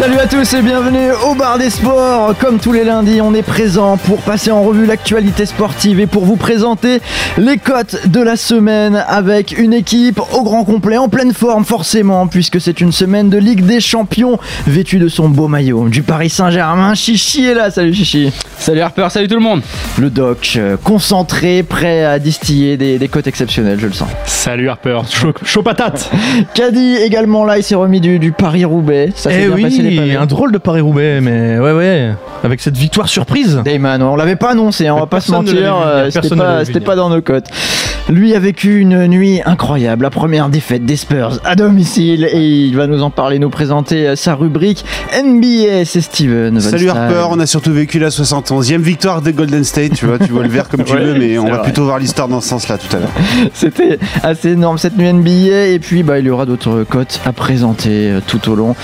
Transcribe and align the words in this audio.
Salut 0.00 0.18
à 0.18 0.26
tous 0.26 0.54
et 0.54 0.62
bienvenue 0.62 1.10
au 1.30 1.34
bar 1.34 1.58
des 1.58 1.68
sports. 1.68 2.34
Comme 2.38 2.58
tous 2.58 2.72
les 2.72 2.84
lundis, 2.84 3.20
on 3.20 3.34
est 3.34 3.42
présent 3.42 3.98
pour 3.98 4.22
passer 4.22 4.50
en 4.50 4.62
revue 4.62 4.86
l'actualité 4.86 5.44
sportive 5.44 6.00
et 6.00 6.06
pour 6.06 6.24
vous 6.24 6.36
présenter 6.36 7.02
les 7.36 7.58
cotes 7.58 8.08
de 8.08 8.22
la 8.22 8.36
semaine 8.36 9.04
avec 9.06 9.58
une 9.58 9.74
équipe 9.74 10.18
au 10.32 10.42
grand 10.42 10.64
complet, 10.64 10.96
en 10.96 11.10
pleine 11.10 11.34
forme 11.34 11.66
forcément, 11.66 12.28
puisque 12.28 12.62
c'est 12.62 12.80
une 12.80 12.92
semaine 12.92 13.28
de 13.28 13.36
Ligue 13.36 13.60
des 13.66 13.80
Champions, 13.80 14.38
vêtue 14.66 14.96
de 14.96 15.08
son 15.08 15.28
beau 15.28 15.48
maillot 15.48 15.90
du 15.90 16.00
Paris 16.02 16.30
Saint-Germain. 16.30 16.94
Chichi 16.94 17.44
est 17.44 17.54
là, 17.54 17.70
salut 17.70 17.92
Chichi. 17.92 18.32
Salut 18.56 18.80
Harper, 18.80 19.08
salut 19.10 19.28
tout 19.28 19.34
le 19.34 19.42
monde. 19.42 19.60
Le 19.98 20.08
doc, 20.08 20.54
euh, 20.56 20.78
concentré, 20.82 21.62
prêt 21.62 22.06
à 22.06 22.18
distiller 22.18 22.78
des, 22.78 22.98
des 22.98 23.08
cotes 23.08 23.26
exceptionnelles, 23.26 23.78
je 23.78 23.86
le 23.86 23.92
sens. 23.92 24.08
Salut 24.24 24.70
Harper, 24.70 25.00
chaud, 25.10 25.34
chaud 25.44 25.62
patate. 25.62 26.10
Caddy 26.54 26.96
également 26.96 27.44
là, 27.44 27.58
il 27.58 27.62
s'est 27.62 27.74
remis 27.74 28.00
du, 28.00 28.18
du 28.18 28.32
Paris-Roubaix. 28.32 29.12
Ça 29.14 29.28
s'est 29.28 29.42
Eh 29.42 29.46
bien 29.46 29.56
oui, 29.56 29.62
passé 29.64 29.82
les 29.82 29.89
un 29.98 30.26
drôle 30.26 30.52
de 30.52 30.58
Paris-Roubaix, 30.58 31.20
mais 31.20 31.58
ouais, 31.58 31.72
ouais, 31.72 32.10
avec 32.44 32.60
cette 32.60 32.76
victoire 32.76 33.08
surprise. 33.08 33.60
Damon, 33.64 34.00
on 34.02 34.16
l'avait 34.16 34.36
pas 34.36 34.50
annoncé, 34.50 34.86
hein, 34.86 34.94
on 34.94 35.00
va 35.00 35.06
pas 35.06 35.20
se 35.20 35.30
mentir, 35.32 35.76
euh, 35.84 36.10
c'était 36.10 36.80
pas, 36.80 36.96
dans 36.96 37.10
nos 37.10 37.22
cotes. 37.22 37.46
Lui 38.08 38.34
a 38.34 38.40
vécu 38.40 38.80
une 38.80 39.06
nuit 39.06 39.40
incroyable, 39.44 40.02
la 40.02 40.10
première 40.10 40.48
défaite 40.48 40.84
des 40.84 40.96
Spurs 40.96 41.38
à 41.44 41.54
domicile 41.54 42.28
et 42.32 42.40
il 42.40 42.74
va 42.76 42.86
nous 42.88 43.02
en 43.02 43.10
parler, 43.10 43.38
nous 43.38 43.50
présenter 43.50 44.08
euh, 44.08 44.16
sa 44.16 44.34
rubrique 44.34 44.84
NBA, 45.22 45.84
c'est 45.84 46.00
Steven. 46.00 46.54
Van 46.54 46.60
Salut. 46.60 46.88
Harper, 46.88 47.26
on 47.30 47.38
a 47.38 47.46
surtout 47.46 47.72
vécu 47.72 47.98
la 47.98 48.08
71e 48.08 48.78
victoire 48.78 49.22
des 49.22 49.32
Golden 49.32 49.62
State, 49.62 49.92
tu 49.94 50.06
vois, 50.06 50.18
tu 50.18 50.32
vois 50.32 50.42
le 50.42 50.48
vert 50.48 50.68
comme 50.68 50.82
tu 50.82 50.92
Ouais, 50.94 51.00
veux, 51.04 51.14
mais 51.14 51.38
on 51.38 51.44
va 51.44 51.56
vrai. 51.56 51.62
plutôt 51.62 51.84
voir 51.84 51.98
l'histoire 51.98 52.26
dans 52.26 52.40
ce 52.40 52.48
sens-là 52.48 52.78
tout 52.78 52.96
à 52.96 53.00
l'heure. 53.00 53.10
C'était 53.54 53.98
assez 54.24 54.50
énorme 54.50 54.78
cette 54.78 54.96
nuit 54.96 55.12
NBA 55.12 55.66
et 55.68 55.78
puis 55.78 56.02
bah, 56.02 56.18
il 56.18 56.26
y 56.26 56.30
aura 56.30 56.46
d'autres 56.46 56.84
cotes 56.88 57.20
à 57.24 57.32
présenter 57.32 58.10
euh, 58.10 58.20
tout 58.26 58.50
au 58.50 58.56
long 58.56 58.74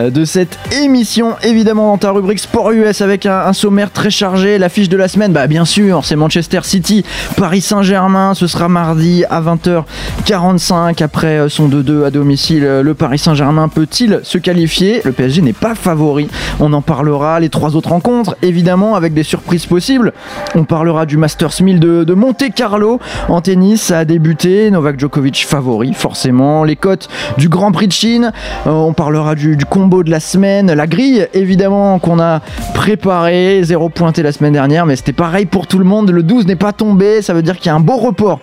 de 0.00 0.24
cette 0.24 0.51
émission. 0.72 1.34
Évidemment 1.42 1.88
dans 1.88 1.98
ta 1.98 2.10
rubrique 2.10 2.38
Sport 2.38 2.72
US 2.72 3.00
avec 3.00 3.26
un, 3.26 3.52
sommaire 3.52 3.90
très 3.90 4.10
chargé. 4.10 4.58
L'affiche 4.58 4.88
de 4.88 4.96
la 4.96 5.08
semaine, 5.08 5.32
bah 5.32 5.46
bien 5.46 5.64
sûr, 5.64 6.04
c'est 6.04 6.16
Manchester 6.16 6.60
City, 6.62 7.04
Paris 7.36 7.60
Saint-Germain. 7.60 8.34
Ce 8.34 8.46
sera 8.46 8.68
mardi 8.68 9.24
à 9.30 9.40
20h45 9.40 11.02
après 11.02 11.38
euh, 11.38 11.48
son 11.48 11.68
2-2 11.68 12.04
à 12.04 12.10
domicile. 12.10 12.64
euh, 12.64 12.82
Le 12.82 12.94
Paris 12.94 13.18
Saint-Germain 13.18 13.68
peut-il 13.68 14.20
se 14.22 14.38
qualifier? 14.38 15.00
Le 15.04 15.12
PSG 15.12 15.42
n'est 15.42 15.52
pas 15.52 15.74
favori. 15.74 16.28
On 16.60 16.72
en 16.72 16.82
parlera. 16.82 17.40
Les 17.40 17.48
trois 17.48 17.76
autres 17.76 17.90
rencontres, 17.90 18.36
évidemment, 18.42 18.94
avec 18.94 19.14
des 19.14 19.22
surprises 19.22 19.66
possibles. 19.66 20.12
On 20.54 20.64
parlera 20.64 21.06
du 21.06 21.16
Masters 21.16 21.62
1000 21.62 21.80
de, 21.80 22.14
Monte 22.14 22.44
Carlo 22.54 23.00
en 23.28 23.40
tennis. 23.40 23.82
Ça 23.82 24.00
a 24.00 24.04
débuté. 24.04 24.70
Novak 24.70 24.98
Djokovic 24.98 25.46
favori, 25.46 25.94
forcément. 25.94 26.64
Les 26.64 26.76
cotes 26.76 27.08
du 27.38 27.48
Grand 27.48 27.72
Prix 27.72 27.88
de 27.88 27.92
Chine. 27.92 28.32
Euh, 28.66 28.70
on 28.70 28.92
parlera 28.92 29.34
du 29.34 29.56
combo 29.68 30.02
de 30.02 30.10
la 30.10 30.20
semaine. 30.20 30.41
La 30.42 30.88
grille, 30.88 31.28
évidemment, 31.34 32.00
qu'on 32.00 32.18
a 32.18 32.40
préparé. 32.74 33.60
Zéro 33.62 33.88
pointé 33.88 34.24
la 34.24 34.32
semaine 34.32 34.52
dernière, 34.52 34.86
mais 34.86 34.96
c'était 34.96 35.12
pareil 35.12 35.46
pour 35.46 35.68
tout 35.68 35.78
le 35.78 35.84
monde. 35.84 36.10
Le 36.10 36.24
12 36.24 36.46
n'est 36.46 36.56
pas 36.56 36.72
tombé. 36.72 37.22
Ça 37.22 37.32
veut 37.32 37.42
dire 37.42 37.56
qu'il 37.58 37.66
y 37.66 37.68
a 37.68 37.76
un 37.76 37.80
beau 37.80 37.96
report 37.96 38.40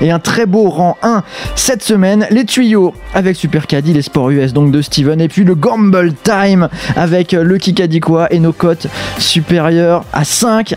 et 0.00 0.10
un 0.10 0.18
très 0.18 0.46
beau 0.46 0.70
rang 0.70 0.96
1 1.02 1.22
cette 1.54 1.82
semaine. 1.82 2.26
Les 2.30 2.46
tuyaux 2.46 2.94
avec 3.12 3.36
Super 3.36 3.66
Caddy, 3.66 3.92
les 3.92 4.00
sports 4.00 4.30
US 4.30 4.54
donc 4.54 4.70
de 4.70 4.80
Steven. 4.80 5.20
Et 5.20 5.28
puis 5.28 5.44
le 5.44 5.54
Gamble 5.54 6.14
Time 6.14 6.68
avec 6.96 7.32
le 7.32 7.58
Kikadikwa 7.58 8.32
et 8.32 8.38
nos 8.38 8.54
cotes 8.54 8.86
supérieures 9.18 10.04
à 10.14 10.24
5. 10.24 10.74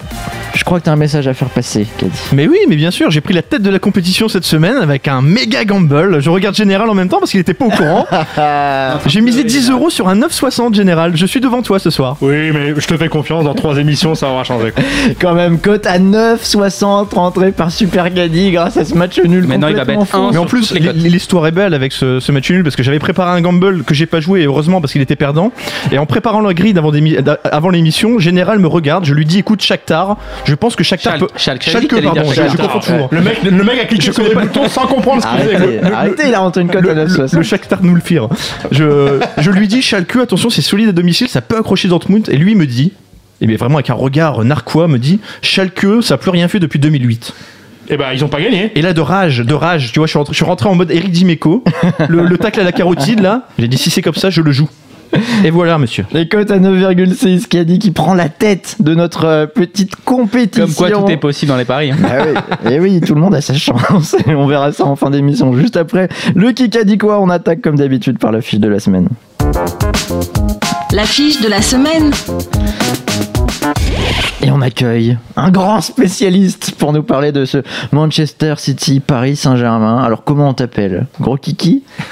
Je 0.54 0.64
crois 0.64 0.80
que 0.80 0.86
tu 0.86 0.90
as 0.90 0.94
un 0.94 0.98
message 0.98 1.28
à 1.28 1.34
faire 1.34 1.50
passer, 1.50 1.88
Caddy. 1.98 2.12
Mais 2.34 2.48
oui, 2.48 2.58
mais 2.68 2.76
bien 2.76 2.92
sûr, 2.92 3.12
j'ai 3.12 3.22
pris 3.22 3.34
la 3.34 3.42
tête 3.42 3.62
de 3.62 3.70
la 3.70 3.80
compétition 3.80 4.28
cette 4.28 4.46
semaine 4.46 4.78
avec 4.78 5.08
un 5.08 5.22
méga 5.22 5.64
gamble. 5.64 6.22
Je 6.22 6.30
regarde 6.30 6.56
Général 6.56 6.90
en 6.90 6.94
même 6.94 7.10
temps 7.10 7.20
parce 7.20 7.32
qu'il 7.32 7.40
était 7.40 7.54
pas 7.54 7.66
au 7.66 7.70
courant. 7.70 8.06
j'ai 9.06 9.22
misé 9.22 9.44
10 9.44 9.70
euros 9.70 9.90
sur 9.90 10.08
un 10.08 10.16
9,60 10.16 10.65
Général. 10.74 11.16
Je 11.16 11.26
suis 11.26 11.40
devant 11.40 11.62
toi 11.62 11.80
ce 11.80 11.90
soir. 11.90 12.18
Oui, 12.22 12.52
mais 12.52 12.74
je 12.78 12.88
te 12.88 12.98
fais 12.98 13.08
confiance, 13.08 13.44
dans 13.44 13.54
trois 13.54 13.78
émissions, 13.78 14.16
ça 14.16 14.30
aura 14.30 14.44
changé. 14.44 14.74
Quand 15.22 15.34
même, 15.34 15.60
cote 15.60 15.86
à 15.86 16.00
9,60 16.00 17.14
rentrée 17.14 17.52
par 17.52 17.72
Super 17.72 18.14
Caddy 18.14 18.52
grâce 18.52 18.78
à 18.78 18.86
ce 18.86 18.94
match 18.96 19.20
nul. 19.24 19.46
Maintenant, 19.48 19.68
il 19.68 19.76
va 19.76 19.86
mettre 19.86 20.06
fou. 20.06 20.30
Mais 20.32 20.38
en 20.38 20.46
plus, 20.46 20.74
l'histoire 20.74 21.48
est 21.48 21.52
belle 21.52 21.74
avec 21.74 21.92
ce, 21.92 22.20
ce 22.20 22.32
match 22.32 22.50
nul 22.50 22.64
parce 22.64 22.76
que 22.76 22.84
j'avais 22.84 23.00
préparé 23.00 23.32
un 23.38 23.42
gamble 23.42 23.84
que 23.84 23.94
j'ai 23.94 24.06
pas 24.06 24.20
joué, 24.20 24.42
et 24.42 24.46
heureusement 24.46 24.82
parce 24.82 24.94
qu'il 24.94 25.02
était 25.02 25.16
perdant. 25.16 25.52
Et 25.92 25.98
en 25.98 26.06
préparant 26.06 26.42
la 26.42 26.54
grille 26.54 26.74
avant 27.52 27.70
l'émission, 27.70 28.20
Général 28.20 28.60
me 28.60 28.68
regarde, 28.68 29.06
je 29.06 29.14
lui 29.14 29.26
dis 29.26 29.40
écoute 29.40 29.62
Shakhtar, 29.62 30.18
je 30.46 30.56
pense 30.56 30.76
que 30.76 30.84
Shakhtar 30.84 31.18
Schalke- 31.38 31.88
peut. 31.88 32.02
Pardon, 32.02 32.22
je, 32.26 32.30
je 32.30 32.36
Shakhtar. 32.36 32.68
confonds 32.72 32.80
toujours. 32.92 33.08
Le 33.12 33.22
mec, 33.22 33.44
le 33.44 33.64
mec 33.64 33.80
a 33.82 33.86
cliqué 33.86 34.12
sur 34.12 34.24
les 34.24 34.34
boutons 34.36 34.68
sans 34.68 34.86
comprendre 34.88 35.22
ce 35.24 35.28
qu'il 35.28 35.58
faisait. 35.58 35.82
Arrêtez, 35.84 36.24
il 36.28 36.34
a 36.34 36.40
rentré 36.40 36.62
une 36.62 36.70
cote 36.70 36.88
à 36.88 36.94
Le, 36.94 37.06
9,60. 37.06 37.36
le 37.38 37.44
Shakhtar 37.44 37.80
nous 37.84 37.96
le 37.96 38.02
fire. 38.02 38.28
Je, 38.72 39.20
je 39.38 39.52
lui 39.52 39.68
dis 39.68 39.82
Schalke, 39.82 40.16
attention, 40.18 40.45
c'est 40.50 40.62
solide 40.62 40.90
à 40.90 40.92
domicile, 40.92 41.28
ça 41.28 41.42
peut 41.42 41.58
accrocher 41.58 41.88
Dortmund. 41.88 42.28
Et 42.30 42.38
lui 42.38 42.52
il 42.52 42.58
me 42.58 42.66
dit, 42.66 42.92
et 43.42 43.48
bien 43.48 43.58
vraiment 43.58 43.76
avec 43.76 43.90
un 43.90 43.94
regard 43.96 44.44
narquois, 44.44 44.88
me 44.88 44.98
dit 44.98 45.20
Schalke, 45.42 45.86
ça 46.02 46.14
n'a 46.16 46.18
plus 46.18 46.32
rien 46.32 46.48
fait 46.48 46.60
depuis 46.60 46.80
2008. 46.80 47.34
Et 47.90 47.98
ben, 47.98 48.06
ils 48.14 48.24
ont 48.26 48.30
pas 48.30 48.42
gagné. 48.42 48.72
Et 48.74 48.82
là, 48.82 48.94
de 48.94 49.02
rage, 49.02 49.40
de 49.42 49.54
rage, 49.54 49.92
tu 49.92 50.00
vois, 50.00 50.08
je 50.08 50.12
suis 50.12 50.18
rentré, 50.18 50.34
je 50.34 50.38
suis 50.38 50.46
rentré 50.46 50.68
en 50.70 50.74
mode 50.76 50.90
Eric 50.90 51.12
Dimeco, 51.12 51.64
le, 52.10 52.24
le 52.26 52.38
tacle 52.40 52.60
à 52.60 52.64
la 52.64 52.72
carotide, 52.72 53.20
là. 53.20 53.48
J'ai 53.60 53.68
dit, 53.68 53.78
si 53.78 53.92
c'est 53.92 54.02
comme 54.02 54.16
ça, 54.16 54.32
je 54.32 54.42
le 54.42 54.52
joue. 54.52 54.68
Et 55.46 55.52
voilà, 55.52 55.78
monsieur. 55.78 56.04
Les 56.12 56.28
cotes 56.28 56.50
à 56.50 56.58
9,6 56.58 57.46
qui 57.48 57.58
a 57.60 57.64
dit 57.64 57.78
qu'il 57.78 57.94
prend 57.94 58.16
la 58.16 58.28
tête 58.28 58.78
de 58.80 58.96
notre 58.96 59.26
euh, 59.26 59.46
petite 59.46 59.96
compétition. 60.04 60.66
Comme 60.66 60.74
quoi 60.74 60.90
tout 60.90 61.10
est 61.12 61.18
possible 61.18 61.52
dans 61.52 61.58
les 61.58 61.64
paris. 61.64 61.92
hein. 61.92 61.98
Ah 62.04 62.26
oui, 62.66 62.74
et 62.74 62.80
oui, 62.80 63.02
tout 63.02 63.14
le 63.14 63.22
monde 63.22 63.36
a 63.36 63.40
sa 63.42 63.54
chance. 63.54 64.16
Et 64.28 64.34
on 64.34 64.48
verra 64.48 64.72
ça 64.72 64.84
en 64.86 64.96
fin 64.96 65.12
d'émission. 65.12 65.56
Juste 65.56 65.78
après 65.78 66.10
le 66.36 66.52
qui 66.54 66.76
a 66.76 66.84
dit 66.84 66.98
quoi, 66.98 67.22
on 67.22 67.30
attaque 67.30 67.62
comme 67.62 67.78
d'habitude 67.78 68.18
par 68.18 68.32
la 68.32 68.42
fiche 68.42 68.60
de 68.60 68.68
la 68.68 68.80
semaine. 68.80 69.08
L'affiche 70.92 71.42
de 71.42 71.48
la 71.50 71.62
semaine. 71.62 72.12
Et 74.44 74.52
on 74.52 74.62
accueille 74.62 75.18
un 75.36 75.50
grand 75.50 75.82
spécialiste 75.82 76.72
pour 76.78 76.94
nous 76.94 77.02
parler 77.04 77.32
de 77.32 77.46
ce 77.46 77.60
Manchester 77.92 78.56
City 78.58 79.00
Paris 79.00 79.36
Saint-Germain. 79.36 79.98
Alors 80.04 80.24
comment 80.24 80.50
on 80.50 80.54
t'appelle? 80.54 81.08
Gros 81.20 81.38
Kiki? 81.38 81.84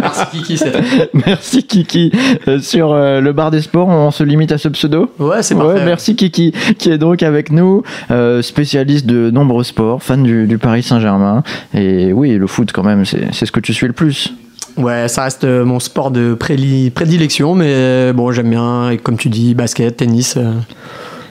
Merci 0.00 0.26
Kiki, 0.32 0.58
c'est 0.58 0.72
Merci 1.26 1.64
Kiki. 1.64 2.12
Euh, 2.46 2.60
sur 2.60 2.92
euh, 2.92 3.20
le 3.20 3.32
bar 3.32 3.50
des 3.50 3.62
sports, 3.62 3.88
on 3.88 4.10
se 4.10 4.22
limite 4.22 4.52
à 4.52 4.58
ce 4.58 4.68
pseudo? 4.68 5.10
Ouais, 5.18 5.42
c'est 5.42 5.54
Ouais, 5.54 5.64
parfait. 5.64 5.84
merci 5.84 6.14
Kiki, 6.14 6.52
qui 6.78 6.90
est 6.90 6.98
donc 6.98 7.22
avec 7.22 7.50
nous, 7.50 7.82
euh, 8.10 8.42
spécialiste 8.42 9.06
de 9.06 9.30
nombreux 9.30 9.64
sports, 9.64 10.02
fan 10.02 10.22
du, 10.22 10.46
du 10.46 10.58
Paris 10.58 10.82
Saint-Germain. 10.82 11.42
Et 11.74 12.12
oui, 12.12 12.36
le 12.36 12.46
foot 12.46 12.70
quand 12.72 12.84
même, 12.84 13.04
c'est 13.04 13.32
ce 13.46 13.50
que 13.50 13.60
tu 13.60 13.72
suis 13.74 13.86
le 13.86 13.92
plus. 13.92 14.32
Ouais, 14.76 15.08
ça 15.08 15.24
reste 15.24 15.44
euh, 15.44 15.64
mon 15.64 15.80
sport 15.80 16.10
de 16.10 16.34
prédilection, 16.34 17.54
mais 17.54 17.68
euh, 17.68 18.12
bon, 18.12 18.30
j'aime 18.30 18.50
bien, 18.50 18.96
comme 19.02 19.16
tu 19.16 19.30
dis, 19.30 19.54
basket, 19.54 19.96
tennis, 19.96 20.36
euh, 20.36 20.52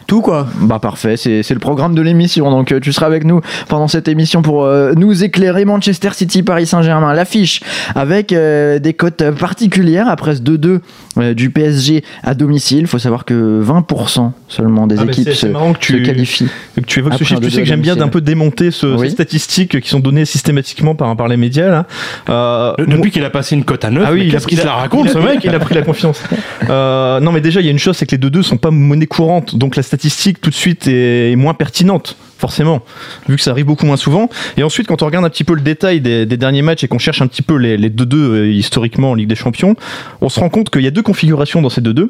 tout 0.07 0.21
quoi. 0.21 0.47
Bah 0.61 0.79
parfait, 0.79 1.17
c'est 1.17 1.41
c'est 1.43 1.53
le 1.53 1.59
programme 1.59 1.95
de 1.95 2.01
l'émission. 2.01 2.49
Donc 2.51 2.71
euh, 2.71 2.79
tu 2.79 2.93
seras 2.93 3.07
avec 3.07 3.23
nous 3.23 3.41
pendant 3.67 3.87
cette 3.87 4.07
émission 4.07 4.41
pour 4.41 4.63
euh, 4.65 4.93
nous 4.95 5.23
éclairer 5.23 5.65
Manchester 5.65 6.09
City, 6.13 6.43
Paris 6.43 6.65
Saint-Germain. 6.67 7.13
L'affiche 7.13 7.61
avec 7.95 8.31
euh, 8.33 8.79
des 8.79 8.93
cotes 8.93 9.23
particulières 9.31 10.07
après 10.07 10.35
ce 10.35 10.41
2-2 10.41 10.79
euh, 11.17 11.33
du 11.33 11.49
PSG 11.49 12.03
à 12.23 12.33
domicile. 12.33 12.81
Il 12.81 12.87
faut 12.87 12.99
savoir 12.99 13.25
que 13.25 13.63
20% 13.63 14.31
seulement 14.47 14.85
des 14.87 14.97
Ah, 14.99 15.03
équipes 15.05 15.29
se, 15.31 15.47
marrant 15.47 15.73
que 15.73 15.85
se 15.85 15.93
tu- 15.93 16.03
qualifient. 16.03 16.47
Que 16.75 16.81
tu 16.81 16.99
évoques 16.99 17.13
ce 17.15 17.23
chiffre, 17.23 17.41
tu 17.41 17.49
sais 17.51 17.61
que 17.61 17.65
j'aime 17.67 17.81
bien 17.81 17.95
d'un 17.95 18.07
peu 18.09 18.21
démonter 18.21 18.71
ce- 18.71 18.85
Oui. 18.95 19.07
ces 19.07 19.13
statistiques 19.13 19.79
qui 19.79 19.89
sont 19.89 19.99
données 19.99 20.25
systématiquement 20.25 20.93
par, 20.95 21.15
par 21.15 21.27
les 21.27 21.37
médias. 21.37 21.67
Là. 21.69 21.85
Euh, 22.29 22.73
Depuis 22.77 23.11
qu'il 23.11 23.23
a 23.23 23.29
passé 23.29 23.55
une 23.55 23.63
cote 23.63 23.83
à 23.85 23.89
9, 23.89 24.03
Ah 24.07 24.11
oui, 24.13 24.25
il 24.27 24.35
a 24.35 24.39
pris 24.39 24.55
se 24.55 24.65
la 24.65 24.73
raconte 24.73 25.05
il 25.05 25.09
a- 25.09 25.13
ce 25.13 25.17
mec 25.19 25.39
Il 25.43 25.53
a 25.55 25.59
pris 25.59 25.73
la 25.75 25.81
confiance. 25.81 26.21
Euh, 26.69 27.19
non, 27.19 27.31
mais 27.31 27.41
déjà, 27.41 27.59
il 27.59 27.65
y 27.65 27.69
a 27.69 27.71
une 27.71 27.77
chose, 27.79 27.95
c'est 27.97 28.05
que 28.05 28.15
les 28.15 28.17
2-2 28.17 28.41
sont 28.41 28.57
pas 28.57 28.71
monnaie 28.71 29.05
courante, 29.05 29.55
donc 29.55 29.75
la 29.75 29.83
statistique 29.83 29.94
tout 29.97 30.49
de 30.49 30.55
suite 30.55 30.87
est, 30.87 31.35
moins 31.35 31.53
pertinente. 31.53 32.17
Forcément, 32.37 32.83
vu 33.29 33.37
que 33.37 33.41
ça 33.41 33.51
arrive 33.51 33.65
beaucoup 33.65 33.85
moins 33.85 33.97
souvent. 33.97 34.29
Et 34.57 34.63
ensuite, 34.63 34.87
quand 34.87 35.01
on 35.01 35.05
regarde 35.05 35.25
un 35.25 35.29
petit 35.29 35.45
peu 35.45 35.55
le 35.55 35.61
détail 35.61 36.01
des, 36.01 36.25
derniers 36.25 36.61
matchs 36.61 36.83
et 36.83 36.87
qu'on 36.87 36.99
cherche 36.99 37.21
un 37.21 37.27
petit 37.27 37.41
peu 37.41 37.55
les 37.55 37.77
les 37.77 37.89
2-2 37.89 38.15
euh, 38.15 38.51
historiquement 38.51 39.11
en 39.11 39.15
Ligue 39.15 39.29
des 39.29 39.35
Champions, 39.35 39.75
on 40.21 40.29
se 40.29 40.39
rend 40.39 40.49
compte 40.49 40.69
qu'il 40.69 40.81
y 40.81 40.87
a 40.87 40.91
deux 40.91 41.01
configurations 41.01 41.61
dans 41.61 41.69
ces 41.69 41.81
2-2. 41.81 42.09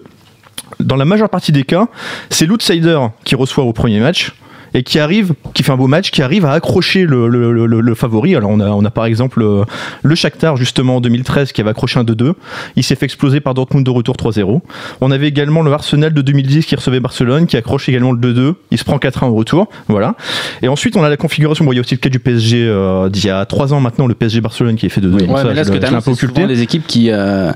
Dans 0.80 0.96
la 0.96 1.06
majeure 1.06 1.30
partie 1.30 1.52
des 1.52 1.64
cas, 1.64 1.88
c'est 2.30 2.46
l'outsider 2.46 3.00
qui 3.24 3.36
reçoit 3.36 3.64
au 3.64 3.74
premier 3.74 4.00
match 4.00 4.34
et 4.76 4.84
qui 4.84 5.00
arrive, 5.00 5.34
qui 5.56 5.64
fait 5.64 5.72
un 5.72 5.78
beau 5.78 5.88
match, 5.88 6.12
qui 6.12 6.22
arrive 6.22 6.46
à 6.46 6.52
accrocher 6.52 7.06
le, 7.06 7.28
le, 7.28 7.52
le- 7.52 7.66
le- 7.66 7.82
le 7.82 7.96
favori. 7.96 8.36
Alors 8.36 8.52
on 8.52 8.60
a, 8.60 8.68
on 8.70 8.86
a 8.86 8.92
par 8.92 9.06
exemple 9.06 9.42
euh, 9.42 9.64
le 10.04 10.14
Shakhtar 10.16 10.58
justement 10.58 10.98
en 10.98 11.02
2013 11.02 11.52
qui 11.54 11.62
avait 11.62 11.72
accroché 11.72 11.98
un 12.00 12.04
2-2. 12.04 12.34
Il 12.76 12.84
s'est 12.84 12.96
fait 12.96 13.06
exploser 13.06 13.40
par 13.40 13.54
Dortmund 13.54 13.84
de 13.86 13.90
retour 13.90 14.16
3-0. 14.16 14.60
On 15.02 15.12
avait 15.12 15.28
également 15.28 15.62
le 15.64 15.72
Arsenal 15.74 16.14
de 16.14 16.22
2010 16.22 16.66
qui 16.66 16.76
recevait 16.76 17.00
Barcelone, 17.00 17.48
qui 17.48 17.58
accroche 17.58 17.90
également 17.90 18.12
le 18.12 18.20
2-2. 18.20 18.54
Il 18.72 18.78
se 18.78 18.84
prend 18.84 18.98
4-1 18.98 19.26
au 19.30 19.34
retour. 19.36 19.68
Voilà. 19.88 20.16
Et 20.62 20.68
ensuite 20.68 20.96
on 20.98 21.04
a 21.04 21.10
la 21.10 21.18
configuration. 21.18 21.64
Bon, 21.66 21.72
il 21.72 21.76
y 21.76 21.80
a 21.80 21.82
aussi 21.82 21.96
le 21.96 22.00
cas 22.02 22.10
du 22.10 22.20
PSG 22.20 22.68
euh, 22.68 23.10
d'il 23.10 23.26
y 23.26 23.30
a 23.30 23.46
3 23.46 23.74
ans 23.74 23.80
maintenant, 23.80 24.08
le 24.08 24.14
PSG 24.14 24.42
Barcelone 24.42 24.76
qui 24.76 24.86
est 24.86 24.90
fait 24.90 25.02
2-2. 25.02 25.10
Donc 25.10 25.22
Ouais, 25.22 25.44
mais 25.46 25.54
là, 25.54 25.64
ce 25.64 25.70
que 25.72 25.78
tu 25.78 25.80
peu 26.04 26.12
c'est 26.16 26.28
des 26.48 26.62
équipes 26.62 26.86
qui, 26.86 27.10
euh, 27.12 27.52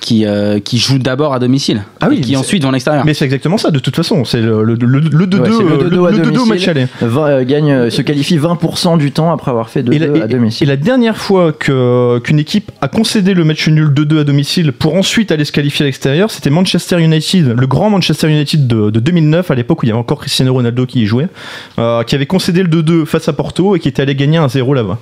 qui, 0.00 0.24
euh, 0.26 0.58
qui 0.60 0.78
jouent 0.78 0.98
d'abord 0.98 1.34
à 1.34 1.38
domicile 1.38 1.82
Ah 2.00 2.08
oui, 2.08 2.16
et 2.18 2.20
qui 2.22 2.36
ensuite 2.36 2.62
vont 2.62 2.70
à 2.70 2.72
l'extérieur. 2.72 3.04
Mais 3.04 3.14
c'est 3.14 3.24
exactement 3.26 3.58
ça, 3.58 3.70
de 3.70 3.78
toute 3.78 3.94
façon. 3.94 4.24
C'est 4.24 4.40
le, 4.40 4.64
le, 4.64 4.74
le, 4.74 4.98
le 5.00 5.26
2-2 5.26 5.38
Ouais, 5.40 5.48
c'est 5.56 5.62
le 5.62 5.72
euh, 5.72 5.90
2-2 5.90 6.08
à 6.08 6.10
le 6.10 6.16
2-2 6.18 6.20
au 6.20 6.30
domicile. 6.30 6.48
match 6.48 6.68
aller. 6.68 6.86
Va- 7.02 7.26
euh, 7.26 7.44
gagne, 7.44 7.70
euh, 7.70 7.90
se 7.90 8.02
qualifie 8.02 8.38
20% 8.38 8.98
du 8.98 9.12
temps 9.12 9.30
après 9.32 9.50
avoir 9.50 9.68
fait 9.70 9.82
2-2 9.82 9.92
Et 9.94 9.98
la, 9.98 10.06
et- 10.16 10.22
à 10.22 10.24
et 10.24 10.28
domicile. 10.28 10.68
la 10.68 10.76
dernière 10.76 11.16
fois 11.16 11.52
qu'une 11.52 12.38
équipe 12.38 12.70
a 12.80 12.88
concédé 12.88 13.34
le 13.34 13.44
match 13.44 13.68
nul 13.68 13.88
2-2 13.90 14.20
à 14.20 14.24
domicile 14.24 14.72
pour 14.72 14.94
ensuite 14.94 15.30
aller 15.32 15.44
se 15.44 15.52
qualifier 15.52 15.84
à 15.84 15.86
l'extérieur, 15.86 16.30
c'était 16.30 16.50
Manchester 16.50 16.98
United, 17.00 17.54
le 17.58 17.66
grand 17.66 17.90
Manchester 17.90 18.28
United 18.28 18.66
de, 18.66 18.90
de 18.90 19.00
2009, 19.00 19.50
à 19.50 19.54
l'époque 19.54 19.82
où 19.82 19.86
il 19.86 19.88
y 19.88 19.92
avait 19.92 20.00
encore 20.00 20.18
Cristiano 20.20 20.52
Ronaldo 20.54 20.86
qui 20.86 21.02
y 21.02 21.06
jouait, 21.06 21.28
euh, 21.78 22.02
qui 22.04 22.14
avait 22.14 22.26
concédé 22.26 22.62
le 22.62 22.68
2-2 22.68 23.04
face 23.04 23.28
à 23.28 23.32
Porto 23.32 23.76
et 23.76 23.80
qui 23.80 23.88
était 23.88 24.02
allé 24.02 24.14
gagner 24.14 24.38
un 24.38 24.48
0 24.48 24.72
là-bas. 24.74 24.98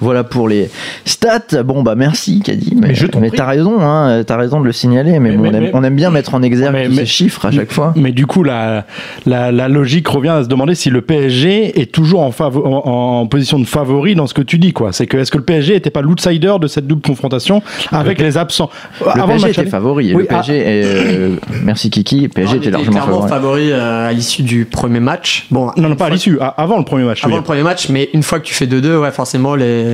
Voilà 0.00 0.24
pour 0.24 0.48
les 0.48 0.70
stats. 1.04 1.62
Bon 1.64 1.82
bah 1.82 1.94
merci 1.94 2.40
Caddy. 2.40 2.72
Mais, 2.76 2.88
Mais 2.88 2.94
je 2.94 3.06
t'as 3.06 3.46
raison, 3.46 3.80
hein, 3.80 4.22
t'as 4.26 4.36
raison 4.36 4.60
de 4.60 4.66
le 4.66 4.72
signaler. 4.72 5.18
Mais, 5.18 5.30
Mais- 5.30 5.36
bon, 5.36 5.42
mais- 5.42 5.48
on, 5.50 5.54
aime, 5.54 5.62
mais- 5.64 5.70
on 5.74 5.84
aime 5.84 5.94
bien 5.96 6.10
mettre 6.10 6.34
en 6.34 6.42
exergue 6.42 6.72
Mais- 6.74 6.86
tous 6.86 6.90
mais- 6.94 7.00
ces 7.02 7.06
chiffres 7.06 7.46
à 7.46 7.50
chaque 7.50 7.72
fois. 7.72 7.92
Mais 7.96 8.12
du 8.12 8.26
coup, 8.26 8.42
la, 8.42 8.84
la, 9.26 9.52
la 9.52 9.68
logique 9.68 10.08
revient 10.08 10.28
à 10.30 10.42
se 10.44 10.48
demander 10.48 10.74
si 10.74 10.90
le 10.90 11.00
PSG 11.02 11.80
est 11.80 11.92
toujours 11.92 12.20
en, 12.22 12.30
favo- 12.30 12.64
en, 12.66 13.20
en 13.20 13.26
position 13.26 13.58
de 13.58 13.64
favori 13.66 14.14
dans 14.14 14.26
ce 14.26 14.34
que 14.34 14.42
tu 14.42 14.58
dis. 14.58 14.72
quoi. 14.72 14.92
C'est 14.92 15.06
que 15.06 15.16
est-ce 15.16 15.30
que 15.30 15.38
le 15.38 15.44
PSG 15.44 15.74
n'était 15.74 15.90
pas 15.90 16.02
l'outsider 16.02 16.54
de 16.60 16.66
cette 16.66 16.86
double 16.86 17.02
confrontation 17.02 17.62
avec 17.92 18.20
les 18.20 18.38
absents? 18.38 18.70
Le 19.00 19.08
Avant 19.08 19.26
PSG 19.28 19.46
match 19.48 19.58
était 19.58 19.70
favori. 19.70 20.14
Oui, 20.14 20.22
le 20.22 20.28
PSG 20.28 20.56
est, 20.56 20.82
euh, 20.84 21.36
merci 21.64 21.90
Kiki. 21.90 22.22
Le 22.22 22.28
PSG 22.28 22.56
était 22.56 22.70
largement 22.70 22.92
clairement 22.92 23.26
favori. 23.26 23.68
favori 23.68 23.72
euh, 23.72 24.08
à 24.08 24.12
l'issue 24.12 24.42
du 24.42 24.64
premier 24.64 25.00
match. 25.00 25.46
Bon, 25.50 25.70
Non, 25.76 25.88
non, 25.88 25.96
pas 25.96 26.06
à 26.06 26.10
l'issue, 26.10 26.38
avant 26.56 26.78
le 26.78 26.84
premier 26.84 27.04
match. 27.04 27.24
Avant 27.24 27.36
le 27.36 27.42
premier 27.42 27.62
match, 27.62 27.88
mais 27.88 28.08
une 28.14 28.22
fois 28.22 28.40
que 28.40 28.44
tu 28.46 28.54
fais 28.54 28.66
2-2, 28.66 28.96
ouais, 28.98 29.10
forcément 29.10 29.54
les 29.54 29.89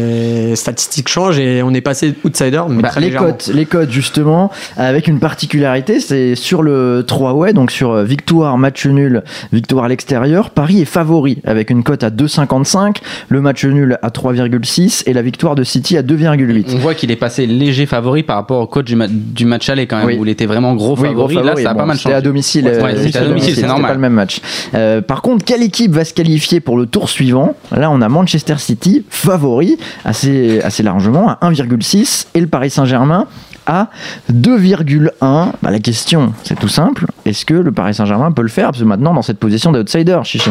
statistiques 0.55 1.09
changent 1.09 1.39
et 1.39 1.63
on 1.63 1.73
est 1.75 1.81
passé 1.81 2.15
outsider, 2.25 2.63
mais 2.69 2.83
Bah, 2.83 2.89
très 2.89 3.01
les 3.01 3.11
cotes, 3.11 3.51
les 3.55 3.67
cotes 3.67 3.91
justement, 3.91 4.51
avec 4.77 5.09
une 5.09 5.19
particularité, 5.19 6.01
c'est 6.01 6.35
sur 6.35 6.63
le 6.63 7.05
3 7.07 7.33
way, 7.35 7.53
donc 7.53 7.71
sur 7.71 7.93
euh, 7.93 8.05
victoire, 8.05 8.59
match 8.59 8.87
nul, 8.87 9.23
victoire 9.53 9.85
à 9.85 9.89
l'extérieur, 9.89 10.51
Paris 10.51 10.81
est 10.83 10.85
favori 10.87 11.39
avec 11.45 11.71
une 11.71 11.83
cote 11.83 12.03
à 12.05 12.11
2,55, 12.11 12.97
le 13.29 13.41
match 13.41 13.65
nul 13.65 13.99
à 14.03 14.09
3,6 14.09 15.03
et 15.07 15.13
la 15.13 15.23
victoire 15.23 15.55
de 15.55 15.65
City 15.65 15.97
à 15.97 16.03
2,8. 16.03 16.67
On 16.75 16.79
voit 16.79 16.95
qu'il 16.95 17.11
est 17.11 17.17
passé 17.17 17.47
léger 17.47 17.87
favori 17.87 18.23
par 18.23 18.37
rapport 18.37 18.61
au 18.61 18.67
coach 18.67 18.85
du, 18.87 18.97
ma- 18.97 19.09
du 19.09 19.45
match 19.45 19.69
aller 19.69 19.87
quand 19.87 19.99
même, 19.99 20.07
Oui. 20.07 20.17
où 20.19 20.25
il 20.25 20.31
était 20.31 20.47
vraiment 20.47 20.75
gros 20.75 20.97
Oui, 20.97 21.09
favori. 21.09 21.35
gros 21.37 21.45
Là, 21.47 21.55
ça 21.57 21.71
a 21.71 21.73
Bon, 21.75 21.81
pas 21.81 21.87
mal 21.87 21.97
c'était 21.97 22.09
changé. 22.11 22.17
à 22.17 22.21
domicile. 22.21 22.65
Ouais, 22.65 22.73
euh, 22.95 23.03
c'était 23.05 23.19
à 23.19 23.25
domicile, 23.25 23.55
c'est 23.55 23.67
normal. 23.67 23.89
pas 23.91 23.95
le 23.95 24.01
même 24.01 24.13
match. 24.15 24.41
Euh, 24.75 25.01
par 25.01 25.23
contre, 25.23 25.45
quelle 25.45 25.63
équipe 25.63 25.93
va 25.93 26.05
se 26.05 26.13
qualifier 26.15 26.61
pour 26.61 26.77
le 26.77 26.87
tour 26.87 27.09
suivant? 27.09 27.55
Là, 27.77 27.91
on 27.91 28.01
a 28.01 28.09
Manchester 28.09 28.57
City 28.59 29.05
favori 29.09 29.77
assez, 30.05 30.83
largement 30.83 31.29
à 31.29 31.51
1,6 31.51 32.27
et 32.35 32.41
le 32.41 32.47
Paris 32.47 32.71
Saint-Germain 32.71 33.27
à 33.67 33.89
2,1. 34.33 35.11
Bah, 35.21 35.71
la 35.71 35.79
question, 35.79 36.33
c'est 36.45 36.59
tout 36.59 36.69
simple. 36.69 37.07
Est-ce 37.25 37.45
que 37.45 37.55
le 37.55 37.73
Paris 37.73 37.95
Saint-Germain 37.95 38.31
peut 38.33 38.43
le 38.43 38.49
faire 38.49 38.67
Parce 38.67 38.79
que 38.79 38.85
maintenant, 38.85 39.13
dans 39.13 39.23
cette 39.23 39.39
position 39.39 39.73
d'outsider, 39.73 40.21
Chichi? 40.25 40.51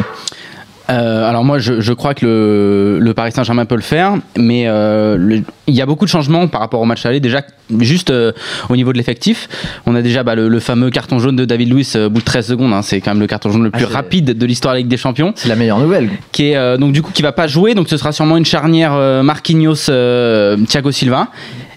Euh, 0.90 1.28
alors 1.28 1.44
moi, 1.44 1.58
je, 1.58 1.82
je 1.82 1.94
crois 1.94 2.14
que 2.14 2.26
le, 2.26 3.00
le 3.00 3.14
Paris 3.16 3.32
Saint-Germain 3.32 3.66
peut 3.66 3.76
le 3.76 3.82
faire, 3.82 4.14
mais 4.38 4.66
euh, 4.68 5.18
le- 5.18 5.42
il 5.68 5.74
y 5.74 5.82
a 5.82 5.86
beaucoup 5.88 6.06
de 6.06 6.10
changements 6.10 6.48
par 6.48 6.62
rapport 6.62 6.80
au 6.80 6.86
match 6.86 7.06
aller. 7.08 7.20
Déjà, 7.20 7.42
juste 7.80 8.12
euh, 8.12 8.32
au 8.70 8.76
niveau 8.76 8.94
de 8.94 8.98
l'effectif, 8.98 9.50
on 9.88 9.96
a 9.96 10.04
déjà 10.04 10.22
bah, 10.24 10.36
le, 10.36 10.48
le 10.48 10.60
fameux 10.60 10.92
carton 10.92 11.18
jaune 11.18 11.36
de 11.36 11.46
David 11.46 11.74
Luiz 11.74 11.96
au 11.96 12.10
bout 12.12 12.20
de 12.20 12.26
13 12.26 12.46
secondes. 12.48 12.72
hein. 12.74 12.84
c'est 12.84 13.02
quand 13.02 13.12
même 13.12 13.20
le 13.20 13.26
carton 13.28 13.50
jaune 13.50 13.64
le 13.64 13.72
Ah, 13.74 13.78
plus 13.78 13.86
rapide 13.88 14.38
de 14.38 14.46
l'histoire 14.46 14.74
de 14.74 14.78
la 14.78 14.80
Ligue 14.82 14.88
des 14.90 14.98
Champions, 14.98 15.34
C'est 15.36 15.50
la 15.50 15.56
meilleure 15.56 15.80
nouvelle. 15.80 16.10
qui 16.32 16.50
est 16.52 16.56
euh, 16.56 16.78
donc 16.78 16.92
du 16.92 17.02
coup 17.02 17.12
qui 17.12 17.24
va 17.24 17.32
pas 17.32 17.48
jouer. 17.48 17.74
Donc 17.74 17.90
ce 17.90 17.98
sera 17.98 18.12
sûrement 18.12 18.38
une 18.38 18.46
charnière 18.46 18.94
euh, 18.94 19.24
Marquinhos, 19.24 19.90
euh, 19.90 20.56
Thiago 20.68 20.92
Silva. 20.92 21.30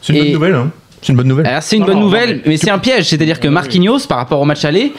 C'est 0.02 0.12
une 0.12 0.18
Et- 0.18 0.22
bonne 0.24 0.32
nouvelle, 0.34 0.54
hein. 0.54 0.70
C'est 1.00 1.12
une 1.12 1.16
bonne 1.16 1.28
nouvelle. 1.28 1.46
Alors 1.46 1.62
c'est 1.62 1.76
une 1.76 1.82
Non, 1.82 1.86
bonne 1.86 1.98
non, 1.98 2.04
nouvelle, 2.06 2.36
non, 2.38 2.42
mais, 2.44 2.56
c'est 2.56 2.70
un 2.70 2.78
piège. 2.78 3.04
C'est-à-dire 3.06 3.38
que 3.40 3.46
Marquinhos, 3.46 4.00
par 4.08 4.18
rapport 4.18 4.40
au 4.40 4.44
match 4.44 4.64
aller, 4.64 4.92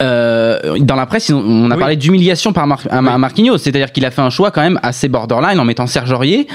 euh, 0.00 0.76
dans 0.80 0.94
la 0.96 1.06
presse, 1.06 1.30
on 1.30 1.70
a 1.70 1.74
Oui. 1.74 1.80
parlé 1.80 1.96
d'humiliation 1.96 2.52
par 2.52 2.66
Mar- 2.66 2.80
à, 2.90 2.98
à 2.98 3.18
Marquinhos. 3.18 3.58
C'est-à-dire 3.58 3.92
qu'il 3.92 4.04
a 4.04 4.10
fait 4.10 4.22
un 4.22 4.30
choix 4.30 4.50
quand 4.50 4.62
même 4.62 4.78
assez 4.82 5.08
borderline 5.08 5.58
en 5.60 5.64
mettant 5.64 5.86
Serge 5.86 6.12
Aurier. 6.12 6.46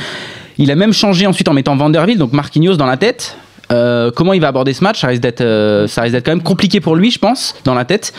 Il 0.58 0.70
a 0.72 0.76
même 0.76 0.94
changé 0.94 1.26
ensuite 1.28 1.48
en 1.48 1.54
mettant 1.54 1.76
Vanderville, 1.76 2.18
donc 2.18 2.34
Marquinhos 2.34 2.76
dans 2.76 2.86
la 2.86 2.98
tête. 2.98 3.38
Euh, 3.72 4.12
comment 4.12 4.34
il 4.34 4.42
va 4.42 4.50
aborder 4.50 4.74
ce 4.74 4.84
match 4.84 5.00
ça 5.02 5.08
risque 5.08 5.22
d'être 5.22 5.42
euh, 5.42 5.88
ça 5.88 6.02
risque 6.02 6.14
d'être 6.14 6.26
quand 6.26 6.32
même 6.34 6.42
compliqué 6.44 6.80
pour 6.82 6.96
lui 6.96 7.10
je 7.10 7.20
pense 7.20 7.56
dans 7.64 7.74
la 7.74 7.86
tête 7.86 8.12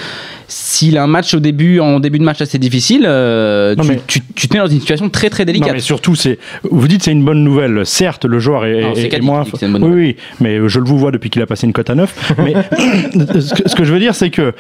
s'il 0.49 0.97
a 0.99 1.03
un 1.03 1.07
match 1.07 1.35
au 1.35 1.41
début 1.41 1.79
en 1.81 2.01
début 2.01 2.19
de 2.19 2.25
match 2.25 2.41
assez 2.41 2.59
difficile 2.59 3.05
euh, 3.07 3.75
Non, 3.75 3.83
tu, 3.85 3.89
mais- 3.91 4.01
tu- 4.07 4.21
tu 4.35 4.49
te 4.49 4.55
mets 4.55 4.61
dans 4.61 4.67
une 4.69 4.81
situation 4.81 5.09
très 5.11 5.31
très 5.31 5.45
Non, 5.45 5.53
délicate 5.53 5.73
mais 5.73 5.81
surtout, 5.81 6.15
c'est. 6.15 6.39
Vous 6.63 6.89
dites 6.89 7.03
c'est 7.03 7.11
une 7.13 7.25
bonne 7.25 7.43
nouvelle. 7.43 7.87
Certes, 7.87 8.25
le 8.27 8.39
joueur 8.39 8.65
est, 8.67 8.83
Non, 8.83 8.95
est- 8.95 9.13
est 9.15 9.21
moins. 9.21 9.45
que 9.45 9.65
oui, 9.65 9.91
oui, 9.95 10.17
mais 10.41 10.59
je 10.69 10.79
le 10.79 10.85
vous 10.85 10.99
vois 10.99 11.11
depuis 11.11 11.31
qu'il 11.31 11.41
a 11.43 11.47
passé 11.47 11.67
une 11.67 11.73
cote 11.73 11.89
à 11.91 11.95
9. 11.95 12.33
mais 12.39 12.53
ce, 13.41 13.55
que, 13.55 13.69
ce 13.69 13.75
que 13.75 13.85
je 13.85 13.93
veux 13.93 13.99
dire, 14.01 14.15
c'est 14.15 14.31
que 14.31 14.53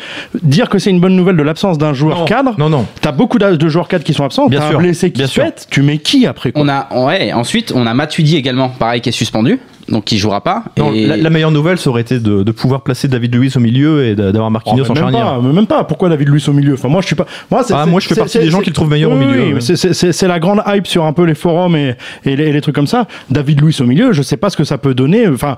dire 0.42 0.68
que 0.70 0.78
c'est 0.78 0.90
une 0.90 1.00
bonne 1.00 1.16
nouvelle 1.16 1.36
de 1.36 1.42
l'absence 1.42 1.76
d'un 1.78 1.92
joueur 1.94 2.20
Non, 2.20 2.24
cadre. 2.24 2.54
Non, 2.58 2.68
non. 2.70 2.86
T'as 3.00 3.12
beaucoup 3.12 3.38
de 3.38 3.68
joueurs 3.68 3.88
cadres 3.88 4.04
qui 4.04 4.14
sont 4.14 4.24
absents. 4.24 4.48
Bien 4.48 4.62
un 4.62 4.70
sûr, 4.70 4.78
blessé 4.78 5.10
qui 5.10 5.18
bien 5.18 5.26
se 5.26 5.32
sûr. 5.34 5.44
pète. 5.44 5.66
Tu 5.70 5.82
mets 5.82 5.98
qui 5.98 6.26
après 6.26 6.52
quoi? 6.52 6.62
On 6.62 6.68
a 6.68 6.88
ouais 7.06 7.32
ensuite 7.32 7.72
on 7.74 7.86
a 7.86 7.92
Matuidi 7.94 8.36
également 8.36 8.68
pareil 8.70 9.00
qui 9.00 9.08
est 9.10 9.12
suspendu 9.12 9.58
donc 9.88 10.04
qui 10.04 10.16
jouera 10.18 10.40
pas 10.42 10.64
Non, 10.78 10.92
Et- 10.92 11.06
la, 11.06 11.16
la 11.16 11.30
meilleure 11.30 11.50
nouvelle, 11.50 11.78
ça 11.78 11.90
aurait 11.90 12.02
été 12.02 12.18
de, 12.20 12.42
de 12.42 12.52
pouvoir 12.52 12.82
placer 12.82 13.08
David 13.08 13.34
Luiz 13.34 13.56
au 13.56 13.60
milieu 13.60 14.04
et 14.06 14.14
d'a- 14.14 14.32
d'avoir 14.32 14.46
Oh, 14.48 14.50
Marquinhos 14.50 14.76
mais 14.84 14.90
en 14.90 14.94
même 14.94 15.02
charnière. 15.02 15.24
pas, 15.34 15.40
mais 15.42 15.52
même 15.52 15.66
pas. 15.66 15.84
Pourquoi 15.84 16.08
David 16.08 16.28
Luiz 16.28 16.48
au 16.48 16.52
milieu? 16.52 16.74
Enfin, 16.74 16.88
moi, 16.88 17.00
je 17.00 17.06
suis 17.06 17.16
pas. 17.16 17.26
Moi, 17.50 17.62
c'est- 17.64 17.74
Ah, 17.74 17.82
c'est- 17.84 17.90
moi, 17.90 18.00
je 18.00 18.08
fais 18.08 18.14
partie 18.14 18.32
c'est- 18.32 18.40
des 18.40 18.50
gens 18.50 18.60
qui 18.60 18.70
le 18.70 18.74
trouvent 18.74 18.88
meilleur 18.90 19.10
au 19.12 19.16
milieu, 19.16 19.30
oui, 19.42 19.52
ouais. 19.52 19.54
mais 19.54 19.60
c'est- 19.60 20.26
la 20.28 20.38
grande 20.38 20.62
hype 20.66 20.86
sur 20.86 21.04
un 21.04 21.12
peu 21.12 21.24
les 21.24 21.34
forums 21.34 21.74
et, 21.76 21.94
et 22.24 22.36
les, 22.36 22.44
et 22.48 22.52
les 22.52 22.60
trucs 22.60 22.74
comme 22.74 22.86
ça. 22.86 23.06
David 23.30 23.60
Luiz 23.60 23.80
au 23.80 23.86
milieu, 23.86 24.12
je 24.12 24.22
sais 24.22 24.36
pas 24.36 24.50
ce 24.50 24.56
que 24.56 24.64
ça 24.64 24.78
peut 24.78 24.94
donner. 24.94 25.26
Enfin, 25.28 25.56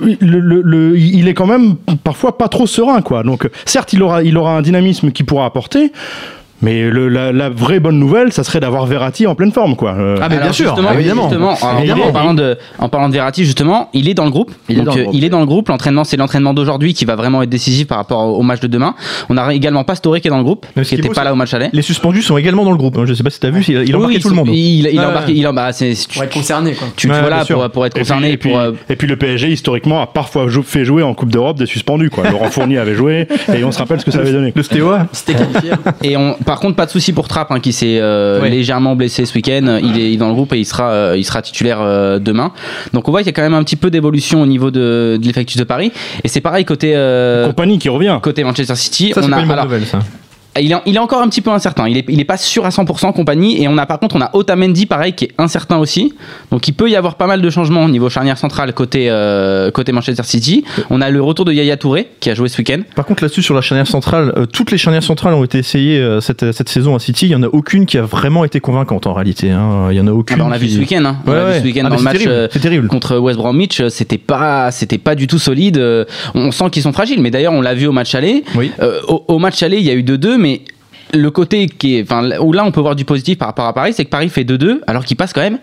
le, 0.00 0.16
le- 0.20 0.62
le- 0.62 0.98
il 0.98 1.26
est 1.28 1.34
quand 1.34 1.46
même 1.46 1.76
parfois 2.04 2.36
pas 2.38 2.48
trop 2.48 2.66
serein, 2.66 3.00
quoi. 3.02 3.22
Donc, 3.22 3.48
certes, 3.64 3.92
il 3.92 4.02
aura, 4.02 4.22
il 4.22 4.36
aura 4.36 4.56
un 4.56 4.62
dynamisme 4.62 5.10
qu'il 5.10 5.26
pourra 5.26 5.46
apporter. 5.46 5.90
Mais 6.64 6.88
le- 6.90 7.08
la, 7.08 7.30
la 7.32 7.48
vraie 7.50 7.78
bonne 7.80 7.98
nouvelle, 7.98 8.32
ça 8.32 8.42
serait 8.44 8.60
d'avoir 8.60 8.86
Verratti 8.86 9.26
en 9.26 9.34
pleine 9.34 9.52
forme, 9.52 9.76
quoi. 9.76 9.92
Euh, 9.94 10.16
Ah, 10.20 10.28
mais 10.28 10.36
Alors, 10.36 10.44
bien 10.46 10.52
sûr, 10.52 10.66
justement, 10.68 10.92
évidemment. 10.92 11.22
justement, 11.28 11.54
alors, 11.62 11.78
Évidemment. 11.80 12.06
En, 12.06 12.12
parlant 12.12 12.34
de, 12.34 12.56
en 12.78 12.88
parlant 12.88 13.08
de 13.08 13.14
Verratti, 13.14 13.44
justement, 13.44 13.90
il 13.92 14.08
est 14.08 14.14
dans 14.14 14.24
le 14.24 14.30
groupe. 14.30 14.50
Il 14.68 14.76
est 14.76 14.78
Donc, 14.78 14.86
dans 14.86 14.94
le 14.94 15.00
euh, 15.00 15.02
groupe. 15.04 15.14
il 15.16 15.24
est 15.24 15.28
dans 15.28 15.40
le 15.40 15.46
groupe. 15.46 15.68
L'entraînement, 15.68 16.04
c'est 16.04 16.16
l'entraînement 16.16 16.54
d'aujourd'hui 16.54 16.94
qui 16.94 17.04
va 17.04 17.16
vraiment 17.16 17.42
être 17.42 17.50
décisif 17.50 17.86
par 17.86 17.98
rapport 17.98 18.20
au, 18.26 18.38
au 18.38 18.42
match 18.42 18.60
de 18.60 18.66
demain. 18.66 18.94
On 19.28 19.36
a 19.36 19.52
également 19.54 19.84
Pastore 19.84 20.20
qui 20.20 20.28
est 20.28 20.30
dans 20.30 20.38
le 20.38 20.44
groupe, 20.44 20.66
qui 20.82 20.94
n'était 20.96 21.08
pas 21.10 21.24
là 21.24 21.32
au 21.32 21.36
match 21.36 21.52
aller. 21.54 21.68
Les 21.72 21.82
suspendus 21.82 22.22
sont 22.22 22.38
également 22.38 22.64
dans 22.64 22.70
le 22.72 22.76
groupe. 22.78 22.96
hein. 22.98 23.04
Je 23.06 23.14
sais 23.14 23.22
pas 23.22 23.30
si 23.30 23.40
t'as 23.40 23.50
vu, 23.50 23.62
il 23.68 23.76
a, 23.76 23.82
il 23.84 23.94
a 23.94 23.98
Oui, 23.98 24.18
tout 24.18 24.28
le 24.30 24.34
monde. 24.34 24.48
Il, 24.48 24.86
il 24.86 24.98
a 24.98 25.02
Ouais, 25.02 25.06
embarqué, 25.10 25.32
ouais. 25.32 25.38
il 25.38 25.46
a, 25.46 25.52
bah, 25.52 25.72
c'est, 25.72 25.92
tu, 25.94 26.14
Pour 26.14 26.24
être 26.24 26.32
concerné, 26.32 26.72
quoi. 26.72 26.88
tu- 26.96 27.10
Ouais, 27.10 27.20
voilà, 27.20 27.44
pour, 27.44 27.70
pour 27.70 27.84
être 27.86 27.96
Et 27.96 28.00
puis, 28.00 28.08
concerné. 28.08 28.30
et, 28.32 28.36
puis, 28.38 28.54
euh, 28.54 28.72
et 28.88 28.96
puis 28.96 29.06
le 29.06 29.16
PSG 29.16 29.50
historiquement 29.50 30.00
a 30.00 30.06
parfois 30.06 30.48
jou- 30.48 30.62
fait 30.62 30.84
jouer 30.84 31.02
en 31.02 31.12
Coupe 31.14 31.30
d'Europe 31.30 31.58
des 31.58 31.66
suspendus 31.66 32.10
quoi. 32.10 32.28
Laurent 32.30 32.50
Fournier 32.50 32.78
avait 32.78 32.94
joué 32.94 33.28
et 33.54 33.62
on 33.64 33.70
se 33.72 33.78
rappelle 33.78 34.00
ce 34.00 34.04
que 34.04 34.10
ça 34.10 34.20
avait 34.20 34.32
donné. 34.32 34.52
Le 34.56 34.62
Stéoa 34.62 35.06
C'était 35.12 35.34
qualifié. 35.34 35.70
Et 36.02 36.16
on, 36.16 36.36
par 36.54 36.60
contre, 36.60 36.76
pas 36.76 36.86
de 36.86 36.90
souci 36.92 37.12
pour 37.12 37.26
Trapp, 37.26 37.50
hein, 37.50 37.58
qui 37.58 37.72
s'est 37.72 37.98
euh, 38.00 38.48
légèrement 38.48 38.94
blessé 38.94 39.26
ce 39.26 39.34
week-end. 39.34 39.80
Il 39.82 39.98
est 39.98 40.16
dans 40.16 40.28
le 40.28 40.34
groupe 40.34 40.52
et 40.52 40.58
il 40.60 40.64
sera, 40.64 40.88
euh, 40.92 41.16
il 41.16 41.24
sera 41.24 41.42
titulaire 41.42 41.80
euh, 41.80 42.20
demain. 42.20 42.52
Donc 42.92 43.08
on 43.08 43.10
voit 43.10 43.22
qu'il 43.22 43.26
y 43.26 43.30
a 43.30 43.32
quand 43.32 43.42
même 43.42 43.54
un 43.54 43.64
petit 43.64 43.74
peu 43.74 43.90
d'évolution 43.90 44.40
au 44.40 44.46
niveau 44.46 44.70
de, 44.70 45.18
de 45.20 45.26
l'effectif 45.26 45.56
de 45.56 45.64
Paris. 45.64 45.90
Et 46.22 46.28
c'est 46.28 46.40
pareil 46.40 46.64
côté 46.64 46.92
euh, 46.94 47.48
Compagnie 47.48 47.80
qui 47.80 47.88
revient. 47.88 48.16
côté 48.22 48.44
Manchester 48.44 48.76
City. 48.76 49.10
Ça, 49.12 49.20
c'est 49.22 49.26
on 49.26 49.30
pas 49.30 49.38
a 49.38 49.40
une 49.40 49.48
bonne 49.48 49.52
alors, 49.54 49.64
nouvelle, 49.64 49.84
ça. 49.84 49.98
Il 50.60 50.72
est, 50.72 50.76
il 50.86 50.96
est 50.96 50.98
encore 51.00 51.20
un 51.22 51.28
petit 51.28 51.40
peu 51.40 51.50
incertain. 51.50 51.88
Il 51.88 51.96
est, 51.96 52.04
il 52.08 52.20
est 52.20 52.24
pas 52.24 52.36
sûr 52.36 52.64
à 52.64 52.68
100% 52.70 53.12
compagnie. 53.12 53.62
Et 53.62 53.68
on 53.68 53.76
a 53.78 53.86
par 53.86 53.98
contre, 53.98 54.16
on 54.16 54.20
a 54.20 54.30
Otamendi 54.34 54.86
pareil 54.86 55.12
qui 55.14 55.24
est 55.26 55.30
incertain 55.38 55.78
aussi. 55.78 56.14
Donc 56.50 56.68
il 56.68 56.72
peut 56.72 56.88
y 56.90 56.96
avoir 56.96 57.16
pas 57.16 57.26
mal 57.26 57.40
de 57.42 57.50
changements 57.50 57.84
au 57.84 57.88
niveau 57.88 58.08
charnière 58.08 58.38
centrale 58.38 58.72
côté 58.72 59.06
euh, 59.10 59.70
côté 59.70 59.92
Manchester 59.92 60.22
City. 60.24 60.64
On 60.90 61.00
a 61.00 61.10
le 61.10 61.20
retour 61.22 61.44
de 61.44 61.52
Yaya 61.52 61.76
Touré 61.76 62.08
qui 62.20 62.30
a 62.30 62.34
joué 62.34 62.48
ce 62.48 62.58
week-end. 62.58 62.80
Par 62.94 63.04
contre, 63.04 63.22
là-dessus, 63.22 63.42
sur 63.42 63.54
la 63.54 63.60
charnière 63.60 63.86
centrale, 63.86 64.32
euh, 64.36 64.46
toutes 64.46 64.70
les 64.70 64.78
charnières 64.78 65.02
centrales 65.02 65.34
ont 65.34 65.44
été 65.44 65.58
essayées 65.58 65.98
euh, 65.98 66.20
cette, 66.20 66.52
cette 66.52 66.68
saison 66.68 66.94
à 66.94 66.98
City. 66.98 67.26
Il 67.26 67.30
y 67.32 67.34
en 67.34 67.42
a 67.42 67.48
aucune 67.48 67.86
qui 67.86 67.98
a 67.98 68.02
vraiment 68.02 68.44
été 68.44 68.60
convaincante 68.60 69.06
en 69.06 69.12
réalité. 69.14 69.50
hein. 69.50 69.88
Il 69.90 69.96
y 69.96 70.00
en 70.00 70.06
a 70.06 70.10
Ah 70.10 70.14
aucune. 70.14 70.38
bah, 70.38 70.44
on 70.46 70.50
l'a 70.50 70.58
vu 70.58 70.68
ce 70.68 70.78
week-end. 70.78 71.04
Hein. 71.04 71.16
On 71.26 71.30
Ouais, 71.32 71.44
ouais. 71.44 71.58
ce 71.60 71.64
week-end 71.64 71.82
Ah, 71.86 71.90
dans 71.90 71.96
le 71.96 72.02
match. 72.02 72.24
terrible, 72.60 72.88
contre 72.88 73.16
West 73.18 73.38
Bromwich, 73.38 73.82
c'était 73.88 74.18
pas, 74.18 74.70
c'était 74.70 74.98
pas 74.98 75.14
du 75.14 75.26
tout 75.26 75.38
solide. 75.38 75.82
On 76.34 76.50
sent 76.50 76.70
qu'ils 76.70 76.82
sont 76.82 76.92
fragiles, 76.92 77.20
mais 77.20 77.30
d'ailleurs 77.30 77.52
on 77.52 77.60
l'a 77.60 77.74
vu 77.74 77.86
au 77.86 77.92
match 77.92 78.14
aller. 78.14 78.44
Oui. 78.54 78.70
Au, 79.08 79.24
au 79.28 79.38
match 79.38 79.62
aller, 79.62 79.78
il 79.78 79.84
y 79.84 79.90
a 79.90 79.94
eu 79.94 80.02
2-2, 80.02 80.36
mais 80.44 80.60
le 81.14 81.30
côté 81.30 81.66
qui 81.66 81.96
est, 81.96 82.02
enfin, 82.02 82.38
où 82.38 82.52
là 82.52 82.64
on 82.66 82.70
peut 82.70 82.82
voir 82.82 82.94
du 82.94 83.06
positif 83.06 83.38
par 83.38 83.48
rapport 83.48 83.64
à 83.64 83.72
Paris, 83.72 83.94
c'est 83.94 84.04
que 84.04 84.10
Paris 84.10 84.28
fait 84.28 84.44
2-2, 84.44 84.80
alors 84.86 85.04
qu'il 85.06 85.16
passe 85.16 85.32
quand 85.32 85.40
même 85.40 85.58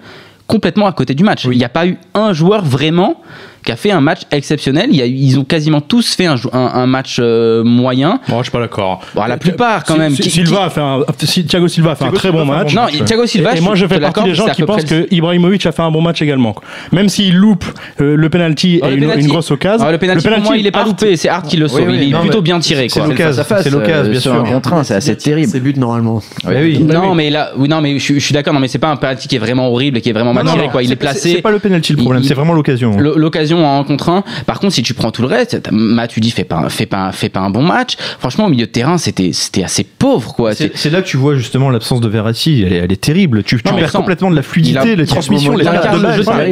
complètement 0.47 0.88
à 0.88 0.91
côté 0.91 1.13
du 1.13 1.23
match. 1.23 1.45
Il 1.45 1.57
n'y 1.57 1.63
a 1.63 1.69
pas 1.69 1.85
eu 1.85 1.97
un 2.15 2.33
joueur 2.33 2.65
vraiment 2.65 3.21
qui 3.65 3.72
a 3.72 3.75
fait 3.75 3.91
un 3.91 4.01
match 4.01 4.22
exceptionnel. 4.32 4.88
Il 4.91 4.98
y 4.98 5.01
a 5.01 5.06
eu- 5.06 5.12
ils 5.12 5.39
ont 5.39 5.44
quasiment 5.44 5.82
tous 5.82 6.15
fait 6.15 6.25
un, 6.25 6.36
jou- 6.36 6.50
un, 6.53 6.60
un 6.74 6.88
match 6.88 7.18
euh, 7.20 7.63
moyen. 7.63 8.20
Bon, 8.27 8.38
je 8.39 8.44
suis 8.44 8.51
pas 8.51 8.60
d'accord. 8.60 9.01
Bon, 9.15 9.24
la 9.25 9.38
plupart 9.38 9.84
quand 9.84 9.94
Si- 9.96 10.00
même. 10.00 10.15
si- 10.15 10.22
Qui- 10.24 10.30
Silva 10.32 10.65
a 10.65 10.70
fait 10.70 10.82
un, 10.82 11.00
si- 11.24 11.46
Thiago 11.46 11.68
Silva 11.68 11.91
a 11.91 11.96
fait 11.96 12.03
un 12.03 12.08
Thiago 12.08 12.18
très 12.18 12.32
bon 12.32 12.46
match. 12.46 12.74
Non, 12.74 12.86
ouais. 12.86 12.91
Thiago 13.06 13.25
Silva. 13.25 13.56
et 13.56 13.62
moi, 13.62 13.75
je 13.75 13.86
fais 13.86 14.00
partie 14.00 14.24
des 14.24 14.34
gens 14.36 14.48
qui 14.48 14.63
pensent 14.63 14.86
que 14.86 15.08
Ibrahimovic 15.12 15.65
a 15.65 15.72
fait 15.72 15.82
un 15.82 15.91
bon 15.91 16.01
match 16.01 16.22
également. 16.22 16.56
Même 16.91 17.10
s'il 17.10 17.36
loupe 17.36 17.65
euh, 18.00 18.15
le 18.15 18.30
penalty 18.30 18.80
Oh, 18.82 18.88
et 18.88 18.89
le 18.91 18.96
une, 18.98 19.01
penalty. 19.03 19.22
une 19.24 19.27
grosse 19.30 19.51
occasion. 19.51 19.86
Ah, 19.88 19.91
le 19.91 19.98
penalty, 19.98 20.27
pour 20.27 20.39
moi, 20.39 20.58
il 20.58 20.65
est 20.68 20.72
pas 20.72 20.84
loupé. 20.84 21.15
C'est 21.18 21.30
Hart 21.30 21.48
qui 21.48 21.58
le 21.58 21.68
sauve. 21.68 21.82
oui, 21.88 21.98
il 22.01 22.10
est 22.10 22.12
non, 22.12 22.22
plutôt 22.22 22.41
bien 22.41 22.60
tiré. 22.60 22.88
c'est 22.89 23.00
l'occasion. 23.00 23.44
C'est 23.62 23.70
l'occasion, 23.70 24.06
euh, 24.06 24.10
bien 24.10 24.20
sûr. 24.20 24.34
un 24.34 24.44
contre 24.44 24.74
un, 24.74 24.84
c'est 24.84 24.96
assez 24.96 25.15
terrible. 25.15 25.50
C'est 25.51 25.60
but 25.60 25.77
normalement. 25.77 26.22
Bah 26.44 26.51
oui. 26.62 26.80
Non, 26.80 27.13
mais 27.15 27.30
là, 27.30 27.51
oui, 27.58 27.68
non, 27.70 27.82
mais 27.82 28.00
je, 28.00 28.20
suis 28.20 28.34
d'accord. 28.34 28.53
Non, 28.53 28.60
mais 28.60 28.68
c'est 28.68 28.80
pas 28.80 28.89
un 28.89 28.96
penalty 28.96 29.27
qui 29.27 29.36
est 29.36 29.39
vraiment 29.39 29.70
horrible 29.70 29.98
et 29.98 30.01
qui 30.01 30.10
est 30.10 30.13
vraiment 30.13 30.34
mal 30.34 30.46
tiré. 30.46 30.68
Il 30.84 30.91
est 30.91 30.96
placé. 30.96 31.34
C'est 31.36 31.41
pas 31.41 31.51
le 31.51 31.60
penalty 31.60 31.94
le 31.94 31.98
problème, 32.00 32.24
c'est 32.24 32.34
vraiment 32.34 32.53
l'occasion. 32.53 32.98
L- 32.98 33.13
L'occasion 33.51 33.65
en 33.67 33.79
un 33.79 33.84
contre 33.84 34.10
un. 34.10 34.24
Par 34.46 34.60
contre, 34.60 34.74
si 34.74 34.81
tu 34.84 34.93
prends 34.93 35.12
tout 35.12 35.22
le 35.22 35.27
reste, 35.27 35.62
t'as- 35.62 35.72
Matuidi 35.72 36.31
fait 36.31 36.43
pas, 36.43 36.70
fait 36.70 36.86
pas, 36.86 37.12
fait 37.12 37.29
pas 37.29 37.39
un 37.41 37.50
bon 37.50 37.62
match. 37.63 37.96
Franchement, 38.20 38.46
au 38.46 38.50
milieu 38.50 38.65
de 38.65 38.72
terrain, 38.72 38.98
c'était, 38.98 39.31
c'était 39.34 39.63
assez 39.63 39.84
pauvre, 39.84 40.34
quoi. 40.34 40.53
C'est 40.55 40.89
là 40.89 41.01
que 41.01 41.08
tu 41.08 41.17
vois 41.17 41.36
justement 41.36 41.70
l'absence 41.70 42.01
de 42.01 42.08
Verratti, 42.08 42.63
elle 42.65 42.74
est, 42.74 42.77
elle 42.77 42.91
est 42.91 43.01
terrible. 43.01 43.43
Tu, 43.43 43.58
tu 43.58 43.63
perds 43.63 43.91
complètement 44.00 44.29
de 44.31 44.36
la 44.36 44.41
fluidité, 44.41 44.77
a- 44.79 44.96
les 44.96 45.05
transmissions, 45.05 45.51
les 45.58 45.65
le 46.08 46.13
jeu 46.13 46.20
de 46.20 46.25
Paris. 46.25 46.51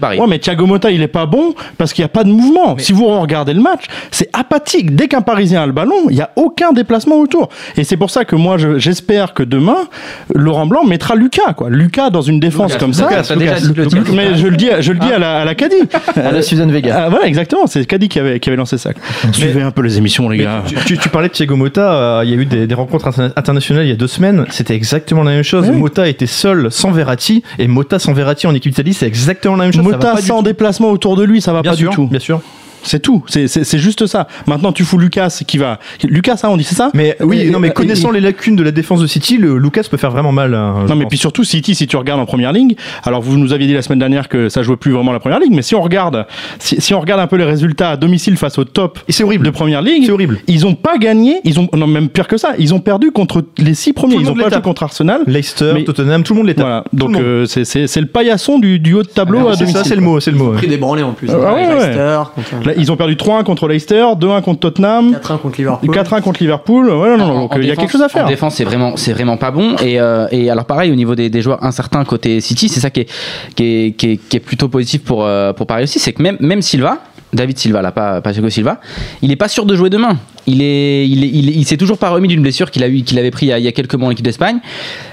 Paris. 0.00 0.18
Ouais, 0.20 0.26
mais 0.28 0.38
Thiago 0.38 0.66
Motta, 0.66 0.90
il 0.90 1.02
est 1.02 1.08
pas 1.08 1.26
bon 1.26 1.54
parce 1.78 1.92
qu'il 1.92 2.02
n'y 2.02 2.06
a 2.06 2.08
pas 2.08 2.24
de 2.24 2.30
mouvement. 2.30 2.76
Si 2.78 2.92
vous 2.92 3.06
regardez 3.06 3.54
le 3.54 3.60
match, 3.62 3.84
c'est 4.10 4.28
apathique. 4.32 4.94
Dès 4.94 5.08
qu'un 5.08 5.20
Parisien 5.22 5.62
a 5.62 5.66
le 5.66 5.72
ballon, 5.72 6.08
il 6.10 6.16
n'y 6.16 6.22
a 6.22 6.30
aucun 6.36 6.72
déplacement 6.72 7.16
autour. 7.16 7.48
Et 7.76 7.84
c'est 7.84 7.96
pour 7.96 8.10
ça 8.10 8.24
que 8.24 8.36
moi, 8.36 8.58
je- 8.58 8.78
j'espère 8.78 9.32
que 9.34 9.42
demain, 9.42 9.88
Laurent 10.34 10.66
Blanc 10.66 10.84
mettra 10.84 11.14
Lucas, 11.14 11.52
quoi. 11.56 11.70
Lucas 11.70 12.10
dans 12.10 12.22
une 12.22 12.40
défense 12.40 12.76
comme 12.76 12.92
ça. 12.92 13.04
Lucas, 13.36 13.54
Lucas, 14.00 14.12
mais 14.14 14.34
je 14.36 14.46
le 14.46 14.56
dis, 14.56 14.68
je 14.80 14.92
le 14.92 14.98
dis 14.98 15.12
à 15.12 15.18
la, 15.18 15.40
à 15.40 15.44
la. 15.44 15.54
À 16.16 16.32
la 16.32 16.42
Suzanne 16.42 16.70
Vega. 16.72 17.04
Ah, 17.04 17.08
voilà, 17.08 17.26
exactement. 17.26 17.66
C'est 17.66 17.84
Caddy 17.86 18.08
qui 18.08 18.18
avait, 18.18 18.40
qui 18.40 18.48
avait 18.48 18.56
lancé 18.56 18.78
ça. 18.78 18.90
Suivez 19.32 19.62
un 19.62 19.70
peu 19.70 19.82
les 19.82 19.98
émissions, 19.98 20.28
les 20.28 20.38
gars. 20.38 20.62
tu, 20.66 20.74
tu- 20.86 20.98
tu 20.98 21.08
parlais 21.08 21.28
de 21.28 21.32
Thiago 21.32 21.56
Motta, 21.56 21.92
euh, 21.92 22.22
il 22.24 22.30
y 22.30 22.32
a 22.34 22.36
eu 22.36 22.46
des, 22.46 22.66
des 22.66 22.74
rencontres 22.74 23.08
interna- 23.08 23.32
internationales 23.36 23.84
il 23.84 23.88
y 23.90 23.92
a 23.92 23.96
deux 23.96 24.06
semaines, 24.06 24.44
c'était 24.50 24.74
exactement 24.74 25.22
la 25.22 25.32
même 25.32 25.42
chose. 25.44 25.68
Oui. 25.70 25.76
Motta 25.76 26.08
était 26.08 26.26
seul 26.26 26.70
sans 26.70 26.90
Verratti, 26.90 27.42
et 27.58 27.66
Motta 27.68 27.98
sans 27.98 28.12
Verratti 28.12 28.46
en 28.46 28.54
équipe 28.54 28.72
d'Italie, 28.72 28.94
c'est 28.94 29.06
exactement 29.06 29.56
la 29.56 29.64
même 29.64 29.72
chose. 29.72 29.84
ça 29.84 29.90
va 29.90 29.96
Mota 29.96 30.16
sans 30.20 30.38
tout. 30.38 30.44
déplacement 30.44 30.90
autour 30.90 31.16
de 31.16 31.24
lui, 31.24 31.40
ça 31.40 31.52
va 31.52 31.62
Bien 31.62 31.72
pas 31.72 31.76
sûr, 31.76 31.90
du 31.90 31.96
tout. 31.96 32.06
bien 32.06 32.20
sûr. 32.20 32.40
C'est 32.82 33.00
tout. 33.00 33.24
C'est- 33.28 33.78
juste 33.78 34.06
ça. 34.06 34.26
Maintenant, 34.46 34.72
tu 34.72 34.84
fous 34.84 34.98
Lucas 34.98 35.40
qui 35.46 35.58
va. 35.58 35.78
Lucas, 36.04 36.36
ça, 36.36 36.50
on 36.50 36.56
dit, 36.56 36.64
c'est 36.64 36.74
ça 36.74 36.90
Mais 36.94 37.16
oui, 37.20 37.40
Et- 37.42 37.50
non, 37.50 37.58
mais 37.58 37.68
et- 37.68 37.72
connaissant 37.72 38.10
les 38.10 38.20
lacunes 38.20 38.56
de 38.56 38.62
la 38.62 38.70
défense 38.70 39.00
de 39.00 39.06
City, 39.06 39.36
le 39.38 39.56
Lucas 39.58 39.82
peut 39.90 39.96
faire 39.96 40.10
vraiment 40.10 40.32
mal. 40.32 40.54
hein, 40.54 40.84
Non 40.88 40.94
mais 40.96 41.02
pense. 41.04 41.08
puis 41.10 41.18
surtout 41.18 41.44
City 41.44 41.74
si 41.74 41.86
tu 41.86 41.96
regardes 41.96 42.20
en 42.20 42.26
première 42.26 42.52
ligne 42.52 42.74
alors 43.04 43.20
vous 43.20 43.36
nous 43.38 43.52
aviez 43.52 43.66
dit 43.66 43.74
la 43.74 43.82
semaine 43.82 43.98
dernière 43.98 44.28
que 44.28 44.48
ça 44.48 44.62
jouait 44.62 44.76
plus 44.76 44.92
vraiment 44.92 45.12
la 45.12 45.20
première 45.20 45.38
ligne 45.40 45.54
mais 45.54 45.62
si 45.62 45.74
on 45.74 45.80
regarde 45.82 46.26
si, 46.58 46.80
si 46.80 46.94
on 46.94 47.00
regarde 47.00 47.20
un 47.20 47.26
peu 47.26 47.36
les 47.36 47.44
résultats 47.44 47.90
à 47.90 47.96
domicile 47.96 48.36
face 48.36 48.58
au 48.58 48.64
top 48.64 48.98
Et 49.08 49.12
c'est 49.12 49.24
horrible. 49.24 49.44
de 49.46 49.50
première 49.50 49.82
ligue 49.82 50.04
C'est 50.06 50.12
horrible. 50.12 50.38
ils 50.46 50.66
ont 50.66 50.74
pas 50.74 50.98
gagné 50.98 51.40
ils 51.44 51.58
ont 51.60 51.68
non 51.74 51.86
même 51.86 52.08
pire 52.08 52.26
que 52.28 52.36
ça 52.36 52.52
ils 52.58 52.72
ont 52.74 52.80
perdu 52.80 53.10
contre 53.12 53.44
les 53.58 53.74
six 53.74 53.92
premiers 53.92 54.14
Tout 54.14 54.20
le 54.20 54.24
ils 54.26 54.30
ont 54.30 54.34
pas 54.34 54.50
joué 54.50 54.62
contre 54.62 54.82
Arsenal 54.82 55.22
Leicester, 55.26 55.72
Mais- 55.74 55.84
Tottenham, 55.84 56.22
tout 56.22 56.32
le 56.34 56.38
monde 56.38 56.48
les 56.48 56.54
tape. 56.54 56.64
voilà 56.66 56.84
donc 56.92 57.16
euh, 57.16 57.44
c'est 57.46 57.96
le 58.00 58.06
paillasson 58.06 58.58
du, 58.58 58.78
du 58.78 58.94
haut 58.94 59.02
de 59.02 59.08
tableau 59.08 59.48
à 59.48 59.52
c'est 59.54 59.60
domicile 59.60 59.76
ça, 59.82 59.84
c'est 59.84 59.96
le 59.96 60.02
mot, 60.02 60.20
c'est 60.20 60.30
le 60.30 60.36
mot. 60.38 60.52
Pris 60.52 60.66
des 60.68 60.76
branlés 60.78 61.02
en 61.02 61.12
plus. 61.12 61.28
Ah 61.30 61.54
ouais. 61.54 61.74
Leicester, 61.74 62.20
contre- 62.34 62.69
Là, 62.70 62.74
ils 62.76 62.90
ont 62.92 62.96
perdu 62.96 63.14
3-1 63.16 63.44
contre 63.44 63.68
Leicester 63.68 64.04
2-1 64.18 64.42
contre 64.42 64.60
Tottenham 64.60 65.16
4-1 65.22 65.38
contre 65.38 65.56
Liverpool. 65.58 65.90
4-1 65.94 66.20
contre 66.22 66.40
Liverpool 66.42 66.90
ouais 66.90 67.16
non 67.16 67.26
non 67.26 67.36
En- 67.36 67.40
donc 67.42 67.52
il 67.56 67.66
y 67.66 67.70
a 67.70 67.76
quelque 67.76 67.90
chose 67.92 68.02
à 68.02 68.08
faire 68.08 68.26
En 68.26 68.28
défense, 68.28 68.54
c'est 68.56 68.64
vraiment, 68.64 68.96
c'est 68.96 69.12
vraiment 69.12 69.36
pas 69.36 69.50
bon. 69.50 69.76
Et, 69.82 70.00
euh, 70.00 70.26
et 70.30 70.50
alors 70.50 70.64
pareil 70.64 70.90
au 70.90 70.94
niveau 70.94 71.14
des, 71.14 71.30
des 71.30 71.42
joueurs 71.42 71.62
incertains 71.64 72.04
côté 72.04 72.40
City, 72.40 72.68
c'est 72.68 72.80
ça 72.80 72.90
qui 72.90 73.00
est, 73.00 73.08
qui 73.54 73.64
est, 73.86 73.92
qui 73.96 74.10
est, 74.12 74.16
qui 74.16 74.36
est 74.36 74.40
plutôt 74.40 74.68
positif 74.68 75.02
pour, 75.04 75.24
euh, 75.24 75.52
pour 75.52 75.66
Paris 75.66 75.84
aussi, 75.84 75.98
c'est 75.98 76.12
que 76.12 76.22
même, 76.22 76.36
même 76.40 76.62
Silva, 76.62 76.98
David 77.32 77.58
Silva, 77.58 77.80
là, 77.82 77.92
pas, 77.92 78.20
Thiago 78.20 78.48
Silva, 78.50 78.80
il 79.22 79.30
est 79.30 79.36
pas 79.36 79.48
sûr 79.48 79.64
de 79.66 79.76
jouer 79.76 79.88
demain. 79.90 80.18
Il 80.46 80.62
est, 80.62 81.06
il, 81.08 81.22
est- 81.22 81.28
il, 81.28 81.48
est- 81.48 81.52
il 81.52 81.64
s'est 81.64 81.76
toujours 81.76 81.98
pas 81.98 82.10
remis 82.10 82.26
d'une 82.28 82.42
blessure 82.42 82.70
qu'il 82.70 82.82
a 82.82 82.88
eu, 82.88 83.02
qu'il 83.02 83.18
avait 83.18 83.30
pris 83.30 83.46
il 83.46 83.48
y 83.50 83.52
a, 83.52 83.58
il 83.58 83.64
y 83.64 83.68
a 83.68 83.72
quelques 83.72 83.94
mois 83.94 84.08
en 84.08 84.10
équipe 84.10 84.24
d'Espagne. 84.24 84.56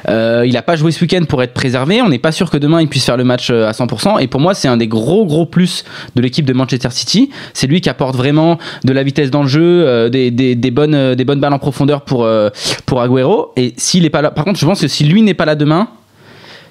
Euh, 0.09 0.43
il 0.47 0.55
a 0.57 0.61
pas 0.61 0.75
joué 0.75 0.91
ce 0.91 1.01
week-end 1.01 1.23
pour 1.27 1.43
être 1.43 1.53
préservé. 1.53 2.01
On 2.01 2.09
n'est 2.09 2.17
pas 2.17 2.31
sûr 2.31 2.49
que 2.49 2.57
demain 2.57 2.81
il 2.81 2.87
puisse 2.87 3.05
faire 3.05 3.17
le 3.17 3.23
match 3.23 3.49
euh, 3.51 3.67
à 3.67 3.71
100%. 3.71 4.19
Et 4.21 4.27
pour 4.27 4.39
moi, 4.39 4.53
c'est 4.53 4.67
un 4.67 4.77
des 4.77 4.87
gros 4.87 5.25
gros 5.25 5.45
plus 5.45 5.83
de 6.15 6.21
l'équipe 6.21 6.45
de 6.45 6.53
Manchester 6.53 6.89
City. 6.91 7.29
C'est 7.53 7.67
lui 7.67 7.81
qui 7.81 7.89
apporte 7.89 8.15
vraiment 8.15 8.57
de 8.83 8.93
la 8.93 9.03
vitesse 9.03 9.29
dans 9.29 9.43
le 9.43 9.47
jeu, 9.49 9.61
euh, 9.85 10.09
des, 10.09 10.31
des, 10.31 10.55
des 10.55 10.71
bonnes, 10.71 10.95
euh, 10.95 11.15
des 11.15 11.25
bonnes 11.25 11.39
balles 11.39 11.53
en 11.53 11.59
profondeur 11.59 12.01
pour, 12.01 12.23
euh, 12.25 12.49
pour 12.85 13.01
Agüero. 13.01 13.51
Et 13.57 13.73
s'il 13.77 14.05
est 14.05 14.09
pas 14.09 14.21
là, 14.21 14.31
par 14.31 14.45
contre, 14.45 14.59
je 14.59 14.65
pense 14.65 14.81
que 14.81 14.87
si 14.87 15.03
lui 15.03 15.21
n'est 15.21 15.33
pas 15.35 15.45
là 15.45 15.55
demain, 15.55 15.89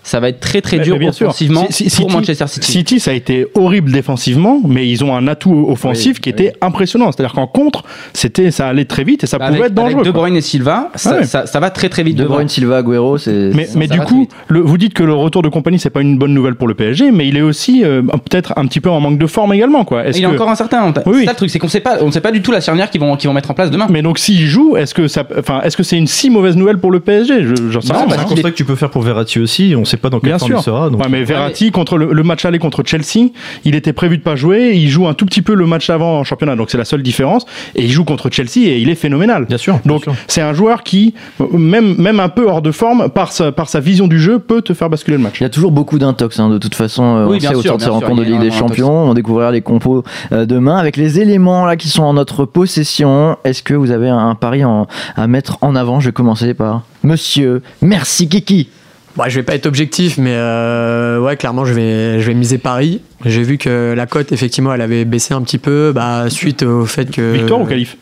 ça 0.07 0.21
va 0.21 0.29
être 0.29 0.39
très 0.39 0.61
très 0.61 0.79
Mais- 0.79 0.85
dur 0.85 0.95
mais 0.95 1.01
bien 1.01 1.13
sûr. 1.13 1.27
offensivement 1.27 1.67
Si- 1.69 1.91
si- 1.91 1.97
pour 2.01 2.09
City- 2.11 2.17
Manchester 2.17 2.47
City. 2.47 2.73
City, 2.73 3.01
ça 3.01 3.11
a 3.11 3.15
été 3.15 3.47
horrible 3.57 3.91
défensivement, 3.91 4.61
mais 4.67 4.89
ils 4.89 5.03
ont 5.03 5.17
un 5.17 5.27
atout 5.27 5.67
offensif 5.69 6.15
Oui, 6.17 6.21
qui 6.21 6.29
était 6.31 6.53
impressionnant. 6.61 7.11
C'est-à-dire 7.11 7.35
qu'en 7.35 7.49
contre, 7.49 7.83
c'était, 8.13 8.53
ça 8.53 8.69
allait 8.69 8.85
très 8.85 9.03
vite 9.03 9.25
et 9.25 9.27
ça 9.27 9.39
Bah, 9.39 9.47
pouvait 9.47 9.59
avec, 9.59 9.71
être 9.71 9.75
dangereux. 9.75 9.95
avec 9.95 10.07
De 10.07 10.11
quoi. 10.13 10.21
Bruyne 10.21 10.37
et 10.37 10.41
Silva, 10.41 10.91
ça, 10.95 11.17
Ouais. 11.19 11.25
ça, 11.25 11.47
ça 11.47 11.59
va 11.61 11.71
très 11.71 11.89
très 11.89 12.05
vite. 12.05 12.17
De. 12.17 12.25
Bruyne, 12.25 12.49
Silva, 12.49 12.79
Agüero, 12.79 13.19
c'est. 13.19 13.51
Mais, 13.53 13.67
mais 13.75 13.89
ça 13.89 13.95
du 13.95 14.01
coup, 14.01 14.29
le, 14.49 14.61
vous 14.61 14.79
dites 14.79 14.95
que 14.95 15.03
le 15.03 15.13
retour 15.13 15.43
de 15.43 15.49
compagnie, 15.49 15.81
c'est 15.81 15.91
pas 15.91 16.03
une 16.03 16.19
bonne 16.19 16.33
nouvelle 16.35 16.55
pour 16.55 16.69
le 16.69 16.75
PSG, 16.75 17.11
mais 17.11 17.27
il 17.27 17.37
est 17.37 17.43
aussi 17.43 17.83
euh, 17.85 18.03
peut-être 18.03 18.53
un 18.57 18.67
petit 18.67 18.81
peu 18.81 18.91
en 18.91 19.01
manque 19.01 19.19
de 19.19 19.27
forme 19.27 19.53
également. 19.55 19.85
Quoi. 19.85 20.05
Il 20.09 20.17
est 20.19 20.21
que- 20.23 20.27
encore 20.27 20.49
incertain. 20.51 20.93
Oui, 21.05 21.13
oui. 21.15 21.15
C'est 21.21 21.25
ça 21.27 21.31
le 21.33 21.37
truc, 21.37 21.51
c'est 21.51 21.59
qu'on 21.59 21.69
sait 21.69 21.81
pas, 21.81 21.99
on 22.03 22.13
sait 22.13 22.21
pas 22.21 22.31
du 22.31 22.43
tout 22.43 22.53
la 22.53 22.61
charnière 22.61 22.91
qu'ils 22.91 23.01
vont, 23.01 23.17
qu'ils 23.17 23.29
vont 23.29 23.35
mettre 23.35 23.51
en 23.51 23.55
place 23.55 23.71
demain. 23.73 23.87
Mais 23.91 24.03
donc 24.03 24.19
s'il 24.21 24.47
joue, 24.47 24.77
est-ce 24.77 24.95
que 24.95 25.09
ça, 25.09 25.25
enfin, 25.37 25.61
est-ce 25.65 25.77
que 25.77 25.83
c'est 25.83 25.97
une 25.97 26.07
si 26.07 26.31
mauvaise 26.31 26.57
nouvelle 26.57 26.79
pour 26.79 26.91
le 26.93 27.01
PSG 27.01 27.43
Je- 27.43 27.71
J'en 27.71 27.81
sais 27.81 27.93
rien. 27.93 28.07
c'est 28.09 28.19
un 28.19 28.25
constat 28.25 28.51
que 28.53 28.57
tu 28.57 28.65
peux 28.65 28.77
faire 28.77 28.91
pour 28.91 29.03
Verratti 29.03 29.41
aussi, 29.41 29.75
on 29.77 29.85
sait 29.85 29.96
pas 29.97 30.11
dans 30.11 30.21
quelle 30.21 30.31
Bien 30.31 30.39
forme 30.39 30.51
sûr. 30.53 30.59
il 30.61 30.63
sera. 30.63 30.91
donc- 30.91 31.01
Ouais, 31.01 31.09
mais 31.11 31.25
Verratti 31.25 31.71
contre 31.71 31.97
le, 31.99 32.13
le 32.13 32.23
match 32.23 32.45
aller 32.45 32.59
contre 32.59 32.83
Chelsea, 32.85 33.31
il 33.65 33.75
était 33.75 33.93
prévu 33.93 34.19
de 34.19 34.23
pas 34.23 34.37
jouer. 34.37 34.73
Il 34.75 34.89
joue 34.89 35.07
un 35.09 35.15
tout 35.15 35.27
petit 35.27 35.43
peu 35.43 35.55
le 35.55 35.67
match 35.67 35.91
avant 35.91 36.19
en 36.21 36.25
championnat, 36.25 36.57
donc 36.57 36.71
c'est 36.71 36.79
la 36.79 36.85
seule 36.85 37.03
différence. 37.03 37.45
Et 37.75 37.85
il 37.85 37.91
joue 37.91 38.05
contre 38.05 38.31
Chelsea 38.31 38.67
et 38.69 38.79
il 38.79 38.89
est 38.89 38.95
phénoménal. 38.95 39.45
Bien 39.47 39.59
sûr. 39.59 39.79
Donc 39.85 40.07
c'est 40.29 40.41
un 40.43 40.53
joueur 40.53 40.83
qui, 40.83 41.15
même, 41.53 41.95
même 41.97 42.21
un 42.21 42.29
peu 42.29 42.47
hors 42.49 42.63
de 42.63 42.71
forme, 42.71 43.09
par 43.09 43.33
sa, 43.33 43.53
par 43.53 43.69
sa 43.69 43.81
vision 43.81 44.07
du 44.09 44.21
jeu, 44.21 44.39
peut 44.39 44.63
te 44.63 44.75
faire 44.75 44.89
basculer 44.91 45.17
le 45.17 45.23
match. 45.23 45.41
Il 45.41 45.45
y 45.45 45.47
a 45.47 45.51
toujours 45.51 45.73
beaucoup 45.73 45.99
d'intox, 45.99 46.39
hein, 46.41 46.49
de 46.49 46.59
toute 46.59 46.75
façon. 46.75 47.05
euh, 47.05 47.27
Oui, 47.27 47.37
on 47.37 47.41
sait 47.41 47.47
sûr, 47.49 47.59
autour 47.61 47.77
de 47.79 47.83
ces 47.83 47.89
rencontres 47.91 48.17
de 48.17 48.23
Ligue 48.25 48.41
des 48.41 48.51
Champions. 48.51 49.11
On 49.11 49.15
découvrira 49.15 49.51
les 49.51 49.63
compos 49.63 50.05
euh, 50.33 50.47
demain 50.47 50.77
avec 50.77 50.97
les 50.97 51.21
éléments 51.21 51.65
là 51.67 51.77
qui 51.77 51.89
sont 51.89 52.03
en 52.03 52.15
notre 52.15 52.45
possession. 52.45 53.37
Est-ce 53.45 53.63
que 53.63 53.75
vous 53.75 53.91
avez 53.91 54.09
un, 54.09 54.19
un 54.29 54.35
pari 54.35 54.65
en- 54.65 54.87
à 55.17 55.27
mettre 55.27 55.59
en 55.61 55.75
avant? 55.77 56.01
Je 56.01 56.07
vais 56.09 56.13
commencer 56.13 56.55
par 56.55 56.83
Monsieur. 57.03 57.63
Merci 57.83 58.29
Kiki. 58.29 58.69
Bah, 59.17 59.29
je 59.29 59.37
vais 59.37 59.43
pas 59.43 59.55
être 59.55 59.67
objectif, 59.67 60.19
mais 60.19 60.35
euh, 60.35 61.19
ouais, 61.21 61.37
clairement, 61.37 61.65
je 61.65 61.73
vais, 61.73 62.21
je 62.21 62.27
vais 62.27 62.35
miser 62.35 62.59
Paris. 62.59 63.01
J'ai 63.25 63.43
vu 63.43 63.57
que 63.57 63.95
la 63.97 64.07
cote, 64.07 64.31
effectivement, 64.33 64.75
elle 64.75 64.83
avait 64.83 65.05
baissé 65.07 65.33
un 65.33 65.41
petit 65.43 65.59
peu 65.59 65.93
bah, 65.95 66.29
suite 66.29 66.63
au 66.63 66.85
fait 66.85 67.11
que. 67.11 67.33
Victoire 67.33 67.61
ou 67.61 67.67
qualif? 67.67 67.97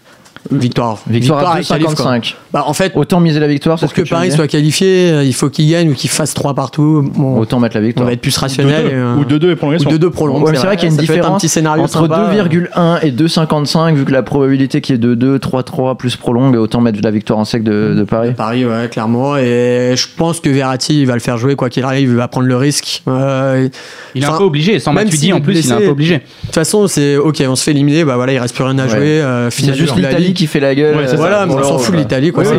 Victoire. 0.50 0.98
Victoire, 1.08 1.52
à 1.56 1.60
et 1.60 1.64
qualif, 1.64 1.94
quoi. 1.94 2.16
2,55. 2.16 2.34
Bah, 2.52 2.64
en 2.66 2.72
fait, 2.74 2.92
Autant 2.94 3.18
miser 3.20 3.40
la 3.40 3.46
victoire, 3.48 3.78
pour 3.78 3.92
que, 3.92 4.02
que, 4.02 4.08
Paris 4.08 4.30
soit 4.30 4.46
qualifié, 4.46 5.10
euh, 5.10 5.24
il 5.24 5.34
faut 5.34 5.48
qu'il 5.48 5.68
gagne 5.70 5.90
ou 5.90 5.94
qu'il 5.94 6.10
fasse 6.10 6.34
3 6.34 6.54
partout. 6.54 7.10
Bon, 7.14 7.38
Autant 7.38 7.60
mettre 7.60 7.76
la 7.76 7.82
on 7.82 7.86
victoire. 7.86 8.06
va 8.06 8.12
être 8.12 8.20
plus 8.20 8.36
rationnel. 8.36 8.86
2-2 8.86 8.88
et, 8.90 8.94
euh, 8.94 9.14
ou 9.16 9.24
2-2 9.24 9.48
et 9.48 9.52
ou 9.52 9.56
prolongation. 9.56 9.90
2-2 9.90 10.10
prolonge. 10.10 10.42
Ouais, 10.42 10.52
c'est 10.54 10.66
vrai 10.66 10.76
qu'il 10.76 10.88
y 10.88 10.90
a 10.90 10.94
une 10.94 11.00
différence 11.00 11.34
un 11.34 11.36
petit 11.38 11.48
scénario 11.48 11.82
entre 11.82 11.92
sympa. 11.92 12.30
2,1 12.34 12.98
et 13.02 13.10
2,55 13.10 13.94
vu 13.94 14.04
que 14.04 14.12
la 14.12 14.22
probabilité 14.22 14.80
qui 14.80 14.92
est 14.92 14.98
de 14.98 15.14
2, 15.14 15.38
3, 15.38 15.62
3 15.62 15.96
plus 15.96 16.16
prolongue, 16.16 16.56
autant 16.56 16.80
mettre 16.80 16.98
la 17.02 17.10
victoire 17.10 17.38
en 17.38 17.44
sec 17.44 17.62
de, 17.64 17.94
de 17.96 18.04
Paris. 18.04 18.32
Paris, 18.36 18.64
ouais, 18.66 18.88
clairement. 18.90 19.36
Et 19.36 19.94
je 19.96 20.06
pense 20.16 20.40
que 20.40 20.48
Verratti, 20.50 21.00
il 21.00 21.06
va 21.06 21.14
le 21.14 21.20
faire 21.20 21.38
jouer 21.38 21.56
quoi 21.56 21.70
qu'il 21.70 21.84
arrive. 21.84 22.10
Il 22.10 22.16
va 22.16 22.28
prendre 22.28 22.46
le 22.46 22.56
risque. 22.56 23.02
Euh, 23.08 23.68
Il 24.14 24.22
est 24.22 24.26
un 24.26 24.36
peu 24.36 24.44
obligé, 24.44 24.78
sans 24.78 24.92
même 24.92 25.04
Matuidi 25.04 25.26
s'il 25.26 25.34
en 25.34 25.40
plus, 25.40 25.52
il 25.54 25.56
est 25.68 25.72
un 25.72 25.76
blessé, 25.76 25.86
peu 25.86 25.90
obligé. 25.92 26.14
De 26.18 26.22
toute 26.46 26.54
façon, 26.54 26.86
c'est 26.86 27.16
ok, 27.16 27.42
on 27.48 27.56
se 27.56 27.64
fait 27.64 27.70
éliminer. 27.72 28.04
Bah 28.04 28.16
voilà, 28.16 28.32
il 28.32 28.38
reste 28.38 28.54
plus 28.54 28.64
rien 28.64 28.78
à 28.78 28.84
Ouais. 28.84 28.88
jouer. 28.90 29.20
Euh, 29.22 29.50
C'est 29.50 29.62
finale 29.62 29.76
juste 29.78 29.96
la 29.98 30.10
l'Italie 30.34 30.46
qui 30.46 30.46
fait 30.46 30.60
la 30.60 30.74
gueule. 30.74 30.96
Ouais, 30.96 31.16
Voilà, 31.16 31.46
mais 31.46 31.54
on 31.54 31.62
s'en 31.62 31.78
fout 31.78 31.94
de 31.94 32.00
l'Italie, 32.00 32.32
quoi. 32.32 32.44
C'est. 32.44 32.50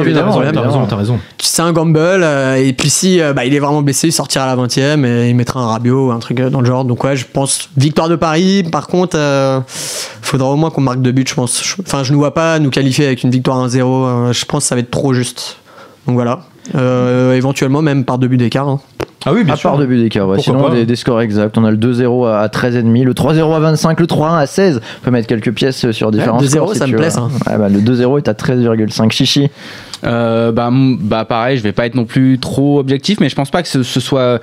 T'as 0.54 0.62
raison, 0.62 0.86
t'as 0.88 0.96
raison. 0.96 1.20
C'est 1.38 1.62
un 1.62 1.72
gamble. 1.72 1.98
euh, 2.00 2.56
et 2.56 2.74
puis 2.74 2.90
si 2.90 3.22
euh, 3.22 3.34
bah, 3.34 3.46
il 3.46 3.54
est 3.54 3.60
vraiment 3.60 3.82
blessé, 3.82 4.08
il 4.08 4.12
sortira 4.12 4.46
à 4.46 4.48
la 4.48 4.56
20 4.56 4.78
e 4.78 5.06
et 5.06 5.30
il 5.30 5.36
mettra 5.36 5.60
un 5.62 5.68
Rabiot 5.68 6.08
ou 6.08 6.12
un 6.12 6.20
truc 6.20 6.40
euh, 6.40 6.50
dans 6.50 6.60
le 6.62 6.66
genre. 6.68 6.84
Donc 6.86 7.04
ouais, 7.04 7.16
je 7.16 7.26
pense 7.32 7.70
victoire 7.78 8.10
de 8.10 8.16
Paris. 8.16 8.64
Par 8.72 8.88
contre, 8.88 9.18
euh, 9.18 9.60
faudra 10.22 10.50
au 10.50 10.56
moins 10.56 10.70
qu'on 10.72 10.82
marque 10.82 11.02
deux 11.02 11.12
buts, 11.12 11.26
je 11.28 11.34
pense. 11.36 11.76
Enfin, 11.86 12.04
je 12.04 12.12
ne 12.12 12.18
vois 12.18 12.34
pas 12.34 12.60
nous 12.60 12.70
qualifier 12.70 13.06
avec 13.06 13.24
une 13.24 13.30
victoire 13.32 13.66
1-0. 13.68 13.80
euh, 13.82 14.34
je 14.34 14.46
pense 14.46 14.64
que 14.64 14.68
ça 14.70 14.76
va 14.76 14.82
être 14.82 14.92
trop 14.92 15.14
juste. 15.14 15.58
Donc 16.08 16.16
voilà. 16.16 16.42
Euh, 16.76 17.34
éventuellement 17.36 17.82
même 17.82 18.06
par 18.06 18.18
deux 18.18 18.28
buts 18.28 18.38
d'écart. 18.38 18.68
hein. 18.68 18.80
Ah 19.26 19.34
oui, 19.34 19.44
bien 19.44 19.54
À 19.54 19.58
sûr. 19.58 19.72
part 19.72 19.80
de 19.80 19.86
but 19.86 19.98
d'écart, 20.02 20.28
ouais. 20.28 20.40
Sinon 20.40 20.70
des, 20.70 20.86
des 20.86 20.96
scores 20.96 21.22
exacts. 21.22 21.58
On 21.58 21.66
a 21.66 21.72
le 21.72 21.78
2-0 21.78 22.28
à 22.28 22.48
13,5, 22.48 23.04
le 23.04 23.14
3-0 23.14 23.56
à 23.56 23.60
25, 23.60 24.00
le 24.00 24.06
3-1 24.06 24.38
à 24.40 24.46
16. 24.46 24.82
On 25.02 25.06
peut 25.06 25.12
mettre 25.12 25.28
quelques 25.28 25.52
pièces 25.54 25.90
sur 25.92 26.12
différents 26.12 26.40
2-0, 26.40 26.48
scores. 26.50 26.74
si 26.74 26.80
ça 26.80 26.86
tu 26.86 26.92
me 26.94 26.98
plaît. 26.98 27.10
Ouais, 27.18 27.58
bah, 27.58 27.70
le 27.70 27.80
2-0 27.80 28.18
est 28.20 28.28
à 28.28 28.34
13,5. 28.34 29.12
Chichi. 29.12 29.50
Euh, 30.04 30.52
bah, 30.52 30.70
bah 30.72 31.26
pareil, 31.26 31.58
je 31.58 31.64
vais 31.64 31.72
pas 31.72 31.88
être 31.88 31.96
non 31.96 32.06
plus 32.06 32.38
trop 32.38 32.80
objectif, 32.80 33.20
mais 33.20 33.30
je 33.30 33.36
pense 33.36 33.50
pas 33.50 33.64
que 33.64 33.68
ce, 33.68 33.82
ce 33.82 34.00
soit, 34.00 34.40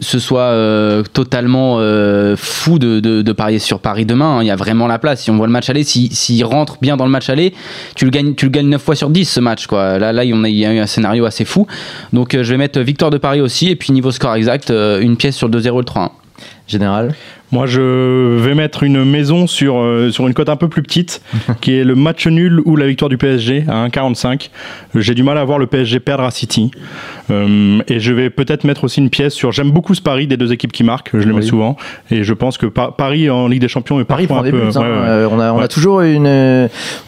ce 0.00 0.18
soit 0.18 0.40
euh, 0.42 1.02
totalement 1.14 1.76
euh, 1.78 2.34
fou 2.36 2.78
de, 2.78 3.00
de, 3.00 3.22
de 3.22 3.32
parier 3.32 3.58
sur 3.58 3.78
Paris 3.80 4.04
demain. 4.04 4.38
hein. 4.38 4.42
Il 4.42 4.46
y 4.46 4.50
a 4.50 4.56
vraiment 4.56 4.86
la 4.86 4.98
place. 4.98 5.22
Si 5.22 5.30
on 5.30 5.36
voit 5.38 5.46
le 5.46 5.52
match 5.52 5.70
aller, 5.70 5.84
s'il 5.84 6.12
s'il 6.12 6.44
rentre 6.44 6.76
bien 6.82 6.98
dans 6.98 7.04
le 7.06 7.10
match 7.10 7.30
aller, 7.30 7.54
tu 7.94 8.04
le 8.04 8.10
gagnes, 8.10 8.34
tu 8.34 8.44
le 8.44 8.50
gagnes 8.50 8.68
9 8.68 8.82
fois 8.82 8.96
sur 8.96 9.08
10 9.08 9.24
ce 9.24 9.40
match. 9.40 9.66
Quoi. 9.66 9.98
Là, 9.98 10.12
là, 10.12 10.24
il 10.24 10.30
y 10.30 10.32
a- 10.34 10.48
il 10.48 10.56
y 10.56 10.66
a 10.66 10.72
eu 10.74 10.78
un 10.78 10.86
scénario 10.86 11.24
assez 11.24 11.46
fou. 11.46 11.66
Donc 12.12 12.34
euh, 12.34 12.42
je 12.42 12.50
vais 12.52 12.58
mettre 12.58 12.78
victoire 12.80 13.10
de 13.10 13.18
Paris 13.18 13.40
aussi, 13.40 13.70
et 13.70 13.76
puis 13.76 13.92
niveau 13.92 14.10
score 14.18 14.34
exact, 14.34 14.70
euh, 14.70 15.00
une 15.00 15.16
pièce 15.16 15.36
sur 15.36 15.48
le 15.48 15.60
2-0 15.60 15.66
et 15.66 15.78
le 15.78 15.84
3-1. 15.84 16.10
Général. 16.66 17.14
Moi, 17.50 17.64
je 17.66 18.36
vais 18.38 18.54
mettre 18.54 18.82
une 18.82 19.04
maison 19.04 19.46
sur, 19.46 19.78
euh, 19.78 20.10
sur 20.10 20.26
une 20.28 20.34
cote 20.34 20.50
un 20.50 20.56
peu 20.56 20.68
plus 20.68 20.82
petite, 20.82 21.22
qui 21.62 21.72
est 21.74 21.84
le 21.84 21.94
match 21.94 22.26
nul 22.26 22.60
ou 22.66 22.76
la 22.76 22.86
victoire 22.86 23.08
du 23.08 23.16
PSG 23.16 23.64
à 23.68 23.86
1,45. 23.88 24.50
J'ai 24.94 25.14
du 25.14 25.22
mal 25.22 25.38
à 25.38 25.44
voir 25.44 25.58
le 25.58 25.66
PSG 25.66 25.98
perdre 26.00 26.24
à 26.24 26.30
City. 26.30 26.70
Euh, 27.30 27.78
et 27.88 28.00
je 28.00 28.12
vais 28.12 28.28
peut-être 28.30 28.64
mettre 28.64 28.84
aussi 28.84 29.00
une 29.00 29.08
pièce 29.10 29.32
sur. 29.34 29.52
J'aime 29.52 29.70
beaucoup 29.70 29.94
ce 29.94 30.02
pari 30.02 30.26
des 30.26 30.36
deux 30.36 30.52
équipes 30.52 30.72
qui 30.72 30.84
marquent, 30.84 31.10
je 31.14 31.26
le 31.26 31.32
mets 31.32 31.40
Oui. 31.40 31.46
souvent. 31.46 31.76
Et 32.10 32.22
je 32.22 32.34
pense 32.34 32.58
que 32.58 32.66
Pa- 32.66 32.90
Paris 32.96 33.30
en 33.30 33.48
Ligue 33.48 33.60
des 33.62 33.68
Champions 33.68 33.98
est 34.00 34.04
Paris 34.04 34.26
prend 34.26 34.42
des 34.42 34.48
un 34.48 34.52
peu. 34.52 34.58
buts. 34.60 34.72
hein. 34.76 34.80
ouais, 34.80 34.86
ouais. 34.86 35.06
Euh, 35.08 35.28
on 35.30 35.40
a, 35.40 35.52
on 35.52 35.58
a 35.58 35.62
Ouais. 35.62 35.68
toujours 35.68 36.00
une, 36.02 36.26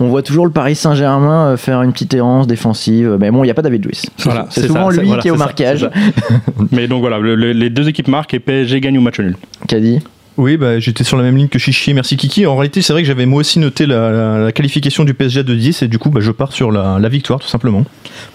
on 0.01 0.07
voit 0.09 0.23
toujours 0.23 0.47
le 0.47 0.53
Paris 0.53 0.75
Saint-Germain 0.75 1.57
faire 1.59 1.83
une 1.83 1.93
petite 1.93 2.15
errance 2.15 2.47
défensive. 2.47 3.17
Mais 3.21 3.31
bon, 3.31 3.43
il 3.45 3.47
n'y 3.47 3.51
a 3.51 3.55
pas 3.55 3.63
David 3.63 3.85
Luiz. 3.85 4.07
Voilà, 4.25 4.47
c'est 4.51 4.67
souvent 4.67 4.91
ça, 4.91 5.01
lui 5.01 5.07
voilà, 5.07 5.23
qui 5.23 5.29
est 5.29 5.33
au 5.33 5.35
ça, 5.37 5.45
marquage. 5.45 5.89
Mais 6.73 6.87
donc 6.89 7.01
voilà, 7.01 7.19
le- 7.19 7.35
le- 7.35 7.53
les 7.53 7.69
deux 7.71 7.89
équipes 7.89 8.09
marquent 8.09 8.35
et 8.35 8.39
PSG 8.41 8.81
gagne 8.81 8.97
au 8.99 9.01
match 9.01 9.19
nul. 9.21 9.37
Qu'a 9.69 9.81
dit 9.81 9.99
Oui, 10.41 10.57
bah, 10.57 10.79
j'étais 10.79 11.05
sur 11.05 11.19
la 11.19 11.23
même 11.23 11.37
ligne 11.37 11.49
que 11.49 11.59
Chichi. 11.59 11.93
Merci 11.93 12.17
Kiki. 12.17 12.47
En 12.47 12.57
réalité, 12.57 12.81
c'est 12.81 12.95
vrai 12.95 13.03
que 13.03 13.07
j'avais 13.07 13.27
moi 13.27 13.41
aussi 13.41 13.59
noté 13.59 13.85
la, 13.85 14.51
qualification 14.53 15.05
du 15.05 15.13
PSG 15.13 15.45
de 15.45 15.55
10 15.55 15.83
et 15.83 15.89
du 15.89 15.99
coup, 15.99 16.09
bah, 16.09 16.21
je 16.23 16.31
pars 16.31 16.55
sur 16.55 16.73
la, 16.73 16.99
la 16.99 17.09
victoire 17.11 17.41
tout 17.41 17.47
simplement. 17.47 17.85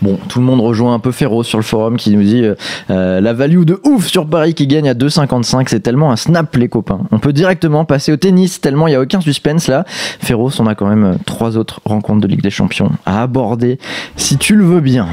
Bon, 0.04 0.20
tout 0.30 0.38
le 0.38 0.46
monde 0.46 0.62
rejoint 0.62 0.94
un 0.94 1.00
peu 1.00 1.12
Ferro 1.12 1.42
sur 1.42 1.58
le 1.58 1.64
forum 1.64 1.98
qui 1.98 2.12
nous 2.12 2.22
dit 2.22 2.44
euh, 2.44 2.54
euh, 2.92 3.22
la 3.22 3.34
value 3.34 3.64
de 3.64 3.80
ouf 3.84 4.06
sur 4.06 4.28
Paris 4.28 4.54
qui 4.54 4.68
gagne 4.68 4.88
à 4.88 4.94
2,55. 4.94 5.66
C'est 5.68 5.80
tellement 5.80 6.12
un 6.12 6.16
snap, 6.16 6.56
les 6.56 6.70
copains. 6.70 7.00
On 7.12 7.18
peut 7.18 7.34
directement 7.34 7.86
passer 7.86 8.12
au 8.12 8.18
tennis 8.18 8.62
tellement 8.62 8.86
il 8.86 8.92
n'y 8.92 8.98
a 8.98 9.02
aucun 9.02 9.20
suspense 9.20 9.68
là. 9.68 9.84
Ferro, 9.88 10.52
on 10.60 10.68
a 10.68 10.76
quand 10.76 10.88
même 10.88 11.06
euh, 11.06 11.16
trois 11.26 11.58
autres 11.58 11.82
rencontres 11.86 12.22
de 12.22 12.28
Ligue 12.28 12.44
des 12.44 12.52
Champions 12.52 12.92
à 13.08 13.24
aborder 13.24 13.80
si 14.16 14.38
tu 14.38 14.56
le 14.56 14.64
veux 14.64 14.82
bien. 14.82 15.08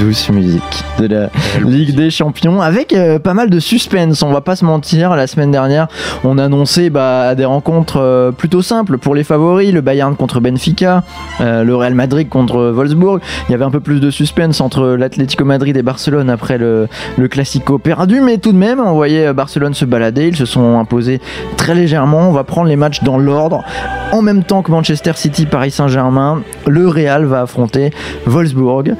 Douce 0.00 0.30
musique 0.30 0.82
de 0.98 1.06
la 1.06 1.28
Ligue 1.62 1.94
des 1.94 2.08
Champions 2.08 2.62
avec 2.62 2.94
euh, 2.94 3.18
pas 3.18 3.34
mal 3.34 3.50
de 3.50 3.60
suspense, 3.60 4.22
on 4.22 4.32
va 4.32 4.40
pas 4.40 4.56
se 4.56 4.64
mentir. 4.64 5.14
La 5.14 5.26
semaine 5.26 5.50
dernière, 5.50 5.88
on 6.24 6.38
annonçait 6.38 6.88
bah, 6.88 7.34
des 7.34 7.44
rencontres 7.44 7.98
euh, 8.00 8.32
plutôt 8.32 8.62
simples 8.62 8.96
pour 8.96 9.14
les 9.14 9.24
favoris 9.24 9.74
le 9.74 9.82
Bayern 9.82 10.16
contre 10.16 10.40
Benfica, 10.40 11.04
euh, 11.42 11.64
le 11.64 11.76
Real 11.76 11.94
Madrid 11.94 12.30
contre 12.30 12.70
Wolfsburg. 12.70 13.20
Il 13.48 13.52
y 13.52 13.54
avait 13.54 13.64
un 13.64 13.70
peu 13.70 13.80
plus 13.80 14.00
de 14.00 14.10
suspense 14.10 14.62
entre 14.62 14.86
l'Atlético 14.96 15.44
Madrid 15.44 15.76
et 15.76 15.82
Barcelone 15.82 16.30
après 16.30 16.56
le, 16.56 16.88
le 17.18 17.28
Classico 17.28 17.78
perdu, 17.78 18.22
mais 18.22 18.38
tout 18.38 18.52
de 18.52 18.58
même, 18.58 18.80
on 18.80 18.94
voyait 18.94 19.34
Barcelone 19.34 19.74
se 19.74 19.84
balader. 19.84 20.28
Ils 20.28 20.36
se 20.36 20.46
sont 20.46 20.78
imposés 20.78 21.20
très 21.58 21.74
légèrement. 21.74 22.30
On 22.30 22.32
va 22.32 22.44
prendre 22.44 22.68
les 22.68 22.76
matchs 22.76 23.02
dans 23.02 23.18
l'ordre. 23.18 23.62
En 24.12 24.22
même 24.22 24.44
temps 24.44 24.62
que 24.62 24.70
Manchester 24.70 25.12
City, 25.14 25.44
Paris 25.44 25.70
Saint-Germain, 25.70 26.42
le 26.66 26.88
Real 26.88 27.26
va 27.26 27.42
affronter 27.42 27.90
Wolfsburg. 28.24 28.94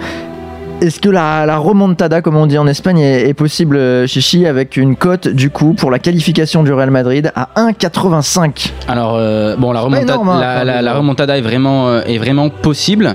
Est-ce 0.80 0.99
que 0.99 1.10
la, 1.10 1.44
la 1.44 1.58
remontada, 1.58 2.22
comme 2.22 2.37
on 2.37 2.46
dit 2.46 2.56
en 2.56 2.66
Espagne, 2.66 3.00
est, 3.00 3.28
est 3.28 3.34
possible, 3.34 3.76
euh, 3.76 4.06
Chichi, 4.06 4.46
avec 4.46 4.78
une 4.78 4.96
cote 4.96 5.28
du 5.28 5.50
coup 5.50 5.75
pour 5.75 5.90
la 5.90 5.99
qualification 5.99 6.62
du 6.62 6.72
Real 6.72 6.90
Madrid 6.90 7.30
à 7.37 7.49
1,85 7.56 8.70
Alors 8.88 9.14
euh, 9.16 9.56
bon, 9.56 9.72
la 9.72 9.80
remontada, 9.80 10.14
énorme, 10.14 10.28
hein, 10.30 10.64
la, 10.64 10.94
remontada 10.94 11.37
est 11.37 11.42
vraiment 11.42 11.88
euh, 11.88 12.00
est 12.06 12.16
vraiment 12.16 12.49
possible. 12.49 13.14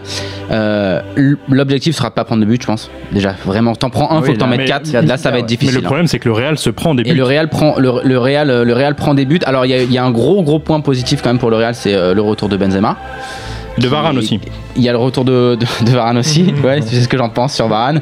Euh, 0.52 1.02
L'objectif 1.50 1.96
sera 1.96 2.10
de 2.10 2.14
pas 2.14 2.24
prendre 2.24 2.42
de 2.42 2.46
but, 2.48 2.62
je 2.62 2.68
pense. 2.68 2.92
Déjà, 3.12 3.34
vraiment, 3.46 3.76
t'en 3.76 3.90
prends 3.90 4.12
un, 4.12 4.20
Oui, 4.22 4.28
faut 4.28 4.34
que 4.34 4.38
t'en 4.38 4.48
mettes 4.48 4.60
mais- 4.60 4.66
quatre. 4.66 4.92
Là, 4.92 5.18
ça 5.18 5.32
va 5.32 5.40
être 5.40 5.48
difficile. 5.48 5.74
Mais 5.74 5.82
le 5.82 5.86
hein. 5.86 5.88
problème, 5.88 6.08
c'est 6.08 6.20
que 6.20 6.30
le 6.30 6.34
Real 6.36 6.60
se 6.60 6.70
prend 6.70 6.94
des 6.94 7.02
Et 7.02 7.12
buts. 7.14 7.18
le 7.18 7.24
Real 7.24 7.50
prend 7.50 7.80
le, 7.80 7.92
le 8.04 8.20
Real 8.20 8.62
le 8.64 8.74
Real 8.74 8.94
prend 8.94 9.16
des 9.16 9.26
buts. 9.26 9.40
Alors 9.46 9.66
il 9.66 9.72
y, 9.72 9.94
y 9.94 9.98
a 9.98 10.04
un 10.04 10.12
gros 10.12 10.44
gros 10.44 10.60
point 10.60 10.82
positif 10.82 11.24
quand 11.24 11.30
même 11.30 11.40
pour 11.40 11.50
le 11.50 11.56
Real, 11.58 11.74
c'est 11.74 11.96
euh, 11.96 12.14
le 12.14 12.22
retour 12.22 12.48
de 12.48 12.58
Benzema. 12.58 12.96
De 13.78 13.88
Varane 13.88 14.18
aussi. 14.18 14.40
Il 14.78 14.84
y 14.84 14.90
a 14.90 14.92
le 14.94 14.98
retour 14.98 15.26
de, 15.26 15.58
de, 15.60 15.86
de 15.86 15.92
Varane 15.92 16.18
aussi. 16.18 16.54
ouais, 16.64 16.82
c'est 16.82 17.02
ce 17.02 17.08
que 17.08 17.18
j'en 17.18 17.30
pense 17.30 17.54
sur 17.54 17.68
Varane. 17.68 17.98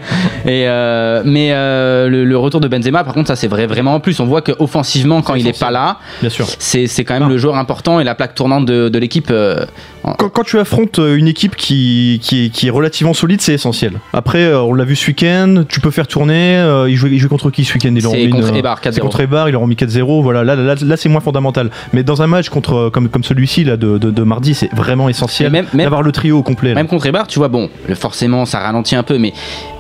Et 0.46 0.66
euh, 0.68 1.22
mais 1.26 1.50
euh, 1.52 2.08
le, 2.10 2.26
le 2.26 2.38
retour 2.38 2.60
de 2.62 2.68
Benzema, 2.68 3.04
par 3.04 3.14
contre, 3.14 3.28
ça 3.28 3.36
c'est 3.36 3.48
vrai 3.48 3.66
vraiment 3.66 3.96
en 3.96 4.00
plus. 4.00 4.20
On 4.20 4.26
voit 4.26 4.42
que 4.42 4.52
offensivement, 4.60 5.22
quand 5.22 5.36
il 5.36 5.48
est 5.48 5.60
pas 5.60 5.72
là, 5.72 5.98
Bien 6.22 6.30
sûr. 6.30 6.46
c'est 6.60 6.88
c'est 6.88 7.04
quand 7.04 7.20
même 7.20 7.30
le 7.30 7.38
joueur 7.38 7.56
important 7.58 8.00
et 8.00 8.04
la 8.04 8.14
plaque 8.16 8.36
tournante 8.36 8.66
de, 8.66 8.90
de 8.90 9.00
l'équipe. 9.00 9.30
euh, 9.32 9.66
Quand, 10.04 10.30
quand 10.30 10.44
tu 10.44 10.60
affrontes 10.60 11.00
une 11.00 11.28
équipe 11.28 11.56
qui, 11.56 12.20
qui, 12.22 12.46
est, 12.46 12.50
qui 12.50 12.68
est 12.68 12.72
relativement 12.72 13.14
solide, 13.14 13.42
c'est 13.42 13.54
essentiel. 13.54 13.94
Après, 14.14 14.54
on 14.54 14.74
l'a 14.74 14.84
vu 14.86 14.96
ce 14.96 15.08
week-end, 15.08 15.64
tu 15.68 15.80
peux 15.80 15.92
faire 15.92 16.08
tourner. 16.08 16.58
euh, 16.58 16.90
il, 16.90 16.96
jouait, 16.98 17.10
il 17.12 17.18
jouait 17.20 17.30
contre 17.30 17.50
qui 17.50 17.66
ce 17.66 17.74
week-end? 17.74 17.94
Il 17.96 18.04
leur 18.04 18.12
a 18.12 18.16
C'est 18.16 18.30
contre 18.30 18.50
une- 18.50 18.56
Eibar, 18.58 18.80
4-0. 18.82 18.92
C'est 18.94 19.02
contre 19.02 19.22
Eibar, 19.22 19.50
ils 19.50 19.54
leur 19.54 19.62
ont 19.62 19.68
mis 19.68 19.76
4-0. 19.76 20.22
Voilà, 20.22 20.44
là, 20.44 20.56
là, 20.56 20.76
là, 20.80 20.98
c'est 20.98 21.10
moins 21.10 21.22
fondamental. 21.22 21.72
Mais 21.94 22.04
dans 22.04 22.22
un 22.22 22.28
match 22.28 22.50
contre, 22.50 22.90
comme, 22.94 23.10
comme 23.10 23.24
celui-ci 23.24 23.64
là, 23.64 23.76
de, 23.78 23.98
de, 23.98 24.12
de 24.12 24.24
mardi, 24.24 24.54
c'est 24.54 24.72
vraiment 24.74 25.10
essentiel 25.10 25.48
Et 25.48 25.52
même- 25.52 25.63
même- 25.63 25.63
d'avoir 25.74 26.02
le 26.02 26.12
trio 26.12 26.38
au 26.40 26.44
complet. 26.44 26.70
là. 26.70 26.76
Même 26.76 26.88
contre 26.88 27.06
Eibar, 27.06 27.28
tu 27.28 27.40
vois, 27.40 27.48
bon, 27.48 27.70
forcément, 27.96 28.46
ça 28.46 28.60
ralentit 28.60 28.96
un 28.96 29.04
peu, 29.04 29.18
mais 29.18 29.34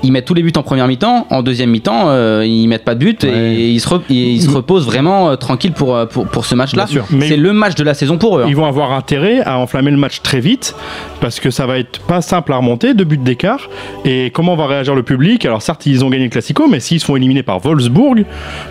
ils 0.04 0.12
mettent 0.12 0.26
tous 0.26 0.34
les 0.34 0.44
buts 0.44 0.52
en 0.56 0.64
première 0.64 0.88
mi-temps. 0.88 1.28
En 1.30 1.42
deuxième 1.44 1.70
mi-temps, 1.70 2.06
euh, 2.10 2.46
ils 2.46 2.68
mettent 2.68 2.86
pas 2.86 2.96
de 2.96 3.00
but 3.00 3.24
Ouais. 3.24 3.30
et 3.56 3.70
ils 3.70 3.80
se, 3.80 3.88
re- 3.90 4.02
et 4.10 4.14
ils 4.14 4.42
se 4.42 4.50
reposent 4.50 4.86
vraiment 4.86 5.30
euh, 5.30 5.36
tranquilles 5.36 5.72
pour, 5.74 5.96
euh, 5.96 6.06
pour, 6.06 6.28
pour 6.28 6.46
ce 6.46 6.56
match-là. 6.56 6.86
C'est 7.22 7.38
le 7.38 7.54
match 7.54 7.76
de 7.76 7.84
la 7.84 7.94
saison 7.94 8.18
pour 8.18 8.38
eux. 8.38 8.44
hein. 8.44 8.48
Ils 8.50 8.56
vont 8.56 8.66
avoir 8.66 8.92
intérêt 8.92 9.42
à 9.42 9.58
enflammer 9.60 9.92
le 9.92 9.98
match 9.98 10.22
très 10.22 10.40
vite 10.40 10.76
parce 11.22 11.40
que 11.40 11.50
ça 11.52 11.66
va 11.66 11.78
être 11.80 12.00
pas 12.02 12.22
simple 12.22 12.52
à 12.54 12.58
remonter, 12.58 12.94
deux 12.94 13.04
buts 13.06 13.18
d'écart. 13.18 13.70
Et 14.06 14.32
comment 14.34 14.56
va 14.56 14.68
réagir 14.68 14.96
le 14.96 15.04
public? 15.04 15.46
Alors 15.46 15.62
certes, 15.62 15.86
ils 15.86 16.04
ont 16.04 16.10
gagné 16.10 16.26
le 16.26 16.30
Classico, 16.30 16.68
mais 16.68 16.80
s'ils 16.80 17.00
se 17.00 17.06
font 17.06 17.16
éliminer 17.16 17.44
par 17.44 17.60
Wolfsburg, 17.60 18.26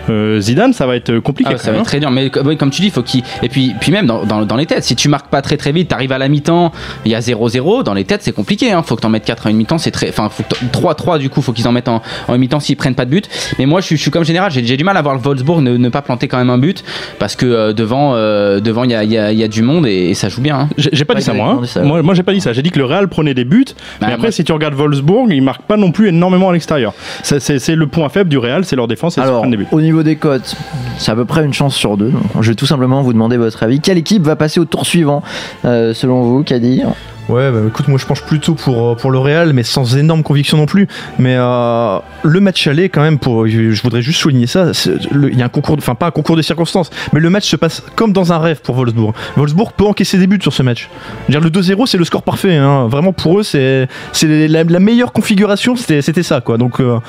euh, 0.09 0.39
Zidane, 0.39 0.73
ça 0.73 0.85
va 0.85 0.95
être 0.95 1.17
compliqué. 1.19 1.51
Ah, 1.55 1.57
ça 1.57 1.71
va 1.71 1.77
être 1.79 1.85
très 1.85 1.99
dur, 1.99 2.11
mais 2.11 2.29
comme 2.29 2.69
tu 2.69 2.81
dis, 2.81 2.89
faut 2.89 3.01
qu'il. 3.01 3.23
Et 3.41 3.49
puis, 3.49 3.73
puis 3.79 3.91
même 3.91 4.05
dans, 4.05 4.23
dans, 4.25 4.45
dans 4.45 4.55
les 4.55 4.65
têtes, 4.65 4.83
si 4.83 4.95
tu 4.95 5.09
marques 5.09 5.27
pas 5.29 5.41
très 5.41 5.57
très 5.57 5.71
vite, 5.71 5.87
t'arrives 5.89 6.11
à 6.11 6.17
la 6.17 6.27
mi-temps, 6.29 6.71
il 7.05 7.11
y 7.11 7.15
a 7.15 7.19
0-0, 7.19 7.83
dans 7.83 7.93
les 7.93 8.03
têtes 8.05 8.21
c'est 8.23 8.31
compliqué, 8.31 8.71
hein. 8.71 8.83
faut 8.83 8.95
que 8.95 9.01
t'en 9.01 9.09
mettes 9.09 9.25
4 9.25 9.47
à 9.47 9.49
une 9.49 9.57
mi-temps, 9.57 9.77
c'est 9.77 9.91
très. 9.91 10.09
Enfin, 10.09 10.29
faut 10.29 10.43
que 10.43 10.49
t'en- 10.55 10.91
3-3 10.93 11.19
du 11.19 11.29
coup, 11.29 11.41
faut 11.41 11.53
qu'ils 11.53 11.67
en 11.67 11.71
mettent 11.71 11.87
en, 11.89 12.01
en 12.27 12.33
une 12.35 12.39
mi-temps 12.41 12.59
s'ils 12.59 12.77
prennent 12.77 12.95
pas 12.95 13.05
de 13.05 13.09
but. 13.11 13.29
Mais 13.59 13.65
moi 13.65 13.81
je 13.81 13.85
suis, 13.87 13.97
je 13.97 14.01
suis 14.01 14.11
comme 14.11 14.23
général, 14.25 14.51
j'ai 14.51 14.77
du 14.77 14.83
mal 14.83 14.97
à 14.97 15.01
voir 15.01 15.15
le 15.15 15.21
Wolfsburg 15.21 15.61
ne, 15.61 15.77
ne 15.77 15.89
pas 15.89 16.01
planter 16.01 16.27
quand 16.27 16.37
même 16.37 16.49
un 16.49 16.57
but, 16.57 16.83
parce 17.19 17.35
que 17.35 17.45
euh, 17.45 17.73
devant, 17.73 18.13
euh, 18.15 18.59
devant 18.59 18.83
il 18.83 18.91
y 18.91 18.95
a, 18.95 19.03
il 19.03 19.11
y, 19.11 19.17
a, 19.17 19.31
y 19.31 19.43
a 19.43 19.47
du 19.47 19.61
monde 19.61 19.85
et, 19.87 20.09
et 20.09 20.13
ça 20.13 20.29
joue 20.29 20.41
bien. 20.41 20.59
hein. 20.59 20.69
J'ai 20.77 21.05
pas 21.05 21.13
Ouais, 21.13 21.19
dit 21.19 21.25
ça 21.25 21.33
hein. 21.33 21.61
ça, 21.65 21.81
Moi, 21.83 22.01
moi 22.01 22.13
j'ai 22.13 22.23
pas 22.23 22.33
dit 22.33 22.41
ça. 22.41 22.53
J'ai 22.53 22.61
dit 22.61 22.71
que 22.71 22.79
le 22.79 22.85
Real 22.85 23.07
prenait 23.07 23.33
des 23.33 23.45
buts. 23.45 23.65
Bah, 23.99 24.07
mais 24.07 24.13
après, 24.13 24.27
moi- 24.27 24.31
si 24.31 24.43
tu 24.43 24.51
regardes 24.51 24.73
Wolfsburg, 24.75 25.27
ils 25.31 25.41
marquent 25.41 25.63
pas 25.63 25.77
non 25.77 25.91
plus 25.91 26.07
énormément 26.09 26.49
à 26.49 26.53
l'extérieur. 26.53 26.93
C'est 27.23 27.39
c'est 27.59 27.75
le 27.75 27.87
point 27.87 28.09
faible 28.09 28.29
du 28.29 28.37
Real, 28.37 28.65
c'est 28.65 28.75
leur 28.75 28.87
défense 28.87 29.17
et 29.17 29.21
Alors, 29.21 29.39
prennent 29.39 29.51
des 29.51 29.57
buts. 29.57 29.67
au 29.71 29.81
niveau 29.81 30.03
des 30.03 30.15
cotes, 30.15 30.55
c'est 30.97 31.11
à 31.11 31.15
peu 31.15 31.25
près 31.25 31.43
une 31.45 31.53
chance 31.53 31.75
sur 31.75 31.97
deux. 31.97 32.11
Je 32.41 32.49
vais 32.49 32.55
tout 32.55 32.65
simplement 32.65 33.01
vous 33.01 33.13
demander 33.13 33.37
votre 33.37 33.61
avis. 33.63 33.79
Quelle 33.79 33.97
équipe 33.97 34.23
va 34.23 34.35
passer 34.35 34.59
au 34.59 34.65
tour 34.65 34.85
suivant, 34.85 35.21
euh, 35.65 35.93
selon 35.93 36.21
vous, 36.23 36.43
Kadir 36.43 36.89
Ouais, 37.29 37.49
bah, 37.51 37.59
écoute, 37.67 37.87
moi 37.87 37.97
je 37.97 38.05
penche 38.05 38.21
plutôt 38.23 38.53
pour, 38.53 38.89
euh, 38.91 38.95
pour 38.95 39.09
le 39.09 39.17
Real, 39.17 39.53
mais 39.53 39.63
sans 39.63 39.95
énorme 39.95 40.23
conviction 40.23 40.57
non 40.57 40.65
plus. 40.65 40.87
Mais 41.19 41.35
euh, 41.37 41.97
le 42.23 42.39
match 42.41 42.67
aller, 42.67 42.89
quand 42.89 43.01
même, 43.01 43.17
pour, 43.17 43.47
je, 43.47 43.71
je 43.71 43.81
voudrais 43.81 44.01
juste 44.01 44.19
souligner 44.19 44.45
ça. 44.45 44.71
Il 45.13 45.37
y 45.37 45.41
a 45.41 45.45
un 45.45 45.49
concours, 45.49 45.77
de- 45.77 45.81
enfin 45.81 45.95
pas 45.95 46.07
un 46.07 46.11
concours 46.11 46.35
de 46.35 46.41
circonstances, 46.41 46.89
mais 47.13 47.21
le 47.21 47.29
match 47.29 47.47
se 47.49 47.55
passe 47.55 47.81
comme 47.95 48.11
dans 48.11 48.33
un 48.33 48.39
rêve 48.39 48.59
pour 48.61 48.75
Wolfsburg. 48.75 49.13
Wolfsburg 49.37 49.71
peut 49.71 49.85
encaisser 49.85 50.17
des 50.17 50.27
buts 50.27 50.39
sur 50.41 50.51
ce 50.53 50.63
match. 50.63 50.89
Je 51.29 51.33
veux 51.33 51.39
dire, 51.49 51.61
le 51.61 51.61
2-0, 51.77 51.85
c'est 51.87 51.97
le 51.97 52.03
score 52.05 52.23
parfait. 52.23 52.55
hein. 52.57 52.87
Vraiment 52.89 53.13
pour 53.13 53.39
eux, 53.39 53.43
c'est 53.43 53.87
c'est 54.11 54.47
la, 54.49 54.65
la 54.65 54.79
meilleure 54.79 55.13
configuration, 55.13 55.75
c'était 55.77 56.01
c'était 56.01 56.23
ça, 56.23 56.41
quoi. 56.41 56.57
Donc 56.57 56.81
euh, 56.81 56.99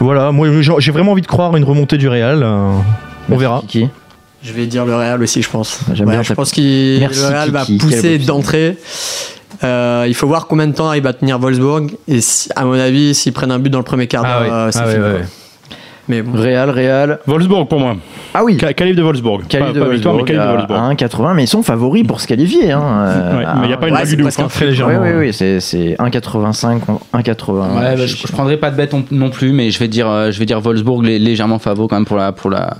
voilà, 0.00 0.32
moi 0.32 0.48
j'ai 0.78 0.92
vraiment 0.92 1.12
envie 1.12 1.22
de 1.22 1.26
croire 1.26 1.54
à 1.54 1.58
une 1.58 1.64
remontée 1.64 1.98
du 1.98 2.08
Real. 2.08 2.42
euh, 2.42 2.70
on 3.30 3.36
verra. 3.36 3.60
Kiki. 3.60 3.88
Je 4.42 4.52
vais 4.52 4.66
dire 4.66 4.86
le 4.86 4.94
Real 4.94 5.20
aussi, 5.22 5.42
je 5.42 5.50
pense. 5.50 5.80
J'aime 5.92 6.06
Ouais, 6.06 6.14
bien 6.14 6.22
je 6.22 6.32
pense 6.32 6.52
qu'il 6.52 7.00
Merci, 7.00 7.20
le 7.20 7.26
Real 7.26 7.50
va 7.50 7.64
Kiki. 7.64 7.78
Pousser 7.78 8.18
d'entrée. 8.18 8.76
Euh, 9.64 10.04
il 10.06 10.14
faut 10.14 10.26
voir 10.26 10.46
combien 10.46 10.66
de 10.68 10.72
temps 10.74 10.92
il 10.92 11.02
va 11.02 11.12
tenir 11.12 11.38
Wolfsburg. 11.38 11.90
Et 12.06 12.20
si- 12.20 12.48
à 12.54 12.64
mon 12.64 12.74
avis, 12.78 13.14
s'ils 13.14 13.32
prennent 13.32 13.50
un 13.50 13.58
but 13.58 13.70
dans 13.70 13.78
le 13.78 13.84
premier 13.84 14.06
quart 14.06 14.22
d'heure, 14.22 14.40
Ah 14.40 14.42
oui. 14.42 14.48
euh, 14.50 14.70
c'est 14.70 14.78
Ah 14.80 14.86
ouais, 14.86 14.92
fini. 14.94 15.28
Mais 16.08 16.22
bon. 16.22 16.32
Real, 16.40 16.70
Real. 16.70 17.18
Wolfsburg 17.26 17.68
pour 17.68 17.80
moi. 17.80 17.96
Ah 18.34 18.42
oui, 18.44 18.56
Ca- 18.60 18.72
Calife 18.72 18.96
de 18.96 19.02
Wolfsburg. 19.02 19.46
Qualif 19.48 19.68
pas, 19.68 19.72
de 19.74 19.80
pas 19.80 19.88
victoire, 19.90 20.14
mais 20.14 20.20
Wolfsburg 20.22 20.40
à 20.40 20.52
Wolfsburg. 20.52 20.80
1,80, 20.92 21.34
mais 21.34 21.44
ils 21.44 21.48
sont 21.48 21.62
favoris 21.62 22.06
pour 22.06 22.20
se 22.20 22.26
qualifier. 22.26 22.72
Hein. 22.72 22.82
euh, 22.82 23.38
Ouais, 23.38 23.44
mais 23.56 23.64
il 23.64 23.68
n'y 23.68 23.72
a 23.74 23.76
pas 23.76 23.88
une 23.88 23.92
Ouais, 23.94 23.98
value 24.00 24.10
c'est 24.10 24.16
de 24.16 24.22
presque 24.22 24.38
ouf, 24.38 24.44
hein. 24.46 24.48
Très 24.48 24.64
Oui, 24.64 24.70
légèrement. 24.70 25.00
oui, 25.02 25.10
oui, 25.18 25.32
c'est- 25.32 25.60
c'est 25.60 25.96
1,85, 25.98 26.80
1,80. 27.12 27.68
Ouais, 27.76 27.96
bah, 27.96 28.06
je, 28.06 28.16
je 28.16 28.26
prendrai 28.32 28.56
pas 28.56 28.70
de 28.70 28.76
bête 28.76 28.94
non- 29.10 29.28
plus, 29.30 29.52
mais 29.52 29.70
je 29.70 29.78
vais 29.78 29.88
dire, 29.88 30.08
euh, 30.08 30.30
je 30.30 30.38
vais 30.38 30.46
dire 30.46 30.60
Wolfsburg 30.60 31.02
lé- 31.04 31.18
légèrement 31.18 31.58
favori 31.58 31.88
quand 31.88 31.96
même 31.96 32.06
pour 32.06 32.16
la, 32.16 32.32
pour 32.32 32.50
la, 32.50 32.76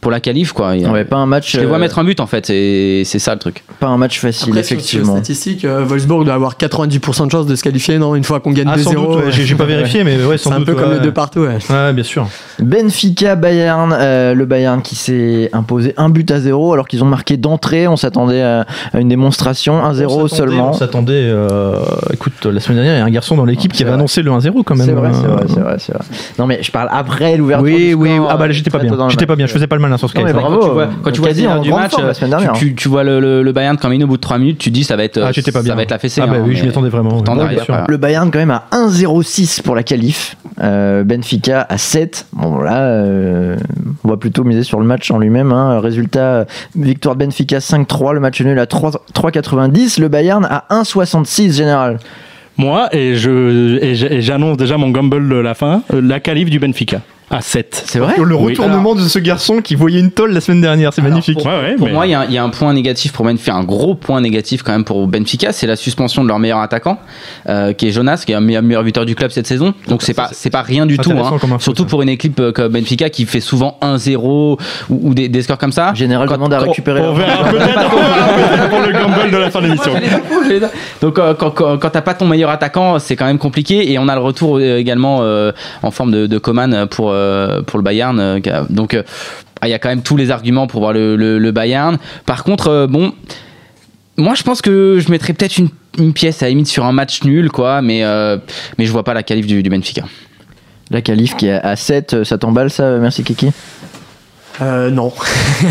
pour 0.00 0.10
la 0.10 0.20
qualif 0.20 0.52
quoi. 0.52 0.74
Il 0.76 0.82
y 0.82 0.84
a- 0.84 0.90
Ouais, 0.90 1.04
pas 1.04 1.16
un 1.16 1.26
match, 1.26 1.52
je 1.52 1.60
les 1.60 1.66
vois 1.66 1.76
euh, 1.76 1.80
mettre 1.80 1.98
un 2.00 2.04
but 2.04 2.18
en 2.20 2.26
fait, 2.26 2.50
et 2.50 3.02
c'est 3.04 3.18
ça 3.20 3.32
le 3.34 3.38
truc. 3.38 3.62
pas 3.78 3.86
un 3.86 3.96
match 3.96 4.18
facile, 4.20 4.48
Après, 4.50 4.60
effectivement. 4.60 5.12
statistique, 5.14 5.64
euh, 5.64 5.84
Wolfsburg 5.84 6.24
doit 6.24 6.34
avoir 6.34 6.56
90% 6.56 7.26
de 7.26 7.30
chances 7.30 7.46
de 7.46 7.54
se 7.54 7.62
qualifier, 7.62 7.98
non? 7.98 8.14
Une 8.16 8.24
fois 8.24 8.40
qu'on 8.40 8.50
gagne 8.52 8.68
Ah, 8.72 8.78
sans 8.78 8.90
2-0. 8.92 8.94
doute, 9.16 9.24
ouais, 9.26 9.30
j'ai 9.32 9.54
pas 9.54 9.64
vérifié, 9.64 10.02
mais 10.04 10.16
ouais, 10.24 10.38
C'est 10.38 10.52
un 10.52 10.60
peu 10.62 10.74
comme 10.74 10.90
le 10.90 11.00
2 11.00 11.12
partout, 11.12 11.40
ouais. 11.40 11.58
Ouais, 11.70 11.92
bien 11.92 12.04
sûr. 12.04 12.26
Benfica 12.72 13.36
Bayern, 13.36 13.94
euh, 13.94 14.32
le 14.34 14.46
Bayern 14.46 14.80
qui 14.80 14.96
s'est 14.96 15.50
imposé 15.52 15.92
un 15.98 16.08
but 16.08 16.30
à 16.30 16.40
zéro 16.40 16.72
alors 16.72 16.88
qu'ils 16.88 17.02
ont 17.04 17.06
marqué 17.06 17.36
d'entrée. 17.36 17.86
On 17.86 17.96
s'attendait 17.96 18.40
à, 18.42 18.64
une 18.98 19.08
démonstration 19.10 19.74
1-0 19.84 19.84
On 19.84 19.92
s'attendait- 19.92 20.28
seulement. 20.36 20.70
On 20.70 20.72
s'attendait. 20.72 21.12
euh, 21.26 21.76
écoute, 22.14 22.46
la 22.46 22.60
semaine 22.60 22.76
dernière, 22.78 22.94
il 22.94 22.98
y 23.00 23.02
a 23.02 23.04
un 23.04 23.10
garçon 23.10 23.36
dans 23.36 23.44
l'équipe 23.44 23.72
Non, 23.72 23.76
qui 23.76 23.82
avait 23.82 23.90
vrai. 23.90 23.98
annoncé 23.98 24.22
le 24.22 24.30
1-0 24.30 24.62
quand 24.64 24.74
même. 24.74 24.86
C'est 24.86 24.92
vrai, 24.94 25.10
c'est 25.12 25.26
euh, 25.26 25.28
vrai, 25.28 25.44
c'est 25.48 25.60
vrai, 25.60 25.76
c'est 25.78 25.92
vrai. 25.92 26.02
Non 26.38 26.46
mais 26.46 26.62
je 26.62 26.70
parle 26.72 26.88
après 26.90 27.36
l'ouverture. 27.36 27.64
Oui, 27.64 27.88
du 27.88 27.94
oui. 27.94 28.14
score, 28.14 28.28
Ah 28.30 28.36
bah 28.38 28.46
là, 28.46 28.52
j'étais 28.54 28.70
pas 28.70 28.78
bien. 28.78 29.08
J'étais 29.10 29.26
pas 29.26 29.36
bien. 29.36 29.46
Je 29.46 29.52
faisais 29.52 29.66
pas 29.66 29.76
le 29.76 29.82
malin 29.82 29.98
sur 29.98 30.08
ce 30.08 30.14
cas. 30.14 30.32
bravo. 30.32 30.56
Quand 30.60 30.66
tu 30.66 30.72
vois, 30.72 30.88
quand 31.02 31.10
tu 31.10 31.20
vois 31.20 31.32
du 31.60 31.70
match, 31.70 31.90
forme 31.92 32.06
la 32.06 32.14
semaine 32.14 32.30
tu, 32.30 32.36
dernière. 32.38 32.52
tu- 32.58 32.74
tu 32.74 32.88
vois 32.88 33.04
le, 33.04 33.20
le, 33.20 33.42
le 33.42 33.52
Bayern 33.52 33.76
quand 33.76 33.90
il 33.90 34.00
est 34.00 34.04
au 34.04 34.06
bout 34.06 34.16
de 34.16 34.22
3 34.22 34.38
minutes, 34.38 34.56
tu 34.58 34.70
dis 34.70 34.84
ça 34.84 34.96
va 34.96 35.04
être, 35.04 35.20
Ah, 35.22 35.30
j'étais 35.32 35.52
pas 35.52 35.58
ça 35.58 35.64
bien. 35.64 35.74
va 35.74 35.82
être 35.82 35.90
la 35.90 35.98
fessée. 35.98 36.22
Ah 36.24 36.26
bah 36.26 36.36
hein, 36.38 36.44
oui, 36.46 36.56
je 36.56 36.62
m'y 36.62 36.70
attendais 36.70 36.88
vraiment. 36.88 37.22
Le 37.88 37.96
Bayern 37.98 38.30
quand 38.30 38.38
même 38.38 38.50
à 38.50 38.64
1,06 38.72 39.60
pour 39.62 39.74
la 39.74 39.82
qualif. 39.82 40.36
Benfica 40.58 41.66
à 41.68 41.76
7. 41.78 42.26
Bon, 42.32 42.61
voilà, 42.62 42.82
euh, 42.84 43.56
on 44.04 44.08
va 44.08 44.16
plutôt 44.16 44.44
miser 44.44 44.62
sur 44.62 44.78
le 44.78 44.86
match 44.86 45.10
en 45.10 45.18
lui-même. 45.18 45.50
hein. 45.50 45.80
Résultat, 45.80 46.46
victoire 46.76 47.16
de 47.16 47.24
Benfica 47.24 47.58
5-3, 47.58 48.14
le 48.14 48.20
match 48.20 48.40
nul 48.40 48.56
à 48.56 48.66
3 48.66 48.92
3,90, 49.12 50.00
le 50.00 50.06
Bayern 50.06 50.46
à 50.48 50.64
1,66 50.70 51.52
général. 51.56 51.98
Moi, 52.56 52.88
et 52.92 53.14
j'annonce 53.16 54.58
déjà 54.58 54.76
mon 54.76 54.90
gamble 54.90 55.28
de 55.28 55.34
la 55.34 55.54
fin, 55.54 55.82
euh, 55.92 56.00
la 56.00 56.20
qualif 56.20 56.50
du 56.50 56.60
Benfica 56.60 57.00
à 57.32 57.40
7. 57.40 57.82
C'est 57.86 57.98
vrai 57.98 58.14
Le 58.18 58.36
Oui. 58.36 58.50
retournement 58.52 58.94
de 58.94 59.00
ce 59.00 59.18
garçon 59.18 59.60
qui 59.62 59.74
voyait 59.74 59.98
une 60.00 60.10
tôle 60.12 60.32
la 60.32 60.40
semaine 60.40 60.60
dernière, 60.60 60.92
c'est 60.92 61.02
magnifique. 61.02 61.38
Ouais, 61.38 61.44
ouais, 61.46 61.74
Pour 61.76 61.86
mais- 61.88 61.92
moi, 61.92 62.06
il 62.06 62.10
y, 62.10 62.14
a- 62.14 62.24
il 62.26 62.32
y 62.32 62.38
a 62.38 62.44
un 62.44 62.50
point 62.50 62.72
négatif 62.74 63.12
pour 63.12 63.24
Benfica, 63.24 63.54
un 63.54 63.64
gros 63.64 63.94
point 63.94 64.20
négatif 64.20 64.62
quand 64.62 64.72
même 64.72 64.84
pour 64.84 65.06
Benfica, 65.08 65.52
c'est 65.52 65.66
la 65.66 65.76
suspension 65.76 66.22
de 66.22 66.28
leur 66.28 66.38
meilleur 66.38 66.58
attaquant, 66.60 66.98
euh, 67.48 67.72
qui 67.72 67.88
est 67.88 67.90
Jonas, 67.90 68.22
qui 68.26 68.32
est 68.32 68.34
un 68.34 68.40
meilleur, 68.40 68.62
meilleur 68.62 68.84
buteur 68.84 69.04
du 69.06 69.14
club 69.14 69.30
cette 69.30 69.46
saison. 69.46 69.74
Donc 69.88 70.02
c'est 70.02 70.14
pas 70.14 70.28
c'est 70.32 70.50
pas 70.50 70.62
rien 70.62 70.86
du 70.86 70.98
tout, 70.98 71.10
hein. 71.12 71.58
surtout 71.58 71.86
pour 71.86 72.02
une 72.02 72.08
équipe 72.10 72.38
euh, 72.40 72.52
comme 72.52 72.72
Benfica 72.72 73.08
qui 73.10 73.24
fait 73.24 73.40
souvent 73.40 73.78
1-0 73.82 74.16
ou, 74.16 74.58
ou 74.90 75.14
des, 75.14 75.28
des 75.28 75.42
scores 75.42 75.58
comme 75.58 75.72
ça. 75.72 75.94
Général 75.94 76.28
Quand- 76.28 76.34
demande 76.34 76.52
à 76.54 76.58
récupérer. 76.60 77.00
On 77.00 77.14
verra 77.14 77.44
peut-être 77.50 77.80
on 77.92 77.96
verra 77.96 78.28
peut-être 78.36 78.68
pour 78.68 78.80
le 78.80 78.92
gamble 78.92 79.30
de 79.30 79.36
la 79.38 79.50
fin 79.50 79.60
de 79.60 79.66
l'émission. 79.66 79.92
Donc 81.00 81.18
euh, 81.18 81.34
quand, 81.34 81.50
quand, 81.50 81.78
quand 81.78 81.90
t'as 81.90 82.02
pas 82.02 82.14
ton 82.14 82.26
meilleur 82.26 82.50
attaquant, 82.50 82.98
c'est 82.98 83.16
quand 83.16 83.24
même 83.24 83.38
compliqué. 83.38 83.90
Et 83.92 83.98
on 83.98 84.08
a 84.08 84.14
le 84.14 84.20
retour 84.20 84.58
euh, 84.58 84.76
également 84.78 85.18
euh, 85.22 85.52
en 85.82 85.90
forme 85.90 86.10
de, 86.10 86.26
de 86.26 86.38
Coman 86.38 86.86
pour, 86.90 87.10
euh, 87.10 87.21
pour 87.66 87.78
le 87.78 87.82
Bayern. 87.84 88.18
euh, 88.20 88.40
donc 88.70 88.94
euh, 88.94 89.02
ah, 89.60 89.68
il 89.68 89.70
y 89.70 89.74
a 89.74 89.78
quand 89.78 89.88
même 89.90 90.02
tous 90.02 90.16
les 90.16 90.30
arguments 90.30 90.66
pour 90.66 90.80
voir 90.80 90.92
le, 90.92 91.14
le- 91.16 91.38
le 91.38 91.50
Bayern. 91.52 91.98
Par 92.26 92.42
contre, 92.44 92.68
euh, 92.68 92.86
bon, 92.88 93.12
moi 94.16 94.34
je 94.34 94.42
pense 94.42 94.60
que 94.60 94.98
je 94.98 95.10
mettrais 95.10 95.32
peut-être 95.32 95.56
une, 95.58 95.68
une 95.98 96.12
pièce 96.12 96.42
à 96.42 96.46
la 96.46 96.50
limite 96.50 96.66
sur 96.66 96.84
un 96.84 96.92
match 96.92 97.22
nul, 97.24 97.50
quoi. 97.50 97.80
Mais, 97.82 98.02
euh, 98.04 98.38
mais 98.78 98.86
je 98.86 98.92
vois 98.92 99.04
pas 99.04 99.14
la 99.14 99.22
qualif 99.22 99.46
du, 99.46 99.62
du 99.62 99.70
Benfica. 99.70 100.02
La 100.90 101.00
qualif 101.00 101.36
qui 101.36 101.46
est 101.46 101.52
à 101.52 101.76
7, 101.76 102.24
ça 102.24 102.38
t'emballe 102.38 102.70
ça 102.70 102.98
Merci 102.98 103.22
Kiki? 103.24 103.50
Euh, 104.60 104.90
non. 104.90 105.06
Ouais, 105.06 105.68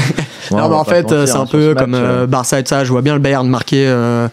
non, 0.58 0.70
mais 0.70 0.76
en 0.76 0.84
fait, 0.84 1.12
euh, 1.12 1.26
c'est 1.28 1.34
hein, 1.34 1.42
un 1.42 1.46
sur 1.46 1.60
peu 1.60 1.76
comme 1.76 1.92
match, 1.92 2.02
euh, 2.04 2.28
Barça 2.28 2.60
et 2.60 2.64
ça. 2.66 2.84
Je 2.84 2.90
vois 2.92 3.02
bien 3.04 3.14
le 3.14 3.20
Bayern 3.20 3.48
marquer 3.48 3.86
euh, 3.88 4.28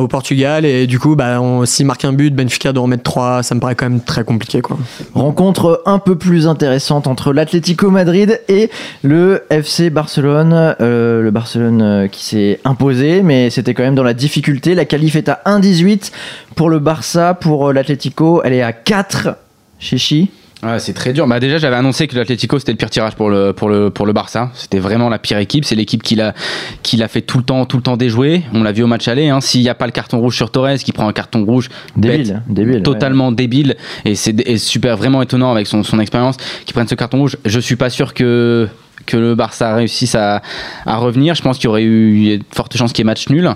au 0.00 0.08
Portugal 0.08 0.64
et 0.64 0.86
du 0.86 0.98
coup, 0.98 1.16
bah, 1.16 1.40
s'il 1.64 1.86
marque 1.86 2.04
un 2.04 2.12
but, 2.12 2.34
Benfica 2.34 2.72
doit 2.72 2.84
en 2.84 2.86
mettre 2.86 3.02
3. 3.02 3.42
Ça 3.42 3.54
me 3.54 3.60
paraît 3.60 3.74
quand 3.74 3.88
même 3.88 4.00
très 4.00 4.24
compliqué. 4.24 4.60
Quoi. 4.60 4.78
Rencontre 5.14 5.82
un 5.86 5.98
peu 5.98 6.16
plus 6.16 6.46
intéressante 6.46 7.06
entre 7.06 7.32
l'Atlético 7.32 7.90
Madrid 7.90 8.40
et 8.48 8.70
le 9.02 9.44
FC 9.50 9.90
Barcelone. 9.90 10.76
Euh, 10.80 11.22
le 11.22 11.30
Barcelone 11.30 11.82
euh, 11.82 12.08
qui 12.08 12.24
s'est 12.24 12.60
imposé, 12.64 13.22
mais 13.22 13.50
c'était 13.50 13.74
quand 13.74 13.82
même 13.82 13.94
dans 13.94 14.02
la 14.02 14.14
difficulté. 14.14 14.74
La 14.74 14.84
qualif 14.84 15.16
est 15.16 15.28
à 15.28 15.40
1,18 15.46 16.12
pour 16.54 16.70
le 16.70 16.78
Barça. 16.78 17.34
Pour 17.34 17.68
euh, 17.68 17.72
l'Atlético, 17.72 18.42
elle 18.44 18.52
est 18.52 18.62
à 18.62 18.72
4. 18.72 19.36
Chichi. 19.78 20.30
Ouais, 20.62 20.80
c'est 20.80 20.92
très 20.92 21.12
dur. 21.12 21.26
Bah 21.28 21.38
déjà, 21.38 21.58
j'avais 21.58 21.76
annoncé 21.76 22.08
que 22.08 22.16
l'Atlético 22.16 22.58
c'était 22.58 22.72
le 22.72 22.78
pire 22.78 22.90
tirage 22.90 23.14
pour 23.14 23.30
le 23.30 23.52
pour 23.52 23.68
le 23.68 23.90
pour 23.90 24.06
le 24.06 24.12
Barça. 24.12 24.50
C'était 24.54 24.80
vraiment 24.80 25.08
la 25.08 25.20
pire 25.20 25.38
équipe. 25.38 25.64
C'est 25.64 25.76
l'équipe 25.76 26.02
qui 26.02 26.16
l'a 26.16 26.34
qui 26.82 26.96
l'a 26.96 27.06
fait 27.06 27.20
tout 27.20 27.38
le 27.38 27.44
temps 27.44 27.64
tout 27.64 27.76
le 27.76 27.82
temps 27.84 27.96
déjouer. 27.96 28.42
On 28.52 28.64
l'a 28.64 28.72
vu 28.72 28.82
au 28.82 28.88
match 28.88 29.06
aller. 29.06 29.28
Hein. 29.28 29.40
S'il 29.40 29.60
n'y 29.62 29.68
a 29.68 29.76
pas 29.76 29.86
le 29.86 29.92
carton 29.92 30.18
rouge 30.18 30.34
sur 30.34 30.50
Torres, 30.50 30.78
qui 30.78 30.90
prend 30.90 31.06
un 31.06 31.12
carton 31.12 31.44
rouge 31.44 31.68
Débile. 31.96 32.26
bête, 32.32 32.42
débile 32.48 32.74
ouais. 32.76 32.82
totalement 32.82 33.30
débile 33.30 33.76
et 34.04 34.16
c'est 34.16 34.56
super 34.58 34.96
vraiment 34.96 35.22
étonnant 35.22 35.52
avec 35.52 35.68
son, 35.68 35.84
son 35.84 36.00
expérience 36.00 36.36
qui 36.66 36.72
prenne 36.72 36.88
ce 36.88 36.96
carton 36.96 37.18
rouge. 37.18 37.36
Je 37.44 37.60
suis 37.60 37.76
pas 37.76 37.90
sûr 37.90 38.12
que 38.12 38.68
que 39.06 39.16
le 39.16 39.36
Barça 39.36 39.74
réussisse 39.76 40.16
à, 40.16 40.42
à 40.86 40.96
revenir. 40.96 41.36
Je 41.36 41.42
pense 41.42 41.58
qu'il 41.58 41.66
y 41.66 41.68
aurait 41.68 41.84
eu 41.84 42.38
de 42.38 42.44
fortes 42.52 42.76
chances 42.76 42.92
qu'il 42.92 43.04
y 43.04 43.06
ait 43.06 43.12
match 43.12 43.28
nul. 43.30 43.48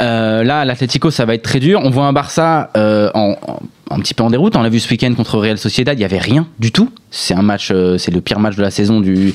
Euh, 0.00 0.42
là, 0.44 0.64
l'Atlético, 0.66 1.10
ça 1.10 1.24
va 1.24 1.34
être 1.34 1.42
très 1.42 1.60
dur. 1.60 1.80
On 1.82 1.88
voit 1.88 2.04
un 2.04 2.12
Barça 2.12 2.70
euh, 2.76 3.10
en, 3.14 3.36
en- 3.46 3.60
un 3.90 4.00
petit 4.00 4.14
peu 4.14 4.24
en 4.24 4.30
déroute. 4.30 4.56
On 4.56 4.62
l'a 4.62 4.68
vu 4.68 4.80
ce 4.80 4.90
week-end 4.90 5.12
contre 5.14 5.38
Real 5.38 5.58
Sociedad, 5.58 5.96
il 5.98 6.02
y 6.02 6.04
avait 6.04 6.18
rien 6.18 6.46
du 6.58 6.72
tout. 6.72 6.90
C'est 7.10 7.34
un 7.34 7.42
match, 7.42 7.70
euh, 7.70 7.98
c'est 7.98 8.10
le 8.10 8.20
pire 8.20 8.40
match 8.40 8.56
de 8.56 8.62
la 8.62 8.70
saison 8.70 9.00
du, 9.00 9.32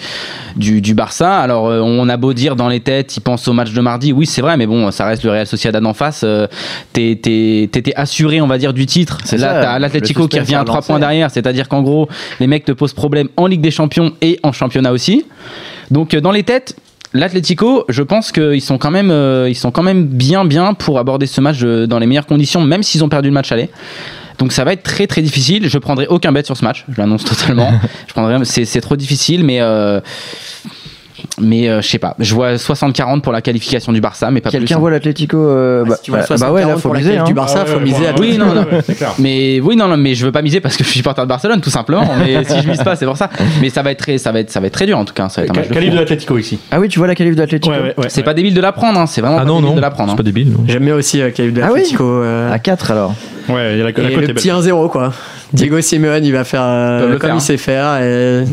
du, 0.58 0.82
du 0.82 0.94
Barça. 0.94 1.40
Alors, 1.40 1.68
euh, 1.68 1.80
on 1.80 2.10
a 2.10 2.18
beau 2.18 2.34
dire 2.34 2.56
dans 2.56 2.68
les 2.68 2.80
têtes, 2.82 3.16
ils 3.16 3.22
pensent 3.22 3.48
au 3.48 3.54
match 3.54 3.72
de 3.72 3.82
mardi. 3.82 4.12
Oui, 4.14 4.26
c'est 4.26 4.42
vrai, 4.42 4.58
mais 4.58 4.68
bon, 4.68 4.92
ça 4.92 5.06
reste 5.06 5.24
le 5.24 5.32
Real 5.32 5.48
Sociedad 5.48 5.84
en 5.86 5.94
face. 5.94 6.22
Euh, 6.24 6.48
t'es- 6.94 7.18
t'es- 7.22 7.70
T'étais 7.72 7.94
assuré, 7.96 8.42
on 8.42 8.48
va 8.48 8.58
dire, 8.58 8.74
du 8.74 8.86
titre. 8.86 9.20
C'est 9.24 9.38
Là, 9.38 9.62
t'as 9.62 9.80
l'Atlético 9.80 10.28
qui 10.28 10.40
revient 10.40 10.56
à 10.56 10.64
3 10.64 10.76
lancé. 10.78 10.88
points 10.88 11.00
derrière. 11.00 11.32
C'est-à-dire 11.32 11.70
qu'en 11.70 11.82
gros, 11.82 12.10
les 12.40 12.48
mecs 12.48 12.66
te 12.66 12.72
posent 12.74 12.94
problème 12.94 13.30
en 13.38 13.48
Ligue 13.48 13.62
des 13.62 13.72
Champions 13.72 14.14
et 14.22 14.40
en 14.44 14.52
championnat 14.52 14.92
aussi. 14.92 15.26
Donc, 15.92 16.14
euh, 16.14 16.22
dans 16.22 16.32
les 16.32 16.44
têtes, 16.44 16.76
L'Atlético, 17.14 17.84
je 17.90 18.04
pense 18.04 18.32
qu'ils 18.32 18.62
sont 18.62 18.78
quand 18.78 18.90
même, 18.90 19.12
euh, 19.12 19.50
ils 19.50 19.56
sont 19.56 19.70
quand 19.72 19.84
même 19.84 20.06
bien, 20.06 20.46
bien 20.46 20.74
pour 20.74 20.98
aborder 20.98 21.26
ce 21.26 21.42
match 21.42 21.58
euh, 21.62 21.86
dans 21.86 22.00
les 22.00 22.08
meilleures 22.08 22.26
conditions, 22.26 22.62
même 22.62 22.84
s'ils 22.84 23.04
ont 23.04 23.10
perdu 23.10 23.28
le 23.28 23.34
match 23.34 23.52
aller. 23.52 23.70
Donc 24.38 24.52
ça 24.52 24.64
va 24.64 24.74
être 24.74 24.84
très 24.84 25.08
très 25.08 25.22
difficile. 25.22 25.70
Je 25.70 25.78
prendrai 25.78 26.08
aucun 26.08 26.32
bet 26.32 26.44
sur 26.44 26.58
ce 26.58 26.64
match. 26.64 26.86
Je 26.90 27.00
l'annonce 27.00 27.24
totalement. 27.26 27.72
je 28.08 28.14
prendrai, 28.14 28.44
c'est, 28.46 28.66
c'est 28.66 28.82
trop 28.82 28.96
difficile, 28.96 29.44
mais 29.44 29.62
euh, 29.62 30.02
mais 31.40 31.70
euh, 31.70 31.82
je 31.82 31.88
sais 31.88 31.98
pas. 32.00 32.16
Je 32.20 32.34
vois 32.36 32.56
60-40 32.56 33.22
pour 33.22 33.32
la 33.34 33.42
qualification 33.42 33.92
du 33.94 34.02
Barça, 34.02 34.30
mais 34.32 34.42
pas 34.42 34.50
Quelqu'un 34.50 34.66
plus. 34.66 34.74
hein. 34.76 34.80
voit 34.80 34.92
l'Atlético 34.92 35.38
euh, 35.38 35.84
bah, 35.86 35.96
si 35.96 36.04
tu 36.04 36.12
vois 36.12 36.20
bah, 36.20 36.26
60 36.26 36.48
bah 36.48 36.54
ouais, 36.54 36.62
là, 36.66 36.74
faut 36.76 36.80
pour 36.82 36.94
la 36.94 37.00
miser. 37.00 37.12
qualif 37.14 37.24
du 37.26 37.32
hein. 37.32 37.36
Barça, 37.36 37.60
Ah 37.62 37.66
faut 37.66 37.78
ouais, 37.78 37.84
miser 37.84 37.98
ouais. 38.06 38.14
Oui, 38.20 38.38
non, 38.38 38.54
non. 38.54 38.66
c'est 38.86 38.96
clair. 38.96 39.14
Mais 39.20 39.60
oui, 39.62 39.76
non, 39.76 39.88
non, 39.88 39.98
mais 39.98 40.14
je 40.14 40.26
veux 40.26 40.32
pas 40.32 40.42
miser 40.42 40.60
parce 40.60 40.76
que 40.78 40.84
je 40.84 40.90
suis 40.90 41.00
supporter 41.00 41.22
de 41.24 41.28
Barcelone, 41.30 41.62
tout 41.62 41.70
simplement. 41.70 42.06
Mais 42.20 42.44
si 42.44 42.62
je 42.62 42.68
mise 42.70 42.84
pas, 42.84 42.96
c'est 42.96 43.06
pour 43.06 43.18
ça. 43.18 43.30
Mais 43.62 43.70
ça 43.70 43.82
va 43.82 43.92
être 43.92 44.00
très, 44.00 44.18
ça 44.18 44.32
va 44.32 44.40
être, 44.40 44.50
ça 44.52 44.60
va 44.60 44.68
être 44.68 44.74
très 44.74 44.86
dur 44.86 44.98
en 44.98 45.06
tout 45.06 45.14
cas. 45.14 45.30
Ça 45.30 45.42
va 45.42 45.46
être 45.46 45.52
un 45.52 45.60
match 45.60 45.70
de 45.70 45.74
Qualif 45.74 45.92
de 45.94 45.98
l'Atlético 46.00 46.38
ici. 46.38 46.60
Ah 46.72 46.80
oui, 46.80 46.90
tu 46.90 47.00
vois 47.00 47.08
la 47.08 47.16
qualif 47.16 47.36
de 47.36 47.42
l'Atlético 47.42 47.74
Ouais, 47.74 47.82
ouais, 47.82 47.94
ouais. 47.98 48.06
C'est 48.10 48.24
pas 48.24 48.34
débile 48.34 48.54
de 48.54 48.62
l'apprendre, 48.62 49.00
hein. 49.00 49.06
c'est 49.08 49.22
vraiment 49.22 49.38
Ah 49.38 49.46
pas 49.46 49.46
débile 49.48 49.62
non, 49.66 49.76
de 49.76 49.82
l'apprendre. 49.82 50.10
c'est 50.10 50.14
hein. 50.14 50.18
pas 50.18 50.24
débile. 50.24 50.54
J'aime 50.68 50.84
bien 50.86 50.96
aussi 50.96 51.22
euh, 51.22 51.32
Calif 51.32 51.54
de 51.54 51.62
Ah 51.62 51.68
oui 51.72 51.80
l'Atlético. 51.80 52.04
euh, 52.06 52.52
À 52.52 52.60
4 52.60 52.92
alors. 52.92 53.14
Ouais, 53.50 53.74
il 53.74 53.78
y 53.80 53.82
a 53.82 53.86
la, 53.86 53.92
la 53.92 53.92
cote 53.92 54.28
le 54.28 54.34
petit 54.34 54.50
1-0 54.50 54.90
quoi. 54.90 55.12
Diego 55.52 55.82
Simeone 55.82 56.24
il 56.24 56.32
va 56.32 56.44
faire 56.46 56.62
comme 57.20 57.32
il 57.36 57.42
sait 57.42 57.58
faire 57.58 58.00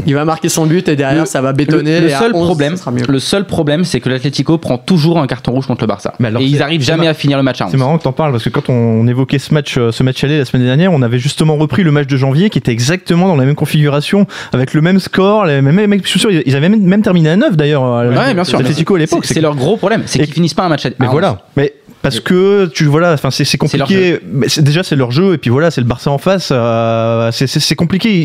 il 0.06 0.14
va 0.14 0.24
marquer 0.24 0.48
son 0.48 0.66
but 0.66 0.88
et 0.88 0.96
derrière 0.96 1.26
ça 1.28 1.40
va 1.40 1.52
bétonner. 1.52 2.00
Le, 2.00 2.08
seul 2.08 2.32
11, 2.34 2.44
problème, 2.46 2.76
sera 2.78 2.90
mieux. 2.90 3.04
le 3.06 3.18
seul 3.18 3.44
problème, 3.46 3.84
c'est 3.84 4.00
que 4.00 4.08
l'Atlético 4.08 4.58
prend 4.58 4.78
toujours 4.78 5.18
un 5.18 5.26
carton 5.26 5.52
rouge 5.52 5.66
contre 5.66 5.82
le 5.82 5.86
Barça. 5.88 6.14
Mais 6.18 6.28
alors, 6.28 6.40
et 6.42 6.46
ils 6.46 6.62
arrivent 6.62 6.82
jamais 6.82 7.06
à 7.08 7.14
finir 7.14 7.36
le 7.36 7.42
match 7.42 7.60
à 7.60 7.66
11. 7.66 7.70
C'est 7.70 7.76
marrant 7.76 7.98
que 7.98 8.02
t'en 8.04 8.12
parles 8.12 8.32
parce 8.32 8.44
que 8.44 8.48
quand 8.50 8.68
on 8.70 9.06
évoquait 9.06 9.38
ce 9.38 9.52
match, 9.52 9.76
euh, 9.76 9.92
ce 9.92 10.02
match 10.02 10.22
aller 10.24 10.38
la 10.38 10.44
semaine 10.44 10.64
dernière, 10.64 10.92
on 10.92 11.02
avait 11.02 11.18
justement 11.18 11.56
repris 11.56 11.82
le 11.82 11.90
match 11.90 12.06
de 12.06 12.16
janvier 12.16 12.48
qui 12.50 12.58
était 12.58 12.72
exactement 12.72 13.28
dans 13.28 13.36
la 13.36 13.44
même 13.44 13.54
configuration, 13.54 14.26
avec 14.52 14.74
le 14.74 14.80
même 14.80 14.98
score, 15.00 15.44
les 15.46 15.60
mêmes 15.62 15.86
mecs. 15.86 16.04
Je 16.04 16.08
suis 16.08 16.20
sûr, 16.20 16.30
ils 16.30 16.56
avaient 16.56 16.68
même, 16.68 16.80
même 16.82 17.02
terminé 17.02 17.30
à 17.30 17.36
9 17.36 17.56
d'ailleurs. 17.56 17.84
euh, 17.84 18.10
Ouais, 18.14 18.34
bien 18.34 18.44
sûr. 18.44 18.58
L'Atlético 18.58 18.94
à 18.94 18.98
l'époque. 18.98 19.24
C'est 19.26 19.40
leur 19.40 19.54
gros 19.56 19.76
problème, 19.76 20.02
c'est 20.06 20.18
qu'ils 20.20 20.32
finissent 20.34 20.54
pas 20.54 20.64
un 20.64 20.68
match 20.68 20.86
à 20.86 20.90
Mais 20.98 21.06
voilà. 21.06 21.42
Mais 21.56 21.72
parce 22.00 22.20
que 22.20 22.66
tu 22.66 22.84
voilà, 22.84 23.12
enfin 23.12 23.30
c'est 23.30 23.58
compliqué. 23.58 24.20
Mais 24.30 24.46
déjà 24.58 24.82
c'est 24.82 24.96
leur 24.96 25.10
jeu 25.10 25.34
et 25.34 25.38
puis 25.38 25.50
voilà, 25.50 25.70
c'est 25.70 25.80
le 25.80 25.86
Barça 25.86 26.10
en 26.10 26.18
face. 26.18 26.50
euh, 26.52 27.30
c'est 27.32 27.74
compliqué. 27.74 28.24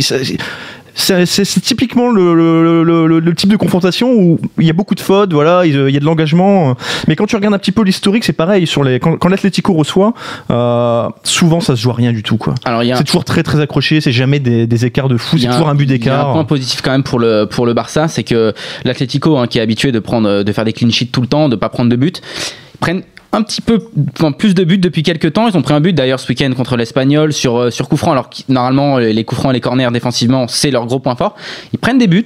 C'est 0.96 1.62
typiquement 1.62 2.10
le, 2.12 2.34
le, 2.36 2.84
le- 2.84 3.08
le- 3.08 3.20
le 3.20 3.36
type 3.36 3.50
de 3.50 3.56
confrontation 3.58 4.12
où 4.14 4.40
il 4.60 4.66
y 4.68 4.70
a 4.70 4.74
beaucoup 4.74 4.96
de 4.96 5.00
fautes, 5.00 5.34
voilà, 5.34 5.66
il 5.66 5.74
y 5.92 5.98
a 5.98 6.00
de 6.00 6.06
l'engagement. 6.06 6.76
Mais 7.08 7.16
quand 7.16 7.26
tu 7.26 7.36
regardes 7.36 7.54
un 7.56 7.58
petit 7.60 7.72
peu 7.72 7.84
l'historique, 7.84 8.24
c'est 8.24 8.34
pareil. 8.34 8.68
Sur 8.68 8.84
les, 8.84 9.00
quand, 9.00 9.18
quand 9.18 9.30
l'Atlético 9.30 9.74
reçoit, 9.74 10.14
euh, 10.52 11.08
souvent 11.24 11.60
ça 11.62 11.76
se 11.76 11.82
joue 11.82 11.90
à 11.92 11.94
rien 11.96 12.12
du 12.14 12.22
tout, 12.24 12.38
quoi. 12.38 12.54
Alors 12.66 12.84
C'est 12.98 13.04
toujours 13.04 13.26
très 13.26 13.44
très 13.44 13.60
accroché. 13.60 14.02
C'est 14.02 14.12
jamais 14.12 14.40
des, 14.40 14.68
des 14.68 14.86
écarts 14.86 15.10
de 15.10 15.18
fou. 15.18 15.38
C'est 15.38 15.48
toujours 15.48 15.70
un 15.70 15.76
but 15.76 15.90
Il 15.90 16.06
y 16.06 16.10
a 16.10 16.14
un 16.20 16.24
point 16.24 16.34
d'écart. 16.34 16.48
positif 16.48 16.82
quand 16.82 16.92
même 16.92 17.04
pour 17.04 17.20
le, 17.20 17.46
pour 17.46 17.66
le 17.66 17.74
Barça, 17.74 18.08
c'est 18.08 18.24
que 18.24 18.54
l'Atlético, 18.86 19.38
hein, 19.38 19.48
qui 19.48 19.58
est 19.58 19.62
habitué 19.62 19.92
de, 19.92 20.00
prendre, 20.00 20.44
de 20.44 20.52
faire 20.52 20.66
des 20.66 20.74
clean 20.74 20.90
sheets 20.92 21.08
tout 21.12 21.22
le 21.22 21.28
temps, 21.28 21.50
de 21.50 21.56
pas 21.56 21.70
prendre 21.70 21.90
de 21.90 21.96
buts, 21.96 22.14
prennent 22.80 23.02
un 23.34 23.42
petit 23.44 23.62
peu 23.62 23.80
enfin, 24.18 24.32
plus 24.32 24.54
de 24.56 24.64
buts 24.64 24.78
depuis 24.78 25.04
quelques 25.04 25.34
temps. 25.34 25.48
Ils 25.48 25.58
ont 25.58 25.62
pris 25.62 25.74
un 25.74 25.82
but 25.82 25.94
d'ailleurs 25.94 26.20
ce 26.20 26.28
week-end 26.30 26.52
contre 26.56 26.78
l'Espagnol 26.78 27.34
sur, 27.34 27.58
euh, 27.58 27.70
sur 27.72 27.90
coup 27.90 27.98
franc, 27.98 28.12
alors 28.14 28.30
que 28.30 28.38
normalement 28.50 29.00
les 29.00 29.24
coups 29.24 29.42
francs 29.42 29.52
et 29.52 29.56
les 29.56 29.60
corners 29.62 29.90
défensivement, 29.92 30.48
c'est 30.48 30.72
leur 30.72 30.86
gros 30.86 31.00
point 31.00 31.16
fort. 31.16 31.36
Ils 31.74 31.80
prennent 31.80 31.98
des 31.98 32.08
buts. 32.08 32.24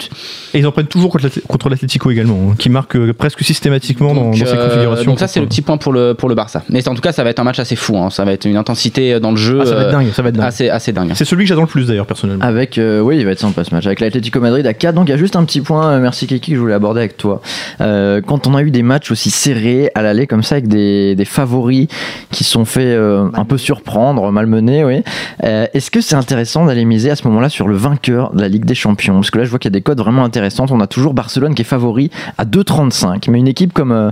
Et 0.53 0.59
ils 0.59 0.67
en 0.67 0.71
prennent 0.71 0.87
toujours 0.87 1.11
contre 1.11 1.23
l'Atlé- 1.25 1.41
contre 1.47 1.69
l'Atlético 1.69 2.11
également, 2.11 2.37
hein, 2.51 2.55
qui 2.59 2.69
marque 2.69 2.95
euh, 2.95 3.13
presque 3.13 3.41
systématiquement 3.43 4.13
dans, 4.13 4.25
Donc, 4.31 4.31
dans 4.39 4.45
ces 4.45 4.51
euh, 4.53 4.67
configurations. 4.67 5.05
donc 5.11 5.19
ça 5.19 5.27
c'est 5.27 5.39
le 5.39 5.47
petit 5.47 5.61
point 5.61 5.77
pour 5.77 5.93
le, 5.93 6.13
pour 6.13 6.29
le 6.29 6.35
Barça. 6.35 6.63
Mais 6.69 6.87
en 6.87 6.93
tout 6.95 7.01
cas 7.01 7.11
ça 7.13 7.23
va 7.23 7.29
être 7.29 7.39
un 7.39 7.43
match 7.45 7.59
assez 7.59 7.75
fou. 7.75 7.97
hein. 7.97 8.09
Ça 8.09 8.25
va 8.25 8.33
être 8.33 8.45
une 8.45 8.57
intensité 8.57 9.19
dans 9.19 9.31
le 9.31 9.37
jeu 9.37 9.59
Ah, 9.61 9.65
ça 9.65 9.75
va 9.75 9.81
être 9.81 9.87
euh, 9.87 9.91
dingue. 9.91 10.11
Ça 10.13 10.21
va 10.21 10.29
être 10.29 10.35
dingue. 10.35 10.45
assez, 10.47 10.69
assez 10.69 10.91
dingue. 10.91 11.11
C'est 11.15 11.25
celui 11.25 11.43
que 11.45 11.49
j'attends 11.49 11.61
le 11.61 11.67
plus 11.67 11.87
d'ailleurs 11.87 12.05
personnellement. 12.05 12.43
Avec, 12.43 12.77
euh, 12.77 12.99
oui, 12.99 13.17
il 13.17 13.25
va 13.25 13.31
être 13.31 13.39
sympa 13.39 13.63
ce 13.63 13.73
match. 13.73 13.85
Avec 13.85 13.99
l'Atlético 14.01 14.39
Madrid 14.39 14.65
à 14.67 14.73
4. 14.73 14.93
Donc 14.95 15.07
il 15.07 15.11
y 15.11 15.13
a 15.13 15.17
juste 15.17 15.35
un 15.35 15.45
petit 15.45 15.61
point, 15.61 15.87
euh, 15.93 15.99
merci 15.99 16.27
Kiki, 16.27 16.51
que 16.51 16.55
je 16.55 16.61
voulais 16.61 16.73
aborder 16.73 16.99
avec 16.99 17.17
toi. 17.17 17.41
Euh, 17.81 18.21
quand 18.25 18.47
on 18.47 18.55
a 18.55 18.61
eu 18.63 18.71
des 18.71 18.83
matchs 18.83 19.11
aussi 19.11 19.29
serrés 19.29 19.89
à 19.95 20.01
l'aller 20.01 20.27
comme 20.27 20.43
ça, 20.43 20.55
avec 20.55 20.67
des, 20.67 20.96
des 21.15 21.25
favoris 21.25 21.87
qui 22.31 22.43
sont 22.43 22.65
fait 22.65 22.81
euh, 22.85 23.27
un 23.33 23.45
peu 23.45 23.57
surprendre, 23.57 24.31
malmenés, 24.31 24.83
oui. 24.83 25.03
Euh, 25.43 25.65
Est-ce 25.73 25.91
que 25.91 26.01
c'est 26.01 26.15
intéressant 26.15 26.65
d'aller 26.65 26.85
miser 26.85 27.09
à 27.11 27.15
ce 27.15 27.27
moment-là 27.27 27.49
sur 27.49 27.67
le 27.67 27.75
vainqueur 27.75 28.33
de 28.33 28.41
la 28.41 28.47
Ligue 28.47 28.65
des 28.65 28.75
Champions? 28.75 29.15
Parce 29.15 29.31
que 29.31 29.37
là, 29.37 29.43
je 29.43 29.49
vois 29.49 29.59
qu'il 29.59 29.69
y 29.71 29.73
a 29.73 29.77
des 29.77 29.81
codes 29.81 29.99
vraiment 29.99 30.23
intéressantes. 30.23 30.71
On 30.71 30.79
a 30.79 30.87
toujours 30.87 31.13
Barcelone 31.13 31.55
qui 31.55 31.61
est 31.61 31.65
favori 31.65 32.09
à 32.37 32.45
2,35. 32.45 33.29
Mais 33.29 33.39
une 33.39 33.47
équipe 33.47 33.73
comme, 33.73 33.91
euh, 33.91 34.11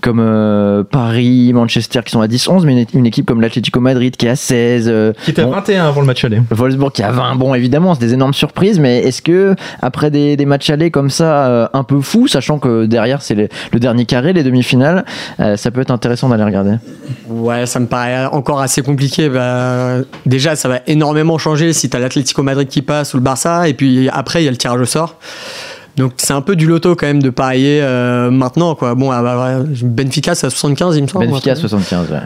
comme 0.00 0.84
Paris, 0.90 1.52
Manchester 1.52 2.00
qui 2.04 2.12
sont 2.12 2.20
à 2.20 2.26
10-11, 2.26 2.64
mais 2.64 2.82
une, 2.82 2.86
une 3.00 3.06
équipe 3.06 3.26
comme 3.26 3.40
l'Atlético 3.40 3.80
Madrid 3.80 4.16
qui 4.16 4.26
est 4.26 4.30
à 4.30 4.36
16. 4.36 4.88
euh, 4.88 5.12
Qui 5.24 5.30
était 5.32 5.42
à 5.42 5.46
bon, 5.46 5.52
21 5.52 5.86
avant 5.86 6.00
le 6.00 6.06
match 6.06 6.24
aller. 6.24 6.40
Wolfsburg 6.50 6.92
qui 6.92 7.02
a 7.02 7.10
20, 7.10 7.36
bon 7.36 7.54
évidemment 7.54 7.94
c'est 7.94 8.00
des 8.00 8.14
énormes 8.14 8.34
surprises, 8.34 8.78
mais 8.78 8.98
est-ce 9.00 9.22
que 9.22 9.54
après 9.82 10.10
des, 10.10 10.36
des 10.36 10.46
matchs 10.46 10.70
allés 10.70 10.90
comme 10.90 11.10
ça 11.10 11.70
un 11.72 11.82
peu 11.84 12.00
fous, 12.00 12.28
sachant 12.28 12.58
que 12.58 12.86
derrière 12.86 13.22
c'est 13.22 13.34
le, 13.34 13.48
dernier 13.78 14.04
carré, 14.06 14.32
les 14.32 14.42
demi-finales, 14.42 15.04
ça 15.38 15.70
peut 15.70 15.80
être 15.80 15.90
intéressant 15.90 16.25
intéressant 16.26 16.28
d'aller 16.28 16.44
regarder. 16.44 16.76
Ouais, 17.28 17.66
ça 17.66 17.80
me 17.80 17.86
paraît 17.86 18.26
encore 18.26 18.60
assez 18.60 18.82
compliqué. 18.82 19.28
Bah, 19.28 19.98
déjà, 20.26 20.56
ça 20.56 20.68
va 20.68 20.80
énormément 20.86 21.38
changer 21.38 21.72
si 21.72 21.88
t'as 21.88 21.98
l'Atlético 21.98 22.42
Madrid 22.42 22.68
qui 22.68 22.82
passe 22.82 23.14
ou 23.14 23.16
le 23.18 23.22
Barça, 23.22 23.68
et 23.68 23.74
puis 23.74 24.08
après, 24.10 24.42
il 24.42 24.44
y 24.44 24.48
a 24.48 24.50
le 24.50 24.56
tirage 24.56 24.80
au 24.80 24.84
sort. 24.84 25.16
Donc 25.96 26.12
c'est 26.18 26.34
un 26.34 26.42
peu 26.42 26.56
du 26.56 26.66
loto 26.66 26.94
quand 26.94 27.06
même 27.06 27.22
de 27.22 27.30
parier 27.30 27.80
euh, 27.82 28.30
maintenant 28.30 28.74
quoi. 28.74 28.94
Bon, 28.94 29.10
ah 29.12 29.22
bah, 29.22 29.60
Benfica 29.82 30.34
c'est 30.34 30.46
à 30.46 30.50
75 30.50 30.94
il 30.96 31.02
me 31.04 31.08
semble. 31.08 31.26
Benfica 31.26 31.52
un 31.52 31.54
truc. 31.54 31.70
75, 31.70 32.10
ouais. 32.10 32.18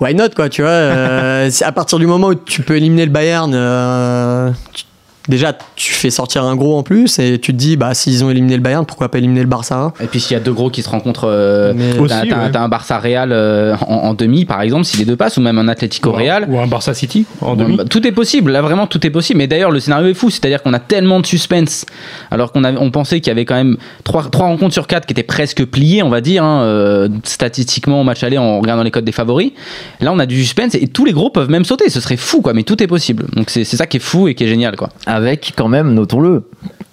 Why 0.00 0.14
not 0.14 0.30
quoi, 0.34 0.48
tu 0.48 0.62
vois. 0.62 0.70
euh, 0.70 1.50
à 1.62 1.72
partir 1.72 1.98
du 1.98 2.06
moment 2.06 2.28
où 2.28 2.34
tu 2.34 2.62
peux 2.62 2.76
éliminer 2.76 3.04
le 3.04 3.10
Bayern, 3.12 3.52
euh, 3.54 4.50
tu- 4.72 4.84
déjà 5.28 5.52
tu 5.76 5.92
fais 5.92 6.10
sortir 6.10 6.44
un 6.44 6.56
gros 6.56 6.76
en 6.78 6.82
plus 6.82 7.18
et 7.18 7.38
tu 7.38 7.52
te 7.52 7.56
dis 7.58 7.76
bah 7.76 7.94
s'ils 7.94 8.24
ont 8.24 8.30
éliminé 8.30 8.56
le 8.56 8.62
Bayern, 8.62 8.84
pourquoi 8.86 9.10
pas 9.10 9.18
éliminer 9.18 9.40
le 9.42 9.46
Barça 9.46 9.78
hein. 9.78 9.92
Et 10.02 10.06
puis 10.06 10.20
s'il 10.20 10.34
y 10.34 10.40
a 10.40 10.42
deux 10.42 10.52
gros 10.52 10.70
qui 10.70 10.82
se 10.82 10.88
rencontrent, 10.88 11.28
euh, 11.28 11.72
t'as- 12.08 12.24
ouais. 12.46 12.56
un 12.56 12.68
Barça 12.68 12.98
Real 12.98 13.30
euh, 13.32 13.74
en, 13.86 13.94
en 13.94 14.14
demi 14.14 14.44
par 14.44 14.60
exemple, 14.62 14.84
si 14.84 14.96
les 14.96 15.04
deux 15.04 15.16
passent, 15.16 15.36
ou 15.36 15.40
même 15.40 15.58
un 15.58 15.68
Atlético 15.68 16.12
Real. 16.12 16.46
Ou 16.48 16.58
un 16.58 16.66
Barça 16.66 16.94
City 16.94 17.26
en 17.40 17.54
demi. 17.56 17.76
bah, 17.76 17.84
tout 17.88 18.06
est 18.06 18.12
possible, 18.12 18.50
là 18.52 18.62
vraiment 18.62 18.86
tout 18.86 19.06
est 19.06 19.10
possible. 19.10 19.38
Mais 19.38 19.46
d'ailleurs 19.46 19.70
le 19.70 19.80
scénario 19.80 20.08
est 20.08 20.14
fou, 20.14 20.30
c'est-à-dire 20.30 20.62
qu'on 20.62 20.72
a 20.74 20.78
tellement 20.80 21.20
de 21.20 21.26
suspense, 21.26 21.84
alors 22.30 22.52
qu'on 22.52 22.64
avait- 22.64 22.78
on 22.78 22.90
pensait 22.90 23.20
qu'il 23.20 23.28
y 23.28 23.32
avait 23.32 23.44
quand 23.44 23.54
même 23.54 23.76
trois, 24.04 24.24
trois 24.30 24.46
rencontres 24.46 24.72
sur 24.74 24.86
quatre 24.86 25.06
qui 25.06 25.12
étaient 25.12 25.22
presque 25.22 25.64
pliées, 25.64 26.02
on 26.02 26.08
va 26.08 26.20
dire, 26.20 26.42
hein, 26.44 26.62
euh, 26.62 27.08
statistiquement 27.24 28.00
au 28.00 28.04
match 28.04 28.22
aller 28.24 28.38
en 28.38 28.60
regardant 28.60 28.82
les 28.82 28.90
codes 28.90 29.04
des 29.04 29.12
favoris. 29.12 29.52
Là 30.00 30.12
on 30.12 30.18
a 30.18 30.26
du 30.26 30.40
suspense 30.42 30.74
et 30.74 30.86
tous 30.88 31.04
les 31.04 31.12
gros 31.12 31.30
peuvent 31.30 31.50
même 31.50 31.64
sauter, 31.64 31.90
ce 31.90 32.00
serait 32.00 32.16
fou 32.16 32.40
quoi, 32.40 32.52
mais 32.54 32.62
tout 32.62 32.82
est 32.82 32.86
possible. 32.86 33.26
Donc 33.34 33.50
c'est 33.50 33.64
c'est 33.64 33.76
ça 33.76 33.86
qui 33.86 33.98
est 33.98 34.00
fou 34.00 34.28
et 34.28 34.34
qui 34.34 34.44
est 34.44 34.48
génial 34.48 34.76
quoi. 34.76 34.88
Avec 35.18 35.52
quand 35.56 35.66
même, 35.66 35.94
notons-le, 35.94 36.44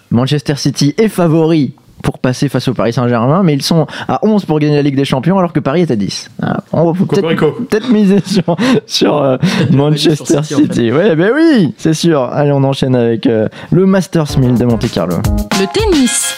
Manchester 0.09 0.55
City 0.55 0.95
est 0.97 1.09
favori 1.09 1.75
pour 2.01 2.17
passer 2.17 2.49
face 2.49 2.67
au 2.67 2.73
Paris 2.73 2.91
Saint-Germain, 2.91 3.43
mais 3.43 3.53
ils 3.53 3.61
sont 3.61 3.85
à 4.07 4.19
11 4.25 4.45
pour 4.45 4.57
gagner 4.57 4.77
la 4.77 4.81
Ligue 4.81 4.95
des 4.95 5.05
Champions 5.05 5.37
alors 5.37 5.53
que 5.53 5.59
Paris 5.59 5.81
est 5.81 5.91
à 5.91 5.95
10. 5.95 6.31
Ah, 6.41 6.57
on 6.71 6.91
va 6.91 6.99
peut-être 7.05 7.91
miser 7.91 8.17
sur, 8.25 8.55
sur 8.87 9.21
euh, 9.21 9.37
Manchester 9.71 10.41
sur 10.41 10.43
City, 10.43 10.55
en 10.55 10.57
City. 10.57 10.91
Ouais, 10.91 11.15
ben 11.15 11.33
oui, 11.35 11.75
c'est 11.77 11.93
sûr. 11.93 12.23
Allez, 12.23 12.51
on 12.51 12.63
enchaîne 12.63 12.95
avec 12.95 13.27
euh, 13.27 13.47
le 13.71 13.85
Masters 13.85 14.39
1000 14.39 14.55
de 14.55 14.65
Monte 14.65 14.91
Carlo. 14.91 15.17
Le 15.59 15.67
tennis. 15.71 16.35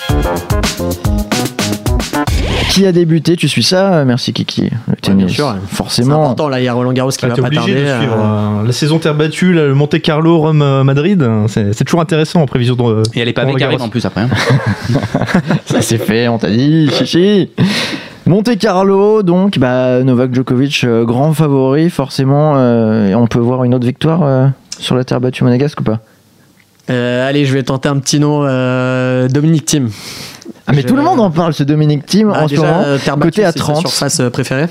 Qui 2.70 2.86
a 2.86 2.92
débuté 2.92 3.36
Tu 3.36 3.48
suis 3.48 3.64
ça 3.64 3.94
euh, 3.94 4.06
Merci 4.06 4.34
Kiki. 4.34 4.70
Le 4.88 4.96
tennis. 4.98 5.26
bien 5.26 5.34
sûr, 5.34 5.48
ouais. 5.48 5.54
C'est 5.70 5.76
Forcément. 5.76 6.24
important 6.24 6.50
là, 6.50 6.60
il 6.60 6.66
y 6.66 6.68
a 6.68 6.74
Roland 6.74 6.92
Garros 6.94 7.10
qui 7.12 7.20
Ah, 7.24 7.28
va 7.30 7.36
pas 7.36 7.50
tarder. 7.50 7.58
de 7.74 7.78
suivre 7.78 8.16
euh, 8.18 8.62
euh, 8.62 8.66
la 8.66 8.72
saison 8.72 9.00
terre 9.00 9.16
battue, 9.16 9.54
là, 9.54 9.66
le 9.66 9.74
Monte 9.74 10.02
Carlo, 10.02 10.38
Rome, 10.40 10.84
Madrid. 10.84 11.26
C'est 11.48 11.74
c'est 11.74 11.84
toujours 11.86 12.02
intéressant 12.02 12.42
en 12.42 12.46
prévision 12.46 12.76
de. 12.76 13.04
Et 13.14 13.20
elle 13.22 13.28
est 13.30 13.34
pas 13.34 13.44
avec 13.44 13.62
en 13.82 13.90
plus 13.90 14.06
après. 14.06 14.22
hein. 14.22 14.30
Ça 15.66 15.82
c'est 15.82 15.98
fait, 15.98 16.28
on 16.28 16.38
t'a 16.38 16.50
dit, 16.50 16.90
chichi. 16.92 17.50
Monte 18.26 18.58
Carlo, 18.58 19.24
donc, 19.24 19.58
bah, 19.58 20.04
Novak 20.04 20.34
Djokovic, 20.36 20.82
euh, 20.84 21.06
grand 21.06 21.32
favori, 21.34 21.90
forcément. 21.90 22.56
euh, 22.58 23.08
et 23.08 23.16
on 23.16 23.26
peut 23.28 23.40
voir 23.40 23.64
une 23.64 23.74
autre 23.74 23.86
victoire 23.86 24.20
euh, 24.24 24.48
sur 24.80 24.96
la 24.96 25.06
terre 25.06 25.22
battue 25.22 25.46
monégasque 25.46 25.80
ou 25.80 25.84
pas? 25.84 26.00
Euh, 26.90 27.28
allez, 27.28 27.46
je 27.46 27.54
vais 27.54 27.64
tenter 27.64 27.88
un 27.90 27.98
petit 28.00 28.20
nom, 28.20 28.42
euh, 28.44 29.30
Dominique 29.30 29.66
Thiem. 29.66 29.90
Ah, 30.68 30.74
mais 30.76 30.82
Je- 30.82 30.88
tout 30.88 30.96
le 30.96 31.02
monde 31.04 31.20
en 31.20 31.32
parle, 31.32 31.54
ce 31.54 31.64
Dominique 31.64 32.06
Thiem, 32.06 32.30
Bah, 32.32 32.44
en 32.44 32.46
déjà, 32.48 32.62
ce 32.62 32.68
moment. 32.68 32.84
euh, 32.86 32.98
terre 32.98 33.16
côté 33.18 33.44
à 33.46 33.52
c'est 33.52 33.60
sa 33.60 33.64
30. 33.66 33.80
surface 33.88 34.20
euh, 34.20 34.30
préférée. 34.30 34.68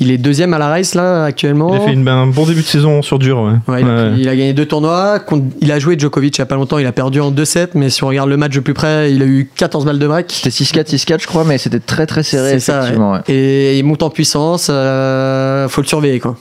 Il 0.00 0.12
est 0.12 0.16
deuxième 0.18 0.54
à 0.54 0.58
la 0.58 0.68
race 0.68 0.94
là 0.94 1.24
actuellement. 1.24 1.74
Il 1.74 1.80
a 1.82 1.84
fait 1.84 1.92
une- 1.92 2.06
un 2.06 2.28
bon 2.28 2.46
début 2.46 2.60
de 2.62 2.66
saison 2.66 3.02
sur 3.02 3.18
dur. 3.18 3.40
Ouais. 3.40 3.74
Ouais, 3.74 3.80
il, 3.82 3.86
a, 3.88 3.90
Ouais. 3.90 4.12
il 4.16 4.28
a 4.28 4.36
gagné 4.36 4.52
deux 4.52 4.64
tournois. 4.64 5.18
Il 5.60 5.72
a 5.72 5.78
joué 5.80 5.98
Djokovic 5.98 6.36
il 6.36 6.40
y 6.40 6.42
a 6.42 6.46
pas 6.46 6.54
longtemps. 6.54 6.78
Il 6.78 6.86
a 6.86 6.92
perdu 6.92 7.20
en 7.20 7.32
2-7, 7.32 7.70
mais 7.74 7.90
si 7.90 8.04
on 8.04 8.06
regarde 8.06 8.28
le 8.28 8.36
match 8.36 8.54
de 8.54 8.60
plus 8.60 8.74
près, 8.74 9.12
il 9.12 9.20
a 9.22 9.24
eu 9.26 9.50
14 9.56 9.84
balles 9.84 9.98
de 9.98 10.06
break. 10.06 10.26
C'était 10.30 10.50
6-4, 10.50 10.88
6-4, 10.88 11.20
je 11.20 11.26
crois, 11.26 11.42
mais 11.44 11.58
c'était 11.58 11.80
très 11.80 12.06
très 12.06 12.22
serré, 12.22 12.50
C'est 12.52 12.60
ça, 12.60 12.78
effectivement. 12.78 13.12
ouais. 13.14 13.18
Et 13.26 13.78
il 13.80 13.84
monte 13.84 14.04
en 14.04 14.10
puissance. 14.10 14.68
euh, 14.70 15.68
faut 15.68 15.80
le 15.82 15.86
surveiller 15.88 16.20
quoi. 16.20 16.36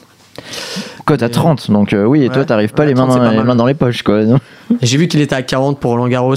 Cote 1.05 1.23
à 1.23 1.29
30, 1.29 1.71
donc 1.71 1.93
euh, 1.93 2.03
oui, 2.05 2.25
et 2.25 2.29
toi, 2.29 2.45
t'arrives 2.45 2.73
pas 2.73 2.83
Ouais, 2.83 2.89
les, 2.89 2.93
mains 2.93 3.07
30, 3.07 3.13
c'est 3.13 3.19
dans, 3.19 3.25
pas 3.25 3.31
les 3.31 3.43
mains 3.43 3.55
dans 3.55 3.65
les 3.65 3.73
poches, 3.73 4.03
quoi. 4.03 4.19
J'ai 4.83 4.97
vu 4.97 5.07
qu'il 5.07 5.19
était 5.21 5.36
à 5.36 5.41
40 5.41 5.79
pour 5.79 5.91
Roland 5.91 6.07
Garros. 6.07 6.36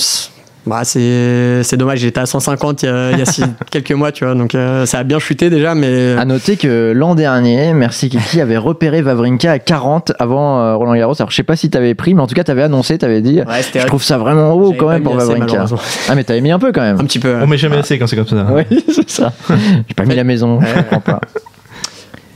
Bah, 0.66 0.80
c'est 0.84 1.62
c'est 1.62 1.76
dommage, 1.76 2.02
il 2.02 2.06
était 2.08 2.20
à 2.20 2.26
150 2.26 2.82
il 2.82 2.86
y 2.86 2.88
a, 2.88 3.10
il 3.12 3.18
y 3.18 3.22
a 3.22 3.24
six- 3.24 3.44
quelques 3.70 3.92
mois, 3.92 4.12
tu 4.12 4.24
vois. 4.24 4.34
Donc 4.34 4.54
euh, 4.54 4.84
ça 4.84 4.98
a 4.98 5.04
bien 5.04 5.18
chuté 5.18 5.48
déjà, 5.50 5.74
mais. 5.74 6.12
À 6.18 6.24
noter 6.24 6.56
que 6.56 6.92
l'an 6.94 7.14
dernier, 7.14 7.72
Merci 7.72 8.10
Kiki 8.10 8.40
avait 8.40 8.58
repéré 8.58 9.00
Vavrinka 9.00 9.52
à 9.52 9.58
40 9.58 10.12
avant 10.18 10.60
euh, 10.60 10.76
Roland 10.76 10.94
Garros. 10.94 11.14
Alors 11.18 11.30
je 11.30 11.36
sais 11.36 11.42
pas 11.42 11.56
si 11.56 11.70
t'avais 11.70 11.94
pris, 11.94 12.14
mais 12.14 12.20
en 12.20 12.26
tout 12.26 12.34
cas 12.34 12.44
t'avais 12.44 12.62
annoncé, 12.62 12.98
t'avais 12.98 13.22
dit. 13.22 13.40
Ouais, 13.40 13.62
c'était 13.62 13.80
Je 13.80 13.86
trouve 13.86 14.02
ça 14.02 14.18
vraiment 14.18 14.52
haut 14.52 14.72
quand 14.74 14.88
même 14.88 15.02
pour 15.02 15.16
assez, 15.16 15.28
Vavrinka. 15.28 15.64
Ah 16.08 16.14
mais 16.14 16.24
t'avais 16.24 16.40
mis 16.42 16.50
un 16.50 16.58
peu 16.58 16.72
quand 16.72 16.82
même. 16.82 17.00
Un 17.00 17.04
petit 17.04 17.18
peu. 17.18 17.36
On 17.40 17.46
met 17.46 17.56
jamais 17.58 17.78
assez 17.78 17.98
quand 17.98 18.06
c'est 18.06 18.16
comme 18.16 18.26
ça. 18.26 18.46
Oui, 18.52 18.84
c'est 18.94 19.08
ça. 19.10 19.32
J'ai 19.88 19.94
pas 19.94 20.04
mis 20.04 20.14
la 20.14 20.24
maison, 20.24 20.60
je 20.60 20.74
comprends 20.82 21.00
pas. 21.00 21.20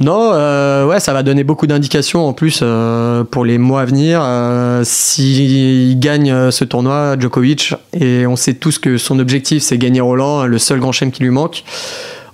Non, 0.00 0.32
euh, 0.32 0.86
ouais, 0.86 0.98
ça 0.98 1.12
va 1.12 1.22
donner 1.22 1.44
beaucoup 1.44 1.68
d'indications 1.68 2.26
en 2.26 2.32
plus 2.32 2.60
euh, 2.62 3.22
pour 3.22 3.44
les 3.44 3.58
mois 3.58 3.82
à 3.82 3.84
venir. 3.84 4.20
Euh, 4.22 4.82
S'il 4.84 5.98
gagne 6.00 6.32
euh, 6.32 6.50
ce 6.50 6.64
tournoi, 6.64 7.16
Djokovic, 7.18 7.74
et 7.92 8.26
on 8.26 8.34
sait 8.34 8.54
tous 8.54 8.78
que 8.78 8.98
son 8.98 9.20
objectif 9.20 9.62
c'est 9.62 9.78
gagner 9.78 10.00
Roland, 10.00 10.46
le 10.46 10.58
seul 10.58 10.80
grand 10.80 10.90
chelem 10.90 11.12
qui 11.12 11.22
lui 11.22 11.30
manque, 11.30 11.62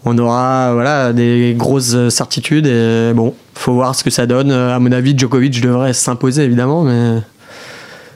on 0.06 0.16
aura 0.16 0.72
voilà 0.72 1.12
des 1.12 1.54
grosses 1.56 2.08
certitudes 2.08 2.66
et 2.66 3.12
bon, 3.14 3.34
faut 3.54 3.74
voir 3.74 3.94
ce 3.94 4.04
que 4.04 4.10
ça 4.10 4.26
donne. 4.26 4.50
À 4.50 4.78
mon 4.78 4.90
avis, 4.90 5.16
Djokovic 5.16 5.60
devrait 5.60 5.92
s'imposer 5.92 6.44
évidemment, 6.44 6.82
mais 6.82 7.18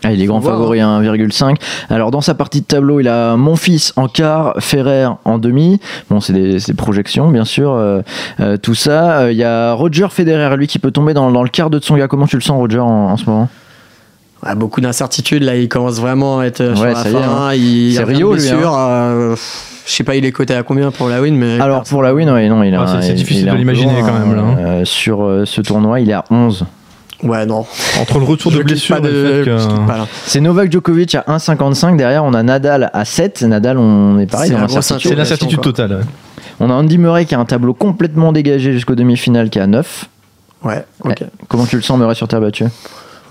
Ah, 0.04 0.12
il 0.12 0.20
est 0.22 0.26
grand 0.26 0.40
favori 0.40 0.80
à 0.80 0.86
1,5. 0.86 1.56
Alors 1.90 2.10
dans 2.10 2.20
sa 2.20 2.34
partie 2.34 2.60
de 2.60 2.66
tableau, 2.66 3.00
il 3.00 3.08
a 3.08 3.36
mon 3.36 3.56
fils 3.56 3.92
en 3.96 4.06
quart, 4.08 4.54
Ferrer 4.58 5.06
en 5.24 5.38
demi. 5.38 5.80
Bon, 6.10 6.20
c'est 6.20 6.32
des, 6.34 6.58
projections, 6.74 7.30
bien 7.30 7.44
sûr. 7.44 7.70
euh, 7.72 8.02
euh, 8.40 8.56
tout 8.56 8.74
ça. 8.74 9.20
Euh, 9.22 9.32
Il 9.32 9.38
y 9.38 9.44
a 9.44 9.72
Roger 9.72 10.08
Federer, 10.10 10.56
lui, 10.56 10.66
qui 10.66 10.78
peut 10.78 10.90
tomber 10.90 11.14
dans, 11.14 11.30
dans 11.32 11.42
le 11.42 11.48
quart 11.48 11.70
de 11.70 11.78
Tsonga. 11.78 12.06
Comment 12.08 12.26
tu 12.26 12.36
le 12.36 12.42
sens, 12.42 12.56
Roger, 12.58 12.78
en, 12.80 12.86
en 13.12 13.16
ce 13.16 13.24
moment? 13.28 13.48
Ouais, 14.46 14.54
beaucoup 14.54 14.80
d'incertitudes. 14.82 15.42
Là, 15.42 15.56
il 15.56 15.68
commence 15.68 15.98
vraiment 16.00 16.40
à 16.40 16.44
être 16.44 16.74
sur 16.74 16.82
Ouais, 16.84 16.92
la 16.92 17.02
ça 17.02 17.08
y 17.10 17.14
est, 17.14 17.22
fin. 17.22 17.52
Il 17.54 17.94
C'est 17.94 18.04
Rio, 18.04 18.34
lui, 18.34 18.42
euh, 18.52 19.34
Je 19.86 19.90
sais 19.92 20.04
pas, 20.04 20.16
il 20.16 20.24
est 20.26 20.32
coté 20.32 20.54
à 20.54 20.62
combien 20.62 20.90
pour 20.90 21.08
la 21.08 21.20
win, 21.22 21.34
mais 21.36 21.58
Alors 21.60 21.82
pour 21.84 22.02
la 22.02 22.12
win, 22.14 22.28
ouais, 22.30 22.48
non, 22.48 22.62
il 22.62 22.74
a, 22.74 22.82
Ah, 22.82 22.86
c'est- 23.00 23.06
c'est 23.06 23.12
il- 23.12 23.14
difficile 23.16 23.46
il 23.46 23.52
de 23.52 23.56
l'imaginer 23.56 24.00
quand 24.02 24.18
même, 24.18 24.34
là, 24.36 24.42
hein. 24.42 24.56
euh, 24.58 24.84
sur 24.84 25.22
euh, 25.24 25.44
ce 25.46 25.60
tournoi, 25.62 26.00
il 26.00 26.10
est 26.10 26.14
à 26.14 26.24
11. 26.30 26.64
Ouais, 27.22 27.46
non. 27.46 27.64
Entre 28.00 28.18
le 28.18 28.24
retour 28.24 28.50
de 28.52 28.62
blessure 28.62 29.00
pas 29.00 29.08
et 29.08 29.12
le 29.12 29.44
de-. 29.44 29.56
C'est 30.26 30.40
Novak 30.40 30.70
Djokovic 30.72 31.14
à 31.14 31.24
1,55. 31.28 31.96
Derrière, 31.96 32.24
on 32.24 32.34
a 32.34 32.42
Nadal 32.42 32.90
à 32.92 33.04
7. 33.04 33.42
Nadal, 33.42 33.78
on 33.78 34.18
est 34.18 34.26
pareil 34.26 34.50
C'est 35.00 35.14
l'incertitude. 35.14 35.60
totale. 35.60 35.92
ouais. 35.92 36.02
On 36.60 36.70
a 36.70 36.74
Andy 36.74 36.98
Murray 36.98 37.24
qui 37.24 37.34
a 37.34 37.40
un 37.40 37.44
tableau 37.44 37.74
complètement 37.74 38.32
dégagé 38.32 38.72
jusqu'aux 38.72 38.94
demi-finales 38.94 39.50
qui 39.50 39.58
est 39.58 39.62
à 39.62 39.66
9. 39.66 40.08
Ouais, 40.64 40.84
ok. 41.04 41.24
Comment 41.48 41.66
tu 41.66 41.76
le 41.76 41.82
sens, 41.82 41.98
Murray, 41.98 42.14
sur 42.14 42.28
terre 42.28 42.40
battue? 42.40 42.64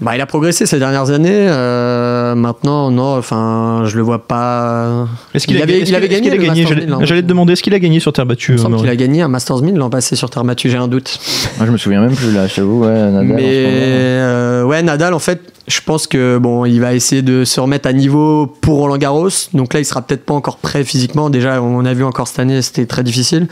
Bah, 0.01 0.15
il 0.15 0.21
a 0.21 0.25
progressé 0.25 0.65
ces 0.65 0.79
dernières 0.79 1.11
années. 1.11 1.29
euh, 1.31 2.35
maintenant, 2.35 2.91
non, 2.91 3.15
enfin, 3.17 3.83
je 3.85 3.95
le 3.95 4.01
vois 4.01 4.27
pas. 4.27 5.07
Est-ce 5.33 5.45
qu'il 5.47 5.55
Il 5.55 5.59
a, 5.61 5.63
avait- 5.63 5.73
est-ce 5.73 5.81
il 5.81 5.85
qu'il- 5.85 5.95
avait 5.95 6.07
est-ce 6.07 6.15
qu'il 6.15 6.23
gagné 6.23 6.31
a 6.31 6.35
le 6.35 6.43
gagné 6.47 6.61
Masters 6.63 6.67
J'allais 6.77 6.85
1000, 6.87 6.93
hein. 6.95 7.05
j'allais 7.05 7.21
te 7.21 7.27
demander, 7.27 7.53
est-ce 7.53 7.63
qu'il 7.63 7.73
a 7.73 7.79
gagné 7.79 7.99
sur 7.99 8.11
terre 8.11 8.25
battue 8.25 8.55
Il 8.57 8.75
qu'il 8.75 8.89
a 8.89 8.95
gagné 8.95 9.21
un 9.21 9.27
Masters 9.27 9.61
1000 9.61 9.75
l'an 9.75 9.89
passé 9.89 10.15
sur 10.15 10.29
terre 10.29 10.43
battue, 10.43 10.69
j'ai 10.69 10.77
un 10.77 10.87
doute. 10.87 11.19
Moi, 11.57 11.67
je 11.67 11.71
me 11.71 11.77
souviens 11.77 12.01
même 12.01 12.15
plus 12.15 12.33
là, 12.33 12.47
je 12.47 12.55
t'avoue. 12.55 12.83
Ouais, 12.83 12.89
Nadal, 12.91 13.23
Mais 13.27 13.41
euh, 13.43 14.63
ouais, 14.65 14.81
Nadal, 14.81 15.13
en 15.13 15.19
fait, 15.19 15.41
je 15.67 15.79
pense 15.85 16.07
que 16.07 16.37
bon, 16.37 16.65
il 16.65 16.81
va 16.81 16.93
essayer 16.93 17.21
de 17.21 17.45
se 17.45 17.61
remettre 17.61 17.87
à 17.87 17.93
niveau 17.93 18.47
pour 18.61 18.79
Roland 18.79 18.97
Garros. 18.97 19.29
Donc 19.53 19.73
là, 19.73 19.79
il 19.79 19.85
sera 19.85 20.01
peut-être 20.01 20.25
pas 20.25 20.33
encore 20.33 20.57
prêt 20.57 20.83
physiquement. 20.83 21.29
Déjà, 21.29 21.61
on 21.61 21.85
a 21.85 21.93
vu 21.93 22.03
encore 22.03 22.27
cette 22.27 22.39
année, 22.39 22.61
c'était 22.61 22.85
très 22.87 23.03
difficile. 23.03 23.47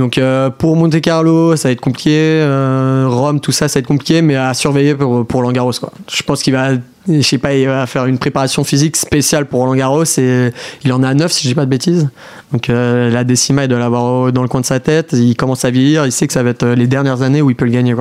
Donc 0.00 0.16
euh, 0.16 0.48
pour 0.48 0.76
Monte 0.76 0.98
Carlo, 1.02 1.56
ça 1.56 1.68
va 1.68 1.72
être 1.72 1.80
compliqué. 1.82 2.10
Euh, 2.14 3.04
Rome, 3.06 3.38
tout 3.38 3.52
ça, 3.52 3.68
ça 3.68 3.78
va 3.78 3.80
être 3.80 3.86
compliqué, 3.86 4.22
mais 4.22 4.34
à 4.34 4.54
surveiller 4.54 4.94
pour, 4.94 5.26
pour. 5.26 5.42
Quoi. 5.42 5.92
Je 6.10 6.22
pense 6.22 6.42
qu'il 6.42 6.54
va, 6.54 6.70
je 7.06 7.20
sais 7.20 7.36
pas, 7.36 7.52
il 7.52 7.66
va 7.66 7.86
faire 7.86 8.06
une 8.06 8.16
préparation 8.16 8.64
physique 8.64 8.96
spéciale 8.96 9.44
pour 9.44 9.60
Roland 9.60 9.74
Garros 9.74 10.04
et 10.04 10.52
il 10.84 10.92
en 10.94 11.02
a 11.02 11.12
9 11.12 11.30
si 11.30 11.42
je 11.42 11.48
dis 11.48 11.54
pas 11.54 11.66
de 11.66 11.70
bêtises. 11.70 12.08
Donc 12.50 12.70
euh, 12.70 13.10
la 13.10 13.24
décima, 13.24 13.64
il 13.64 13.68
doit 13.68 13.78
l'avoir 13.78 14.32
dans 14.32 14.40
le 14.40 14.48
coin 14.48 14.62
de 14.62 14.66
sa 14.66 14.80
tête. 14.80 15.10
Il 15.12 15.36
commence 15.36 15.66
à 15.66 15.70
vieillir, 15.70 16.06
il 16.06 16.12
sait 16.12 16.26
que 16.26 16.32
ça 16.32 16.42
va 16.42 16.48
être 16.48 16.66
les 16.66 16.86
dernières 16.86 17.20
années 17.20 17.42
où 17.42 17.50
il 17.50 17.56
peut 17.56 17.66
le 17.66 17.72
gagner. 17.72 17.94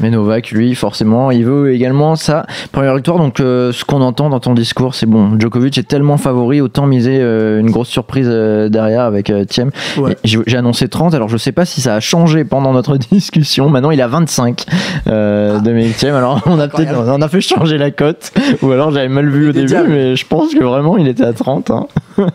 Mais 0.00 0.10
Novak, 0.10 0.50
lui, 0.50 0.74
forcément, 0.74 1.30
il 1.30 1.44
veut 1.44 1.72
également 1.72 2.16
sa 2.16 2.46
première 2.72 2.94
victoire. 2.94 3.18
Donc, 3.18 3.40
euh, 3.40 3.70
ce 3.72 3.84
qu'on 3.84 4.00
entend 4.00 4.30
dans 4.30 4.40
ton 4.40 4.54
discours, 4.54 4.94
c'est 4.94 5.06
bon. 5.06 5.38
Djokovic 5.38 5.76
est 5.78 5.86
tellement 5.88 6.16
favori, 6.16 6.60
autant 6.60 6.86
miser 6.86 7.18
euh, 7.20 7.60
une 7.60 7.70
grosse 7.70 7.88
surprise 7.88 8.28
euh, 8.30 8.68
derrière 8.68 9.02
avec 9.02 9.32
Thiem. 9.48 9.70
Ouais. 9.98 10.16
J'ai 10.24 10.56
annoncé 10.56 10.88
30, 10.88 11.14
alors 11.14 11.28
je 11.28 11.36
sais 11.36 11.52
pas 11.52 11.64
si 11.64 11.80
ça 11.80 11.94
a 11.94 12.00
changé 12.00 12.44
pendant 12.44 12.72
notre 12.72 12.96
discussion. 13.12 13.68
Maintenant, 13.68 13.90
il 13.90 14.00
a 14.00 14.08
25 14.08 14.64
euh, 15.06 15.56
Ah. 15.56 15.60
Dominique 15.60 15.96
Thiem. 15.96 16.14
Alors, 16.14 16.40
on 16.46 16.58
a 16.58 16.68
peut-être 16.68 16.94
on 16.96 17.20
a 17.22 17.28
fait 17.28 17.40
changer 17.40 17.76
la 17.78 17.90
cote, 17.90 18.32
ou 18.62 18.70
alors 18.72 18.90
j'avais 18.92 19.08
mal 19.08 19.28
vu 19.28 19.48
au 19.50 19.52
début, 19.52 19.66
diable. 19.66 19.88
mais 19.90 20.16
je 20.16 20.26
pense 20.26 20.54
que 20.54 20.64
vraiment 20.64 20.96
il 20.96 21.08
était 21.08 21.24
à 21.24 21.32
30. 21.32 21.70
hein. 21.70 21.86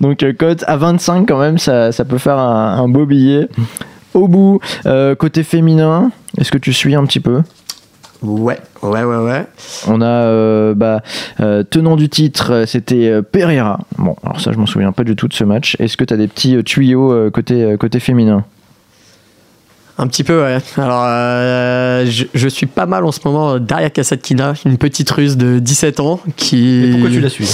Donc, 0.00 0.24
cote 0.38 0.64
à 0.66 0.76
25 0.76 1.26
quand 1.28 1.38
même, 1.38 1.58
ça, 1.58 1.92
ça 1.92 2.04
peut 2.04 2.18
faire 2.18 2.38
un, 2.38 2.78
un 2.78 2.88
beau 2.88 3.06
billet. 3.06 3.48
Au 4.14 4.28
bout, 4.28 4.60
côté 5.18 5.42
féminin, 5.42 6.10
est-ce 6.38 6.50
que 6.50 6.58
tu 6.58 6.72
suis 6.72 6.94
un 6.94 7.04
petit 7.04 7.20
peu? 7.20 7.42
Ouais, 8.22 8.58
ouais, 8.82 9.02
ouais, 9.02 9.16
ouais. 9.16 9.46
On 9.88 10.00
a 10.00 10.06
euh, 10.06 10.74
bah, 10.74 11.02
euh, 11.40 11.64
tenant 11.64 11.96
du 11.96 12.08
titre, 12.08 12.52
euh, 12.52 12.66
c'était 12.66 13.08
euh, 13.08 13.22
Pereira. 13.22 13.80
Bon, 13.98 14.14
alors 14.22 14.40
ça, 14.40 14.52
je 14.52 14.58
m'en 14.58 14.66
souviens 14.66 14.92
pas 14.92 15.02
du 15.02 15.16
tout 15.16 15.26
de 15.26 15.32
ce 15.32 15.42
match. 15.42 15.76
Est-ce 15.80 15.96
que 15.96 16.04
tu 16.04 16.14
as 16.14 16.16
des 16.16 16.28
petits 16.28 16.62
tuyaux 16.62 17.30
côté, 17.30 17.76
côté 17.80 17.98
féminin? 17.98 18.44
Un 19.98 20.06
petit 20.06 20.24
peu, 20.24 20.42
ouais. 20.42 20.56
Alors, 20.78 21.02
euh, 21.04 22.06
je, 22.08 22.24
je 22.32 22.48
suis 22.48 22.64
pas 22.66 22.86
mal 22.86 23.04
en 23.04 23.12
ce 23.12 23.20
moment 23.24 23.58
derrière 23.58 23.92
Kasatkina, 23.92 24.54
une 24.64 24.78
petite 24.78 25.10
russe 25.10 25.36
de 25.36 25.58
17 25.58 26.00
ans 26.00 26.18
qui. 26.36 26.88
Pourquoi 26.92 27.10
tu 27.10 27.20
la 27.20 27.28
suis? 27.28 27.44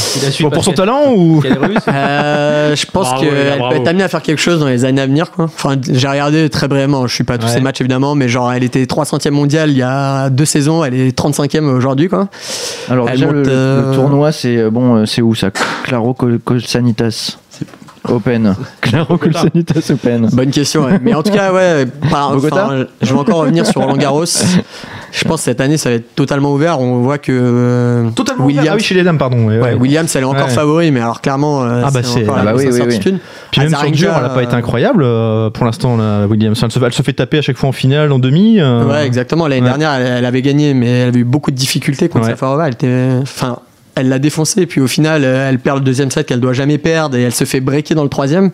Pour, 0.49 0.63
son 0.65 0.73
talent 0.73 1.13
ou? 1.15 1.41
qu'elle 1.41 1.53
est 1.53 1.57
russe? 1.57 1.79
Euh, 1.89 2.77
je 2.77 2.87
pense 2.87 3.09
qu'elle 3.21 3.31
peut 3.59 3.77
être 3.77 3.89
amenée 3.89 4.05
à 4.05 4.09
faire 4.09 4.23
quelque 4.23 4.39
chose 4.41 4.61
dans 4.61 4.67
les 4.69 4.85
années 4.85 5.01
à 5.01 5.07
venir. 5.07 5.31
Quoi. 5.33 5.47
Enfin, 5.47 5.77
j'ai 5.91 6.07
regardé 6.07 6.49
très 6.49 6.69
brièvement, 6.69 7.07
je 7.07 7.15
suis 7.15 7.25
pas 7.25 7.35
à 7.35 7.39
tous 7.39 7.47
Ouais. 7.47 7.53
ces 7.55 7.61
matchs 7.61 7.81
évidemment, 7.81 8.15
mais 8.15 8.29
genre 8.29 8.53
elle 8.53 8.63
était 8.63 8.85
300e 8.85 9.31
mondiale 9.31 9.71
il 9.71 9.77
y 9.79 9.83
a 9.83 10.31
deux 10.31 10.45
saisons, 10.45 10.85
elle 10.85 10.95
est 10.95 11.19
35e 11.19 11.65
aujourd'hui. 11.65 12.09
Quoi. 12.09 12.29
Alors 12.89 13.09
Elle 13.09 13.19
déjà, 13.21 13.31
le, 13.33 13.43
euh, 13.49 13.91
le 13.91 13.95
tournoi, 13.97 14.33
c'est 14.33 14.71
bon, 14.71 15.05
c'est 15.07 15.23
où 15.23 15.35
ça? 15.35 15.51
Claro 15.85 16.15
Col- 16.15 16.39
Colsanitas 16.45 17.37
Open. 18.11 18.55
Claro 18.81 19.19
Colsanitas 19.19 19.91
Open. 19.93 20.29
Bonne 20.33 20.51
question, 20.51 20.85
ouais. 20.85 20.99
mais 21.03 21.13
en 21.15 21.23
tout 21.23 21.31
cas, 21.33 21.53
ouais, 21.53 21.85
par- 22.11 22.39
je 23.03 23.13
vais 23.13 23.19
encore 23.19 23.39
revenir 23.39 23.67
sur 23.67 23.81
Roland 23.83 23.97
Garros. 23.97 24.25
Je 25.11 25.25
pense 25.25 25.41
que 25.41 25.45
cette 25.45 25.61
année 25.61 25.77
ça 25.77 25.91
va 25.91 25.97
être 25.97 26.15
totalement 26.15 26.53
ouvert. 26.53 26.81
On 26.81 26.99
voit 27.01 27.19
que 27.19 27.33
euh, 27.33 28.11
Totalement 28.11 28.45
Williams, 28.47 28.63
ouvert. 28.65 28.73
Ah 28.75 28.77
oui, 28.77 28.83
chez 28.83 28.95
les 28.95 29.03
dames, 29.03 29.19
pardon. 29.19 29.47
ouais, 29.49 29.61
ouais. 29.61 29.75
Williams 29.75 30.15
elle 30.17 30.23
est 30.23 30.27
encore 30.27 30.47
Ouais. 30.49 30.53
favori, 30.53 30.91
mais 30.91 31.01
alors 31.01 31.21
clairement, 31.21 31.65
euh, 31.65 31.83
Ah 31.85 31.91
bah, 31.91 32.01
c'est 32.03 32.27
ah 32.29 32.43
la 32.45 32.53
bah 32.53 32.53
oui, 32.57 32.69
oui, 32.71 32.81
oui. 32.87 32.99
Puis 33.51 33.61
même 33.61 33.75
sur 33.75 33.91
dur, 33.91 34.13
elle 34.19 34.25
a 34.25 34.29
pas 34.31 34.43
été 34.43 34.55
incroyable 34.55 35.03
euh, 35.03 35.51
pour 35.51 35.65
l'instant, 35.67 35.97
la 35.97 36.27
Williams. 36.27 36.59
Elle 36.63 36.71
se, 36.71 36.79
elle 36.85 36.93
se 36.93 37.03
fait 37.03 37.13
taper 37.15 37.39
à 37.39 37.43
chaque 37.43 37.57
fois 37.57 37.69
en 37.69 37.73
finale, 37.73 38.13
en 38.13 38.19
demi. 38.19 38.59
euh, 38.61 38.85
Ouais, 38.87 39.07
exactement. 39.07 39.47
L'année 39.49 39.63
Ouais. 39.63 39.69
dernière, 39.69 39.93
elle, 39.93 40.07
elle 40.19 40.25
avait 40.27 40.43
gagné, 40.43 40.75
mais 40.75 40.89
elle 41.01 41.09
avait 41.09 41.21
eu 41.21 41.25
beaucoup 41.25 41.51
de 41.51 41.57
difficultés 41.57 42.09
contre 42.09 42.25
Ouais. 42.27 42.31
Safarova. 42.33 42.67
Elle 42.69 42.75
était, 42.75 43.09
enfin, 43.23 43.59
elle 43.99 44.09
l'a 44.09 44.19
défoncé, 44.19 44.67
puis 44.67 44.81
au 44.81 44.87
final, 44.87 45.25
euh, 45.25 45.49
elle 45.49 45.59
perd 45.59 45.79
le 45.79 45.85
deuxième 45.85 46.11
set 46.11 46.27
qu'elle 46.27 46.41
doit 46.41 46.53
jamais 46.53 46.79
perdre 46.79 47.17
et 47.17 47.23
elle 47.23 47.35
se 47.35 47.45
fait 47.45 47.61
breaker 47.61 47.95
dans 47.95 48.03
le 48.03 48.09
troisième. 48.09 48.51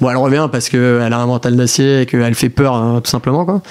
Bon, 0.00 0.10
elle 0.10 0.16
revient 0.16 0.48
parce 0.50 0.68
qu'elle 0.68 1.12
a 1.12 1.18
un 1.18 1.26
mental 1.26 1.56
d'acier 1.56 2.02
et 2.02 2.06
qu'elle 2.06 2.34
fait 2.34 2.48
peur, 2.48 2.74
hein, 2.74 3.00
tout 3.02 3.10
simplement, 3.10 3.44
quoi. 3.44 3.62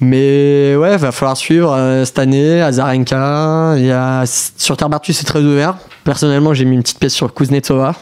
Mais 0.00 0.74
ouais, 0.76 0.96
va 0.96 1.12
falloir 1.12 1.36
suivre 1.36 1.72
euh, 1.72 2.04
cette 2.04 2.18
année. 2.18 2.60
Azarenka, 2.60 3.74
il 3.76 3.86
y 3.86 3.92
a 3.92 4.24
sur 4.26 4.76
terre 4.76 4.88
battue, 4.88 5.12
c'est 5.12 5.24
très 5.24 5.40
ouvert. 5.40 5.76
Personnellement, 6.04 6.52
j'ai 6.52 6.64
mis 6.64 6.74
une 6.74 6.82
petite 6.82 6.98
pièce 6.98 7.14
sur 7.14 7.32
Kuznetsova 7.32 7.94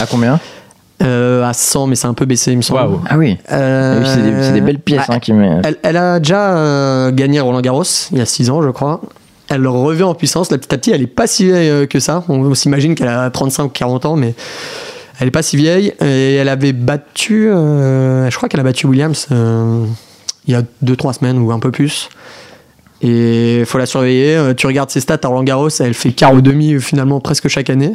À 0.00 0.06
combien? 0.06 0.38
Euh, 1.02 1.44
à 1.44 1.52
100, 1.52 1.86
mais 1.86 1.94
c'est 1.94 2.08
un 2.08 2.14
peu 2.14 2.24
baissé, 2.24 2.50
il 2.52 2.56
me 2.56 2.62
semble. 2.62 2.80
Waouh. 2.80 3.00
Ah 3.08 3.16
oui. 3.16 3.38
Euh, 3.52 4.00
Oui, 4.00 4.06
c'est 4.44 4.52
des, 4.52 4.60
belles 4.60 4.80
pièces 4.80 5.08
hein, 5.08 5.20
qui 5.20 5.30
elle, 5.30 5.76
elle 5.82 5.96
a 5.96 6.18
déjà 6.18 6.56
euh, 6.56 7.12
gagné 7.12 7.38
Roland 7.38 7.60
Garros 7.60 7.84
il 8.10 8.18
y 8.18 8.20
a 8.20 8.26
6 8.26 8.50
ans, 8.50 8.62
je 8.62 8.70
crois. 8.70 9.00
Elle 9.48 9.66
revient 9.66 10.02
en 10.02 10.14
puissance. 10.14 10.50
La 10.50 10.58
petit 10.58 10.74
à 10.74 10.78
petit, 10.78 10.90
elle 10.90 11.02
est 11.02 11.06
pas 11.06 11.26
si 11.26 11.44
vieille 11.44 11.70
euh, 11.70 11.86
que 11.86 12.00
ça. 12.00 12.24
On, 12.28 12.54
s'imagine 12.54 12.94
qu'elle 12.94 13.08
a 13.08 13.30
35 13.30 13.64
ou 13.64 13.68
40 13.68 14.06
ans, 14.06 14.16
mais 14.16 14.34
elle 15.18 15.28
est 15.28 15.32
pas 15.32 15.42
si 15.42 15.56
vieille. 15.56 15.94
Et 16.02 16.34
elle 16.34 16.48
avait 16.48 16.72
battu, 16.72 17.48
euh, 17.48 18.30
je 18.30 18.36
crois 18.36 18.48
qu'elle 18.48 18.60
a 18.60 18.64
battu 18.64 18.86
Williams 18.86 19.26
euh, 19.32 19.84
il 20.46 20.52
y 20.52 20.56
a 20.56 20.62
2-3 20.84 21.14
semaines 21.14 21.38
ou 21.38 21.52
un 21.52 21.58
peu 21.58 21.70
plus. 21.70 22.08
Et 23.00 23.62
faut 23.66 23.78
la 23.78 23.86
surveiller. 23.86 24.54
Tu 24.56 24.66
regardes 24.66 24.90
ses 24.90 25.00
stats 25.00 25.20
à 25.22 25.28
Roland 25.28 25.44
Garros, 25.44 25.68
elle 25.80 25.94
fait 25.94 26.12
quart 26.12 26.34
ou 26.34 26.40
demi 26.40 26.80
finalement 26.80 27.20
presque 27.20 27.48
chaque 27.48 27.70
année. 27.70 27.94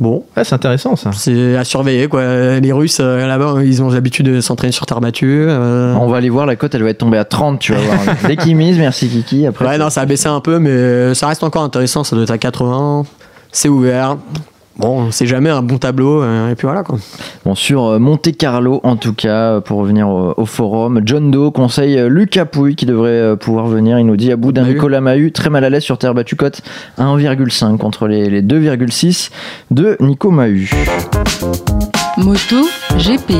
Bon, 0.00 0.24
Ouais, 0.36 0.44
c'est 0.44 0.54
intéressant 0.54 0.96
ça. 0.96 1.10
c'est 1.12 1.56
à 1.56 1.62
surveiller 1.64 2.08
quoi. 2.08 2.58
Les 2.58 2.72
Russes 2.72 2.98
euh, 3.00 3.26
là-bas, 3.26 3.56
ils 3.62 3.82
ont 3.82 3.90
l'habitude 3.90 4.26
de 4.26 4.40
s'entraîner 4.40 4.72
sur 4.72 4.86
terre 4.86 5.00
battue. 5.00 5.44
euh, 5.46 5.94
On 5.94 6.08
va 6.08 6.16
aller 6.16 6.30
voir, 6.30 6.46
la 6.46 6.56
cote, 6.56 6.74
elle 6.74 6.82
va 6.82 6.88
être 6.88 6.98
tombée 6.98 7.18
à 7.18 7.24
30, 7.26 7.58
tu 7.60 7.72
vas 7.74 7.80
voir. 7.80 7.98
Dès 8.26 8.36
qu'il 8.36 8.56
mise, 8.56 8.78
merci 8.78 9.08
Kiki. 9.08 9.46
Après, 9.46 9.66
Ouais, 9.66 9.76
non, 9.78 9.90
ça 9.90 10.00
a 10.00 10.06
baissé 10.06 10.26
un 10.28 10.40
peu, 10.40 10.58
mais 10.58 11.14
ça 11.14 11.28
reste 11.28 11.44
encore 11.44 11.62
intéressant. 11.64 12.02
Ça 12.02 12.16
doit 12.16 12.22
être 12.22 12.30
à 12.30 12.38
80. 12.38 13.04
C'est 13.52 13.68
ouvert. 13.68 14.16
Bon, 14.80 15.10
c'est 15.10 15.26
jamais 15.26 15.50
un 15.50 15.60
bon 15.60 15.76
tableau. 15.76 16.22
euh, 16.22 16.50
et 16.50 16.54
puis 16.54 16.66
voilà, 16.66 16.82
quoi. 16.82 16.96
Bon, 17.44 17.54
sur 17.54 17.84
euh, 17.84 17.98
Monte 17.98 18.34
Carlo, 18.34 18.80
en 18.82 18.96
tout 18.96 19.12
cas, 19.12 19.56
euh, 19.56 19.60
pour 19.60 19.78
revenir 19.80 20.08
au, 20.08 20.32
au 20.34 20.46
forum, 20.46 21.02
John 21.04 21.30
Doe 21.30 21.50
conseille 21.50 22.00
Lucas 22.08 22.46
Pouille 22.46 22.76
qui 22.76 22.86
devrait 22.86 23.36
pouvoir 23.36 23.66
venir. 23.66 23.98
Il 23.98 24.06
nous 24.06 24.16
dit 24.16 24.32
à 24.32 24.36
bout 24.36 24.52
d'un 24.52 24.62
Mahut. 24.62 24.72
Nicolas 24.72 25.02
Mahut, 25.02 25.32
très 25.32 25.50
mal 25.50 25.64
à 25.64 25.68
l'aise 25.70 25.82
sur 25.82 25.98
terre 25.98 26.14
battue, 26.14 26.34
cote 26.34 26.62
à 26.96 27.04
1,5 27.04 27.76
contre 27.76 28.08
les, 28.08 28.30
les 28.30 28.40
2,6 28.40 29.30
de 29.70 29.98
Nico 30.00 30.30
Mahut. 30.30 30.70
Moto 32.16 32.66
GP. 32.96 33.32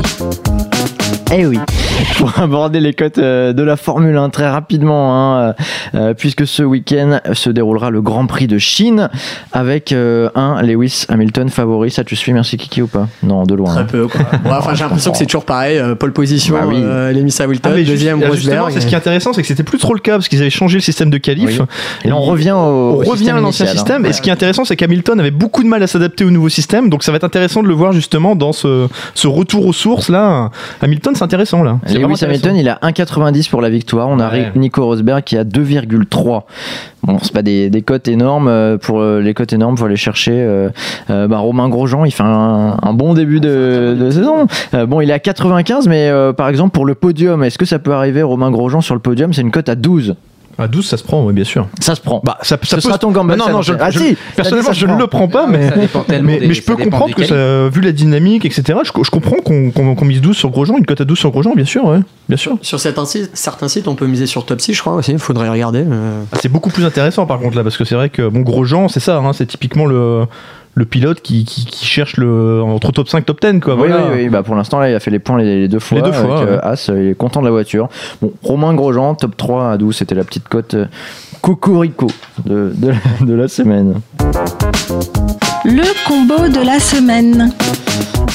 Eh 1.32 1.46
oui, 1.46 1.58
pour 2.18 2.36
aborder 2.40 2.80
les 2.80 2.92
cotes 2.92 3.18
euh, 3.18 3.52
de 3.52 3.62
la 3.62 3.76
Formule 3.76 4.16
1 4.16 4.30
très 4.30 4.48
rapidement, 4.50 5.14
hein, 5.14 5.40
euh, 5.40 5.52
euh, 5.94 6.14
puisque 6.14 6.44
ce 6.44 6.64
week-end 6.64 7.20
se 7.34 7.50
déroulera 7.50 7.90
le 7.90 8.02
Grand 8.02 8.26
Prix 8.26 8.48
de 8.48 8.58
Chine 8.58 9.08
avec 9.52 9.92
euh, 9.92 10.28
un 10.34 10.60
Lewis 10.62 11.04
Hamilton 11.08 11.48
favori. 11.48 11.92
Ça, 11.92 12.02
tu 12.02 12.16
suis, 12.16 12.32
merci 12.32 12.56
Kiki 12.56 12.82
ou 12.82 12.88
pas? 12.88 13.06
Non, 13.22 13.44
de 13.44 13.54
loin. 13.54 13.70
Très 13.72 13.80
hein. 13.82 13.86
peu, 13.88 14.08
quoi. 14.08 14.22
Enfin, 14.58 14.74
j'ai 14.74 14.82
l'impression 14.82 15.12
que 15.12 15.18
c'est 15.18 15.26
toujours 15.26 15.44
pareil. 15.44 15.80
pole 16.00 16.12
position, 16.12 16.56
Bah 16.56 16.64
oui. 16.66 16.80
euh, 16.82 17.12
Lewis 17.12 17.36
Hamilton, 17.38 17.72
Ah, 17.76 17.82
deuxième 17.82 18.20
ah, 18.24 18.34
justement, 18.34 18.64
Rosberg. 18.64 18.72
c'est 18.74 18.80
ce 18.80 18.86
qui 18.86 18.94
est 18.94 18.98
intéressant, 18.98 19.32
c'est 19.32 19.42
que 19.42 19.48
c'était 19.48 19.62
plus 19.62 19.78
trop 19.78 19.94
le 19.94 20.00
cas 20.00 20.14
parce 20.16 20.26
qu'ils 20.28 20.40
avaient 20.40 20.50
changé 20.50 20.78
le 20.78 20.82
système 20.82 21.10
de 21.10 21.18
qualif. 21.18 21.60
Oui. 21.60 21.66
Et 22.04 22.08
là, 22.08 22.16
on 22.16 22.22
revient 22.22 22.50
au, 22.50 22.56
On 22.56 23.06
au 23.06 23.10
revient 23.10 23.30
à 23.30 23.40
l'ancien 23.40 23.66
hein. 23.66 23.70
système. 23.70 24.04
Et 24.04 24.12
ce 24.12 24.20
qui 24.20 24.30
est 24.30 24.32
intéressant, 24.32 24.64
c'est 24.64 24.74
qu'Hamilton 24.74 25.20
avait 25.20 25.30
beaucoup 25.30 25.62
de 25.62 25.68
mal 25.68 25.80
à 25.80 25.86
s'adapter 25.86 26.24
au 26.24 26.30
nouveau 26.32 26.48
système. 26.48 26.90
Donc 26.90 27.04
ça 27.04 27.12
va 27.12 27.16
être 27.16 27.24
intéressant 27.24 27.62
de 27.62 27.68
le 27.68 27.74
voir 27.74 27.92
justement 27.92 28.34
dans 28.34 28.52
ce, 28.52 28.88
ce 29.14 29.28
retour 29.28 29.64
aux 29.66 29.72
sources 29.72 30.08
là. 30.08 30.50
Hamilton, 30.82 31.14
c'est 31.20 31.24
intéressant 31.24 31.62
là. 31.62 31.78
Lewis. 31.86 32.24
Hamilton, 32.24 32.56
il 32.56 32.68
a 32.68 32.78
1,90 32.82 33.50
pour 33.50 33.60
la 33.60 33.68
victoire. 33.70 34.08
On 34.08 34.18
a 34.18 34.30
Ouais. 34.30 34.50
Nico 34.56 34.84
Rosberg 34.84 35.22
qui 35.24 35.36
a 35.36 35.44
2,3. 35.44 36.42
Bon, 37.02 37.18
c'est 37.22 37.32
pas 37.32 37.42
des, 37.42 37.68
des 37.70 37.82
cotes 37.82 38.08
énormes. 38.08 38.48
euh, 38.48 38.78
Pour 38.78 39.00
euh, 39.00 39.20
les 39.20 39.34
cotes 39.34 39.52
énormes, 39.52 39.76
faut 39.76 39.84
aller 39.84 39.96
chercher. 39.96 40.32
euh, 40.34 40.68
euh, 41.10 41.28
bah, 41.28 41.38
Romain 41.38 41.68
Grosjean, 41.68 42.04
il 42.04 42.10
fait 42.10 42.22
un, 42.22 42.76
un 42.82 42.92
bon 42.92 43.14
début 43.14 43.40
de, 43.40 43.96
de 43.98 44.10
saison. 44.10 44.46
Euh, 44.74 44.86
bon, 44.86 45.00
il 45.00 45.10
est 45.10 45.14
à 45.14 45.18
95, 45.18 45.88
mais 45.88 46.08
euh, 46.08 46.32
par 46.32 46.48
exemple 46.48 46.72
pour 46.72 46.86
le 46.86 46.94
podium, 46.94 47.42
est-ce 47.44 47.58
que 47.58 47.64
ça 47.66 47.78
peut 47.78 47.92
arriver 47.92 48.22
Romain 48.22 48.50
Grosjean 48.50 48.80
sur 48.80 48.94
le 48.94 49.00
podium 49.00 49.32
C'est 49.32 49.42
une 49.42 49.50
cote 49.50 49.68
à 49.68 49.74
12. 49.74 50.14
À 50.60 50.68
12, 50.68 50.86
ça 50.86 50.96
se 50.98 51.02
prend, 51.04 51.24
oui, 51.24 51.32
bien 51.32 51.44
sûr. 51.44 51.66
Ça 51.80 51.94
se 51.94 52.00
prend. 52.00 52.20
Bah, 52.22 52.36
ça, 52.42 52.56
ça 52.56 52.58
Ce 52.62 52.74
peut 52.76 52.80
sera 52.82 52.94
se- 52.94 52.98
ton 52.98 53.10
gamble, 53.10 53.32
Ah, 53.32 53.36
non, 53.36 53.48
non, 53.50 53.62
je, 53.62 53.72
Ah, 53.80 53.90
je- 53.90 53.98
si, 53.98 54.16
personnellement, 54.36 54.68
ça 54.68 54.72
je 54.74 54.86
ne 54.86 54.94
le 54.96 55.06
prends 55.06 55.26
pas, 55.26 55.46
mais, 55.46 55.70
des- 56.38 56.52
je 56.54 56.62
peux 56.62 56.76
comprendre 56.76 57.14
que 57.14 57.24
ça, 57.24 57.68
vu 57.68 57.80
la 57.80 57.92
dynamique, 57.92 58.44
etc. 58.44 58.78
Je, 58.84 58.90
je 59.02 59.10
comprends 59.10 59.36
qu'on 59.42 60.04
mise 60.04 60.20
12 60.20 60.36
sur 60.36 60.50
Grosjean, 60.50 60.76
une 60.76 60.84
cote 60.86 61.00
à 61.00 61.04
12 61.04 61.18
sur 61.18 61.30
Grosjean, 61.30 61.54
bien 61.56 61.64
sûr, 61.64 61.84
ouais, 61.86 62.00
bien 62.28 62.36
sûr. 62.36 62.58
Sur 62.62 62.78
certains 62.78 63.06
sites, 63.06 63.30
certains 63.34 63.68
sites, 63.68 63.88
on 63.88 63.94
peut 63.94 64.06
miser 64.06 64.26
sur 64.26 64.44
Top 64.44 64.60
6, 64.60 64.74
je 64.74 64.80
crois 64.80 64.92
aussi. 64.94 65.12
Il 65.12 65.18
faudrait 65.18 65.48
regarder. 65.48 65.84
euh. 65.86 66.22
Ah, 66.32 66.36
c'est 66.42 66.50
beaucoup 66.50 66.70
plus 66.70 66.84
intéressant 66.84 67.24
par 67.26 67.38
contre 67.40 67.56
là, 67.56 67.62
parce 67.62 67.76
que 67.78 67.84
c'est 67.84 67.94
vrai 67.94 68.10
que 68.10 68.28
bon, 68.28 68.40
Grosjean, 68.40 68.88
c'est 68.88 69.00
ça, 69.00 69.16
hein, 69.16 69.32
c'est 69.32 69.46
typiquement 69.46 69.86
le, 69.86 70.24
le 70.74 70.84
pilote 70.84 71.20
qui, 71.20 71.44
qui, 71.44 71.66
qui 71.66 71.84
cherche 71.84 72.16
le 72.16 72.62
entre 72.62 72.92
top 72.92 73.08
5 73.08 73.26
top 73.26 73.40
10 73.40 73.60
quoi. 73.60 73.74
Oui, 73.74 73.88
voilà. 73.88 74.06
oui, 74.08 74.22
oui. 74.24 74.28
Bah, 74.28 74.42
pour 74.42 74.54
l'instant, 74.54 74.78
là, 74.78 74.90
il 74.90 74.94
a 74.94 75.00
fait 75.00 75.10
les 75.10 75.18
points 75.18 75.38
les, 75.38 75.60
les 75.62 75.68
deux 75.68 75.78
fois. 75.78 75.98
Les 75.98 76.04
deux 76.04 76.12
fois, 76.12 76.38
avec, 76.38 76.48
euh, 76.48 76.56
ouais. 76.56 76.64
As, 76.64 76.88
il 76.88 77.08
est 77.08 77.14
content 77.14 77.40
de 77.40 77.46
la 77.46 77.50
voiture. 77.50 77.88
Bon, 78.22 78.32
Romain 78.42 78.74
Grosjean, 78.74 79.14
top 79.14 79.36
3 79.36 79.72
à 79.72 79.76
12, 79.76 79.96
c'était 79.96 80.14
la 80.14 80.24
petite 80.24 80.48
cote 80.48 80.74
euh, 80.74 80.86
Cocorico 81.40 82.06
de, 82.44 82.72
de 83.20 83.34
la 83.34 83.48
semaine. 83.48 84.00
Le 85.64 86.06
combo 86.06 86.48
de 86.48 86.64
la 86.64 86.78
semaine. 86.78 87.52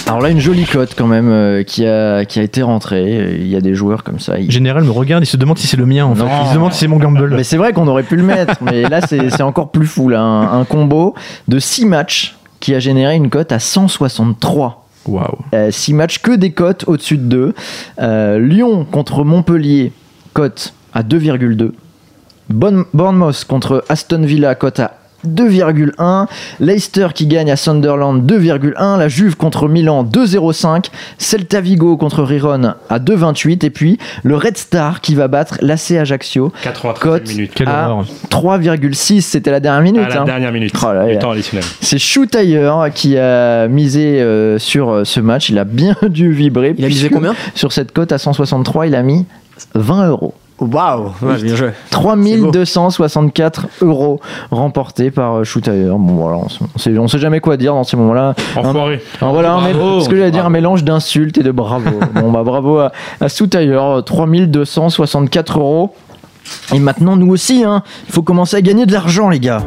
Alors 0.08 0.22
là, 0.22 0.30
une 0.30 0.40
jolie 0.40 0.66
cote 0.66 0.94
quand 0.96 1.08
même 1.08 1.30
euh, 1.30 1.64
qui, 1.64 1.86
a, 1.86 2.26
qui 2.26 2.40
a 2.40 2.44
été 2.44 2.62
rentrée. 2.62 3.38
Il 3.40 3.48
y 3.48 3.56
a 3.56 3.62
des 3.62 3.74
joueurs 3.74 4.04
comme 4.04 4.20
ça. 4.20 4.38
ils- 4.40 4.52
Général 4.52 4.84
me 4.84 4.92
regarde, 4.92 5.24
il 5.24 5.28
se 5.28 5.36
demande 5.38 5.58
si 5.58 5.68
c'est 5.68 5.78
le 5.78 5.86
mien 5.86 6.06
en 6.06 6.14
fait. 6.16 6.24
Il 6.44 6.48
se 6.50 6.54
demande 6.54 6.74
si 6.74 6.80
c'est 6.80 6.88
mon 6.88 6.98
gamble. 6.98 7.34
Mais 7.36 7.44
c'est 7.44 7.58
vrai 7.58 7.74
qu'on 7.74 7.88
aurait 7.88 8.04
pu 8.04 8.16
le 8.16 8.24
mettre, 8.24 8.54
mais 8.62 8.84
là 8.84 9.02
c'est 9.02 9.42
encore 9.42 9.72
plus 9.72 9.88
fou. 9.88 10.10
Là. 10.10 10.22
Un, 10.22 10.62
un 10.62 10.64
combo 10.66 11.16
de 11.48 11.60
6 11.60 11.86
matchs 11.86 12.36
qui 12.60 12.76
a 12.76 12.80
généré 12.80 13.16
une 13.16 13.30
cote 13.30 13.52
à 13.52 13.60
163. 13.60 14.86
Waouh. 15.08 15.38
6 15.72 15.94
matchs 15.94 16.20
que 16.20 16.32
des 16.36 16.52
cotes 16.52 16.84
au-dessus 16.88 17.18
de 17.18 17.54
2. 18.00 18.38
Lyon 18.40 18.86
contre 18.90 19.24
Montpellier, 19.24 19.92
cote 20.34 20.74
à 20.94 21.02
2,2. 21.04 21.72
Bon- 22.50 22.86
Bournemouth 22.94 23.44
contre 23.46 23.84
Aston 23.90 24.22
Villa, 24.22 24.54
cote 24.56 24.80
à 24.80 24.92
2,1. 25.28 26.28
Leicester 26.60 27.08
qui 27.14 27.28
gagne 27.28 27.52
à 27.52 27.56
Sunderland 27.56 28.30
2,1. 28.30 28.98
La 28.98 29.08
Juve 29.08 29.36
contre 29.36 29.68
Milan 29.68 30.04
2,05. 30.04 30.86
Celta 31.18 31.62
Vigo 31.62 31.98
contre 31.98 32.24
Riron 32.24 32.74
à 32.90 33.00
2,28. 33.00 33.66
Et 33.66 33.70
puis 33.70 33.98
le 34.24 34.36
Red 34.36 34.58
Star 34.58 35.02
qui 35.02 35.16
va 35.16 35.28
battre 35.28 35.58
l'AC 35.62 35.92
Ajaccio 35.92 36.52
93 36.64 37.00
Cote 37.00 37.28
minutes. 37.28 37.52
Quelle 37.56 37.70
à 37.70 37.90
horreur. 37.90 38.06
3,6. 38.30 39.22
C'était 39.22 39.52
la 39.52 39.60
dernière 39.60 39.82
minute. 39.82 40.02
À 40.04 40.10
la 40.10 40.22
hein. 40.22 40.26
dernière 40.26 40.52
minute. 40.52 40.74
Oh 40.82 40.94
là 40.94 41.08
du 41.08 41.14
là. 41.14 41.20
temps 41.20 41.32
additionnel. 41.32 41.66
C'est 41.82 42.00
Shootayer 42.00 42.72
qui 42.94 43.18
a 43.18 43.68
misé 43.68 44.22
euh, 44.22 44.60
sur 44.60 44.90
euh, 44.90 45.04
ce 45.04 45.20
match. 45.20 45.50
Il 45.50 45.60
a 45.60 45.64
bien 45.64 45.96
dû 46.10 46.32
vibrer. 46.32 46.76
Il 46.78 46.86
a 46.86 46.88
misé 46.88 47.10
combien? 47.10 47.36
Sur 47.54 47.72
cette 47.72 47.92
cote 47.92 48.12
à 48.12 48.18
163, 48.18 48.88
il 48.88 48.96
a 48.96 49.04
mis 49.04 49.26
20 49.74 50.10
euros. 50.10 50.34
Waouh 50.60 51.12
joué. 51.38 51.72
3264 51.92 53.68
euros 53.82 54.22
remportés 54.52 55.12
par 55.12 55.36
euh, 55.40 55.44
Shootayer. 55.44 55.90
Bon, 55.90 56.16
voilà, 56.16 56.38
on 56.38 56.50
sait- 56.78 56.98
on 56.98 57.08
sait, 57.08 57.20
jamais 57.20 57.40
quoi 57.42 57.58
dire 57.58 57.74
dans 57.74 57.84
ces 57.84 57.98
moments-là. 57.98 58.36
Enfoiré. 58.56 59.02
Alors 59.22 59.34
voilà, 59.34 59.54
un 59.54 59.72
Bravo. 59.74 60.00
mé- 60.00 60.04
ce 60.04 60.10
que 60.10 60.16
j'allais 60.16 60.32
dire, 60.32 60.46
un 60.46 60.50
mélange 60.50 60.84
d'insultes 60.84 61.38
et 61.38 61.44
de 61.44 61.52
bravo. 61.52 62.00
bon, 62.16 62.32
bah 62.32 62.44
bravo 62.44 62.80
à, 62.80 62.92
à 63.20 63.28
Shootayer, 63.28 63.78
3264 64.06 65.60
euros. 65.60 65.94
Et 66.74 66.80
maintenant, 66.80 67.16
nous 67.18 67.32
aussi, 67.32 67.64
hein, 67.64 67.82
il 68.08 68.14
faut 68.14 68.22
commencer 68.22 68.56
à 68.56 68.62
gagner 68.62 68.86
de 68.86 68.94
l'argent, 68.94 69.30
les 69.30 69.40
gars. 69.40 69.64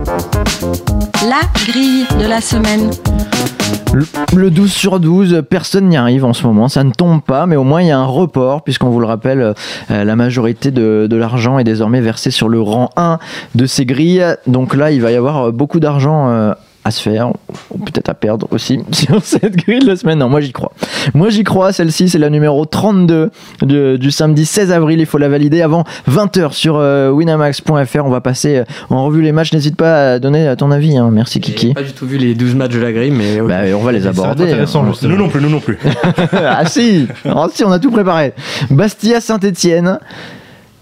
La 1.29 1.41
grille 1.55 2.07
de 2.21 2.27
la 2.27 2.41
semaine. 2.41 2.91
Le, 3.93 4.05
le 4.36 4.51
12 4.51 4.70
sur 4.70 5.01
12, 5.01 5.43
personne 5.49 5.89
n'y 5.89 5.97
arrive 5.97 6.24
en 6.24 6.34
ce 6.34 6.47
moment, 6.47 6.68
ça 6.68 6.84
ne 6.84 6.91
tombe 6.91 7.22
pas, 7.22 7.47
mais 7.47 7.57
au 7.57 7.64
moins 7.64 7.80
il 7.80 7.89
y 7.89 7.91
a 7.91 7.99
un 7.99 8.05
report, 8.05 8.62
puisqu'on 8.62 8.91
vous 8.91 9.01
le 9.01 9.07
rappelle, 9.07 9.55
euh, 9.91 10.05
la 10.05 10.16
majorité 10.16 10.70
de, 10.70 11.09
l'argent 11.11 11.59
est 11.59 11.64
désormais 11.64 12.01
versé 12.01 12.30
sur 12.30 12.49
le 12.49 12.61
rang 12.61 12.91
1 12.97 13.18
de 13.55 13.66
ces 13.66 13.86
grilles. 13.86 14.24
Donc 14.47 14.74
là, 14.74 14.91
il 14.91 15.01
va 15.01 15.11
y 15.11 15.16
avoir 15.16 15.49
euh, 15.49 15.53
beaucoup 15.53 15.80
d'argent 15.80 16.28
euh, 16.28 16.53
à 16.89 16.91
se 16.91 17.01
faire, 17.03 17.28
ou 17.70 17.78
peut-être 17.78 18.09
à 18.09 18.14
perdre 18.14 18.49
aussi, 18.51 18.80
sur 18.93 19.22
cette 19.22 19.57
grille 19.57 19.78
de 19.80 19.86
la 19.86 19.97
semaine. 19.97 20.18
Non, 20.18 20.28
moi 20.28 20.41
j'y 20.41 20.53
crois. 20.53 20.72
Moi 21.14 21.30
j'y 21.30 21.45
crois, 21.45 21.72
celle-ci 21.72 22.09
c'est 22.09 22.18
la 22.18 22.30
numéro 22.30 22.64
32 22.64 23.30
de- 23.62 23.97
du 23.97 24.11
samedi 24.11 24.45
16 24.45 24.72
avril, 24.72 24.99
il 25.01 25.07
faut 25.07 25.18
la 25.18 25.28
valider 25.28 25.62
avant 25.62 25.84
20h 26.11 26.53
sur 26.53 26.76
euh, 26.76 27.11
winamax.fr. 27.11 28.05
On 28.05 28.11
va 28.11 28.20
passer 28.20 28.59
euh, 28.59 28.64
en 28.91 29.05
revue 29.05 29.22
les 29.22 29.32
matchs, 29.32 29.53
n'hésite 29.53 29.76
pas 29.76 30.12
à 30.14 30.18
donner 30.18 30.55
ton 30.59 30.70
avis, 30.70 30.97
hein. 30.97 31.11
merci 31.12 31.34
J'ai 31.45 31.53
Kiki. 31.53 31.74
pas 31.74 31.82
du 31.82 31.93
tout 31.93 32.07
vu 32.07 32.18
les 32.18 32.34
12 32.34 32.55
matchs 32.55 32.72
de 32.74 32.80
la 32.80 32.93
grille, 32.93 33.11
mais. 33.12 33.41
Bah, 33.41 33.61
on 33.78 33.82
va 33.84 33.93
les 33.93 34.07
aborder. 34.07 34.45
intéressant, 34.45 34.84
hein. 34.84 34.93
Nous 35.03 35.16
non 35.16 35.28
plus, 35.28 35.41
nous 35.41 35.51
non 35.51 35.61
plus. 35.61 35.78
ah 36.32 36.64
si, 36.66 37.07
Ah, 37.24 37.47
si, 37.53 37.64
on 37.64 37.70
a 37.70 37.78
tout 37.78 37.91
préparé. 37.91 38.32
Bastia 38.70 39.20
Saint-Etienne. 39.20 39.99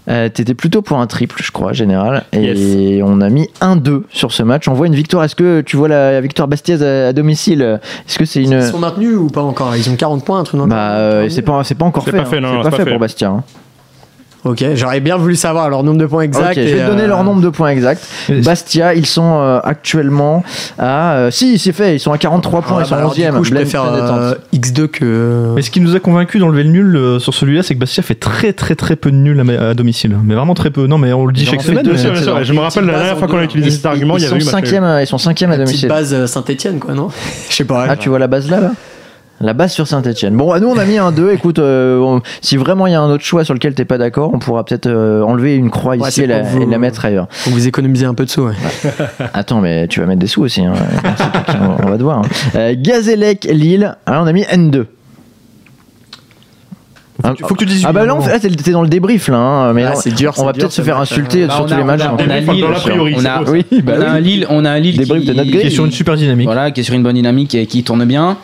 T'étais 0.07 0.53
plutôt 0.53 0.81
pour 0.81 0.99
un 0.99 1.07
triple, 1.07 1.41
je 1.43 1.51
crois, 1.51 1.73
général. 1.73 2.23
Et 2.33 3.01
on 3.03 3.19
a 3.21 3.29
mis 3.29 3.49
1-2 3.61 4.03
sur 4.09 4.31
ce 4.31 4.41
match. 4.43 4.67
On 4.67 4.73
voit 4.73 4.87
une 4.87 4.95
victoire. 4.95 5.23
Est-ce 5.23 5.35
que 5.35 5.61
tu 5.61 5.75
vois 5.77 5.87
la 5.89 6.21
victoire 6.21 6.47
bastiaise 6.47 6.81
à, 6.81 7.07
à 7.09 7.13
domicile? 7.13 7.79
Est-ce 8.07 8.17
que 8.17 8.25
c'est 8.25 8.41
une. 8.43 8.53
Ils 8.53 8.63
sont 8.63 8.79
maintenus 8.79 9.17
ou 9.17 9.27
pas 9.27 9.41
encore? 9.41 9.75
Ils 9.75 9.89
ont 9.89 9.95
40 9.95 10.23
points, 10.23 10.39
un 10.39 10.43
truc 10.43 10.59
dans 10.59 10.65
le 10.65 10.69
Bah, 10.71 10.91
euh, 10.91 11.29
c'est 11.29 11.41
pas, 11.41 11.63
c'est 11.63 11.75
pas 11.75 11.85
encore 11.85 12.03
C'est 12.05 12.11
fait. 12.11 12.17
pas 12.17 12.25
fait, 12.25 12.37
hein. 12.37 12.41
non, 12.41 12.63
c'est 12.63 12.69
pas, 12.69 12.77
fait 12.77 12.85
pour. 12.89 12.99
Bastia. 12.99 13.29
hein. 13.29 13.43
Ok, 14.45 14.63
j'aurais 14.75 14.99
bien 15.01 15.17
voulu 15.17 15.35
savoir 15.35 15.69
leur 15.69 15.83
nombre 15.83 15.97
de 15.99 16.05
points 16.05 16.21
exacts. 16.21 16.57
Ok, 16.57 16.63
je 16.63 16.75
vais 16.75 16.83
te 16.83 16.87
donner 16.89 17.03
euh, 17.03 17.07
leur 17.07 17.23
nombre 17.23 17.41
de 17.41 17.49
points 17.49 17.69
exacts. 17.69 18.07
Et- 18.29 18.41
Bastia, 18.41 18.93
ils 18.93 19.05
sont 19.05 19.39
euh, 19.41 19.59
actuellement 19.63 20.43
à. 20.79 21.13
euh, 21.15 21.31
si, 21.31 21.57
c'est 21.59 21.71
fait. 21.73 21.95
Ils 21.95 21.99
sont 21.99 22.11
à 22.13 22.17
43 22.17 22.61
points. 22.61 22.77
ah, 22.77 22.81
ils 22.83 22.85
sont 22.85 22.91
bah, 22.95 22.97
alors, 22.99 23.13
11e. 23.15 23.31
Du 23.31 23.37
coup, 23.37 23.43
je 23.43 23.53
préfère 23.53 23.83
pleine 23.83 23.95
euh, 24.03 24.31
détente. 24.31 24.37
X2 24.55 24.87
que. 24.87 25.53
Mais 25.55 25.61
ce 25.61 25.71
qui 25.71 25.81
nous 25.81 25.95
a 25.95 25.99
convaincu 25.99 26.39
d'enlever 26.39 26.63
le 26.63 26.69
nul 26.69 26.95
euh, 26.95 27.19
sur 27.19 27.33
celui-là, 27.33 27.63
c'est 27.63 27.73
que 27.75 27.79
Bastia 27.79 28.03
fait 28.03 28.15
très 28.15 28.53
très 28.53 28.75
très 28.75 28.95
peu 28.95 29.11
de 29.11 29.17
nuls 29.17 29.39
à, 29.59 29.69
à 29.69 29.73
domicile. 29.73 30.15
Mais 30.23 30.35
vraiment 30.35 30.53
très 30.53 30.69
peu. 30.69 30.87
Non, 30.87 30.97
mais 30.97 31.11
on 31.13 31.25
le 31.25 31.33
dit 31.33 31.45
chaque 31.45 31.61
semaine. 31.61 31.83
deux, 31.83 31.93
Bien 31.93 32.15
sûr, 32.15 32.43
je 32.43 32.53
me 32.53 32.59
rappelle 32.59 32.85
la 32.85 32.93
dernière 32.93 33.09
base 33.13 33.19
fois 33.19 33.27
qu'on 33.27 33.39
a 33.39 33.43
utilisé 33.43 33.71
cet 33.71 33.85
argument, 33.85 34.17
il 34.17 34.21
y 34.21 34.23
Ils 34.25 34.31
avait 34.31 34.39
sont 34.39 34.49
eu 34.49 34.53
match 34.61 34.71
nul. 34.71 34.81
5e, 34.81 35.01
ils 35.03 35.07
sont 35.07 35.17
5e 35.17 35.29
à 35.29 35.33
Petite 35.33 35.57
domicile. 35.65 35.89
base 35.89 36.13
euh, 36.13 36.27
Saint-Etienne, 36.27 36.79
quoi, 36.79 36.93
non 36.93 37.09
Je 37.49 37.55
sais 37.55 37.65
pas. 37.65 37.85
Ah, 37.89 37.97
tu 37.97 38.09
vois 38.09 38.19
la 38.19 38.27
base 38.27 38.49
là, 38.49 38.59
là? 38.61 38.71
La 39.39 39.53
base 39.53 39.71
sur 39.71 39.87
Saint-Etienne. 39.87 40.35
Bon, 40.35 40.51
à 40.51 40.59
nous, 40.59 40.67
on 40.67 40.77
a 40.77 40.85
mis 40.85 40.97
un 40.97 41.11
2. 41.11 41.31
Écoute, 41.31 41.59
euh, 41.59 41.99
on- 41.99 42.21
si 42.41 42.57
vraiment 42.57 42.87
il 42.87 42.93
y 42.93 42.95
a 42.95 43.01
un 43.01 43.09
autre 43.09 43.23
choix 43.23 43.43
sur 43.45 43.53
lequel 43.53 43.75
t'es 43.75 43.85
pas 43.85 43.99
d'accord, 43.99 44.31
on 44.33 44.39
pourra 44.39 44.65
peut-être 44.65 44.87
euh, 44.87 45.21
enlever 45.21 45.55
une 45.55 45.69
croix 45.69 45.95
Ouais, 45.95 46.07
ici 46.09 46.23
et 46.23 46.27
la, 46.27 46.39
pour 46.39 46.49
vous- 46.49 46.61
et 46.63 46.65
la 46.65 46.77
mettre 46.79 47.05
ailleurs. 47.05 47.27
Faut 47.29 47.51
vous 47.51 47.67
économisez 47.67 48.05
un 48.07 48.15
peu 48.15 48.25
de 48.25 48.29
sous, 48.31 48.41
ouais. 48.47 48.55
Attends, 49.35 49.61
mais 49.61 49.87
tu 49.87 49.99
vas 49.99 50.07
mettre 50.07 50.19
des 50.21 50.27
sous 50.27 50.41
aussi. 50.41 50.61
Hein. 50.65 50.73
On, 51.61 51.85
on 51.85 51.89
va 51.91 51.97
te 51.97 52.03
voir. 52.03 52.19
hein. 52.19 52.21
Euh, 52.55 52.75
Gazélec, 52.77 53.47
Lille. 53.51 53.95
Alors, 54.07 54.23
on 54.23 54.27
a 54.27 54.33
mis 54.33 54.41
N2. 54.43 54.85
Ah, 57.23 57.33
Faut 57.47 57.55
que 57.55 57.59
tu 57.61 57.65
dises. 57.65 57.83
ah 57.87 57.91
bah 57.91 58.01
oui, 58.01 58.07
là, 58.07 58.13
on 58.15 58.19
non. 58.19 58.23
fait- 58.23 58.31
là, 58.31 58.39
t'es 58.39 58.71
dans 58.71 58.83
le 58.83 58.87
débrief 58.89 59.27
là. 59.27 59.37
hein, 59.37 59.73
mais 59.73 59.83
Ah, 59.85 59.95
c'est 59.95 60.13
dur, 60.13 60.33
on 60.37 60.45
va 60.45 60.53
peut-être 60.53 60.71
se 60.71 60.81
faire 60.83 60.97
insulter 60.99 61.43
euh. 61.43 61.47
Bah, 61.47 61.53
sur 61.55 61.63
on 61.63 61.67
tous 61.67 61.73
a- 61.73 61.77
les 61.77 61.83
matchs. 61.83 62.01
on 62.01 62.03
a- 62.03 62.07
hein. 62.09 62.15
on 62.19 62.29
a 62.31 62.41
Dans 62.41 62.53
Lille, 62.53 63.15
on 63.17 63.25
a-. 63.25 63.43
Oui, 63.49 63.65
bah 63.83 63.93
on 63.97 64.01
a 64.01 64.05
un. 64.09 64.19
Lille, 64.19 64.45
on 64.49 64.65
a 64.65 64.69
un 64.71 64.79
Lille 64.79 65.01
qui, 65.01 65.07
de 65.09 65.33
notre 65.33 65.49
grille. 65.49 65.61
Qui 65.61 65.67
est 65.67 65.69
sur 65.71 65.85
une 65.85 65.91
super 65.91 66.15
dynamique. 66.15 66.45
voilà, 66.45 66.69
qui 66.71 66.81
est 66.81 66.83
sur 66.83 66.93
une 66.93 67.01
bonne 67.03 67.15
dynamique 67.15 67.55
et 67.55 67.65
qui 67.65 67.83
tourne 67.83 68.05
bien. 68.05 68.37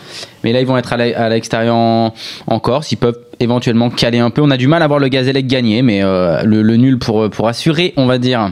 Mais 0.44 0.52
là, 0.54 0.60
ils 0.60 0.66
vont 0.68 0.76
être 0.78 0.92
à 0.94 1.30
l'extérieur 1.30 1.76
en, 1.76 2.14
en 2.48 2.60
Corse. 2.60 2.92
Ils 2.92 2.98
peuvent 2.98 3.20
éventuellement 3.40 3.90
caler 3.92 4.20
un 4.20 4.30
peu. 4.32 4.42
On 4.42 4.50
a 4.52 4.58
du 4.58 4.68
mal 4.68 4.82
à 4.82 4.88
voir 4.88 5.00
le 5.00 5.08
Gazélec 5.08 5.46
gagner, 5.48 5.82
mais 5.84 6.02
euh, 6.04 6.42
le, 6.44 6.62
le 6.64 6.76
nul 6.78 6.98
pour, 6.98 7.30
pour 7.30 7.48
assurer, 7.48 7.94
on 7.96 8.06
va 8.08 8.18
dire. 8.18 8.50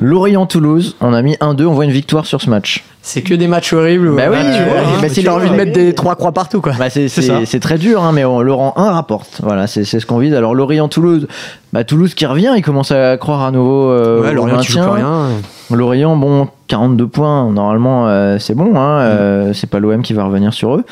Lorient-Toulouse, 0.00 0.96
on 1.00 1.12
a 1.12 1.22
mis 1.22 1.34
1-2. 1.34 1.66
On 1.66 1.72
voit 1.72 1.84
une 1.84 1.90
victoire 1.90 2.26
sur 2.26 2.40
ce 2.40 2.50
match. 2.50 2.84
C'est 3.02 3.22
que 3.22 3.34
des 3.34 3.46
matchs 3.48 3.72
horribles. 3.72 4.14
Bah 4.14 4.24
oui, 4.30 4.36
tu 4.38 4.56
tu 4.58 4.64
vois, 4.64 4.80
vois, 4.80 4.88
hein. 4.88 4.98
mais 5.00 5.08
S'il 5.08 5.24
tu 5.24 5.28
a 5.28 5.34
envie 5.34 5.44
de 5.44 5.54
vois, 5.54 5.64
mettre 5.64 5.72
des 5.72 5.94
trois 5.94 6.16
croix 6.16 6.32
partout, 6.32 6.60
quoi. 6.60 6.72
Bah, 6.78 6.90
c'est 6.90 7.60
très 7.60 7.78
dur, 7.78 8.02
hein, 8.02 8.12
mais 8.12 8.24
on, 8.24 8.36
rang 8.56 8.74
1 8.76 8.90
rapporte. 8.90 9.40
Voilà, 9.42 9.66
c'est 9.66 9.84
c'est 9.84 10.00
ce 10.00 10.06
qu'on 10.06 10.18
vise. 10.18 10.34
Alors, 10.34 10.54
Lorient-Toulouse, 10.54 11.28
bah, 11.72 11.84
Toulouse 11.84 12.14
qui 12.14 12.26
revient, 12.26 12.52
il 12.56 12.62
commence 12.62 12.90
à 12.90 13.16
croire 13.16 13.42
à 13.42 13.50
nouveau 13.50 13.90
euh, 13.90 14.22
ouais, 14.22 14.30
au 14.30 14.34
Lorient 14.34 14.56
maintien. 14.56 14.82
plus 14.82 14.92
rien. 14.92 15.28
Lorient, 15.70 16.16
bon, 16.16 16.48
42 16.68 17.06
points, 17.06 17.50
normalement, 17.50 18.08
euh, 18.08 18.38
c'est 18.38 18.54
bon. 18.54 18.76
Hein, 18.76 19.00
euh, 19.00 19.52
c'est 19.52 19.68
pas 19.68 19.78
l'OM 19.78 20.02
qui 20.02 20.12
va 20.12 20.24
revenir 20.24 20.52
sur 20.52 20.74
eux. 20.76 20.84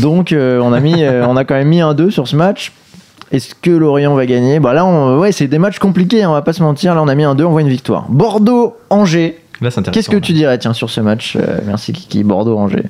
Donc, 0.00 0.32
euh, 0.32 0.60
on, 0.60 0.72
a 0.72 0.80
mis, 0.80 1.02
euh, 1.02 1.26
on 1.26 1.36
a 1.36 1.44
quand 1.44 1.54
même 1.54 1.68
mis 1.68 1.80
un 1.80 1.94
2 1.94 2.10
sur 2.10 2.28
ce 2.28 2.36
match. 2.36 2.72
Est-ce 3.32 3.54
que 3.60 3.70
Lorient 3.70 4.14
va 4.14 4.26
gagner 4.26 4.60
Bah 4.60 4.72
là, 4.74 4.84
on- 4.84 5.18
ouais, 5.18 5.32
c'est 5.32 5.46
des 5.48 5.58
matchs 5.58 5.78
compliqués, 5.78 6.22
hein, 6.22 6.30
on 6.30 6.34
va 6.34 6.42
pas 6.42 6.52
se 6.52 6.62
mentir. 6.62 6.94
Là, 6.94 7.02
on 7.02 7.08
a 7.08 7.14
mis 7.14 7.24
un 7.24 7.34
2, 7.34 7.44
on 7.44 7.50
voit 7.50 7.62
une 7.62 7.68
victoire. 7.68 8.04
Bordeaux-Angers. 8.10 9.38
Là, 9.60 9.70
c'est 9.70 9.78
intéressant. 9.80 9.92
Qu'est-ce 9.92 10.10
que 10.10 10.16
tu 10.16 10.32
dirais, 10.32 10.58
tiens, 10.58 10.72
sur 10.72 10.90
ce 10.90 11.00
match 11.00 11.36
Euh, 11.36 11.58
Merci 11.66 11.92
Kiki, 11.92 12.24
Bordeaux-Angers. 12.24 12.84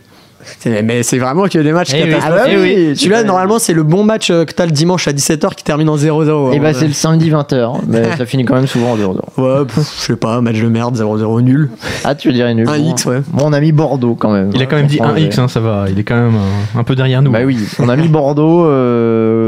C'est- 0.58 0.82
Mais 0.82 1.04
c'est 1.04 1.18
vraiment 1.18 1.44
que 1.46 1.56
des 1.60 1.70
matchs 1.70 1.92
Eh 1.94 2.02
oui. 2.02 2.08
catastrophiques. 2.10 2.42
Ah 2.44 2.56
bah 2.56 2.60
oui, 2.60 2.96
Celui-là, 2.96 3.18
c'est- 3.20 3.24
normalement, 3.26 3.60
c'est 3.60 3.74
le 3.74 3.84
bon 3.84 4.02
match 4.02 4.28
euh, 4.32 4.44
que 4.44 4.52
t'as 4.52 4.64
le 4.66 4.72
dimanche 4.72 5.06
à 5.06 5.12
17h 5.12 5.54
qui 5.54 5.62
termine 5.62 5.88
en 5.88 5.96
0-0. 5.96 6.50
Et 6.52 6.58
bah, 6.58 6.70
hein. 6.70 6.72
c'est 6.74 6.88
le 6.88 6.92
samedi 6.94 7.30
20h, 7.30 7.74
mais 7.86 8.02
ça 8.18 8.26
finit 8.26 8.44
quand 8.44 8.56
même 8.56 8.66
souvent 8.66 8.94
en 8.94 8.96
2 8.96 9.04
Ouais, 9.06 9.64
pff, 9.66 9.76
je 10.00 10.02
sais 10.02 10.16
pas, 10.16 10.40
match 10.40 10.60
de 10.60 10.66
merde, 10.66 10.96
0-0 10.96 11.40
nul. 11.42 11.70
Ah, 12.02 12.16
tu 12.16 12.32
dirais 12.32 12.54
nul. 12.54 12.68
Un 12.68 12.76
Bon. 12.76 12.90
X, 12.90 13.06
ouais. 13.06 13.20
Bon, 13.28 13.44
on 13.46 13.52
a 13.52 13.60
mis 13.60 13.70
Bordeaux 13.70 14.16
quand 14.16 14.32
même. 14.32 14.50
Il 14.52 14.60
a 14.60 14.66
quand 14.66 14.74
même 14.74 14.88
dit 14.88 14.96
Contre 14.96 15.10
1 15.14 15.18
X, 15.18 15.38
hein, 15.38 15.46
ça 15.46 15.60
va. 15.60 15.84
Il 15.88 15.96
est 16.00 16.02
quand 16.02 16.16
même 16.16 16.34
euh, 16.34 16.80
un 16.80 16.82
peu 16.82 16.96
derrière 16.96 17.22
nous. 17.22 17.30
Bah 17.30 17.42
oui, 17.46 17.56
on 17.78 17.88
a 17.88 17.94
mis 17.94 18.08
Bordeaux. 18.08 18.64
Euh, 18.64 19.41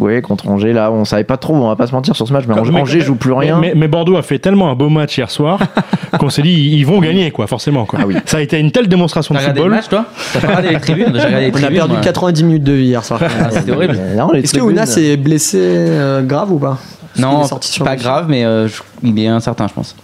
ouais, 0.00 0.20
contre 0.22 0.48
Angers, 0.48 0.72
là, 0.72 0.90
on 0.90 1.04
savait 1.04 1.24
pas 1.24 1.36
trop, 1.36 1.54
on 1.54 1.68
va 1.68 1.76
pas 1.76 1.86
se 1.86 1.92
mentir 1.92 2.16
sur 2.16 2.26
ce 2.26 2.32
match, 2.32 2.44
mais 2.48 2.58
Angers, 2.58 2.72
Mais- 2.72 2.80
Angers 2.80 3.00
joue 3.00 3.14
plus 3.14 3.32
rien. 3.32 3.58
Mais, 3.58 3.72
mais 3.76 3.86
Bordeaux 3.88 4.16
a 4.16 4.22
fait 4.22 4.38
tellement 4.38 4.70
un 4.70 4.74
beau 4.74 4.88
match 4.88 5.16
hier 5.16 5.30
soir 5.30 5.60
qu'on 6.18 6.30
s'est 6.30 6.42
dit 6.42 6.50
ils 6.78 6.84
vont 6.84 6.98
gagner 7.00 7.30
quoi 7.30 7.46
forcément 7.46 7.84
quoi. 7.84 8.00
Ah 8.02 8.06
oui. 8.06 8.16
Ça 8.26 8.38
a 8.38 8.40
été 8.40 8.58
une 8.58 8.70
telle 8.72 8.88
démonstration 8.88 9.34
T'as 9.34 9.52
de 9.52 9.60
regardé 9.60 9.76
le 9.76 9.82
football. 9.82 9.98
match, 10.00 10.12
toi? 10.14 10.32
T'as 10.32 10.40
pas 10.40 10.46
regardé 10.48 10.68
les 10.70 10.80
tribunes 10.80 11.12
J'ai 11.14 11.24
regardé 11.26 11.46
les 11.50 11.52
On 11.52 11.64
a 11.64 11.70
perdu 11.70 11.92
moi. 11.94 12.00
90 12.02 12.44
minutes 12.44 12.64
de 12.64 12.72
vie 12.72 12.84
hier 12.86 13.04
soir. 13.04 13.20
Ah, 13.22 13.50
C'était 13.50 13.72
horrible. 13.72 13.94
Est-ce 14.34 14.52
que 14.52 14.58
tribunes- 14.58 14.72
Ouna 14.78 14.86
s'est 14.86 15.16
blessé 15.16 15.58
euh, 15.60 16.22
grave 16.22 16.52
ou 16.52 16.58
pas? 16.58 16.78
Non, 17.18 17.42
est 17.44 17.82
pas 17.84 17.96
grave, 17.96 18.26
mais 18.28 18.44
euh, 18.44 18.68
je- 18.68 18.82
il 19.02 19.18
est 19.18 19.26
incertain, 19.26 19.66
je 19.68 19.74
pense. 19.74 19.96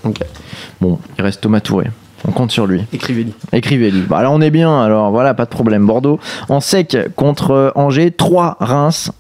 Bon, 0.81 0.99
il 1.19 1.23
reste 1.25 1.41
Thomas 1.41 1.61
Touré. 1.61 1.87
On 2.27 2.33
compte 2.33 2.51
sur 2.51 2.67
lui. 2.67 2.83
Écrivez-lui. 2.93 3.33
Écrivez-lui. 3.53 4.03
Bah 4.09 4.23
là, 4.23 4.31
on 4.33 4.41
est 4.41 4.51
bien, 4.51 4.83
alors 4.83 5.11
voilà, 5.13 5.33
pas 5.35 5.45
de 5.45 5.51
problème. 5.51 5.87
Bordeaux 5.87 6.19
en 6.49 6.61
sec 6.61 6.97
contre 7.15 7.51
euh, 7.53 7.71
Angers, 7.77 8.11
3 8.11 8.57
Reims. 8.59 9.13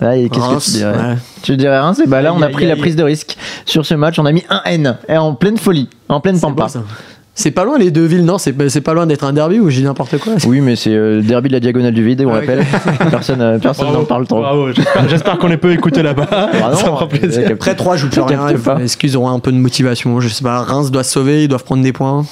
Ah, 0.00 0.16
et 0.16 0.28
Qu'est-ce 0.28 0.48
que 0.58 0.64
tu 0.64 0.70
dirais 0.78 0.92
ouais. 0.96 1.14
Tu 1.42 1.56
dirais 1.56 1.78
Reims 1.78 2.00
Et 2.04 2.06
bah 2.08 2.20
là, 2.20 2.34
on 2.34 2.42
a 2.42 2.48
pris 2.48 2.66
la 2.66 2.76
prise 2.76 2.96
de 2.96 3.02
risque 3.02 3.36
sur 3.64 3.86
ce 3.86 3.94
match. 3.94 4.18
On 4.18 4.26
a 4.26 4.32
mis 4.32 4.44
un 4.50 4.60
N 4.66 4.96
et 5.08 5.16
en 5.16 5.34
pleine 5.34 5.56
folie, 5.56 5.88
en 6.08 6.20
pleine 6.20 6.34
C'est 6.36 6.40
pampa. 6.42 6.66
C'est 7.36 7.50
pas 7.50 7.64
loin 7.64 7.78
les 7.78 7.90
deux 7.90 8.04
villes, 8.04 8.24
non 8.24 8.38
C'est 8.38 8.52
pas, 8.52 8.68
c'est 8.68 8.80
pas 8.80 8.94
loin 8.94 9.06
d'être 9.06 9.24
un 9.24 9.32
derby 9.32 9.58
ou 9.58 9.68
j'ai 9.68 9.80
dit 9.80 9.84
n'importe 9.86 10.18
quoi 10.18 10.34
Oui, 10.46 10.60
mais 10.60 10.76
c'est 10.76 10.94
euh, 10.94 11.16
le 11.16 11.22
derby 11.22 11.48
de 11.48 11.54
la 11.54 11.58
diagonale 11.60 11.92
du 11.92 12.04
vide, 12.04 12.22
on 12.24 12.26
Ouais. 12.32 12.40
rappelle. 12.40 12.64
personne 13.10 13.40
euh, 13.40 13.58
personne 13.58 13.86
Bravo, 13.86 14.00
n'en 14.02 14.04
parle 14.06 14.26
trop. 14.28 14.40
bravo, 14.40 14.72
j'espère- 14.72 15.08
J'espère 15.08 15.38
qu'on 15.38 15.48
les 15.48 15.56
peut 15.56 15.72
écouter 15.72 16.02
là-bas. 16.04 16.28
Ah 16.30 16.48
non, 16.70 16.76
ça 16.76 16.86
me 16.90 16.96
fera 16.96 17.08
plaisir. 17.08 17.42
euh, 17.50 17.54
Après 17.54 17.74
3 17.74 17.96
joue 17.96 18.08
plus 18.08 18.20
Je 18.20 18.20
rien. 18.20 18.48
capte 18.50 18.62
pas. 18.62 18.76
Est-ce 18.80 18.96
qu'ils 18.96 19.16
auront 19.16 19.30
un 19.30 19.40
peu 19.40 19.50
de 19.50 19.56
motivation 19.56 20.20
Je 20.20 20.28
sais 20.28 20.44
pas. 20.44 20.60
Reims 20.60 20.92
doit 20.92 21.02
se 21.02 21.10
sauver, 21.10 21.42
ils 21.44 21.48
doivent 21.48 21.64
prendre 21.64 21.82
des 21.82 21.92
points. 21.92 22.24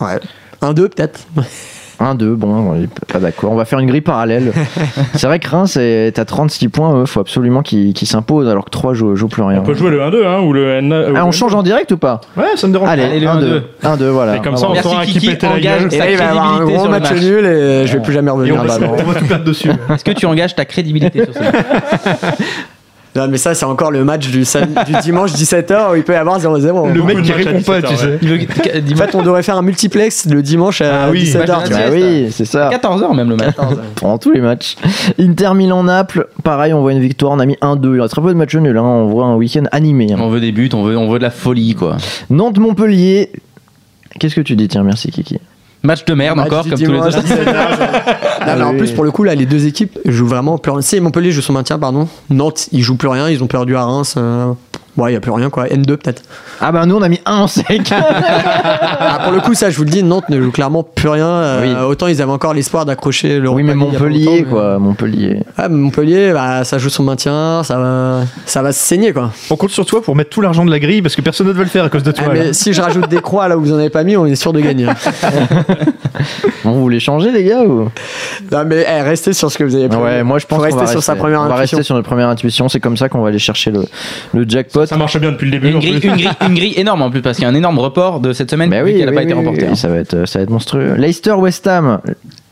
Ouais. 0.00 0.18
1-2 0.62 0.74
peut-être. 0.88 1.20
1-2, 2.00 2.34
bon, 2.34 2.48
on 2.48 2.74
est 2.82 2.88
pas 3.12 3.18
d'accord. 3.18 3.52
On 3.52 3.56
va 3.56 3.64
faire 3.64 3.78
une 3.78 3.86
grille 3.86 4.00
parallèle. 4.00 4.52
c'est 5.14 5.26
vrai 5.26 5.38
que 5.38 5.48
Reims 5.48 5.76
est 5.76 6.18
à 6.18 6.24
36 6.24 6.68
points, 6.68 7.00
il 7.00 7.06
faut 7.06 7.20
absolument 7.20 7.62
qu'ils 7.62 7.94
qu'ils 7.94 8.08
s'imposent, 8.08 8.48
alors 8.48 8.64
que 8.64 8.70
3 8.70 8.94
jouent, 8.94 9.16
jouent 9.16 9.28
plus 9.28 9.42
rien. 9.42 9.60
On 9.60 9.62
peut 9.62 9.74
jouer 9.74 9.90
le 9.90 10.00
1-2 10.00 10.26
hein, 10.26 10.40
ou 10.40 10.52
le 10.52 10.76
N. 10.76 11.12
Ah, 11.16 11.24
on 11.26 11.32
change 11.32 11.54
en 11.54 11.62
direct 11.62 11.92
ou 11.92 11.96
pas? 11.96 12.20
Ouais, 12.36 12.44
ça 12.56 12.66
me 12.66 12.72
dérange. 12.72 12.88
Allez, 12.88 13.04
Allez, 13.04 13.20
le 13.20 13.26
1-2. 13.26 13.62
1-2, 13.84 14.04
voilà. 14.08 14.36
Et 14.36 14.40
comme 14.40 14.56
ça, 14.56 14.68
on 14.68 14.72
Merci, 14.72 14.88
saura 14.88 15.04
qui 15.04 15.12
Kiki, 15.12 15.26
péter 15.28 15.46
la 15.46 15.52
engage 15.54 15.80
gueule. 15.80 15.94
Et 15.94 15.96
sa 15.96 16.04
là, 16.04 16.10
il 16.10 16.16
va 16.16 16.24
y 16.24 16.28
avoir 16.28 16.54
un 16.54 16.56
crédibilité 16.56 16.74
gros 16.74 16.84
sur 16.84 16.92
le 16.92 16.98
match 16.98 17.10
match. 17.10 17.22
nul 17.22 17.46
et 17.46 17.86
je 17.86 17.92
vais 17.92 18.02
plus 18.02 18.12
jamais 18.12 18.30
revenir 18.30 18.64
là-bas. 18.64 18.86
on 18.98 19.10
va 19.10 19.14
tout 19.18 19.26
perdre 19.26 19.44
dessus. 19.44 19.70
Est-ce 19.92 20.04
que 20.04 20.12
tu 20.12 20.26
engages 20.26 20.54
ta 20.54 20.64
crédibilité 20.64 21.24
sur 21.24 21.34
match 21.34 21.54
Non, 23.16 23.28
mais 23.28 23.38
ça, 23.38 23.54
c'est 23.54 23.64
encore 23.64 23.90
le 23.90 24.04
match 24.04 24.28
du, 24.28 24.44
sam- 24.44 24.74
du 24.86 24.92
dimanche 25.02 25.32
17h 25.32 25.92
où 25.92 25.96
il 25.96 26.02
peut 26.04 26.12
y 26.12 26.16
avoir 26.16 26.38
0-0. 26.38 26.92
Le 26.92 27.02
mec 27.02 27.22
qui 27.22 27.32
répond 27.32 27.62
pas, 27.62 27.80
17 27.80 28.20
tu 28.20 28.28
sais. 28.28 28.92
En 28.92 28.96
fait, 28.96 29.14
on 29.14 29.22
devrait 29.22 29.42
faire 29.42 29.56
un 29.56 29.62
multiplex 29.62 30.26
le 30.26 30.42
dimanche 30.42 30.80
à 30.80 31.04
Ah 31.04 31.10
oui, 31.10 31.24
17h. 31.24 31.38
match 31.38 31.64
tu 31.64 31.70
de 31.70 31.74
vois. 31.74 31.86
Bah 31.86 31.92
oui, 31.92 32.28
c'est 32.30 32.44
ça. 32.44 32.70
14h 32.70 33.14
même 33.16 33.30
le 33.30 33.36
match. 33.36 33.54
Pendant 33.96 34.18
tous 34.18 34.32
les 34.32 34.40
matchs. 34.40 34.76
Inter 35.18 35.50
Milan-Naples, 35.54 36.28
pareil, 36.44 36.72
on 36.74 36.80
voit 36.80 36.92
une 36.92 37.00
victoire, 37.00 37.32
on 37.32 37.38
a 37.38 37.46
mis 37.46 37.56
1-2. 37.62 37.94
Il 37.94 38.00
reste 38.00 38.12
très 38.12 38.22
peu 38.22 38.28
de 38.28 38.34
matchs 38.38 38.54
nuls, 38.56 38.76
hein. 38.76 38.82
on 38.82 39.06
voit 39.06 39.24
un 39.26 39.34
week-end 39.36 39.64
animé. 39.72 40.12
hein. 40.12 40.16
On 40.20 40.28
veut 40.28 40.40
des 40.40 40.52
buts, 40.52 40.70
on 40.74 40.82
veut, 40.82 40.96
on 40.96 41.08
veut 41.08 41.18
de 41.18 41.24
la 41.24 41.30
folie, 41.30 41.74
quoi. 41.74 41.96
Nantes-Montpellier, 42.30 43.30
qu'est-ce 44.18 44.34
que 44.34 44.40
tu 44.40 44.56
dis? 44.56 44.68
Tiens, 44.68 44.82
merci 44.82 45.10
Kiki. 45.10 45.38
Match 45.86 46.04
de 46.04 46.14
merde 46.14 46.36
Match 46.36 46.46
encore, 46.46 46.68
comme 46.68 46.78
tous 46.78 46.92
les 46.92 46.98
autres. 46.98 47.18
17h. 47.20 48.46
Non, 48.46 48.56
mais 48.56 48.62
en 48.62 48.76
plus, 48.76 48.92
pour 48.92 49.04
le 49.04 49.10
coup, 49.10 49.24
là, 49.24 49.34
les 49.34 49.46
deux 49.46 49.66
équipes 49.66 49.98
jouent 50.04 50.26
vraiment 50.28 50.58
plus 50.58 50.70
rien. 50.72 50.82
Si 50.82 51.00
Montpellier 51.00 51.32
joue 51.32 51.40
son 51.40 51.52
maintien, 51.54 51.78
pardon. 51.78 52.06
Nantes, 52.30 52.68
ils 52.72 52.82
jouent 52.82 52.96
plus 52.96 53.08
rien, 53.08 53.28
ils 53.30 53.42
ont 53.42 53.46
perdu 53.46 53.74
à 53.76 53.84
Reims. 53.84 54.14
euh, 54.18 54.52
Ouais, 54.96 55.10
il 55.10 55.12
n'y 55.12 55.16
a 55.16 55.20
plus 55.20 55.30
rien 55.30 55.50
quoi. 55.50 55.66
N2 55.66 55.84
peut-être. 55.96 56.22
Ah 56.60 56.72
bah 56.72 56.86
nous 56.86 56.96
on 56.96 57.02
a 57.02 57.08
mis 57.08 57.20
un 57.26 57.40
en 57.40 57.46
sec. 57.46 57.92
Ah, 58.98 59.20
pour 59.24 59.32
le 59.32 59.40
coup, 59.40 59.54
ça, 59.54 59.70
je 59.70 59.76
vous 59.76 59.84
le 59.84 59.90
dis, 59.90 60.02
Nantes 60.02 60.28
ne 60.28 60.40
joue 60.40 60.50
clairement 60.50 60.82
plus 60.82 61.08
rien. 61.08 61.26
Euh, 61.26 61.62
Oui. 61.62 61.84
Autant 61.88 62.06
ils 62.06 62.20
avaient 62.22 62.32
encore 62.32 62.54
l'espoir 62.54 62.84
d'accrocher 62.84 63.38
le 63.38 63.48
oui 63.48 63.62
mais 63.62 63.74
Montpellier 63.74 64.44
quoi, 64.48 64.78
Montpellier. 64.78 65.42
Ah, 65.56 65.68
mais 65.68 65.76
Montpellier, 65.76 66.32
bah, 66.32 66.64
ça 66.64 66.78
joue 66.78 66.88
son 66.88 67.02
maintien, 67.02 67.62
ça 67.62 67.78
va, 67.78 68.20
ça 68.46 68.62
va 68.62 68.72
se 68.72 68.80
saigner 68.80 69.12
quoi. 69.12 69.32
On 69.50 69.56
compte 69.56 69.70
sur 69.70 69.84
toi 69.86 70.02
pour 70.02 70.16
mettre 70.16 70.30
tout 70.30 70.40
l'argent 70.40 70.64
de 70.64 70.70
la 70.70 70.78
grille 70.78 71.02
parce 71.02 71.14
que 71.16 71.22
personne 71.22 71.46
ne 71.46 71.52
veut 71.52 71.62
le 71.64 71.68
faire 71.68 71.84
à 71.84 71.88
cause 71.88 72.02
de 72.02 72.12
toi. 72.12 72.24
Ah, 72.28 72.32
mais 72.32 72.52
si 72.52 72.72
je 72.72 72.80
rajoute 72.82 73.08
des 73.08 73.20
croix 73.20 73.48
là 73.48 73.56
où 73.56 73.60
vous 73.60 73.72
en 73.72 73.78
avez 73.78 73.90
pas 73.90 74.02
mis, 74.04 74.16
on 74.16 74.26
est 74.26 74.34
sûr 74.36 74.52
de 74.52 74.60
gagner. 74.60 74.86
Bon, 76.64 76.72
vous 76.72 76.80
voulez 76.80 76.98
changer 76.98 77.30
les 77.30 77.44
gars 77.44 77.62
ou? 77.62 77.88
Non 78.50 78.64
mais 78.66 78.84
eh, 78.88 79.02
restez 79.02 79.32
sur 79.32 79.50
ce 79.52 79.58
que 79.58 79.64
vous 79.64 79.74
avez 79.76 79.88
pris. 79.88 79.98
Ouais, 79.98 80.22
moi 80.24 80.38
je 80.38 80.46
pense 80.46 80.58
qu'on 80.58 80.64
rester 80.64 80.80
va 80.80 80.86
sur 80.86 81.02
sa 81.02 81.12
rester. 81.12 81.20
première 81.22 81.40
On 81.42 81.46
va 81.46 81.54
intuition. 81.54 81.76
rester 81.76 81.86
sur 81.86 81.94
notre 81.94 82.08
première 82.08 82.28
intuition, 82.28 82.68
c'est 82.68 82.80
comme 82.80 82.96
ça 82.96 83.08
qu'on 83.08 83.20
va 83.20 83.28
aller 83.28 83.38
chercher 83.38 83.70
le, 83.70 83.84
le 84.34 84.48
jackpot. 84.48 84.85
Ça 84.86 84.96
marche 84.96 85.18
bien 85.18 85.32
depuis 85.32 85.46
le 85.50 85.50
début. 85.58 85.68
Une 85.70 85.78
grille, 85.78 86.00
une, 86.02 86.12
grille, 86.14 86.28
une 86.46 86.54
grille 86.54 86.74
énorme 86.76 87.02
en 87.02 87.10
plus, 87.10 87.20
parce 87.22 87.36
qu'il 87.36 87.44
y 87.44 87.46
a 87.46 87.50
un 87.50 87.54
énorme 87.54 87.78
report 87.78 88.20
de 88.20 88.32
cette 88.32 88.50
semaine 88.50 88.70
Bah 88.70 88.82
vu 88.82 88.92
oui, 88.92 88.96
qu'elle 88.98 89.04
n'a 89.06 89.10
oui, 89.10 89.16
pas 89.16 89.22
été 89.22 89.34
oui, 89.34 89.38
remportée. 89.44 89.66
hein. 89.66 89.74
ça 89.74 89.88
va 89.88 89.96
être 89.98 90.26
ça 90.26 90.38
va 90.38 90.42
être 90.44 90.50
monstrueux. 90.50 90.94
Leicester 90.96 91.32
West 91.32 91.66
Ham. 91.66 92.00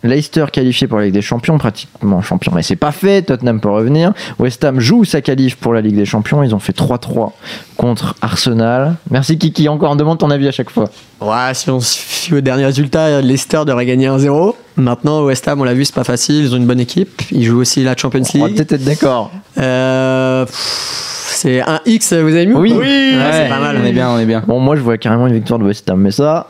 Leicester 0.03 0.45
qualifié 0.53 0.87
pour 0.87 0.99
la 0.99 1.07
Ligue 1.07 1.15
des 1.15 1.23
Champions, 1.23 1.57
pratiquement 1.57 2.21
champion, 2.21 2.53
mais 2.55 2.63
c'est 2.63 2.77
pas 2.77 2.93
fait. 2.93 3.23
Tottenham 3.23 3.59
peut 3.59 3.71
revenir. 3.71 4.13
West 4.39 4.63
Ham 4.63 4.79
joue 4.79 5.05
sa 5.05 5.23
qualif 5.23 5.57
pour 5.57 5.73
la 5.73 5.81
Ligue 5.81 5.97
des 5.97 6.05
Champions. 6.05 6.43
Ils 6.43 6.55
ont 6.55 6.59
fait 6.59 6.77
3-3 6.77 7.31
contre 7.79 8.15
Arsenal. 8.21 8.97
Merci 9.11 9.39
Kiki, 9.39 9.67
encore 9.67 9.93
on 9.93 9.97
demande 9.97 10.19
ton 10.19 10.29
avis 10.31 10.47
à 10.47 10.53
chaque 10.53 10.69
fois. 10.69 10.91
Ouais, 11.23 11.55
si 11.55 11.71
on 11.71 11.81
se 11.81 11.97
fie 11.99 12.35
au 12.35 12.43
dernier 12.43 12.67
résultat, 12.67 13.23
Leicester 13.23 13.63
devrait 13.67 13.87
gagner 13.87 14.09
1-0. 14.09 14.55
Maintenant, 14.77 15.25
West 15.25 15.47
Ham, 15.49 15.61
on 15.61 15.65
l'a 15.65 15.75
vu, 15.75 15.85
c'est 15.85 15.95
pas 15.95 16.05
facile. 16.05 16.37
Ils 16.45 16.53
ont 16.55 16.57
une 16.57 16.67
bonne 16.67 16.81
équipe. 16.81 17.23
Ils 17.31 17.45
jouent 17.45 17.61
aussi 17.61 17.85
la 17.85 17.97
Champions 17.97 18.23
On 18.35 18.39
va 18.41 18.47
League. 18.49 18.57
peut-être 18.57 18.73
être 18.73 18.85
d'accord. 18.85 19.31
Euh, 19.59 20.45
c'est 20.51 21.61
un 21.61 21.81
X, 21.87 22.13
vous 22.13 22.29
avez 22.35 22.47
mis 22.47 22.55
ou 22.55 22.59
Oui. 22.61 22.73
Oui. 22.73 22.81
Ouais, 22.81 23.31
c'est 23.33 23.49
pas 23.49 23.59
mal. 23.61 23.79
On 23.81 23.85
est 23.85 23.93
bien, 23.93 24.11
on 24.11 24.19
est 24.19 24.25
bien. 24.27 24.43
Bon, 24.47 24.59
moi 24.61 24.77
je 24.77 24.81
vois 24.81 24.99
carrément 24.99 25.27
une 25.27 25.35
victoire 25.35 25.59
de 25.59 25.65
West 25.65 25.89
Ham, 25.91 26.01
mais 26.01 26.11
ça, 26.11 26.49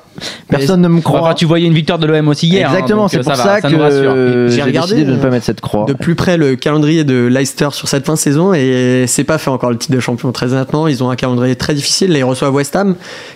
personne 0.48 0.80
ne 0.82 0.88
me 0.88 1.00
croit. 1.00 1.20
Enfin, 1.22 1.34
tu 1.34 1.44
voyais 1.46 1.66
une 1.66 1.74
victoire 1.74 1.98
de 1.98 2.06
l'OM 2.06 2.28
aussi 2.28 2.46
hier. 2.46 2.68
hein, 2.70 2.72
Exactement, 2.74 3.08
c'est 3.08 3.18
euh, 3.18 3.22
pour 3.22 3.32
va, 3.32 3.36
ça, 3.36 3.52
rassure. 3.54 3.78
que 4.14 4.46
J'ai 4.48 4.56
j'ai 4.56 4.62
regardé, 4.62 4.92
décidé 4.94 5.10
de 5.10 5.16
ne 5.16 5.18
euh, 5.18 5.22
pas 5.22 5.30
mettre 5.30 5.46
cette 5.46 5.60
croix. 5.60 5.84
de 5.86 5.94
plus 5.94 6.14
près 6.14 6.36
le 6.36 6.54
calendrier 6.56 7.04
de 7.04 7.26
Leicester 7.26 7.68
sur 7.72 7.88
cette 7.88 8.06
fin 8.06 8.14
de 8.14 8.18
saison 8.18 8.52
et 8.54 9.04
c'est 9.08 9.24
pas 9.24 9.38
fait 9.38 9.50
encore 9.50 9.70
le 9.70 9.78
titre 9.78 9.94
de 9.94 10.00
champion 10.00 10.30
très 10.32 10.52
honnêtement 10.52 10.86
ils 10.86 11.02
ont 11.02 11.10
un 11.10 11.16
calendrier 11.16 11.56
très 11.56 11.74
difficile 11.74 12.12
là 12.12 12.18
ils 12.18 12.24
reçoivent 12.24 12.54
West 12.54 12.76
Ham 12.76 12.94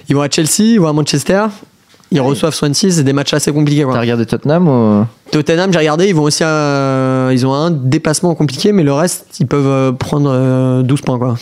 ils 0.09 0.15
vont 0.17 0.23
à 0.23 0.29
Chelsea 0.31 0.61
ils 0.75 0.81
vont 0.81 0.89
à 0.89 0.93
Manchester 0.93 1.47
ils 2.11 2.21
reçoivent 2.21 2.55
Swansea 2.55 2.91
c'est 2.91 3.05
des 3.05 3.13
matchs 3.13 3.35
assez 3.35 3.53
compliqués 3.53 3.85
T'as 3.91 4.01
regardé 4.01 4.27
Tottenham 4.27 4.69
ou... 4.69 5.07
Tottenham 5.31 5.73
j'ai 5.73 5.79
regardé 5.79 6.07
ils 6.09 6.15
vont 6.15 6.23
aussi 6.23 6.43
à- 6.45 7.29
ils 7.33 7.47
ont 7.47 7.53
un 7.55 7.71
déplacement 7.71 8.35
compliqué 8.35 8.73
mais 8.73 8.83
le 8.83 8.93
reste 8.93 9.27
ils 9.41 9.47
peuvent 9.47 9.67
euh, 9.67 9.93
prendre 9.93 10.31
euh, 10.33 10.83
12 10.83 11.01
points 11.03 11.19
quoi 11.19 11.37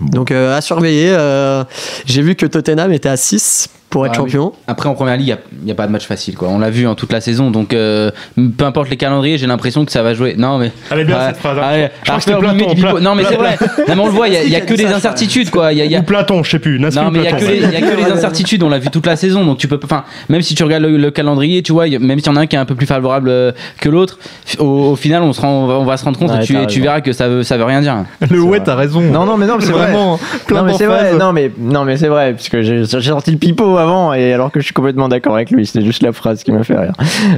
donc 0.00 0.30
euh, 0.30 0.56
à 0.56 0.60
surveiller 0.60 1.08
euh, 1.10 1.64
j'ai 2.06 2.22
vu 2.22 2.34
que 2.34 2.46
Tottenham 2.46 2.92
était 2.92 3.08
à 3.08 3.16
6 3.16 3.68
pour 3.90 4.06
être 4.06 4.14
Ah 4.16 4.22
oui. 4.22 4.30
champion 4.30 4.52
Après, 4.68 4.88
en 4.88 4.94
première 4.94 5.18
ligue, 5.18 5.36
il 5.60 5.66
n'y 5.66 5.70
a, 5.70 5.74
pas 5.74 5.86
de 5.86 5.92
match 5.92 6.06
facile. 6.06 6.34
Quoi. 6.34 6.48
On 6.48 6.58
l'a 6.58 6.70
vu 6.70 6.86
en 6.86 6.94
toute 6.94 7.12
la 7.12 7.20
saison. 7.20 7.50
Donc, 7.50 7.74
euh, 7.74 8.10
peu 8.56 8.64
importe 8.64 8.88
les 8.88 8.96
calendriers, 8.96 9.36
j'ai 9.36 9.46
l'impression 9.46 9.84
que 9.84 9.92
ça 9.92 10.02
va 10.02 10.14
jouer. 10.14 10.34
Non, 10.38 10.56
mais. 10.56 10.72
Elle 10.90 11.00
est 11.00 11.04
bien 11.04 11.26
cette 11.26 11.36
phrase. 11.36 11.58
hein. 11.58 11.72
ouais, 11.72 11.92
Je 12.02 12.10
crois 12.10 12.20
que 12.20 12.40
Platon. 12.40 13.00
Non, 13.02 13.14
mais 13.14 13.24
c'est 13.28 13.36
vrai. 13.36 13.58
Non, 13.60 13.94
mais 13.94 14.00
on 14.00 14.06
le 14.06 14.12
voit, 14.12 14.28
il 14.28 14.48
y 14.48 14.56
a, 14.56 14.62
que 14.62 14.72
des 14.72 14.86
incertitudes. 14.86 15.50
Quoi. 15.50 15.74
Il 15.74 15.78
y 15.78 15.82
a- 15.82 15.84
il 15.84 15.90
y 15.90 15.94
a- 15.96 16.00
Ou 16.00 16.04
Platon, 16.04 16.42
je 16.42 16.52
sais 16.52 16.58
plus. 16.58 16.78
Non, 16.78 16.88
mais 17.10 17.18
il 17.18 17.24
y 17.24 17.28
a 17.28 17.32
que 17.32 17.44
les, 17.44 17.58
y 17.60 17.64
a 17.76 17.80
que 17.82 17.94
les 17.98 18.10
incertitudes, 18.10 18.62
on 18.62 18.70
l'a 18.70 18.78
vu 18.78 18.88
toute 18.88 19.04
la 19.04 19.16
saison, 19.16 19.44
donc 19.44 19.58
tu 19.58 19.68
peux, 19.68 19.78
enfin, 19.84 20.04
même 20.30 20.40
si 20.40 20.54
tu 20.54 20.64
regardes 20.64 20.84
le, 20.84 20.96
le 20.96 21.10
calendrier, 21.10 21.62
tu 21.62 21.72
vois, 21.72 21.86
même 21.86 22.18
s'il 22.18 22.28
y 22.28 22.30
en 22.30 22.36
a 22.36 22.40
un 22.40 22.46
qui 22.46 22.56
est 22.56 22.60
un 22.60 22.64
peu 22.64 22.74
plus 22.74 22.86
favorable 22.86 23.28
euh, 23.32 23.52
que 23.80 23.88
l'autre, 23.88 24.18
au, 24.58 24.64
au 24.64 24.96
final, 24.96 25.22
on, 25.22 25.32
se 25.32 25.40
rend, 25.40 25.68
on, 25.68 25.84
va, 25.84 25.96
se 25.96 26.04
rendre 26.04 26.18
compte 26.18 26.30
Ouais, 26.30 26.42
et 26.42 26.66
tu, 26.66 26.78
et 26.78 26.82
verras 26.82 27.00
que 27.00 27.12
ça 27.12 27.28
veut, 27.28 27.42
ça 27.42 27.56
veut 27.56 27.64
rien 27.64 27.80
dire. 27.80 28.04
Le 28.30 28.40
ouais, 28.40 28.60
t'as 28.60 28.74
raison. 28.74 29.00
Non, 29.00 29.24
non, 29.24 29.36
mais 29.36 29.46
non, 29.46 29.56
c'est 29.60 29.72
vrai. 29.72 29.84
vraiment 29.84 30.18
plein 30.46 30.60
non 30.60 30.66
mais 30.66 30.74
c'est 30.74 30.86
vrai, 30.86 31.14
non 31.14 31.32
mais 31.32 31.50
non 31.58 31.84
mais 31.84 31.96
c'est 31.96 32.08
vrai 32.08 32.32
parce 32.32 32.48
que 32.48 32.62
j'ai 32.62 32.84
j'ai 32.84 33.00
sorti 33.00 33.30
le 33.30 33.38
pipeau 33.38 33.76
avant 33.76 34.12
et 34.12 34.32
alors 34.32 34.50
que 34.50 34.60
je 34.60 34.64
suis 34.64 34.74
complètement 34.74 35.08
d'accord 35.08 35.34
avec 35.34 35.50
lui, 35.50 35.66
c'était 35.66 35.84
juste 35.84 36.02
la 36.02 36.12
phrase 36.12 36.42
qui 36.42 36.52
m'a 36.52 36.64
fait 36.64 36.76
rire. 36.76 36.92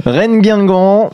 Rennes 0.05 0.41
Guingamp, 0.41 1.11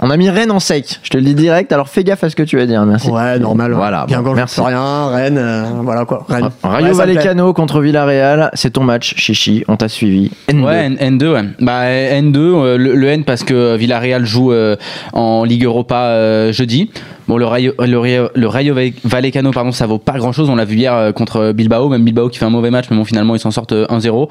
on 0.00 0.10
a 0.10 0.16
mis 0.16 0.28
Rennes 0.28 0.50
en 0.50 0.60
sec. 0.60 1.00
Je 1.02 1.10
te 1.10 1.16
le 1.16 1.22
dis 1.24 1.34
direct. 1.34 1.72
Alors 1.72 1.88
fais 1.88 2.04
gaffe 2.04 2.24
à 2.24 2.30
ce 2.30 2.36
que 2.36 2.42
tu 2.42 2.56
vas 2.56 2.66
dire. 2.66 2.84
Merci. 2.84 3.08
ouais 3.10 3.38
normal 3.38 3.72
Voilà, 3.72 4.04
bien 4.06 4.22
bon, 4.22 4.34
merci. 4.34 4.60
rien 4.60 5.08
Rennes 5.08 5.38
euh, 5.38 5.64
voilà 5.82 6.04
quoi 6.04 6.24
Rennes 6.28 6.50
Rayo 6.62 6.86
Ouais. 6.88 6.92
Vallecano 6.92 7.52
contre 7.52 7.80
Villarreal, 7.80 8.50
c'est 8.54 8.70
ton 8.74 8.82
match, 8.84 9.14
Chichi. 9.16 9.64
On 9.68 9.76
t'a 9.76 9.88
suivi. 9.88 10.30
N2. 10.48 10.62
Ouais, 10.64 10.84
N- 11.00 11.18
N2, 11.18 11.32
ouais. 11.32 11.42
Bah, 11.60 11.86
N2, 11.88 12.36
euh, 12.36 12.76
le, 12.76 12.94
le 12.94 13.08
N 13.08 13.24
parce 13.24 13.44
que 13.44 13.76
Villarreal 13.76 14.24
joue 14.26 14.52
euh, 14.52 14.76
en 15.12 15.44
Ligue 15.44 15.64
Europa 15.64 15.96
euh, 16.02 16.52
jeudi. 16.52 16.90
Bon, 17.26 17.38
le 17.38 17.46
Rayo, 17.46 17.72
le, 17.78 17.96
Rayo- 17.98 18.28
le 18.34 18.46
Rayo 18.48 18.74
Vallecano, 19.04 19.50
pardon, 19.50 19.72
ça 19.72 19.86
vaut 19.86 19.98
pas 19.98 20.18
grand 20.18 20.32
chose. 20.32 20.50
On 20.50 20.56
l'a 20.56 20.64
vu 20.64 20.76
hier 20.76 20.92
euh, 20.94 21.12
contre 21.12 21.52
Bilbao, 21.52 21.88
même 21.88 22.02
Bilbao 22.04 22.28
qui 22.28 22.38
fait 22.38 22.44
un 22.44 22.50
mauvais 22.50 22.70
match, 22.70 22.86
mais 22.90 22.96
bon, 22.96 23.04
finalement, 23.04 23.34
ils 23.34 23.38
s'en 23.40 23.50
sortent 23.50 23.72
euh, 23.72 23.86
1-0. 23.86 24.28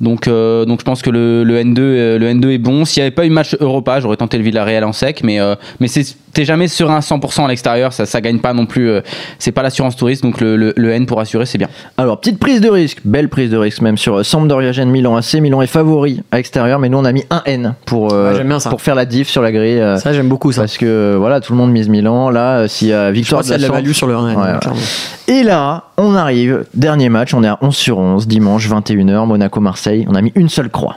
Donc, 0.00 0.28
euh, 0.28 0.64
donc, 0.64 0.78
je 0.80 0.84
pense 0.84 1.02
que 1.02 1.10
le, 1.10 1.42
le 1.42 1.56
N2, 1.60 1.78
euh, 1.80 2.18
le 2.18 2.26
N2 2.28 2.50
est 2.50 2.58
bon. 2.58 2.84
S'il 2.84 3.00
n'y 3.02 3.06
avait 3.06 3.14
pas 3.14 3.26
eu 3.26 3.30
match 3.30 3.56
Europa, 3.60 3.98
j'aurais 4.00 4.16
tenté 4.16 4.38
le 4.38 4.44
Villarreal 4.44 4.84
en 4.84 4.92
sec, 4.92 5.22
mais, 5.24 5.40
euh, 5.40 5.56
mais 5.80 5.88
t'es 6.32 6.44
jamais 6.44 6.68
serein 6.68 6.96
à 6.96 7.00
100% 7.00 7.44
à 7.44 7.48
l'extérieur. 7.48 7.92
Ça, 7.92 8.06
ça 8.06 8.20
gagne 8.20 8.38
pas 8.38 8.52
non 8.52 8.66
plus. 8.66 8.88
euh, 8.90 9.00
c'est 9.40 9.50
pas 9.52 9.62
l'assurance 9.62 9.96
touriste, 9.96 10.22
donc 10.22 10.40
le, 10.40 10.56
le, 10.56 10.72
le 10.76 10.90
N 10.92 11.06
pour 11.06 11.18
assurer, 11.20 11.46
c'est 11.46 11.58
bien. 11.58 11.68
Alors, 11.96 12.20
petite 12.20 12.38
prise 12.38 12.60
de 12.60 12.68
risque, 12.68 12.98
belle 13.04 13.28
prise 13.28 13.50
de 13.50 13.56
risque 13.56 13.82
même 13.82 13.98
sur 13.98 14.18
euh, 14.18 14.22
Sampdoria 14.22 14.70
Gênes 14.70 14.90
Milan 14.90 15.16
AC. 15.16 15.34
Milan 15.40 15.60
est 15.62 15.66
favori 15.66 16.22
à 16.30 16.36
l'extérieur, 16.36 16.78
mais 16.78 16.88
nous 16.88 16.98
on 16.98 17.04
a 17.04 17.12
mis 17.12 17.24
un 17.30 17.42
N 17.46 17.74
pour, 17.84 18.12
euh, 18.12 18.30
Ouais, 18.32 18.38
pour 18.70 18.80
faire 18.82 18.94
la 18.94 19.04
diff 19.06 19.28
sur 19.28 19.42
la 19.42 19.50
grille. 19.50 19.80
euh, 19.80 19.96
ça 19.96 20.12
j'aime 20.12 20.28
beaucoup 20.28 20.52
ça 20.52 20.62
parce 20.62 20.78
que 20.78 20.86
euh, 20.86 21.16
voilà, 21.18 21.40
tout 21.40 21.52
le 21.52 21.58
monde 21.58 21.72
mise 21.72 21.88
Milan. 21.88 22.27
Là, 22.30 22.58
euh, 22.60 22.68
je 22.68 23.10
victoire 23.12 23.42
de 23.42 23.54
la 23.54 23.68
value 23.68 23.92
sur 23.92 24.06
le 24.06 24.16
Rennes 24.16 24.36
Ouais, 24.36 24.52
ouais. 24.52 24.58
clairement. 24.60 24.80
Et 25.26 25.42
là, 25.42 25.84
on 25.96 26.14
arrive, 26.14 26.64
dernier 26.74 27.08
match, 27.08 27.34
on 27.34 27.42
est 27.44 27.48
à 27.48 27.58
11 27.60 27.74
sur 27.76 27.98
11, 27.98 28.26
dimanche 28.26 28.68
21h, 28.68 29.26
Monaco-Marseille. 29.26 30.06
On 30.08 30.14
a 30.14 30.22
mis 30.22 30.32
une 30.34 30.48
seule 30.48 30.70
croix. 30.70 30.96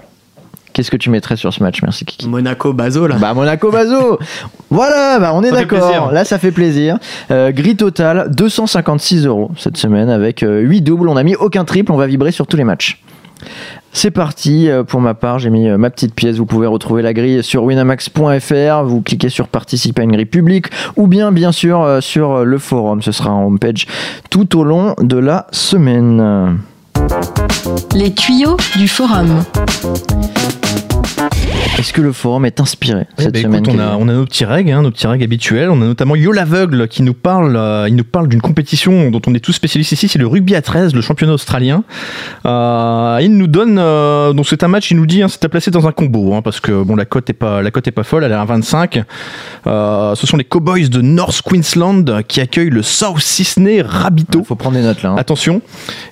Qu'est-ce 0.73 0.89
que 0.89 0.97
tu 0.97 1.09
mettrais 1.09 1.35
sur 1.35 1.53
ce 1.53 1.61
match 1.61 1.81
Merci 1.81 2.05
Kiki. 2.05 2.29
Monaco 2.29 2.71
Bazo 2.71 3.05
là 3.05 3.15
Bah 3.19 3.33
Monaco-Bazo 3.33 4.19
Voilà, 4.69 5.19
bah 5.19 5.31
on 5.33 5.43
est 5.43 5.51
d'accord. 5.51 6.11
Là, 6.13 6.23
ça 6.23 6.39
fait 6.39 6.51
plaisir. 6.51 6.97
Euh, 7.29 7.51
gris 7.51 7.75
total, 7.75 8.31
256 8.33 9.25
euros 9.25 9.51
cette 9.57 9.75
semaine 9.75 10.09
avec 10.09 10.45
8 10.47 10.81
doubles. 10.81 11.09
On 11.09 11.15
n'a 11.15 11.23
mis 11.23 11.35
aucun 11.35 11.65
triple, 11.65 11.91
on 11.91 11.97
va 11.97 12.07
vibrer 12.07 12.31
sur 12.31 12.47
tous 12.47 12.55
les 12.55 12.63
matchs. 12.63 13.01
C'est 13.93 14.11
parti, 14.11 14.69
euh, 14.69 14.83
pour 14.83 15.01
ma 15.01 15.13
part 15.13 15.39
j'ai 15.39 15.49
mis 15.49 15.67
euh, 15.67 15.77
ma 15.77 15.89
petite 15.89 16.15
pièce, 16.15 16.37
vous 16.37 16.45
pouvez 16.45 16.67
retrouver 16.67 17.01
la 17.01 17.13
grille 17.13 17.43
sur 17.43 17.63
winamax.fr, 17.63 18.83
vous 18.83 19.01
cliquez 19.01 19.29
sur 19.29 19.47
participer 19.47 20.01
à 20.01 20.05
une 20.05 20.13
grille 20.13 20.25
publique 20.25 20.67
ou 20.95 21.07
bien 21.07 21.31
bien 21.31 21.51
sûr 21.51 21.81
euh, 21.81 21.99
sur 21.99 22.45
le 22.45 22.57
forum, 22.57 23.01
ce 23.01 23.11
sera 23.11 23.31
en 23.31 23.45
homepage 23.47 23.87
tout 24.29 24.57
au 24.57 24.63
long 24.63 24.95
de 25.01 25.17
la 25.17 25.47
semaine. 25.51 26.57
Les 27.93 28.13
tuyaux 28.13 28.57
du 28.77 28.87
forum. 28.87 29.43
Est-ce 31.77 31.93
que 31.93 32.01
le 32.01 32.11
forum 32.11 32.45
est 32.45 32.59
inspiré 32.59 33.05
Eh 33.17 33.23
cette 33.23 33.33
ben, 33.33 33.43
semaine 33.43 33.63
écoute, 33.63 33.75
on, 33.75 33.79
a, 33.79 33.95
on 33.97 34.07
a 34.07 34.13
nos 34.13 34.25
petits 34.25 34.45
règles, 34.45 34.71
hein, 34.71 34.81
nos 34.81 34.91
petits 34.91 35.07
règles 35.07 35.23
habituels. 35.23 35.69
On 35.69 35.81
a 35.81 35.85
notamment 35.85 36.15
Yo 36.15 36.31
l'aveugle 36.31 36.87
qui 36.87 37.01
nous 37.01 37.13
parle, 37.13 37.55
euh, 37.55 37.87
il 37.87 37.95
nous 37.95 38.03
parle 38.03 38.27
d'une 38.27 38.41
compétition 38.41 39.09
dont 39.09 39.21
on 39.27 39.33
est 39.33 39.39
tous 39.39 39.53
spécialistes 39.53 39.91
ici, 39.91 40.07
c'est 40.07 40.19
le 40.19 40.27
rugby 40.27 40.55
à 40.55 40.61
13, 40.61 40.93
le 40.93 41.01
championnat 41.01 41.33
australien. 41.33 41.83
Euh, 42.45 43.19
il 43.21 43.35
nous 43.35 43.47
donne, 43.47 43.77
euh, 43.79 44.33
donc 44.33 44.47
c'est 44.47 44.63
un 44.63 44.67
match, 44.67 44.91
il 44.91 44.97
nous 44.97 45.05
dit, 45.05 45.21
hein, 45.23 45.27
c'est 45.29 45.43
à 45.45 45.49
placer 45.49 45.71
dans 45.71 45.87
un 45.87 45.91
combo, 45.91 46.33
hein, 46.33 46.41
parce 46.41 46.59
que 46.59 46.83
bon, 46.83 46.95
la 46.95 47.05
cote 47.05 47.29
est 47.29 47.33
pas, 47.33 47.61
la 47.61 47.71
cote 47.71 47.87
est 47.87 47.91
pas 47.91 48.03
folle, 48.03 48.23
elle 48.23 48.31
est 48.31 48.35
à 48.35 48.45
25. 48.45 49.03
Euh, 49.67 50.15
ce 50.15 50.27
sont 50.27 50.37
les 50.37 50.43
Cowboys 50.43 50.89
de 50.89 51.01
North 51.01 51.41
Queensland 51.41 52.21
qui 52.27 52.41
accueillent 52.41 52.69
le 52.69 52.83
South 52.83 53.19
Sydney 53.19 53.81
Rabbitoh. 53.81 54.39
Il 54.41 54.45
faut 54.45 54.55
prendre 54.55 54.77
des 54.77 54.83
notes 54.83 55.01
là. 55.03 55.11
hein. 55.11 55.15
Attention. 55.17 55.61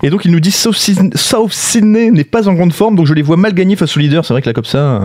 Et 0.03 0.09
donc 0.09 0.25
il 0.25 0.31
nous 0.31 0.39
dit 0.39 0.51
South 0.51 0.75
Sydney, 0.75 1.11
South 1.15 1.51
Sydney 1.51 2.11
n'est 2.11 2.23
pas 2.23 2.47
en 2.47 2.53
grande 2.53 2.73
forme, 2.73 2.95
donc 2.95 3.05
je 3.05 3.13
les 3.13 3.21
vois 3.21 3.37
mal 3.37 3.53
gagner 3.53 3.75
face 3.75 3.95
au 3.97 3.99
leader. 3.99 4.25
C'est 4.25 4.33
vrai 4.33 4.41
que 4.41 4.47
là 4.47 4.53
comme 4.53 4.65
ça, 4.65 4.98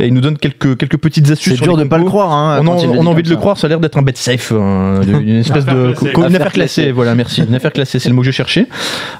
et 0.00 0.06
il 0.06 0.14
nous 0.14 0.20
donne 0.20 0.38
quelques 0.38 0.76
quelques 0.76 0.96
petites 0.96 1.30
astuces. 1.30 1.52
C'est 1.52 1.56
sur 1.56 1.64
dur 1.66 1.76
de 1.76 1.84
pas 1.84 1.98
le 1.98 2.04
croire. 2.04 2.32
Hein, 2.32 2.60
On, 2.62 2.68
a, 2.68 2.84
on 2.86 3.06
envie 3.06 3.22
de 3.22 3.28
le 3.28 3.34
ça. 3.34 3.40
croire, 3.40 3.58
ça 3.58 3.66
a 3.66 3.70
l'air 3.70 3.80
d'être 3.80 3.98
un 3.98 4.02
bet 4.02 4.12
safe, 4.14 4.52
euh, 4.54 5.02
une 5.20 5.36
espèce 5.38 5.64
de 5.64 5.92
classée. 5.92 6.12
une 6.14 6.22
Affaire 6.24 6.24
affaire 6.26 6.52
classée. 6.52 6.82
classée. 6.82 6.92
Voilà, 6.92 7.14
merci, 7.14 7.42
une 7.46 7.54
affaire 7.54 7.72
classée, 7.72 7.98
c'est 7.98 8.08
le 8.08 8.14
mot 8.14 8.22
que 8.22 8.26
je 8.26 8.32
cherchais. 8.32 8.66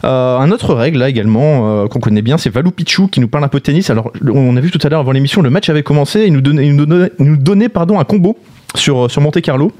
Euh, 0.04 0.38
un 0.38 0.50
autre 0.50 0.74
règle 0.74 0.98
là 0.98 1.08
également 1.08 1.82
euh, 1.82 1.86
qu'on 1.86 2.00
connaît 2.00 2.22
bien, 2.22 2.38
c'est 2.38 2.50
Valou 2.50 2.70
Pichou 2.70 3.08
qui 3.08 3.20
nous 3.20 3.28
parle 3.28 3.44
un 3.44 3.48
peu 3.48 3.58
de 3.58 3.64
tennis. 3.64 3.90
Alors 3.90 4.12
on 4.32 4.56
a 4.56 4.60
vu 4.60 4.70
tout 4.70 4.80
à 4.84 4.88
l'heure 4.88 5.00
avant 5.00 5.12
l'émission, 5.12 5.42
le 5.42 5.50
match 5.50 5.68
avait 5.68 5.82
commencé, 5.82 6.24
il 6.26 6.32
nous 6.32 6.40
donnait, 6.40 6.66
il 6.66 6.74
nous 6.76 6.86
donnait, 6.86 7.10
il 7.18 7.24
nous 7.26 7.36
donnait 7.36 7.68
pardon 7.68 7.98
un 7.98 8.04
combo 8.04 8.36
sur 8.74 9.10
sur 9.10 9.20
Monte 9.20 9.40
Carlo. 9.40 9.72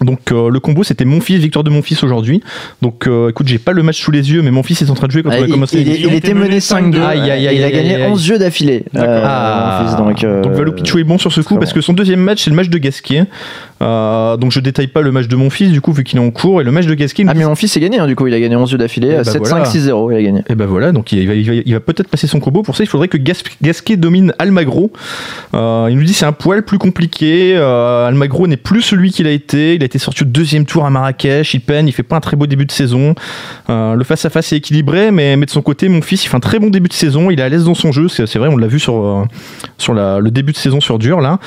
Donc 0.00 0.32
euh, 0.32 0.50
le 0.50 0.60
combo 0.60 0.82
c'était 0.82 1.04
mon 1.04 1.20
fils, 1.20 1.38
victoire 1.40 1.62
de 1.64 1.70
mon 1.70 1.82
fils 1.82 2.02
aujourd'hui. 2.02 2.42
Donc 2.82 3.06
euh, 3.06 3.30
écoute, 3.30 3.46
j'ai 3.48 3.58
pas 3.58 3.72
le 3.72 3.82
match 3.82 4.00
sous 4.02 4.10
les 4.10 4.32
yeux, 4.32 4.42
mais 4.42 4.50
mon 4.50 4.62
fils 4.62 4.82
est 4.82 4.90
en 4.90 4.94
train 4.94 5.06
de 5.06 5.12
jouer 5.12 5.22
quand 5.22 5.30
Ah, 5.32 5.36
on 5.38 5.42
a 5.42 5.46
il, 5.46 5.52
commencé. 5.52 5.80
il- 5.80 6.00
il 6.00 6.06
ont 6.06 6.10
était 6.10 6.34
mené 6.34 6.48
menés 6.48 6.58
5-2. 6.60 6.98
5-2. 6.98 7.02
Aïe, 7.02 7.20
aïe, 7.30 7.46
aïe, 7.48 7.56
il 7.56 7.62
a 7.62 7.66
aïe, 7.66 7.72
gagné 7.72 7.94
aïe, 7.94 8.02
aïe. 8.02 8.10
11 8.12 8.24
jeux 8.24 8.38
d'affilée. 8.38 8.84
euh, 8.96 9.22
Ah, 9.24 9.94
donc, 9.98 10.24
euh, 10.24 10.42
donc 10.42 10.52
Valou 10.52 10.72
Pichou 10.72 10.98
est 10.98 11.04
bon 11.04 11.18
sur 11.18 11.32
ce 11.32 11.40
coup 11.42 11.56
parce 11.58 11.72
que 11.72 11.80
son 11.80 11.92
deuxième 11.92 12.20
match 12.20 12.42
c'est 12.42 12.50
le 12.50 12.56
match 12.56 12.68
de 12.68 12.78
Gasquet. 12.78 13.24
Euh, 13.84 14.36
donc 14.38 14.50
je 14.50 14.60
détaille 14.60 14.86
pas 14.86 15.02
le 15.02 15.12
match 15.12 15.28
de 15.28 15.36
mon 15.36 15.50
fils 15.50 15.70
du 15.70 15.80
coup 15.80 15.92
vu 15.92 16.04
qu'il 16.04 16.18
est 16.18 16.22
en 16.22 16.30
cours 16.30 16.60
et 16.60 16.64
le 16.64 16.72
match 16.72 16.86
de 16.86 16.94
Gasquet. 16.94 17.24
Ah 17.28 17.34
mais 17.34 17.44
mon 17.44 17.54
fils 17.54 17.76
est 17.76 17.80
gagné 17.80 17.98
hein, 17.98 18.06
du 18.06 18.16
coup, 18.16 18.26
il 18.26 18.34
a 18.34 18.40
gagné 18.40 18.56
11 18.56 18.70
jeux 18.70 18.78
d'affilée, 18.78 19.10
Eh 19.12 19.16
bah 19.16 19.22
7-5, 19.22 19.38
voilà. 19.48 19.64
6-0, 19.64 20.12
il 20.12 20.16
a 20.16 20.22
gagné. 20.22 20.42
Et 20.48 20.54
ben 20.54 20.66
voilà, 20.66 20.92
donc 20.92 21.12
il 21.12 21.26
va, 21.28 21.34
il 21.34 21.46
va- 21.46 21.62
il 21.66 21.72
va 21.74 21.80
peut-être 21.80 22.08
passer 22.08 22.26
son 22.26 22.40
combo. 22.40 22.62
Pour 22.62 22.76
ça, 22.76 22.82
il 22.84 22.86
faudrait 22.86 23.08
que 23.08 23.18
Gas- 23.18 23.42
Gasquet 23.62 23.96
domine 23.96 24.32
Almagro. 24.38 24.90
Euh, 25.54 25.88
il 25.90 25.96
nous 25.98 26.04
dit 26.04 26.14
c'est 26.14 26.24
un 26.26 26.32
poil 26.32 26.62
plus 26.64 26.78
compliqué. 26.78 27.54
Euh, 27.56 28.06
Almagro 28.08 28.46
n'est 28.46 28.56
plus 28.56 28.80
celui 28.82 29.10
qu'il 29.10 29.26
a 29.26 29.30
été. 29.30 29.74
Il 29.74 29.82
a 29.82 29.86
été 29.86 29.98
sorti 29.98 30.22
au 30.22 30.26
deuxième 30.26 30.64
tour 30.64 30.86
à 30.86 30.90
Marrakech. 30.90 31.52
Il 31.54 31.60
peine, 31.60 31.86
il 31.86 31.92
fait 31.92 32.02
pas 32.02 32.16
un 32.16 32.20
très 32.20 32.36
beau 32.36 32.46
début 32.46 32.64
de 32.66 32.72
saison. 32.72 33.14
Euh, 33.68 33.94
le 33.94 34.04
face 34.04 34.24
à 34.24 34.30
face 34.30 34.52
est 34.52 34.56
équilibré, 34.56 35.10
mais, 35.10 35.36
mais 35.36 35.44
de 35.46 35.50
son 35.50 35.62
côté, 35.62 35.88
mon 35.88 36.00
fils, 36.02 36.24
il 36.24 36.28
fait 36.28 36.36
un 36.36 36.40
très 36.40 36.58
bon 36.58 36.70
début 36.70 36.88
de 36.88 36.94
saison. 36.94 37.30
Il 37.30 37.38
est 37.38 37.42
à 37.42 37.48
l'aise 37.48 37.64
dans 37.64 37.74
son 37.74 37.92
jeu. 37.92 38.08
C'est 38.08 38.36
vrai, 38.38 38.48
on 38.48 38.56
l'a 38.56 38.66
vu 38.66 38.78
sur 38.80 38.96
euh, 38.96 39.24
sur 39.78 39.92
la- 39.94 40.20
le 40.20 40.30
début 40.30 40.52
de 40.52 40.56
saison 40.56 40.80
sur 40.80 40.98
dur 40.98 41.20
là. 41.20 41.38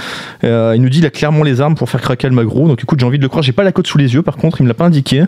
Euh, 0.44 0.74
il 0.76 0.82
nous 0.82 0.90
dit 0.90 1.00
il 1.00 1.06
a 1.06 1.10
clairement 1.10 1.44
les 1.44 1.62
armes 1.62 1.76
pour 1.76 1.90
faire 1.90 2.02
craquer 2.02 2.27
Almagro. 2.28 2.68
Donc 2.68 2.82
écoute, 2.82 3.00
j'ai 3.00 3.06
envie 3.06 3.18
de 3.18 3.24
le 3.24 3.30
croire. 3.30 3.44
J'ai 3.44 3.52
pas 3.52 3.64
la 3.64 3.72
cote 3.72 3.88
sous 3.88 3.98
les 3.98 4.14
yeux. 4.14 4.22
Par 4.22 4.38
contre, 4.38 4.60
il 4.62 4.64
me 4.64 4.68
l'a 4.68 4.74
pas 4.74 4.86
indiqué. 4.86 5.24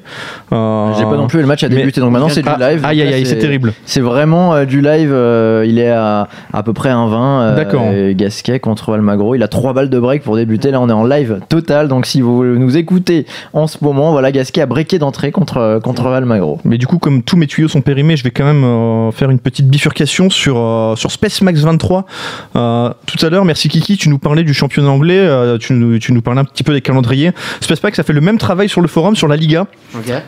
Euh, 0.52 0.93
J'ai 0.97 1.04
pas 1.04 1.16
non 1.18 1.28
plus, 1.28 1.41
le 1.41 1.47
match 1.47 1.64
a 1.64 1.70
débuté, 1.70 2.00
donc 2.02 2.12
maintenant 2.12 2.30
c'est 2.30 2.41
du 2.41 2.50
Ah, 2.50 2.58
live. 2.72 2.82
Aïe 2.86 3.02
aïe 3.02 3.14
aïe, 3.14 3.26
c'est 3.26 3.38
terrible. 3.38 3.74
C'est 3.86 4.02
vraiment 4.02 4.54
euh, 4.54 4.66
du 4.66 4.82
live, 4.82 5.12
euh, 5.14 5.66
il 5.68 5.80
est 5.80 5.89
à 5.89 6.28
à 6.54 6.64
peu 6.64 6.74
près 6.74 6.89
1,20. 6.89 7.14
euh, 7.41 7.56
D'accord. 7.56 7.84
Gasquet 8.16 8.60
contre 8.60 8.93
Almagro. 8.93 9.36
Il 9.36 9.43
a 9.43 9.47
3 9.47 9.74
balles 9.74 9.89
de 9.89 10.00
break 10.00 10.24
pour 10.24 10.36
débuter. 10.36 10.72
Là, 10.72 10.82
on 10.82 10.89
est 10.89 10.93
en 10.93 11.06
live 11.06 11.39
total. 11.50 11.88
Donc, 11.88 12.06
si 12.06 12.22
vous 12.22 12.43
nous 12.43 12.78
écoutez 12.78 13.26
en 13.54 13.68
ce 13.68 13.78
moment, 13.82 14.12
voilà, 14.12 14.32
Gasquet 14.32 14.62
a 14.62 14.66
breaké 14.66 15.00
d'entrée 15.00 15.32
contre, 15.32 15.80
contre 15.84 16.08
Almagro. 16.08 16.60
Mais 16.66 16.78
du 16.78 16.88
coup, 16.88 16.97
comme 17.00 17.24
tous 17.24 17.38
mes 17.38 17.47
tuyaux 17.47 17.68
sont 17.68 17.82
périmés, 17.82 18.18
je 18.18 18.24
vais 18.24 18.32
quand 18.32 18.45
même 18.45 19.12
faire 19.12 19.30
une 19.30 19.39
petite 19.39 19.68
bifurcation 19.68 20.30
sur, 20.30 20.93
sur 20.97 21.12
Space 21.12 21.41
Max 21.41 21.62
23. 21.62 22.06
Euh, 22.56 22.89
tout 23.06 23.24
à 23.26 23.30
l'heure, 23.30 23.45
merci 23.45 23.70
Kiki, 23.70 23.97
tu 23.97 24.10
nous 24.10 24.20
parlais 24.20 24.43
du 24.43 24.54
championnat 24.54 24.89
anglais, 24.89 25.28
tu, 25.60 25.74
nous, 25.74 25.97
tu 26.00 26.12
nous 26.14 26.22
parlais 26.22 26.41
un 26.41 26.45
petit 26.45 26.64
peu 26.64 26.72
des 26.80 26.82
calendriers. 26.82 27.32
Space 27.61 27.84
Max 27.84 27.99
a 27.99 28.03
fait 28.03 28.13
le 28.13 28.21
même 28.21 28.38
travail 28.38 28.69
sur 28.69 28.82
le 28.82 28.88
forum, 28.88 29.15
sur 29.15 29.27
la 29.27 29.36
Liga. 29.36 29.67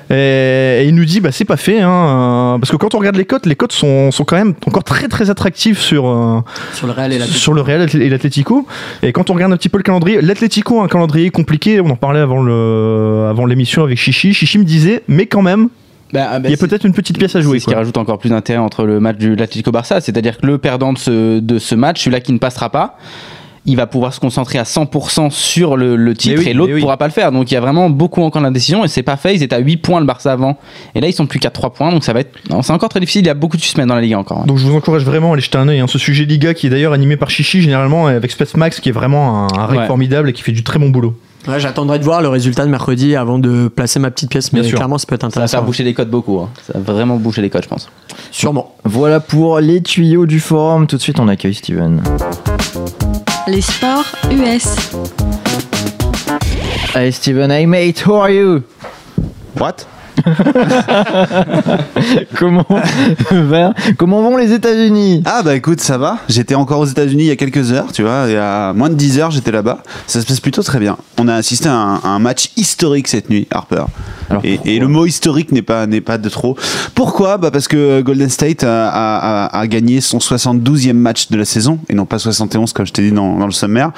Et, 0.09 0.81
et 0.81 0.85
il 0.85 0.95
nous 0.95 1.05
dit, 1.05 1.21
bah, 1.21 1.31
c'est 1.31 1.45
pas 1.45 1.57
fait, 1.57 1.79
hein, 1.81 1.89
euh, 1.89 2.57
parce 2.59 2.71
que 2.71 2.75
quand 2.75 2.93
on 2.95 2.99
regarde 2.99 3.15
les 3.15 3.25
cotes, 3.25 3.45
les 3.45 3.55
cotes 3.55 3.71
sont, 3.73 4.11
sont 4.11 4.23
quand 4.25 4.35
même 4.35 4.53
encore 4.67 4.83
très 4.83 5.07
très 5.07 5.29
attractives 5.29 5.79
sur, 5.79 6.07
euh, 6.07 6.41
Sur 6.73 6.87
le 6.87 6.93
Real 6.93 7.13
et 7.13 7.17
la 7.19 7.25
sur 7.25 7.53
le 7.53 7.61
Real 7.61 7.87
et 7.93 8.09
l'Atlético. 8.09 8.67
Et 9.03 9.11
quand 9.11 9.29
on 9.29 9.33
regarde 9.33 9.53
un 9.53 9.57
petit 9.57 9.69
peu 9.69 9.77
le 9.77 9.83
calendrier, 9.83 10.21
l'Atlético 10.21 10.81
a 10.81 10.85
un 10.85 10.87
calendrier 10.87 11.29
compliqué, 11.29 11.81
on 11.81 11.89
en 11.89 11.95
parlait 11.95 12.19
avant 12.19 12.41
le 12.41 13.27
avant 13.29 13.45
l'émission 13.45 13.83
avec 13.83 13.97
Chichi. 13.97 14.33
Chichi 14.33 14.57
me 14.57 14.63
disait, 14.63 15.03
mais 15.07 15.25
quand 15.25 15.41
même, 15.41 15.69
Bah, 16.13 16.27
ah, 16.31 16.39
bah, 16.39 16.49
il 16.49 16.51
y 16.51 16.53
a 16.53 16.57
peut-être 16.57 16.85
une 16.85 16.93
petite 16.93 17.17
pièce 17.17 17.35
à 17.35 17.41
jouer. 17.41 17.59
C'est 17.59 17.65
ce 17.65 17.69
qui 17.69 17.75
rajoute 17.75 17.97
encore 17.97 18.19
plus 18.19 18.29
d'intérêt 18.29 18.59
entre 18.59 18.83
le 18.85 18.99
match 18.99 19.17
de 19.17 19.29
l'Atlético 19.29 19.71
Barça, 19.71 20.01
c'est-à-dire 20.01 20.37
que 20.39 20.45
le 20.45 20.57
perdant 20.57 20.91
de 20.93 20.97
ce, 20.97 21.39
de 21.39 21.59
ce 21.59 21.75
match, 21.75 22.01
celui-là 22.01 22.19
qui 22.19 22.33
ne 22.33 22.37
passera 22.37 22.69
pas, 22.69 22.97
il 23.65 23.75
va 23.77 23.85
pouvoir 23.85 24.11
se 24.13 24.19
concentrer 24.19 24.57
à 24.57 24.63
100% 24.63 25.29
sur 25.29 25.77
le, 25.77 25.95
le 25.95 26.13
titre 26.15 26.41
oui, 26.43 26.49
et 26.49 26.53
l'autre 26.53 26.73
oui. 26.73 26.81
pourra 26.81 26.97
pas 26.97 27.05
le 27.05 27.13
faire. 27.13 27.31
Donc 27.31 27.51
il 27.51 27.53
y 27.53 27.57
a 27.57 27.61
vraiment 27.61 27.89
beaucoup 27.91 28.23
encore 28.23 28.41
d'indécision 28.41 28.83
et 28.83 28.87
c'est 28.87 29.03
pas 29.03 29.17
fait. 29.17 29.35
Ils 29.35 29.43
étaient 29.43 29.55
à 29.55 29.59
8 29.59 29.77
points 29.77 29.99
le 29.99 30.05
Barça 30.05 30.31
avant 30.31 30.57
et 30.95 31.01
là 31.01 31.07
ils 31.07 31.13
sont 31.13 31.27
plus 31.27 31.39
qu'à 31.39 31.51
3 31.51 31.71
points 31.73 31.91
donc 31.91 32.03
ça 32.03 32.11
va 32.13 32.21
être. 32.21 32.31
C'est 32.61 32.71
encore 32.73 32.89
très 32.89 32.99
difficile. 32.99 33.21
Il 33.21 33.27
y 33.27 33.29
a 33.29 33.35
beaucoup 33.35 33.57
de 33.57 33.61
suspens 33.61 33.85
dans 33.85 33.95
la 33.95 34.01
Ligue 34.01 34.15
encore. 34.15 34.39
hein. 34.39 34.45
Donc 34.47 34.57
je 34.57 34.65
vous 34.65 34.75
encourage 34.75 35.03
vraiment 35.05 35.29
à 35.29 35.33
aller 35.33 35.41
jeter 35.43 35.57
un 35.59 35.67
œil. 35.67 35.79
hein. 35.79 35.85
Ce 35.87 35.99
sujet 35.99 36.25
Liga 36.25 36.53
qui 36.53 36.67
est 36.67 36.69
d'ailleurs 36.71 36.93
animé 36.93 37.17
par 37.17 37.29
Chichi 37.29 37.61
généralement 37.61 38.07
avec 38.07 38.31
Space 38.31 38.55
Max 38.57 38.79
qui 38.79 38.89
est 38.89 38.93
vraiment 38.93 39.47
un, 39.53 39.59
un 39.59 39.65
règle 39.67 39.81
Ouais. 39.81 39.87
formidable 39.87 40.29
et 40.29 40.33
qui 40.33 40.41
fait 40.41 40.51
du 40.51 40.63
très 40.63 40.79
bon 40.79 40.89
boulot. 40.89 41.15
Ouais, 41.47 41.59
J'attendrai 41.59 41.97
de 41.97 42.03
voir 42.03 42.21
le 42.21 42.27
résultat 42.27 42.65
de 42.65 42.69
mercredi 42.69 43.15
avant 43.15 43.39
de 43.39 43.67
placer 43.67 43.97
ma 43.99 44.11
petite 44.11 44.29
pièce, 44.29 44.53
mais 44.53 44.59
Bien 44.61 44.69
sûr. 44.69 44.77
clairement 44.77 44.99
ça 44.99 45.07
peut 45.07 45.15
être 45.15 45.21
Ça 45.21 45.27
va 45.27 45.31
intéressant. 45.31 45.57
faire 45.57 45.63
boucher 45.65 45.83
les 45.83 45.95
codes 45.95 46.09
beaucoup. 46.11 46.39
hein. 46.39 46.49
Ça 46.67 46.73
va 46.77 46.93
vraiment 46.93 47.17
boucher 47.17 47.41
les 47.41 47.49
codes, 47.49 47.63
je 47.63 47.67
pense. 47.69 47.89
Sûrement. 48.29 48.75
Voilà 48.83 49.19
pour 49.19 49.59
les 49.59 49.81
tuyaux 49.81 50.27
du 50.27 50.39
forum. 50.39 50.85
Tout 50.85 50.97
de 50.97 51.01
suite, 51.01 51.19
on 51.19 51.27
accueille 51.27 51.55
Steven. 51.55 52.01
Les 53.47 53.61
sports 53.61 54.15
US. 54.31 54.91
Hey 56.93 57.11
Steven, 57.11 57.49
hey 57.49 57.65
mate, 57.65 57.99
how 57.99 58.15
are 58.15 58.29
you? 58.31 58.63
What? 59.55 59.85
Comment, 62.37 62.65
comment 63.97 64.21
vont 64.21 64.37
les 64.37 64.51
États-Unis? 64.53 65.21
Ah 65.25 65.41
bah 65.43 65.55
écoute, 65.55 65.81
ça 65.81 65.97
va. 65.97 66.17
J'étais 66.29 66.55
encore 66.55 66.79
aux 66.79 66.85
États-Unis 66.85 67.23
il 67.23 67.27
y 67.27 67.31
a 67.31 67.35
quelques 67.35 67.71
heures, 67.71 67.91
tu 67.91 68.01
vois. 68.01 68.23
Il 68.27 68.33
y 68.33 68.37
a 68.37 68.73
moins 68.73 68.89
de 68.89 68.95
10 68.95 69.19
heures, 69.19 69.31
j'étais 69.31 69.51
là-bas. 69.51 69.83
Ça 70.07 70.21
se 70.21 70.25
passe 70.25 70.39
plutôt 70.39 70.63
très 70.63 70.79
bien. 70.79 70.97
On 71.19 71.27
a 71.27 71.35
assisté 71.35 71.69
à 71.69 71.73
un, 71.75 71.95
à 71.95 72.07
un 72.07 72.19
match 72.19 72.51
historique 72.57 73.07
cette 73.07 73.29
nuit, 73.29 73.47
Harper. 73.51 73.83
Alors, 74.29 74.41
et, 74.45 74.79
le 74.79 74.87
mot 74.87 75.05
historique 75.05 75.51
n'est 75.51 75.61
pas, 75.61 75.85
n'est 75.87 76.01
pas 76.01 76.17
de 76.17 76.29
trop. 76.29 76.57
Pourquoi? 76.95 77.37
Bah 77.37 77.51
Parce 77.51 77.67
que 77.67 78.01
Golden 78.01 78.29
State 78.29 78.63
a, 78.63 78.89
a- 78.89 79.45
a- 79.45 79.59
a 79.59 79.67
gagné 79.67 80.01
son 80.01 80.19
72e 80.19 80.93
match 80.93 81.29
de 81.29 81.37
la 81.37 81.45
saison, 81.45 81.79
et 81.89 81.93
non 81.93 82.05
pas 82.05 82.17
71 82.19 82.73
comme 82.73 82.85
je 82.85 82.93
t'ai 82.93 83.01
dit 83.03 83.11
dans, 83.11 83.37
dans 83.37 83.45
le 83.45 83.51
sommaire. 83.51 83.91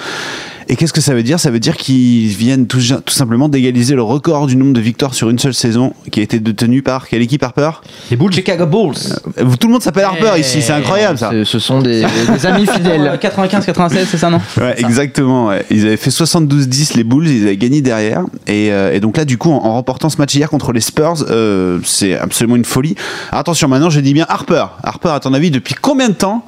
Et 0.69 0.77
qu'est-ce 0.77 0.93
que 0.93 1.01
ça 1.01 1.13
veut 1.13 1.23
dire? 1.23 1.41
Ça 1.41 1.51
veut 1.51 1.59
dire 1.59 1.75
qu'ils 1.75 2.27
viennent 2.29 2.67
tout, 2.67 2.79
tout 2.79 3.13
simplement 3.13 3.49
d'égaliser 3.49 3.95
le 3.95 4.01
record 4.01 4.47
du 4.47 4.55
nombre 4.55 4.71
de 4.73 4.79
victoires 4.79 5.13
sur 5.13 5.29
une 5.29 5.37
seule 5.37 5.53
saison, 5.53 5.93
qui 6.13 6.19
a 6.19 6.23
été 6.23 6.39
détenu 6.39 6.83
par 6.83 7.07
quelle 7.07 7.23
équipe 7.23 7.41
Harper? 7.43 7.71
Les 8.11 8.15
boules 8.17 8.31
Chicago 8.31 8.67
Bulls. 8.67 8.93
Euh, 9.39 9.45
Tout 9.59 9.65
le 9.67 9.73
monde 9.73 9.81
s'appelle 9.81 10.03
Harper 10.05 10.39
ici, 10.39 10.61
c'est 10.61 10.71
incroyable 10.73 11.17
ça. 11.17 11.31
Ce 11.31 11.43
ce 11.43 11.57
sont 11.57 11.79
des, 11.81 12.03
des 12.31 12.45
amis 12.45 12.67
fidèles. 12.67 13.17
95-96, 13.19 14.05
c'est 14.05 14.17
ça 14.17 14.29
non? 14.29 14.39
Ouais, 14.57 14.75
exactement. 14.79 15.47
ouais. 15.47 15.65
Ils 15.71 15.87
avaient 15.87 15.97
fait 15.97 16.11
72-10 16.11 16.95
les 16.97 17.03
Bulls, 17.03 17.27
ils 17.27 17.43
avaient 17.47 17.57
gagné 17.57 17.81
derrière. 17.81 18.21
Et, 18.45 18.71
euh, 18.71 18.93
et 18.93 18.99
donc 18.99 19.17
là, 19.17 19.25
du 19.25 19.39
coup, 19.39 19.49
en, 19.51 19.55
en 19.65 19.73
remportant 19.73 20.09
ce 20.09 20.17
match 20.17 20.35
hier 20.35 20.49
contre 20.51 20.71
les 20.71 20.81
Spurs, 20.81 21.25
euh, 21.31 21.79
c'est 21.83 22.15
absolument 22.15 22.57
une 22.57 22.65
folie. 22.65 22.93
Attention, 23.31 23.67
maintenant, 23.67 23.89
je 23.89 23.99
dis 23.99 24.13
bien 24.13 24.27
Harper. 24.29 24.65
Harper, 24.83 25.09
à 25.09 25.19
ton 25.19 25.33
avis, 25.33 25.49
depuis 25.49 25.73
combien 25.73 26.09
de 26.09 26.13
temps 26.13 26.45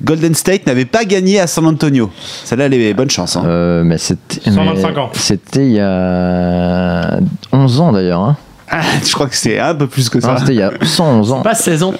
Golden 0.00 0.36
State 0.36 0.64
n'avait 0.68 0.84
pas 0.84 1.04
gagné 1.04 1.40
à 1.40 1.48
San 1.48 1.66
Antonio? 1.66 2.08
Celle-là, 2.44 2.66
elle 2.66 2.74
est 2.74 2.94
bonne 2.94 3.10
chance. 3.10 3.34
hein. 3.34 3.42
Euh, 3.46 3.82
mais 3.82 3.98
c'était. 3.98 4.48
125 4.48 4.92
mais 4.94 4.98
ans. 5.00 5.10
C'était 5.14 5.66
il 5.66 5.72
y 5.72 5.80
a 5.80 7.18
11 7.52 7.80
ans 7.80 7.90
d'ailleurs. 7.90 8.20
Hein. 8.20 8.36
Je 9.04 9.12
crois 9.12 9.26
que 9.28 9.36
c'est 9.36 9.58
un 9.58 9.74
peu 9.74 9.86
plus 9.86 10.08
que 10.08 10.18
Non, 10.18 10.28
ça. 10.28 10.38
c'était 10.38 10.54
il 10.54 10.58
y 10.58 10.62
a 10.62 10.72
111 10.82 11.32
ans. 11.32 11.42
Pas 11.42 11.54
16 11.54 11.82
ans. 11.82 11.94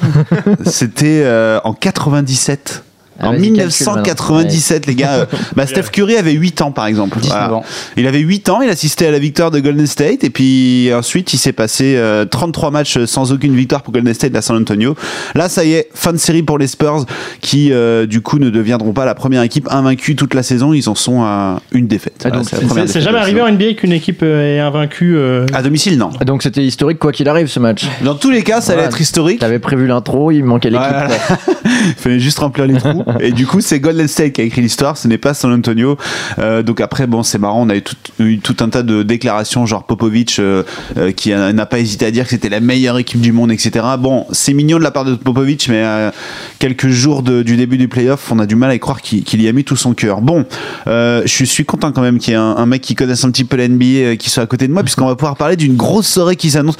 C'était 0.66 1.22
euh, 1.24 1.60
en 1.64 1.72
97. 1.72 2.84
Ah, 3.20 3.28
en 3.28 3.32
vas-y, 3.32 3.50
1997, 3.50 4.86
les 4.86 4.94
gars. 4.94 5.12
euh, 5.14 5.26
bah, 5.56 5.66
Steph 5.66 5.90
Curry 5.92 6.16
avait 6.16 6.32
8 6.32 6.62
ans, 6.62 6.70
par 6.72 6.86
exemple. 6.86 7.18
19 7.18 7.36
Voilà. 7.38 7.54
ans. 7.54 7.64
Il 7.96 8.06
avait 8.06 8.18
8 8.20 8.48
ans, 8.48 8.60
il 8.62 8.70
assistait 8.70 9.06
à 9.06 9.10
la 9.10 9.18
victoire 9.18 9.50
de 9.50 9.60
Golden 9.60 9.86
State, 9.86 10.24
et 10.24 10.30
puis 10.30 10.90
ensuite, 10.94 11.32
il 11.34 11.38
s'est 11.38 11.52
passé 11.52 11.94
euh, 11.96 12.24
33 12.24 12.70
matchs 12.70 13.04
sans 13.06 13.32
aucune 13.32 13.54
victoire 13.54 13.82
pour 13.82 13.92
Golden 13.92 14.14
State 14.14 14.34
à 14.36 14.42
San 14.42 14.56
Antonio. 14.56 14.94
Là, 15.34 15.48
ça 15.48 15.64
y 15.64 15.72
est, 15.74 15.88
fin 15.94 16.12
de 16.12 16.18
série 16.18 16.42
pour 16.42 16.58
les 16.58 16.66
Spurs, 16.66 17.06
qui 17.40 17.72
euh, 17.72 18.06
du 18.06 18.20
coup 18.20 18.38
ne 18.38 18.50
deviendront 18.50 18.92
pas 18.92 19.04
la 19.04 19.14
première 19.14 19.42
équipe 19.42 19.68
invaincue 19.70 20.14
toute 20.16 20.34
la 20.34 20.42
saison. 20.42 20.72
Ils 20.72 20.88
en 20.88 20.94
sont 20.94 21.22
à 21.22 21.60
une 21.72 21.86
défaite. 21.86 22.26
Ah, 22.30 22.40
c'est 22.86 23.00
jamais 23.00 23.18
arrivé 23.18 23.40
en. 23.42 23.48
NBA 23.48 23.74
qu'une 23.78 23.92
équipe 23.92 24.20
euh, 24.22 24.56
est 24.56 24.60
invaincue. 24.60 25.16
euh, 25.16 25.46
À 25.54 25.62
domicile, 25.62 25.96
non. 25.98 26.10
Donc 26.26 26.42
c'était 26.42 26.62
historique 26.64 26.98
quoi 26.98 27.12
qu'il 27.12 27.28
arrive 27.28 27.46
ce 27.48 27.58
match. 27.58 27.86
Dans 28.04 28.14
tous 28.14 28.30
les 28.30 28.42
cas, 28.42 28.60
ça 28.60 28.72
allait 28.72 28.82
Voilà. 28.82 28.88
être 28.94 29.00
historique. 29.00 29.40
T'avais 29.40 29.58
prévu 29.58 29.86
l'intro, 29.86 30.30
il 30.30 30.44
manquait 30.44 30.70
l'équipe. 30.70 30.86
Il 31.88 31.94
fallait 31.96 32.20
juste 32.20 32.38
remplir 32.38 32.66
les 32.66 32.74
trous. 32.78 33.02
Et 33.20 33.32
du 33.32 33.46
coup, 33.46 33.60
c'est 33.60 33.80
Golden 33.80 34.08
State 34.08 34.34
qui 34.34 34.40
a 34.40 34.44
écrit 34.44 34.60
l'histoire, 34.60 34.96
ce 34.96 35.08
n'est 35.08 35.18
pas 35.18 35.34
San 35.34 35.52
Antonio. 35.52 35.96
Euh, 36.38 36.62
donc 36.62 36.80
après, 36.80 37.06
bon, 37.06 37.22
c'est 37.22 37.38
marrant, 37.38 37.66
on 37.66 37.70
a 37.70 37.76
eu 37.76 38.38
tout, 38.38 38.56
un 38.60 38.68
tas 38.68 38.82
de 38.82 39.02
déclarations, 39.02 39.66
genre 39.66 39.84
Popovic 39.84 40.38
euh, 40.38 40.62
euh, 40.96 41.12
qui 41.12 41.30
n'a 41.30 41.66
pas 41.66 41.78
hésité 41.78 42.06
à 42.06 42.10
dire 42.10 42.24
que 42.24 42.30
c'était 42.30 42.48
la 42.48 42.60
meilleure 42.60 42.98
équipe 42.98 43.20
du 43.20 43.32
monde, 43.32 43.52
etc. 43.52 43.84
Bon, 43.98 44.26
c'est 44.32 44.52
mignon 44.52 44.78
de 44.78 44.82
la 44.82 44.90
part 44.90 45.04
de 45.04 45.14
Popovic, 45.14 45.68
mais 45.68 45.84
quelques 46.58 46.88
jours 46.88 47.22
du 47.22 47.56
début 47.56 47.78
du 47.78 47.88
playoff, 47.88 48.30
on 48.30 48.38
a 48.38 48.46
du 48.46 48.56
mal 48.56 48.70
à 48.70 48.78
croire 48.78 49.00
qu'il 49.00 49.42
y 49.42 49.48
a 49.48 49.52
mis 49.52 49.64
tout 49.64 49.76
son 49.76 49.94
cœur. 49.94 50.20
Bon, 50.20 50.44
je 50.86 51.44
suis 51.44 51.64
content 51.64 51.92
quand 51.92 52.02
même 52.02 52.18
qu'il 52.18 52.32
y 52.32 52.34
ait 52.34 52.38
un, 52.38 52.56
un 52.56 52.66
mec 52.66 52.82
qui 52.82 52.94
connaisse 52.94 53.24
un 53.24 53.30
petit 53.30 53.44
peu 53.44 53.56
la 53.56 53.68
NBA 53.68 53.84
euh, 53.84 54.16
qui 54.16 54.30
soit 54.30 54.42
à 54.42 54.46
côté 54.46 54.68
de 54.68 54.72
moi, 54.72 54.82
puisqu'on 54.82 55.06
va 55.06 55.16
pouvoir 55.16 55.36
parler 55.36 55.56
d'une 55.56 55.76
grosse 55.76 56.08
soirée 56.08 56.36
qui 56.36 56.50
s'annonce. 56.50 56.76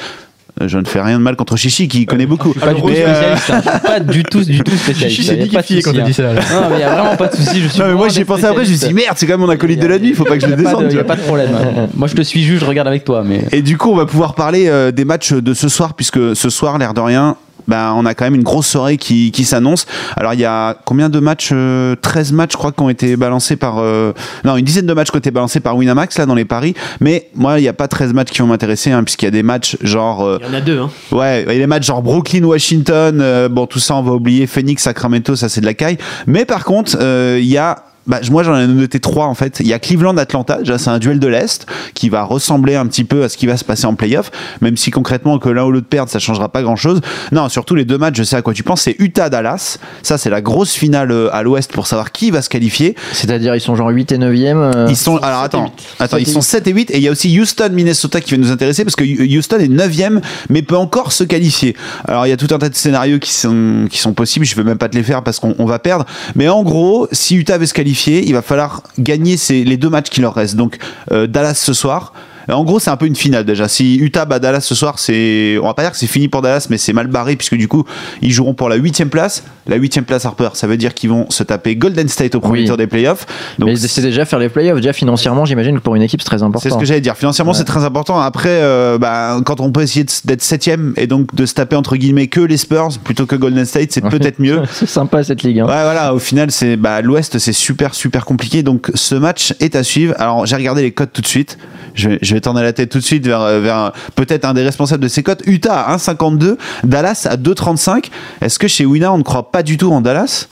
Euh, 0.61 0.69
Je 0.69 0.79
ne 0.79 0.85
fais 0.87 1.01
rien 1.01 1.19
de 1.19 1.23
mal 1.23 1.37
contre 1.37 1.57
Chichi 1.57 1.89
qui 1.89 2.07
connaît 2.07 2.27
beaucoup. 2.27 2.53
Pas 2.55 2.75
du 2.75 2.81
tout 2.83 2.89
euh, 2.89 3.37
spécialiste. 3.37 3.51
hein. 3.51 3.79
Pas 3.85 4.01
du 4.01 4.23
tout, 4.25 4.43
du 4.45 4.59
tout 4.61 4.77
spécialiste. 4.77 5.17
Chichi 5.17 5.23
Il 5.23 5.25
s'est 5.25 5.37
liquéfié 5.37 5.83
quand 5.83 5.93
t'as 5.93 6.01
hein. 6.03 6.05
dit 6.05 6.15
ça. 6.15 6.23
là. 6.33 6.41
Non, 6.41 6.69
mais 6.71 6.77
il 6.77 6.81
y 6.81 6.83
a 6.83 6.91
vraiment 6.95 7.17
pas 7.17 7.29
de 7.29 7.37
souci. 7.37 7.61
Je 7.63 7.69
suis 7.69 7.79
Non, 7.81 7.87
mais 7.87 7.93
moi 7.93 8.01
loin 8.03 8.09
j'y 8.09 8.17
ai 8.17 8.19
d'être 8.21 8.29
pensé 8.29 8.45
après, 8.45 8.65
je 8.65 8.71
me 8.73 8.77
suis 8.77 8.89
dit 8.89 8.95
merde, 8.95 9.15
c'est 9.17 9.27
quand 9.27 9.35
même 9.35 9.41
mon 9.41 9.49
acolyte 9.49 9.81
de 9.81 9.87
la 9.87 9.99
nuit, 9.99 10.15
faut 10.15 10.25
pas 10.25 10.37
que 10.37 10.43
je 10.43 10.47
le 10.47 10.55
Il 10.59 10.63
y 10.63 10.67
a 10.67 10.71
pas 10.71 10.71
de- 10.71 10.77
descende. 10.79 10.93
Il 10.93 10.95
n'y 10.95 11.01
a 11.01 11.05
pas 11.05 11.17
de 11.17 11.21
problème. 11.21 11.51
Moi, 11.95 12.09
je 12.09 12.15
te 12.15 12.23
suis 12.23 12.43
juste, 12.43 12.61
je 12.61 12.67
regarde 12.67 12.89
avec 12.89 13.05
toi. 13.05 13.23
Mais 13.25 13.45
Et 13.53 13.63
du 13.63 13.77
coup, 13.79 13.91
on 13.91 13.97
va 13.97 14.07
pouvoir 14.07 14.35
parler 14.35 14.69
euh, 14.69 14.91
des 14.91 15.05
matchs 15.05 15.33
de 15.33 15.55
ce 15.55 15.69
soir, 15.69 15.95
puisque 15.95 16.35
ce 16.37 16.51
soir, 16.51 16.79
l'air 16.79 16.95
de 16.95 17.01
rien, 17.01 17.37
bah, 17.69 17.93
on 17.95 18.05
a 18.07 18.14
quand 18.14 18.25
même 18.25 18.35
une 18.35 18.43
grosse 18.43 18.66
soirée 18.66 18.97
qui, 18.97 19.31
qui 19.31 19.45
s'annonce. 19.45 19.87
Alors, 20.16 20.35
il 20.35 20.41
y 20.41 20.45
a 20.45 20.77
combien 20.85 21.09
de 21.09 21.21
matchs 21.21 21.51
euh, 21.53 21.95
13 22.03 22.33
matchs, 22.33 22.53
je 22.53 22.57
crois, 22.57 22.73
qui 22.73 22.81
ont 22.83 22.89
été 22.91 23.16
balancés 23.16 23.55
par. 23.57 23.79
euh, 23.79 24.12
non, 24.45 24.57
une 24.57 24.64
dizaine 24.64 24.87
de 24.87 24.93
matchs 24.95 25.11
qui 25.11 25.16
ont 25.16 25.21
été 25.21 25.31
balancés 25.31 25.61
par 25.61 25.77
Winamax, 25.77 26.19
là, 26.19 26.27
dans 26.27 26.35
les 26.35 26.45
paris. 26.45 26.75
Mais 27.01 27.29
moi, 27.37 27.59
il 27.59 27.62
n'y 27.62 27.69
a 27.69 27.73
pas 27.73 27.87
13 27.87 28.12
matchs 28.14 28.31
qui 28.31 28.39
vont 28.41 28.49
m'intéresser, 28.49 28.91
hein, 28.91 29.05
puisqu'il 29.05 29.27
y 29.27 29.29
a 29.29 29.33
des 29.33 29.43
matchs 29.45 29.77
genre. 29.83 30.25
euh, 30.25 30.39
Il 30.43 30.47
y 30.49 30.51
en 30.51 30.55
a 30.55 30.61
deux. 30.61 30.81
Hein. 30.81 30.91
Ouais, 31.12 31.43
il 31.47 31.53
y 31.53 31.57
a 31.57 31.59
les 31.59 31.66
matchs 31.66 31.87
genre 31.87 32.03
Brooklyn-Washington, 32.03 33.21
euh, 33.21 33.49
bon 33.49 33.66
tout 33.66 33.79
ça 33.79 33.95
on 33.97 34.03
va 34.03 34.12
oublier, 34.12 34.47
Phoenix, 34.47 34.83
Sacramento, 34.83 35.37
ça 35.37 35.49
c'est 35.49 35.61
de 35.61 35.66
la 35.66 35.75
caille. 35.75 35.99
Mais 36.27 36.45
par 36.45 36.64
contre, 36.64 36.97
euh, 37.01 37.39
il 37.41 37.47
y 37.49 37.59
a 37.59 37.77
bah, 38.09 38.21
moi 38.31 38.43
j'en 38.43 38.59
ai 38.59 38.67
noté 38.67 39.01
trois 39.01 39.27
en 39.27 39.35
fait. 39.35 39.61
Il 39.61 39.69
y 39.69 39.73
a 39.73 39.79
Cleveland-Atlanta, 39.79 40.59
déjà 40.59 40.79
c'est 40.79 40.91
un 40.91 40.99
duel 40.99 41.21
de 41.21 41.29
l'Est 41.29 41.67
qui 41.95 42.09
va 42.09 42.25
ressembler 42.25 42.75
un 42.75 42.87
petit 42.87 43.05
peu 43.05 43.25
à 43.25 43.29
ce 43.29 43.37
qui 43.37 43.47
va 43.47 43.57
se 43.57 43.65
passer 43.65 43.87
en 43.87 43.95
playoff, 43.95 44.31
même 44.61 44.77
si 44.77 44.91
concrètement 44.91 45.39
que 45.39 45.49
l'un 45.49 45.65
ou 45.65 45.71
l'autre 45.71 45.87
perde, 45.89 46.09
ça 46.09 46.19
changera 46.19 46.49
pas 46.49 46.63
grand 46.63 46.77
chose. 46.77 47.01
Non, 47.33 47.49
surtout 47.49 47.75
les 47.75 47.85
deux 47.85 47.99
matchs, 47.99 48.17
je 48.17 48.23
sais 48.23 48.37
à 48.37 48.43
quoi 48.43 48.55
tu 48.55 48.63
penses, 48.63 48.83
c'est 48.83 48.97
Utah-Dallas. 48.99 49.79
Ça, 50.03 50.19
c'est 50.19 50.31
la 50.31 50.41
grosse 50.41 50.73
finale 50.73 51.11
euh, 51.11 51.35
à 51.35 51.43
l'Ouest 51.43 51.73
pour 51.73 51.87
savoir 51.87 52.13
qui 52.13 52.31
va 52.31 52.43
se 52.43 52.49
qualifier. 52.49 52.97
C'est-à-dire, 53.13 53.55
ils 53.55 53.61
sont 53.61 53.77
genre 53.77 53.89
8 53.89 54.13
et 54.13 54.19
9e. 54.19 54.89
Ils 54.89 54.97
sont, 54.97 55.19
alors 55.19 55.43
attends, 55.43 55.73
attends, 55.99 56.17
ils 56.17 56.27
sont 56.27 56.41
7 56.41 56.67
et 56.67 56.73
8 56.73 56.91
et 56.91 56.97
il 56.97 57.03
y 57.03 57.09
a 57.09 57.11
aussi 57.11 57.39
Houston-Minnesota 57.39 58.21
qui 58.21 58.33
va 58.33 58.39
nous 58.39 58.51
intéresser 58.51 58.85
parce 58.85 58.97
que 58.97 59.05
Houston 59.05 59.59
est 59.59 59.69
9e 59.69 60.21
mais 60.49 60.63
peut 60.63 60.77
encore 60.77 61.13
se 61.13 61.25
qualifier. 61.25 61.77
Alors 62.07 62.27
il 62.27 62.31
y 62.31 62.33
a 62.33 62.37
tout 62.37 62.53
un 62.55 62.59
tas 62.59 62.69
de 62.69 62.75
scénarios 62.75 63.19
qui 63.19 63.33
sont, 63.33 63.87
qui 63.91 63.99
sont 63.99 64.13
possibles, 64.13 64.47
je 64.47 64.55
vais 64.55 64.65
même 64.65 64.79
pas 64.79 64.89
te 64.89 64.97
les 64.97 65.03
faire 65.03 65.23
parce 65.23 65.39
qu'on 65.39 65.55
on 65.59 65.67
va 65.67 65.79
perdre. 65.79 66.07
Mais 66.35 66.49
en 66.49 66.63
gros, 66.63 67.09
si 67.13 67.37
Utah 67.37 67.59
veut 67.59 67.67
se 67.67 67.75
qualifier, 67.75 67.98
il 68.07 68.33
va 68.33 68.43
falloir 68.43 68.83
gagner 68.99 69.37
les 69.51 69.77
deux 69.77 69.89
matchs 69.91 70.11
qui 70.11 70.21
leur 70.21 70.35
restent. 70.35 70.57
Donc 70.57 70.79
euh, 71.13 71.27
Dallas 71.27 71.55
ce 71.55 71.73
soir. 71.73 72.13
En 72.51 72.65
gros, 72.65 72.79
c'est 72.79 72.91
un 72.91 72.97
peu 72.97 73.07
une 73.07 73.17
finale 73.17 73.45
déjà. 73.45 73.69
Si 73.69 73.97
Utah 73.97 74.25
bat 74.25 74.39
Dallas 74.39 74.61
ce 74.63 74.75
soir, 74.75 74.99
c'est, 74.99 75.59
on 75.63 75.67
va 75.67 75.75
pas 75.75 75.83
dire 75.83 75.91
que 75.93 75.99
c'est 75.99 76.07
fini 76.07 76.29
pour 76.29 76.43
Dallas, 76.43 76.67
mais 76.71 76.79
c'est 76.79 76.93
mal 76.93 77.07
barré 77.09 77.37
puisque 77.37 77.57
du 77.57 77.69
coup, 77.69 77.85
ils 78.23 78.31
joueront 78.33 78.55
pour 78.55 78.69
la 78.69 78.77
huitième 78.77 79.11
place. 79.11 79.43
La 79.67 79.77
huitième 79.77 80.05
place 80.05 80.25
Harper, 80.25 80.49
ça 80.55 80.67
veut 80.67 80.77
dire 80.79 80.95
qu'ils 80.95 81.11
vont 81.11 81.29
se 81.31 81.43
taper 81.43 81.77
Golden 81.77 82.09
State 82.09 82.35
au 82.35 82.41
premier 82.41 82.61
Oui. 82.61 82.67
tour 82.67 82.77
des 82.79 82.87
playoffs. 82.87 83.27
Mais 83.59 83.77
c'est 83.77 84.01
déjà 84.01 84.25
faire 84.25 84.39
les 84.39 84.49
playoffs. 84.49 84.77
Déjà 84.77 84.93
financièrement, 84.95 85.45
j'imagine 85.45 85.77
que 85.77 85.83
pour 85.83 85.95
une 85.95 86.03
équipe, 86.03 86.21
c'est 86.23 86.27
très 86.27 86.43
important. 86.43 86.61
C'est 86.61 86.71
ce 86.71 86.79
que 86.79 86.85
j'allais 86.87 87.01
dire. 87.03 87.17
Financièrement, 87.17 87.53
Ouais. 87.53 87.59
c'est 87.59 87.65
très 87.65 87.85
important. 87.85 88.19
Après, 88.21 88.49
euh, 88.63 88.97
bah, 88.99 89.39
quand 89.45 89.61
on 89.61 89.71
peut 89.71 89.83
essayer 89.83 90.07
d'être 90.25 90.43
septième 90.43 90.95
et 90.97 91.07
donc 91.07 91.35
de 91.35 91.45
se 91.45 91.53
taper 91.55 91.77
entre 91.77 91.97
guillemets 91.97 92.29
que 92.29 92.41
les 92.41 92.57
Spurs 92.57 92.89
plutôt 93.05 93.27
que 93.27 93.37
Golden 93.37 93.65
State, 93.67 93.93
c'est 93.93 94.01
peut-être 94.09 94.39
mieux. 94.39 94.63
c'est 94.73 94.89
sympa 94.89 95.23
cette 95.23 95.43
ligue. 95.43 95.61
hein. 95.61 95.67
Ouais, 95.67 95.83
voilà, 95.83 96.15
au 96.15 96.19
final, 96.19 96.51
c'est 96.51 96.77
bah, 96.77 97.03
l'Ouest, 97.03 97.39
c'est 97.39 97.53
super, 97.53 97.95
super 97.95 98.25
compliqué. 98.25 98.63
Donc, 98.63 98.91
ce 98.95 99.15
match 99.15 99.55
est 99.61 99.77
à 99.77 99.83
suivre. 99.83 100.15
Alors, 100.19 100.47
j'ai 100.47 100.57
regardé 100.57 100.81
les 100.83 100.93
cotes 100.93 101.13
tout 101.13 101.21
de 101.23 101.27
suite. 101.27 101.59
Je, 101.95 102.09
vais- 102.34 102.41
tourner 102.41 102.62
la 102.62 102.72
tête 102.72 102.91
tout 102.91 102.99
de 102.99 103.03
suite 103.05 103.26
vers, 103.26 103.41
euh, 103.43 103.61
vers 103.61 103.93
peut-être 104.14 104.45
un 104.45 104.55
des 104.55 104.62
responsables 104.62 105.03
de 105.03 105.09
ces 105.09 105.22
cotes. 105.22 105.43
Utah 105.47 105.80
à 105.80 105.97
1,52, 105.97 106.57
Dallas 106.84 107.26
à 107.30 107.36
2,35. 107.36 108.11
Est-ce 108.41 108.59
que 108.59 108.68
chez 108.68 108.84
Wina, 108.86 109.12
on 109.12 109.18
ne 109.18 109.22
croit 109.22 109.51
pas 109.51 109.62
du 109.62 109.76
tout 109.76 109.91
en 109.93 110.01
Dallas? 110.01 110.49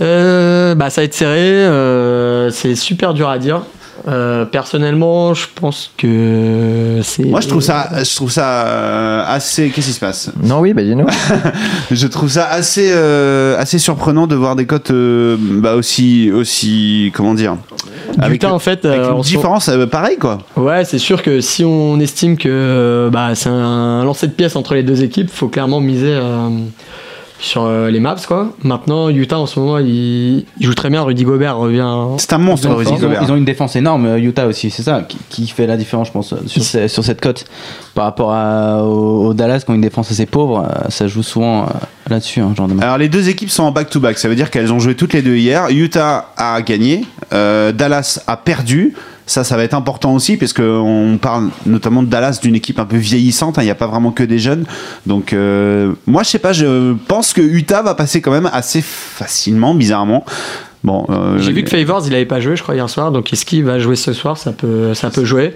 Euh, 0.00 0.74
bah, 0.74 0.90
ça 0.90 1.00
va 1.02 1.04
être 1.04 1.14
serré. 1.14 1.38
euh, 1.40 2.50
c'est 2.50 2.74
super 2.74 3.14
dur 3.14 3.28
à 3.28 3.38
dire. 3.38 3.62
Euh, 4.08 4.44
personnellement, 4.44 5.32
je 5.32 5.46
pense 5.54 5.92
que 5.96 7.00
c'est. 7.04 7.24
Moi, 7.24 7.40
je 7.40 7.48
trouve 7.48 7.62
ça, 7.62 7.88
je 8.02 8.16
trouve 8.16 8.30
ça 8.32 8.66
euh, 8.66 9.24
assez. 9.26 9.70
Qu'est-ce 9.70 9.86
qui 9.88 9.92
se 9.92 10.00
passe? 10.00 10.30
Non, 10.42 10.58
oui, 10.60 10.72
bah 10.72 10.82
dis-nous. 10.82 11.06
Je 11.90 12.06
trouve 12.08 12.28
ça 12.28 12.48
assez, 12.48 12.90
euh, 12.92 13.56
assez 13.58 13.78
surprenant 13.78 14.26
de 14.26 14.34
voir 14.34 14.56
des 14.56 14.66
cotes 14.66 14.90
euh, 14.90 15.36
bah, 15.38 15.74
aussi, 15.76 16.30
aussi. 16.32 17.12
Comment 17.14 17.34
dire 17.34 17.56
Utah, 18.28 18.52
en 18.52 18.58
fait, 18.58 18.84
avec 18.84 18.98
une 19.00 19.06
en 19.06 19.22
ce- 19.22 19.28
différence 19.28 19.68
euh, 19.68 19.86
pareille, 19.86 20.18
quoi. 20.18 20.38
Ouais, 20.56 20.84
c'est 20.84 20.98
sûr 20.98 21.22
que 21.22 21.40
si 21.40 21.64
on 21.64 21.98
estime 22.00 22.36
que 22.36 23.08
bah, 23.12 23.34
c'est 23.34 23.48
un 23.50 24.04
lancer 24.04 24.26
de 24.26 24.32
pièces 24.32 24.56
entre 24.56 24.74
les 24.74 24.82
deux 24.82 25.02
équipes, 25.02 25.30
faut 25.30 25.48
clairement 25.48 25.80
miser 25.80 26.12
euh, 26.12 26.48
sur 27.42 27.64
euh, 27.64 27.90
les 27.90 27.98
maps. 28.00 28.14
Quoi. 28.26 28.52
Maintenant, 28.62 29.08
Utah 29.10 29.38
en 29.40 29.46
ce 29.46 29.58
moment, 29.58 29.78
il, 29.78 30.44
il 30.60 30.66
joue 30.66 30.74
très 30.74 30.88
bien. 30.90 31.02
Rudy 31.02 31.24
Gobert 31.24 31.56
revient. 31.58 31.84
C'est 32.18 32.32
un 32.32 32.38
monstre, 32.38 32.68
Rudy 32.70 32.90
ils 32.92 32.94
ont- 32.94 32.98
Gobert. 33.00 33.22
ils 33.24 33.32
ont 33.32 33.36
une 33.36 33.44
défense 33.44 33.74
énorme, 33.76 34.06
euh, 34.06 34.18
Utah 34.18 34.46
aussi, 34.46 34.70
c'est 34.70 34.82
ça 34.84 35.02
qui, 35.06 35.18
qui 35.28 35.46
fait 35.48 35.66
la 35.66 35.76
différence, 35.76 36.06
je 36.06 36.12
pense, 36.12 36.34
sur, 36.46 36.62
ces- 36.62 36.86
sur 36.88 37.04
cette 37.04 37.20
cote. 37.20 37.44
Par 37.94 38.04
rapport 38.04 38.32
à, 38.32 38.84
au, 38.84 39.26
au 39.26 39.34
Dallas, 39.34 39.62
qui 39.64 39.70
ont 39.70 39.74
une 39.74 39.80
défense 39.80 40.10
assez 40.10 40.24
pauvre, 40.26 40.60
euh, 40.64 40.88
ça 40.88 41.08
joue 41.08 41.22
souvent 41.24 41.64
euh, 41.64 41.66
là-dessus, 42.08 42.40
hein, 42.40 42.54
genre 42.56 42.68
de. 42.68 42.80
Alors 42.80 42.96
les 42.96 43.08
deux 43.08 43.28
équipes 43.28 43.50
sont 43.50 43.64
en 43.64 43.72
back-to-back, 43.72 44.18
ça 44.18 44.28
veut 44.28 44.36
dire 44.36 44.50
qu'elles 44.50 44.72
ont 44.72 44.78
joué 44.78 44.94
toutes 44.94 45.12
les 45.12 45.20
deux 45.22 45.36
hier. 45.36 45.66
Utah 45.70 46.28
a 46.36 46.62
gagné, 46.62 47.04
euh, 47.32 47.72
Dallas 47.72 48.20
a 48.26 48.36
perdu. 48.36 48.94
Ça, 49.26 49.44
ça 49.44 49.56
va 49.56 49.62
être 49.64 49.74
important 49.74 50.14
aussi, 50.14 50.36
parce 50.36 50.52
qu'on 50.52 51.18
parle 51.20 51.50
notamment 51.64 52.02
de 52.02 52.08
Dallas, 52.08 52.40
d'une 52.42 52.54
équipe 52.56 52.78
un 52.80 52.84
peu 52.84 52.96
vieillissante. 52.96 53.56
hein, 53.58 53.62
Il 53.62 53.66
n'y 53.66 53.70
a 53.70 53.76
pas 53.76 53.86
vraiment 53.86 54.10
que 54.10 54.24
des 54.24 54.38
jeunes. 54.38 54.64
Donc, 55.06 55.32
euh, 55.32 55.92
moi, 56.06 56.22
je 56.24 56.28
sais 56.30 56.38
pas, 56.40 56.52
je 56.52 56.94
pense 57.06 57.32
que 57.32 57.40
Utah 57.40 57.82
va 57.82 57.94
passer 57.94 58.20
quand 58.20 58.32
même 58.32 58.50
assez 58.52 58.82
facilement, 58.82 59.74
bizarrement. 59.74 60.24
Bon, 60.84 61.06
euh, 61.10 61.38
J'ai 61.38 61.52
vu 61.52 61.62
que 61.62 61.70
Favors, 61.70 62.02
il 62.06 62.14
avait 62.14 62.26
pas 62.26 62.40
joué, 62.40 62.56
je 62.56 62.62
crois, 62.64 62.74
hier 62.74 62.90
soir. 62.90 63.12
Donc, 63.12 63.32
est-ce 63.32 63.46
qu'il 63.46 63.62
va 63.64 63.78
jouer 63.78 63.94
ce 63.94 64.12
soir? 64.12 64.36
Ça 64.36 64.50
peut, 64.50 64.94
ça 64.94 65.10
peut 65.10 65.24
jouer. 65.24 65.54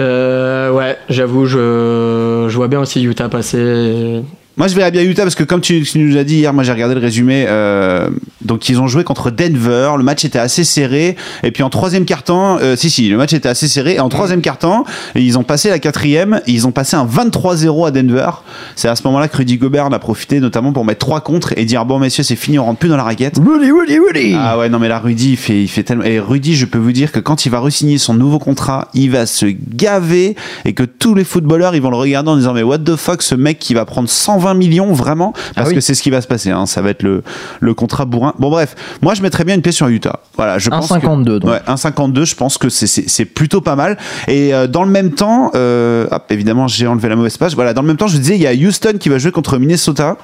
Euh, 0.00 0.70
ouais, 0.72 0.96
j'avoue, 1.10 1.44
je, 1.44 2.46
je 2.48 2.56
vois 2.56 2.68
bien 2.68 2.80
aussi 2.80 3.02
Utah 3.02 3.28
passer. 3.28 4.22
Moi, 4.56 4.68
je 4.68 4.74
verrais 4.76 4.92
bien 4.92 5.02
Utah 5.02 5.22
parce 5.22 5.34
que, 5.34 5.42
comme 5.42 5.60
tu, 5.60 5.82
tu 5.82 5.98
nous 5.98 6.16
as 6.16 6.22
dit 6.22 6.36
hier, 6.36 6.52
moi 6.52 6.62
j'ai 6.62 6.70
regardé 6.72 6.94
le 6.94 7.00
résumé. 7.00 7.44
euh, 7.48 8.08
donc, 8.44 8.68
ils 8.68 8.78
ont 8.80 8.86
joué 8.86 9.02
contre 9.02 9.30
Denver. 9.30 9.92
Le 9.96 10.04
match 10.04 10.24
était 10.24 10.38
assez 10.38 10.62
serré. 10.64 11.16
Et 11.42 11.50
puis, 11.50 11.62
en 11.64 11.70
troisième 11.70 12.04
quart-temps, 12.04 12.58
euh, 12.60 12.76
si, 12.76 12.88
si, 12.90 13.08
le 13.08 13.16
match 13.16 13.32
était 13.32 13.48
assez 13.48 13.66
serré. 13.66 13.94
Et 13.94 14.00
en 14.00 14.08
troisième 14.08 14.42
quart-temps, 14.42 14.84
ils 15.16 15.38
ont 15.38 15.42
passé 15.42 15.70
la 15.70 15.78
quatrième. 15.80 16.40
Ils 16.46 16.66
ont 16.68 16.70
passé 16.72 16.94
un 16.94 17.04
23-0 17.04 17.88
à 17.88 17.90
Denver. 17.90 18.30
C'est 18.76 18.86
à 18.86 18.94
ce 18.94 19.02
moment-là 19.04 19.26
que 19.28 19.36
Rudy 19.38 19.56
Gobert 19.56 19.86
en 19.86 19.92
a 19.92 19.98
profité, 19.98 20.38
notamment 20.40 20.72
pour 20.72 20.84
mettre 20.84 21.00
trois 21.00 21.20
contre 21.20 21.52
et 21.56 21.64
dire 21.64 21.84
Bon, 21.84 21.98
messieurs, 21.98 22.22
c'est 22.22 22.36
fini, 22.36 22.58
on 22.58 22.64
rentre 22.66 22.78
plus 22.78 22.88
dans 22.88 22.96
la 22.96 23.02
raquette. 23.02 23.38
Rudy, 23.44 23.72
Rudy, 23.72 23.98
Rudy 23.98 24.36
Ah 24.38 24.58
ouais, 24.58 24.68
non, 24.68 24.78
mais 24.78 24.88
là, 24.88 24.98
Rudy, 25.00 25.32
il 25.32 25.36
fait, 25.36 25.62
il 25.62 25.68
fait 25.68 25.82
tellement. 25.82 26.04
Et 26.04 26.20
Rudy, 26.20 26.54
je 26.54 26.66
peux 26.66 26.78
vous 26.78 26.92
dire 26.92 27.10
que 27.10 27.18
quand 27.18 27.44
il 27.46 27.48
va 27.48 27.58
re-signer 27.58 27.98
son 27.98 28.14
nouveau 28.14 28.38
contrat, 28.38 28.88
il 28.94 29.10
va 29.10 29.26
se 29.26 29.46
gaver 29.46 30.36
et 30.64 30.74
que 30.74 30.84
tous 30.84 31.14
les 31.14 31.24
footballeurs, 31.24 31.74
ils 31.74 31.82
vont 31.82 31.90
le 31.90 31.96
regarder 31.96 32.30
en 32.30 32.36
disant 32.36 32.52
Mais 32.52 32.62
what 32.62 32.78
the 32.78 32.94
fuck, 32.94 33.22
ce 33.22 33.34
mec 33.34 33.58
qui 33.58 33.74
va 33.74 33.84
prendre 33.84 34.08
120 34.08 34.43
millions, 34.52 34.92
vraiment 34.92 35.32
Parce 35.32 35.48
Ah 35.56 35.64
oui. 35.70 35.74
que 35.76 35.80
c'est 35.80 35.94
ce 35.94 36.02
qui 36.02 36.10
va 36.10 36.20
se 36.20 36.26
passer, 36.26 36.50
hein. 36.50 36.66
ça 36.66 36.82
va 36.82 36.90
être 36.90 37.02
le, 37.02 37.22
le 37.60 37.72
contrat 37.74 38.04
bourrin. 38.04 38.34
Bon, 38.38 38.50
bref, 38.50 38.74
moi, 39.00 39.14
je 39.14 39.22
mettrais 39.22 39.44
bien 39.44 39.54
une 39.54 39.62
pièce 39.62 39.76
sur 39.76 39.88
Utah. 39.88 40.20
Voilà, 40.36 40.58
je 40.58 40.68
pense. 40.68 40.88
que- 40.88 40.94
1,52 40.94 41.38
donc. 41.40 41.50
Ouais, 41.50 41.60
1,52, 41.66 42.24
je 42.26 42.34
pense 42.34 42.58
que 42.58 42.68
c'est- 42.68 43.24
plutôt 43.24 43.60
pas 43.62 43.76
mal. 43.76 43.96
Et 44.28 44.52
euh, 44.52 44.66
dans 44.66 44.84
le 44.84 44.90
même 44.90 45.12
temps, 45.12 45.50
euh, 45.54 46.06
hop, 46.10 46.24
évidemment, 46.30 46.68
j'ai 46.68 46.86
enlevé 46.86 47.08
la 47.08 47.16
mauvaise 47.16 47.38
page. 47.38 47.54
Voilà, 47.54 47.72
dans 47.72 47.80
le 47.82 47.86
même 47.88 47.96
temps, 47.96 48.08
je 48.08 48.14
vous 48.14 48.18
disais, 48.20 48.34
il 48.34 48.42
y 48.42 48.46
a 48.46 48.52
Houston 48.52 48.94
qui 49.00 49.08
va 49.08 49.16
jouer 49.18 49.30
contre 49.30 49.56
Minnesota. 49.58 50.16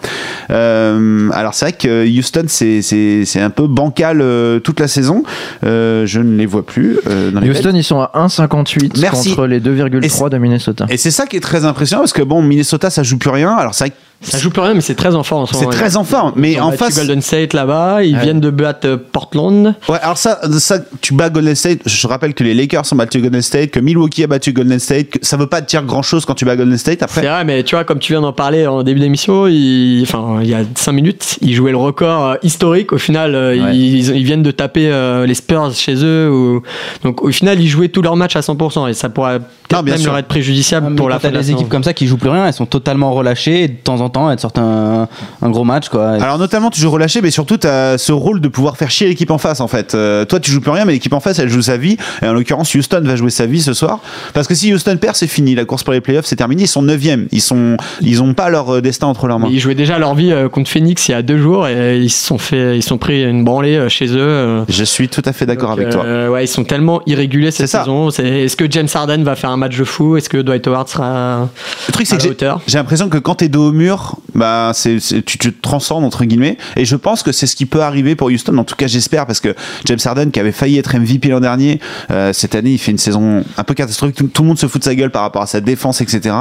Euh, 0.51 1.31
alors, 1.33 1.55
c'est 1.55 1.67
vrai 1.67 1.73
que 1.73 2.07
Houston, 2.19 2.45
c'est- 2.49 3.41
un 3.41 3.51
peu 3.51 3.67
bancal 3.67 4.23
toute 4.65 4.81
la 4.81 4.89
saison. 4.89 5.23
Je 5.63 6.19
ne 6.19 6.37
les 6.37 6.47
vois 6.47 6.65
plus. 6.67 6.99
dans 7.33 7.41
les 7.41 7.51
Houston, 7.51 7.73
ils 7.75 7.85
sont 7.85 8.01
à 8.01 8.11
1,58 8.15 9.01
Merci. 9.01 9.31
contre 9.31 9.47
les 9.47 9.57
Et 9.57 9.61
2,3 9.61 10.31
de 10.31 10.39
Minnesota. 10.39 10.87
Et 10.89 10.97
c'est 10.97 11.11
ça 11.11 11.27
qui 11.27 11.37
est 11.37 11.41
très 11.41 11.65
impressionnant 11.65 12.03
parce 12.03 12.13
que 12.13 12.23
bon, 12.23 12.43
Minnesota, 12.43 12.91
ça 12.91 13.03
joue 13.03 13.19
plus 13.19 13.31
rien. 13.31 13.53
Alors, 13.55 13.75
c'est 13.75 13.85
vrai 13.85 13.91
que 13.91 13.97
Ça 14.23 14.37
joue 14.39 14.51
plus 14.51 14.61
rien, 14.61 14.75
mais 14.75 14.83
c'est 14.83 14.95
très 14.95 15.15
en 15.15 15.23
forme 15.23 15.45
en 15.45 15.47
ce 15.47 15.55
c'est 15.55 15.61
moment. 15.65 15.71
très 15.71 15.97
en 15.97 16.05
forme. 16.05 16.33
Mais 16.37 16.53
Ils 16.53 16.61
ont 16.61 16.65
en 16.65 16.71
battu 16.71 16.79
face. 16.85 16.97
Golden 16.99 17.23
State 17.23 17.55
là-bas, 17.55 18.03
ils 18.05 18.15
Ouais. 18.15 18.23
viennent 18.23 18.41
de 18.41 18.51
battre 18.51 18.87
euh, 18.87 18.97
Portland. 18.99 19.75
Ouais, 19.89 19.99
alors 20.03 20.19
ça, 20.19 20.41
ça, 20.59 20.77
tu 21.01 21.15
bats 21.15 21.31
Golden 21.31 21.55
State. 21.55 21.81
Je 21.87 22.07
rappelle 22.07 22.35
que 22.35 22.45
les 22.45 22.53
Lakers 22.53 22.85
ont 22.93 22.97
battu 22.97 23.21
Golden 23.21 23.41
State, 23.41 23.71
que 23.71 23.81
Milwaukee 23.81 24.23
a 24.25 24.27
battu 24.27 24.53
Golden 24.53 24.79
State. 24.79 25.09
Que 25.11 25.19
ça 25.23 25.39
veut 25.39 25.47
pas 25.47 25.63
dire 25.63 25.83
grand 25.85 26.03
chose 26.03 26.27
quand 26.27 26.35
tu 26.35 26.45
bats 26.45 26.55
Golden 26.57 26.77
State. 26.77 27.03
Après, 27.03 27.23
C'est 27.23 27.29
vrai, 27.29 27.45
mais 27.47 27.63
tu 27.65 27.75
vois, 27.75 27.85
comme 27.85 27.99
tu 27.99 28.13
viens 28.13 28.21
d'en 28.21 28.35
parler 28.35 28.67
en 28.67 28.83
début 28.83 29.01
d'émission, 29.01 29.47
il... 29.47 30.03
enfin, 30.03 30.41
il 30.43 30.49
y 30.49 30.55
a 30.55 30.61
5 30.75 30.93
minutes, 30.93 31.39
ils 31.41 31.55
jouaient 31.55 31.71
le 31.71 31.79
record 31.79 32.27
euh, 32.27 32.35
historique. 32.43 32.93
Au 32.93 32.99
final, 32.99 33.35
euh, 33.35 33.51
Ouais. 33.65 33.75
ils, 33.77 34.15
ils 34.17 34.25
viennent 34.25 34.43
de 34.43 34.51
taper 34.51 34.91
euh, 34.93 35.25
les 35.25 35.35
Spurs 35.35 35.73
chez 35.75 35.95
eux. 36.05 36.31
ou- 36.31 36.63
Donc 37.05 37.23
au 37.23 37.31
final, 37.33 37.59
ils 37.59 37.69
jouaient 37.69 37.89
tous 37.89 38.03
leurs 38.03 38.17
matchs 38.17 38.37
à 38.37 38.41
100%. 38.43 38.87
Et 38.89 38.93
ça 38.93 39.09
pourrait 39.09 39.39
peut-être 39.41 39.83
même 39.83 39.97
sûr. 39.97 40.11
leur 40.11 40.19
être 40.19 40.29
préjudiciable 40.29 40.89
Ah, 40.91 40.95
pour 40.97 41.09
la 41.09 41.17
fin 41.19 41.29
t'as 41.29 41.31
de 41.31 41.35
la 41.37 41.41
des 41.43 41.53
équipes 41.53 41.69
comme 41.71 41.85
ça 41.85 41.95
qui 41.95 42.07
jouent 42.07 42.19
plus 42.19 42.29
rien, 42.29 42.47
elles 42.47 42.53
sont 42.53 42.67
totalement 42.67 43.13
relâchées 43.13 43.63
et 43.63 43.69
de 43.69 43.77
temps 43.77 44.01
en 44.03 44.10
temps 44.11 44.31
elles 44.31 44.39
sortent 44.39 44.59
un, 44.59 45.09
un 45.43 45.51
gros 45.51 45.65
match 45.65 45.89
quoi. 45.89 46.11
Alors 46.11 46.39
notamment 46.39 46.71
tu 46.71 46.81
joues 46.81 46.91
relâché 46.91 47.21
mais 47.23 47.31
surtout 47.31 47.57
tu 47.57 47.67
as 47.67 47.99
ce 47.99 48.13
rôle 48.13 48.41
de 48.41 48.49
pouvoir 48.49 48.77
faire 48.77 48.91
chier 48.91 49.09
l'équipe 49.09 49.31
en 49.31 49.39
face 49.39 49.61
en 49.61 49.69
fait. 49.69 49.95
Euh, 49.95 50.25
toi 50.25 50.39
tu 50.41 50.51
joues 50.51 50.61
plus 50.61 50.71
rien 50.71 50.85
mais 50.85 50.93
l'équipe 50.93 51.13
en 51.13 51.21
face 51.21 51.39
elle 51.39 51.49
joue 51.49 51.63
sa 51.63 51.77
vie 51.77 51.97
et 52.23 52.27
en 52.29 52.33
l'occurrence 52.33 52.75
Houston 52.75 53.01
va 53.05 53.17
jouer 53.17 53.31
sa 53.31 53.47
vie 53.47 53.63
ce 53.63 53.73
soir 53.73 53.99
parce 54.35 54.47
que 54.47 54.55
si 54.55 54.73
Houston 54.73 54.97
perd 55.01 55.17
c'est 55.17 55.27
fini 55.27 55.55
la 55.55 55.65
course 55.65 55.83
pour 55.83 55.93
les 55.93 56.01
playoffs 56.01 56.27
c'est 56.27 56.37
terminé 56.37 56.63
ils 56.65 56.69
sont 56.69 56.83
9 56.83 57.01
ils 57.33 57.41
sont 57.41 57.77
ils 58.03 58.23
ont 58.23 58.35
pas 58.35 58.51
leur 58.51 58.77
euh, 58.77 58.81
destin 58.83 59.07
entre 59.07 59.27
leurs 59.27 59.39
mains. 59.39 59.49
Ils 59.51 59.59
jouaient 59.61 59.75
déjà 59.75 59.99
leur 59.99 60.15
vie 60.15 60.33
euh, 60.33 60.49
contre 60.49 60.69
Phoenix 60.71 61.09
il 61.09 61.13
y 61.13 61.15
a 61.15 61.23
deux 61.23 61.39
jours 61.39 61.67
et 61.69 61.99
ils 61.99 62.11
se 62.11 62.27
sont 62.27 62.37
fait, 62.39 62.77
ils 62.77 62.83
sont 62.83 62.99
pris 62.99 63.23
une 63.25 63.45
branlée 63.45 63.77
euh, 63.77 63.89
chez 63.89 64.07
eux. 64.09 64.19
euh. 64.19 64.65
Je 64.69 64.85
suis 64.85 65.09
tout 65.09 65.23
à 65.25 65.33
fait 65.33 65.47
d'accord 65.47 65.71
avec 65.71 65.91
toi. 65.91 66.05
euh, 66.05 66.29
ouais, 66.29 66.45
ils 66.45 66.49
sont 66.49 66.65
tellement 66.65 67.01
irréguliers 67.07 67.51
cette 67.51 67.69
ça. 67.69 67.81
saison. 67.81 68.11
C'est- 68.11 68.45
Est-ce 68.45 68.57
que 68.57 68.71
James 68.71 68.89
Harden 68.93 69.23
va 69.23 69.37
faire 69.37 69.51
un 69.51 69.57
match 69.57 69.77
de 69.79 69.85
fou? 69.85 70.17
Est-ce 70.17 70.29
que 70.29 70.39
Dwight 70.39 70.67
Howard 70.67 70.89
sera 70.89 71.49
Le 71.89 71.93
truc 71.93 72.07
à 72.13 72.19
c'est 72.21 72.37
que 72.37 72.47
j'ai 72.67 72.79
l'impression 72.79 73.09
que 73.09 73.19
quand 73.19 73.37
t'es 73.37 73.49
dos 73.49 73.69
au 73.69 73.73
mur, 73.73 74.00
bah 74.35 74.73
tu, 74.75 75.01
te 75.01 75.49
transcendes 75.49 76.05
entre 76.05 76.25
guillemets 76.25 76.57
et 76.77 76.85
je 76.85 76.97
pense 76.97 77.23
que 77.23 77.33
c'est 77.33 77.47
ce 77.47 77.57
qui 77.57 77.67
peut 77.67 77.83
arriver 77.83 78.15
pour 78.15 78.29
Houston. 78.29 78.57
En 78.59 78.65
tout 78.65 78.77
cas 78.77 78.87
j'espère 78.87 79.27
parce 79.27 79.41
que 79.41 79.55
James 79.85 79.99
Harden 80.05 80.31
qui 80.31 80.41
avait 80.41 80.53
failli 80.53 80.79
être 80.79 80.97
MVP 80.97 81.29
l'an 81.29 81.41
dernier, 81.41 81.81
euh, 82.11 82.33
cette 82.33 82.55
année 82.55 82.73
il 82.73 82.79
fait 82.79 82.93
une 82.93 82.99
saison 82.99 83.45
un 83.57 83.65
peu 83.65 83.75
catastrophique. 83.75 84.17
Tout, 84.33 84.43
le 84.43 84.49
monde 84.49 84.59
se 84.59 84.67
fout 84.67 84.81
de 84.81 84.85
sa 84.85 84.95
gueule 84.95 85.11
par 85.11 85.23
rapport 85.23 85.43
à 85.43 85.47
sa 85.47 85.61
défense 85.61 86.01
etc. 86.01 86.35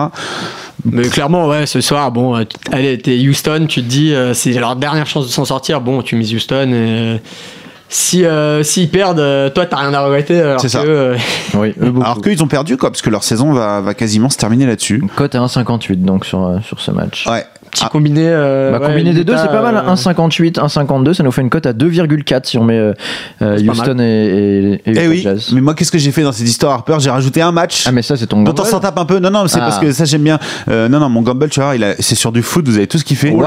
Mais 0.86 1.10
clairement, 1.10 1.48
ouais, 1.48 1.66
ce 1.66 1.82
soir, 1.82 2.10
bon, 2.12 2.38
euh, 2.38 2.46
allez, 2.72 2.98
t'es 2.98 3.18
Houston, 3.18 3.66
tu 3.68 3.82
te 3.82 3.88
dis, 3.88 4.14
euh, 4.14 4.34
c'est 4.34 4.54
leur 4.54 4.78
dernière 4.78 5.08
chance 5.08 5.28
de 5.28 5.32
s'en 5.32 5.44
sortir. 5.44 5.82
Bon, 5.82 6.02
tu 6.02 6.16
mises 6.16 6.34
Houston. 6.34 7.20
Si 7.92 8.24
euh, 8.24 8.62
s'ils 8.62 8.90
perdent, 8.90 9.20
euh, 9.20 9.50
toi, 9.50 9.66
t'as 9.66 9.78
rien 9.78 9.94
à 9.96 10.02
regretter. 10.02 10.40
Alors 10.40 10.62
C'est 10.62 10.68
que, 10.68 10.72
ça. 10.72 10.82
euh, 10.82 11.18
Oui, 11.56 11.74
eux 11.82 11.90
beaucoup. 11.90 12.06
Alors 12.06 12.22
qu'ils 12.22 12.44
ont 12.44 12.48
perdu 12.48 12.78
quoi 12.78 12.92
parce 12.92 13.02
que 13.02 13.10
leur 13.10 13.24
saison 13.24 13.52
va, 13.52 13.82
va 13.82 13.94
quasiment 13.96 14.30
se 14.30 14.38
terminer 14.38 14.68
là-dessus. 14.68 15.04
Cote 15.16 15.34
à 15.34 15.40
1,58 15.40 16.04
donc 16.04 16.26
sur, 16.26 16.46
euh, 16.46 16.60
sur 16.62 16.80
ce 16.80 16.92
match. 16.92 17.26
Ouais. 17.28 17.46
Petit 17.72 17.84
Ah. 17.86 17.90
combiné. 17.90 18.24
euh, 18.28 18.72
Bah, 18.72 18.80
ouais, 18.80 18.88
combiné 18.88 19.14
des 19.14 19.24
deux, 19.24 19.36
c'est 19.38 19.48
pas 19.48 19.62
mal. 19.62 19.76
euh, 19.76 19.94
1,58, 19.94 20.58
1,52, 20.60 21.14
ça 21.14 21.24
nous 21.24 21.32
fait 21.32 21.42
une 21.42 21.50
cote 21.50 21.66
à 21.66 21.74
2,4 21.74 22.46
si 22.48 22.58
on 22.58 22.64
met 22.64 22.78
euh, 22.78 22.94
euh, 23.42 23.58
Houston 23.60 23.98
et, 24.00 24.04
et, 24.04 24.74
et 24.74 24.82
Eh 24.86 24.92
Utah 24.92 25.08
oui, 25.10 25.22
Jazz. 25.22 25.50
mais 25.54 25.62
moi 25.62 25.74
qu'est-ce 25.76 25.92
que 25.92 25.98
j'ai 25.98 26.12
fait 26.12 26.24
dans 26.24 26.32
cette 26.32 26.48
histoire 26.48 26.74
Harper? 26.74 26.98
J'ai 27.00 27.10
rajouté 27.10 27.42
un 27.42 27.52
match. 27.52 27.84
Ah, 27.88 27.92
mais 27.92 28.02
ça, 28.02 28.18
c'est 28.18 28.28
ton 28.28 28.42
dont 28.44 28.52
on 28.52 28.54
gamble. 28.56 28.70
s'en 28.70 28.80
tape 28.80 28.98
un 28.98 29.06
peu. 29.06 29.20
Non, 29.20 29.30
non, 29.30 29.48
c'est 29.48 29.58
Ah. 29.60 29.66
parce 29.66 29.80
que 29.80 29.92
ça 29.92 30.06
j'aime 30.06 30.24
bien. 30.24 30.40
Euh, 30.70 30.88
non, 30.90 31.00
non, 31.00 31.10
mon 31.10 31.22
gamble, 31.22 31.50
tu 31.50 31.60
vois, 31.62 31.74
c'est 32.00 32.16
sur 32.16 32.32
du 32.32 32.42
foot. 32.42 32.68
Vous 32.68 32.78
avez 32.78 32.88
tout 32.88 32.98
ce 32.98 33.04
qu'il 33.04 33.18
fait. 33.18 33.32
Waouh 33.32 33.46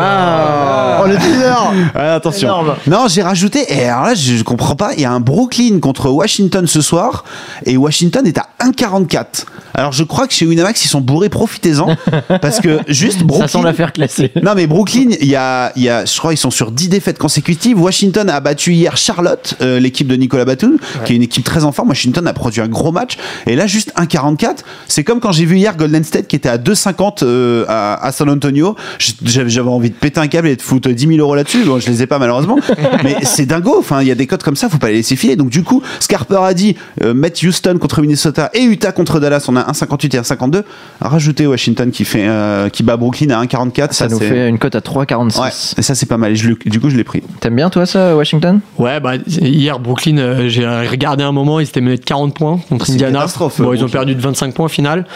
Oh, 1.02 1.06
le 1.06 1.16
teaser 1.16 1.52
Ah, 1.94 2.14
attention. 2.14 2.48
Énorme. 2.48 2.74
Non, 2.86 3.06
j'ai 3.08 3.22
rajouté. 3.22 3.64
Et 3.68 3.88
alors 3.88 4.04
là, 4.04 4.14
je, 4.14 4.36
je 4.36 4.42
comprends 4.44 4.76
pas. 4.76 4.90
Il 4.94 5.00
y 5.00 5.04
a 5.04 5.10
un 5.12 5.20
Brooklyn 5.20 5.80
contre 5.80 6.10
Washington 6.10 6.66
ce 6.66 6.80
soir, 6.80 7.24
et 7.66 7.76
Washington 7.76 8.26
est 8.26 8.38
à 8.38 8.46
1,44. 8.60 9.46
Alors 9.74 9.92
je 9.92 10.04
crois 10.04 10.26
que 10.26 10.34
chez 10.34 10.44
Winamax 10.46 10.84
ils 10.84 10.88
sont 10.88 11.00
bourrés. 11.00 11.28
Profitez-en, 11.30 11.96
parce 12.42 12.60
que 12.60 12.80
juste 12.88 13.18
Ça 13.20 13.24
Brooklyn. 13.24 13.48
sent 13.48 13.62
l'affaire 13.64 13.92
Non 14.42 14.54
mais 14.54 14.66
Brooklyn, 14.66 15.10
il 15.20 15.28
y 15.28 15.36
a, 15.36 15.72
il 15.76 15.82
y 15.82 15.88
a, 15.88 16.04
je 16.04 16.18
crois 16.18 16.32
ils 16.32 16.38
sont 16.38 16.50
sur 16.50 16.70
10 16.70 16.88
défaites 16.88 17.18
consécutives. 17.18 17.80
Washington 17.80 18.28
a 18.28 18.40
battu 18.40 18.72
hier 18.72 18.96
Charlotte, 18.96 19.54
euh, 19.60 19.78
l'équipe 19.78 20.06
de 20.06 20.16
Nicolas 20.16 20.44
Batum, 20.44 20.78
qui 21.04 21.12
est 21.12 21.16
une 21.16 21.22
équipe 21.22 21.44
très 21.44 21.64
en 21.64 21.72
forme. 21.72 21.90
Washington 21.90 22.26
a 22.26 22.32
produit 22.32 22.60
un 22.60 22.68
gros 22.68 22.92
match. 22.92 23.16
Et 23.46 23.56
là 23.56 23.66
juste 23.66 23.92
1,44. 23.96 24.58
C'est 24.88 25.04
comme 25.04 25.20
quand 25.20 25.32
j'ai 25.32 25.44
vu 25.44 25.56
hier 25.56 25.76
Golden 25.76 26.04
State 26.04 26.26
qui 26.26 26.36
était 26.36 26.48
à 26.48 26.58
2,50 26.58 27.18
euh, 27.22 27.64
à, 27.68 28.04
à 28.04 28.12
San 28.12 28.28
Antonio. 28.28 28.76
J'avais 29.24 29.60
envie 29.60 29.90
de 29.90 29.94
péter 29.94 30.20
un 30.20 30.28
câble 30.28 30.48
et 30.48 30.56
de 30.56 30.62
foutre 30.62 30.88
10 30.88 31.06
000 31.06 31.18
euros 31.18 31.34
là-dessus. 31.34 31.64
Bon, 31.64 31.78
je 31.78 31.88
les 31.88 32.02
ai 32.02 32.06
pas 32.06 32.18
malheureusement. 32.18 32.58
mais 33.04 33.16
c'est 33.22 33.46
dingo. 33.46 33.76
Enfin, 33.78 34.02
il 34.02 34.08
y 34.08 34.10
a 34.10 34.14
des 34.14 34.26
codes 34.26 34.42
comme 34.42 34.56
ça, 34.56 34.68
faut 34.68 34.78
pas 34.78 34.88
les 34.88 34.96
laisser 34.96 35.16
filer. 35.16 35.36
Donc 35.36 35.50
du 35.50 35.62
coup, 35.62 35.82
Scarper 36.00 36.40
a 36.42 36.54
dit 36.54 36.76
euh, 37.02 37.14
mettre 37.14 37.46
Houston 37.46 37.78
contre 37.80 38.00
Minnesota 38.00 38.50
et 38.54 38.62
Utah 38.62 38.92
contre 38.92 39.20
Dallas. 39.20 39.44
On 39.48 39.56
a 39.56 39.62
1,58 39.70 40.16
et 40.16 40.20
1,52. 40.20 40.62
Rajouter 41.00 41.46
Washington 41.46 41.90
qui 41.90 42.04
fait, 42.04 42.26
euh, 42.26 42.68
qui 42.68 42.82
bat 42.82 42.96
Brooklyn 42.96 43.30
à 43.30 43.42
1,44. 43.44 43.92
Ça 44.02 44.08
nous 44.08 44.18
fait 44.18 44.48
une 44.48 44.58
cote 44.58 44.74
à 44.74 44.80
3,46. 44.80 45.40
Ouais, 45.40 45.48
et 45.78 45.82
ça 45.82 45.94
c'est 45.94 46.06
pas 46.06 46.16
mal. 46.16 46.32
Et 46.32 46.36
je 46.36 46.48
le- 46.48 46.56
du 46.66 46.80
coup, 46.80 46.90
je 46.90 46.96
l'ai 46.96 47.04
pris. 47.04 47.22
T'aimes 47.40 47.56
bien, 47.56 47.70
toi, 47.70 47.86
ça, 47.86 48.16
Washington? 48.16 48.60
Ouais, 48.78 49.00
bah, 49.00 49.12
hier, 49.26 49.78
Brooklyn, 49.78 50.18
euh, 50.18 50.48
j'ai 50.48 50.66
regardé 50.66 51.24
un 51.24 51.32
moment, 51.32 51.60
ils 51.60 51.66
s'étaient 51.66 51.80
menés 51.80 51.96
de 51.98 52.04
40 52.04 52.34
points 52.34 52.60
contre 52.68 52.86
C'est 52.86 52.92
une 52.92 52.96
Indiana. 52.96 53.18
catastrophe, 53.20 53.60
Bon, 53.60 53.72
ils 53.72 53.84
ont 53.84 53.88
perdu 53.88 54.14
de 54.14 54.20
25 54.20 54.54
points 54.54 54.66
au 54.66 54.68
final. 54.68 55.06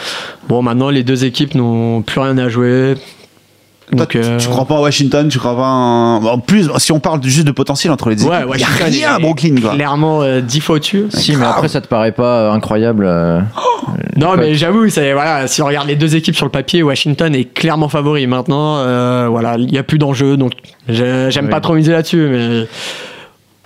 Bon, 0.47 0.61
maintenant, 0.61 0.89
les 0.89 1.03
deux 1.03 1.25
équipes 1.25 1.55
n'ont 1.55 2.01
plus 2.01 2.19
rien 2.19 2.37
à 2.37 2.49
jouer. 2.49 2.95
Toi, 3.89 3.99
Donc, 3.99 4.09
tu- 4.09 4.17
euh, 4.17 4.37
tu 4.37 4.47
crois 4.49 4.65
pas 4.65 4.75
à 4.75 4.81
Washington, 4.81 5.29
tu 5.29 5.39
crois 5.39 5.55
pas 5.55 5.61
en... 5.69 6.21
en 6.25 6.39
plus 6.39 6.69
si 6.77 6.91
on 6.91 6.99
parle 6.99 7.23
juste 7.23 7.47
de 7.47 7.51
potentiel 7.51 7.93
entre 7.93 8.09
les 8.09 8.15
équipes, 8.17 8.29
Ouais, 8.29 8.43
il 8.55 8.59
y 8.59 8.63
a 8.63 8.67
rien 8.67 9.13
à 9.15 9.19
Brooklyn 9.19 9.55
quoi. 9.61 9.75
Clairement, 9.75 10.21
euh, 10.23 10.41
10 10.41 10.59
fois 10.59 10.75
au-dessus. 10.75 11.05
Si, 11.09 11.35
mais 11.37 11.45
après, 11.45 11.69
ça 11.69 11.79
te 11.79 11.87
paraît 11.87 12.11
pas 12.11 12.41
euh, 12.41 12.51
incroyable 12.51 13.05
euh, 13.07 13.39
Non, 14.17 14.35
mais 14.35 14.55
j'avoue, 14.55 14.89
c'est- 14.89 15.13
voilà, 15.13 15.47
si 15.47 15.61
on 15.61 15.67
regarde 15.67 15.87
les 15.87 15.95
deux 15.95 16.15
équipes 16.17 16.35
sur 16.35 16.45
le 16.45 16.51
papier, 16.51 16.83
Washington 16.83 17.33
est 17.33 17.45
clairement 17.45 17.87
favori. 17.87 18.27
Maintenant, 18.27 18.77
euh, 18.79 19.27
voilà, 19.29 19.55
il 19.57 19.67
n'y 19.67 19.77
a 19.77 19.83
plus 19.83 19.97
d'enjeu, 19.99 20.35
donc 20.35 20.51
j'ai- 20.89 21.31
j'aime 21.31 21.45
Oui. 21.45 21.51
pas 21.51 21.61
trop 21.61 21.73
miser 21.73 21.93
là-dessus, 21.93 22.27
mais 22.29 22.67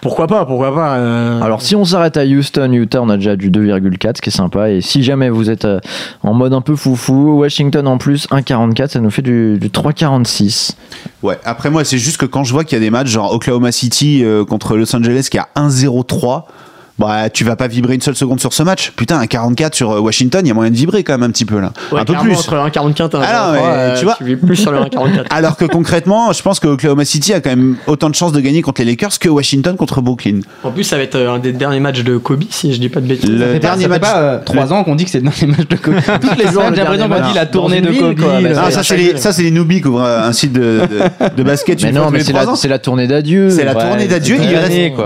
pourquoi 0.02 0.28
pas, 0.28 0.46
pourquoi 0.46 0.74
pas. 0.74 0.96
euh, 0.98 1.42
Alors 1.42 1.62
si 1.62 1.76
on 1.76 1.86
s'arrête 1.86 2.18
à 2.18 2.26
Houston, 2.26 2.72
Utah, 2.74 3.02
on 3.02 3.10
a 3.10 3.18
déjà 3.18 3.36
du 3.36 3.50
2,4, 3.52 4.18
ce 4.18 4.22
qui 4.22 4.30
est 4.30 4.32
sympa. 4.32 4.70
Et 4.72 4.82
si 4.82 5.04
jamais 5.04 5.30
vous 5.30 5.50
êtes 5.50 5.66
euh, 5.66 5.80
en 6.24 6.34
mode 6.34 6.54
un 6.54 6.62
peu 6.62 6.76
foufou, 6.76 7.40
Washington 7.40 7.88
en 7.88 7.98
plus 7.98 8.28
1,44, 8.30 8.88
ça 8.90 9.00
nous 9.00 9.12
fait 9.12 9.22
du, 9.22 9.58
du 9.60 9.70
3,46. 9.70 10.72
Ouais, 11.24 11.38
après 11.46 11.70
moi 11.70 11.84
c'est 11.84 11.98
juste 11.98 12.18
que 12.18 12.26
quand 12.26 12.44
je 12.44 12.52
vois 12.52 12.64
qu'il 12.64 12.78
y 12.78 12.82
a 12.82 12.84
des 12.84 12.90
matchs 12.90 13.10
genre 13.10 13.34
Oklahoma 13.34 13.72
City 13.72 14.24
euh, 14.24 14.44
contre 14.44 14.76
Los 14.76 14.96
Angeles 14.96 15.28
qui 15.30 15.38
a 15.38 15.48
1-0-3, 15.56 16.44
bah 17.02 17.30
tu 17.30 17.44
vas 17.44 17.56
pas 17.56 17.68
vibrer 17.68 17.96
une 17.96 18.02
seule 18.02 18.16
seconde 18.16 18.40
sur 18.40 18.54
ce 18.54 18.64
match. 18.64 18.92
Putain, 18.96 19.20
un 19.20 19.28
44 19.28 19.76
sur 19.76 19.92
euh, 19.92 20.00
Washington, 20.00 20.42
il 20.46 20.48
y 20.48 20.52
a 20.52 20.54
moyen 20.54 20.72
de 20.72 20.76
vibrer 20.76 21.04
quand 21.04 21.14
même 21.14 21.24
un 21.24 21.32
petit 21.32 21.46
peu 21.46 21.60
là. 21.60 21.74
ouais, 21.92 22.00
un 22.02 22.06
peu 22.06 22.14
plus. 22.16 22.34
Entre 22.36 22.56
le 22.56 22.62
1,44 22.62 22.70
et 22.72 22.80
un 22.80 22.84
non, 22.84 22.90
1,43, 22.90 23.52
mais 23.54 23.60
euh, 23.64 23.98
tu 23.98 24.06
vois- 24.06 24.18
vis 24.22 24.36
plus 24.36 24.56
sur 24.56 24.72
le 24.72 24.80
1,44. 24.80 25.26
Alors 25.30 25.58
que 25.58 25.66
concrètement, 25.66 26.32
je 26.32 26.42
pense 26.42 26.60
que 26.60 26.68
Oklahoma 26.68 27.04
City 27.06 27.34
a 27.34 27.42
quand 27.42 27.50
même 27.50 27.76
autant 27.88 28.10
de 28.10 28.16
chances 28.16 28.32
de 28.32 28.40
gagner 28.40 28.62
contre 28.62 28.82
les 28.82 28.88
Lakers 28.92 29.20
que 29.20 29.30
Washington 29.30 29.76
contre 29.76 30.02
Brooklyn. 30.02 30.40
En 30.64 30.72
plus, 30.72 30.84
ça 30.84 30.98
va 30.98 31.04
être 31.04 31.16
euh, 31.16 31.34
un 31.34 31.40
des 31.40 31.54
derniers 31.54 31.80
matchs 31.80 32.04
de 32.04 32.18
Kobe, 32.18 32.44
si 32.50 32.74
je 32.74 32.80
dis 32.80 32.90
pas 32.90 33.02
de 33.02 33.08
bêtises. 33.08 33.30
Le 33.30 33.40
Ça 33.40 33.46
fait 33.46 33.54
pas- 33.54 33.60
dernier 33.60 33.84
ça 33.84 33.90
fait 33.90 34.00
match. 34.00 34.02
pas 34.02 34.18
euh, 34.22 34.40
trois 34.46 34.74
ans 34.74 34.84
qu'on 34.84 34.96
dit 34.96 35.06
que 35.06 35.12
c'est 35.12 35.22
dans 35.22 35.32
les 35.42 35.48
matchs 35.48 35.68
de 35.68 35.76
Kobe. 35.76 35.96
Toutes 36.22 36.38
les 36.38 36.48
semaines, 36.48 36.74
j'ai 36.76 36.82
l'impression 36.84 37.10
qu'on 37.10 37.28
dit 37.30 37.34
la 37.36 37.46
tournée 37.46 37.82
de 37.82 37.90
ville, 37.90 38.02
Kobe. 38.02 38.20
quoi. 38.20 38.34
Bah, 38.34 38.42
le- 38.42 38.58
Ah, 38.58 38.72
ça 38.72 38.84
c'est 38.84 38.98
les 38.98 39.18
ça 39.18 39.34
c'est 39.34 39.44
les 39.44 39.52
newbies 39.52 39.82
qui 39.82 39.88
ouvrent 39.88 40.02
un 40.04 40.32
site 40.34 40.54
de, 40.54 40.82
de, 40.90 41.36
de 41.38 41.44
basket 41.52 41.82
Mais 41.84 41.92
non, 41.92 42.10
mais 42.12 42.20
c'est 42.24 42.34
la, 42.34 42.48
ans. 42.50 42.78
tournée 42.80 43.08
d'adieu. 43.08 43.50
C'est 43.50 43.66
la 43.66 43.74
tournée 43.76 44.08
d'adieu. 44.08 44.38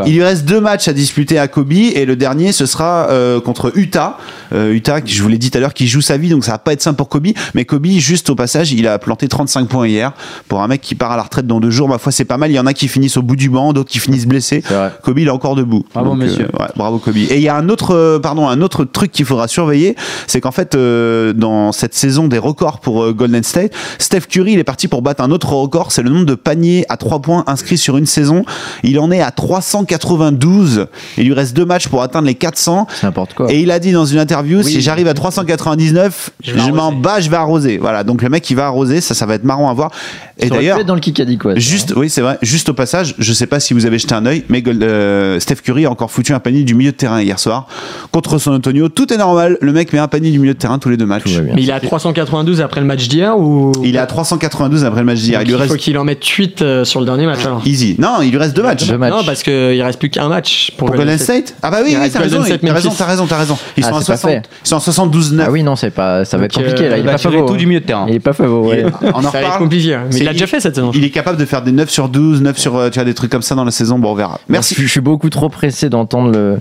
il 0.05 0.13
lui 0.13 0.23
reste 0.23 0.45
deux 0.45 0.59
matchs 0.61 0.87
à 0.87 0.93
disputer 0.93 1.39
à 1.39 1.47
Kobe 1.47 1.65
et 1.95 2.05
le 2.05 2.15
dernier 2.15 2.51
ce 2.51 2.65
sera 2.65 3.07
euh, 3.09 3.39
contre 3.41 3.71
Utah. 3.75 4.17
Euh, 4.53 4.73
Utah, 4.73 4.99
je 5.05 5.21
vous 5.21 5.29
l'ai 5.29 5.37
dit 5.37 5.51
tout 5.51 5.57
à 5.57 5.61
l'heure, 5.61 5.73
qui 5.73 5.87
joue 5.87 6.01
sa 6.01 6.17
vie, 6.17 6.29
donc 6.29 6.43
ça 6.45 6.51
va 6.53 6.57
pas 6.57 6.73
être 6.73 6.81
simple 6.81 6.97
pour 6.97 7.09
Kobe. 7.09 7.27
Mais 7.53 7.65
Kobe, 7.65 7.85
juste 7.87 8.29
au 8.29 8.35
passage, 8.35 8.71
il 8.71 8.87
a 8.87 8.99
planté 8.99 9.27
35 9.27 9.67
points 9.67 9.87
hier 9.87 10.13
pour 10.47 10.61
un 10.61 10.67
mec 10.67 10.81
qui 10.81 10.95
part 10.95 11.11
à 11.11 11.17
la 11.17 11.23
retraite 11.23 11.47
dans 11.47 11.59
deux 11.59 11.69
jours. 11.69 11.87
Ma 11.87 11.97
foi, 11.97 12.11
c'est 12.11 12.25
pas 12.25 12.37
mal. 12.37 12.51
Il 12.51 12.55
y 12.55 12.59
en 12.59 12.65
a 12.65 12.73
qui 12.73 12.87
finissent 12.87 13.17
au 13.17 13.21
bout 13.21 13.35
du 13.35 13.49
banc, 13.49 13.73
d'autres 13.73 13.89
qui 13.89 13.99
finissent 13.99 14.27
blessés. 14.27 14.63
Kobe, 15.03 15.19
il 15.19 15.27
est 15.27 15.31
encore 15.31 15.55
debout. 15.55 15.83
Bravo, 15.93 16.11
Donc, 16.11 16.19
monsieur. 16.19 16.47
ouais, 16.59 16.67
bravo 16.75 16.99
Kobe. 16.99 17.17
Et 17.17 17.35
il 17.35 17.41
y 17.41 17.49
a 17.49 17.55
un 17.55 17.69
autre, 17.69 17.95
euh, 17.95 18.19
pardon, 18.19 18.47
un 18.47 18.61
autre 18.61 18.83
truc 18.85 19.11
qu'il 19.11 19.25
faudra 19.25 19.47
surveiller, 19.47 19.95
c'est 20.27 20.41
qu'en 20.41 20.51
fait, 20.51 20.75
euh, 20.75 21.33
dans 21.33 21.71
cette 21.71 21.93
saison 21.93 22.27
des 22.27 22.37
records 22.37 22.79
pour 22.79 23.03
euh, 23.03 23.13
Golden 23.13 23.43
State, 23.43 23.73
Steph 23.99 24.21
Curry, 24.29 24.53
il 24.53 24.59
est 24.59 24.63
parti 24.63 24.87
pour 24.87 25.01
battre 25.01 25.23
un 25.23 25.31
autre 25.31 25.53
record, 25.53 25.91
c'est 25.91 26.03
le 26.03 26.09
nombre 26.09 26.25
de 26.25 26.35
paniers 26.35 26.85
à 26.89 26.97
3 26.97 27.21
points 27.21 27.43
inscrits 27.47 27.77
sur 27.77 27.97
une 27.97 28.05
saison. 28.05 28.43
Il 28.83 28.99
en 28.99 29.11
est 29.11 29.21
à 29.21 29.31
392. 29.31 30.87
Il 31.17 31.25
lui 31.25 31.33
reste 31.33 31.55
deux 31.55 31.64
matchs 31.65 31.87
pour 31.87 32.01
atteindre 32.01 32.27
les 32.27 32.35
400. 32.35 32.87
C'est 32.89 33.03
n'importe 33.03 33.33
quoi. 33.33 33.51
Et 33.51 33.59
il 33.61 33.71
a 33.71 33.79
dit 33.79 33.91
dans 33.91 34.05
une 34.05 34.19
interview, 34.19 34.63
si 34.63 34.81
j'arrive 34.81 35.07
à 35.07 35.13
399, 35.13 36.31
Je 36.43 36.71
m'en 36.71 36.91
bats, 36.91 37.19
je 37.19 37.29
vais 37.29 37.37
arroser. 37.37 37.77
Voilà, 37.77 38.03
donc 38.03 38.21
le 38.21 38.29
mec 38.29 38.49
il 38.49 38.55
va 38.55 38.65
arroser, 38.65 39.01
ça, 39.01 39.13
ça 39.13 39.25
va 39.25 39.35
être 39.35 39.43
marrant 39.43 39.69
à 39.69 39.73
voir. 39.73 39.91
Et 40.37 40.49
d'ailleurs, 40.49 40.83
dans 40.83 40.95
le 40.95 40.99
Kikadi, 40.99 41.37
quoi. 41.37 41.55
Juste, 41.55 41.93
oui, 41.95 42.09
c'est 42.09 42.21
vrai. 42.21 42.37
Juste 42.41 42.69
au 42.69 42.73
passage, 42.73 43.15
je 43.17 43.33
sais 43.33 43.47
pas 43.47 43.59
si 43.59 43.73
vous 43.73 43.85
avez 43.85 43.97
jeté 43.97 44.13
un 44.13 44.25
œil, 44.25 44.43
mais 44.49 44.61
euh, 44.67 45.39
Steph 45.39 45.55
Curry 45.63 45.85
a 45.85 45.91
encore 45.91 46.11
foutu 46.11 46.33
un 46.33 46.39
panier 46.39 46.63
du 46.63 46.75
milieu 46.75 46.91
de 46.91 46.97
terrain 46.97 47.21
hier 47.21 47.39
soir 47.39 47.67
contre 48.11 48.37
San 48.37 48.53
Antonio. 48.53 48.89
Tout 48.89 49.13
est 49.13 49.17
normal. 49.17 49.57
Le 49.61 49.71
mec 49.71 49.93
met 49.93 49.99
un 49.99 50.07
panier 50.07 50.31
du 50.31 50.39
milieu 50.39 50.53
de 50.53 50.59
terrain 50.59 50.77
tous 50.77 50.89
les 50.89 50.97
deux 50.97 51.05
matchs. 51.05 51.37
Mais 51.55 51.61
il 51.61 51.69
est 51.69 51.73
à 51.73 51.79
392 51.79 52.61
après 52.61 52.81
le 52.81 52.87
match 52.87 53.07
d'hier 53.07 53.37
ou 53.37 53.71
Il 53.83 53.95
est 53.95 53.99
à 53.99 54.05
392 54.05 54.83
après 54.83 54.99
le 55.01 55.05
match 55.05 55.19
d'hier. 55.19 55.41
Il 55.41 55.45
lui 55.47 55.53
il 55.53 55.57
faut 55.57 55.73
reste 55.73 55.77
qu'il 55.77 55.97
en 55.97 56.03
mette 56.03 56.25
8 56.25 56.61
euh, 56.61 56.83
sur 56.85 56.99
le 56.99 57.05
dernier 57.05 57.25
match 57.25 57.45
alors. 57.45 57.61
easy. 57.65 57.95
Non, 57.97 58.21
il 58.21 58.31
lui 58.31 58.37
reste 58.37 58.55
deux 58.55 58.63
matchs. 58.63 58.87
Deux 58.87 58.97
matchs. 58.97 59.13
Non, 59.13 59.23
parce 59.23 59.41
qu'il 59.43 59.81
reste 59.81 59.99
plus 59.99 60.09
qu'un 60.09 60.27
match 60.27 60.71
pour, 60.77 60.87
Pour 60.87 60.97
Golden 60.97 61.17
State 61.17 61.54
Ah 61.61 61.71
bah 61.71 61.77
oui, 61.83 61.95
oui, 61.99 62.09
t'as 62.11 62.19
raison, 62.19 62.43
t'as 62.43 62.73
raison, 62.73 62.91
t'as 62.97 63.05
raison, 63.05 63.25
t'as 63.27 63.37
raison. 63.37 63.57
Ils 63.77 63.83
Ah, 63.83 63.89
sont 63.89 63.95
pas 63.95 64.01
60, 64.01 64.31
fait. 64.31 64.41
ils 64.63 64.67
sont 64.67 64.75
à 64.77 64.79
72 64.79 65.37
Ah 65.43 65.49
oui, 65.51 65.63
non, 65.63 65.75
c'est 65.75 65.89
pas, 65.89 66.23
ça 66.25 66.37
va 66.37 66.45
être 66.45 66.53
compliqué 66.53 66.87
là. 66.89 66.95
euh, 66.95 66.97
Il 66.97 66.99
est 66.99 67.03
va 67.03 67.11
pas 67.13 67.17
tirer 67.17 67.33
favori. 67.33 67.51
tout 67.51 67.57
du 67.57 67.65
milieu 67.65 67.79
de 67.79 67.85
terrain. 67.85 68.05
Il 68.07 68.15
est 68.15 68.19
pas 68.19 68.33
favori. 68.33 68.83
ouais. 68.83 68.85
On 69.01 69.07
en 69.19 69.21
Ça 69.23 69.29
va 69.31 69.39
être 69.39 69.45
reparle. 69.45 69.59
compliqué. 69.63 69.97
Mais 69.97 70.11
C'est- 70.11 70.17
il 70.19 70.25
l'a 70.25 70.33
déjà 70.33 70.47
fait 70.47 70.59
cette 70.59 70.75
saison. 70.75 70.91
Il 70.93 71.03
est 71.03 71.09
capable 71.09 71.37
de 71.37 71.45
faire 71.45 71.61
des 71.63 71.71
9 71.71 71.89
sur 71.89 72.09
12, 72.09 72.41
9 72.41 72.57
sur 72.57 72.75
euh, 72.75 72.89
tu 72.89 72.95
vois 72.99 73.05
des 73.05 73.13
trucs 73.13 73.31
comme 73.31 73.41
ça 73.41 73.55
dans 73.55 73.63
la 73.65 73.71
saison. 73.71 73.97
Bon, 73.99 74.11
on 74.11 74.15
verra. 74.15 74.39
Merci. 74.49 74.75
Je, 74.77 74.85
suis 74.87 75.01
beaucoup 75.01 75.29
trop 75.29 75.49
pressé 75.49 75.89
d'entendre 75.89 76.31
le, 76.31 76.59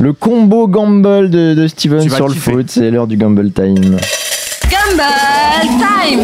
le 0.00 0.12
combo 0.12 0.66
gamble 0.68 1.30
de, 1.30 1.54
de 1.54 1.66
Steven 1.68 2.08
sur 2.08 2.28
le 2.28 2.34
foot. 2.34 2.66
C'est 2.68 2.90
l'heure 2.90 3.06
du 3.06 3.16
gamble 3.16 3.50
time. 3.52 3.96
Gumball 4.70 5.68
Time 5.78 6.20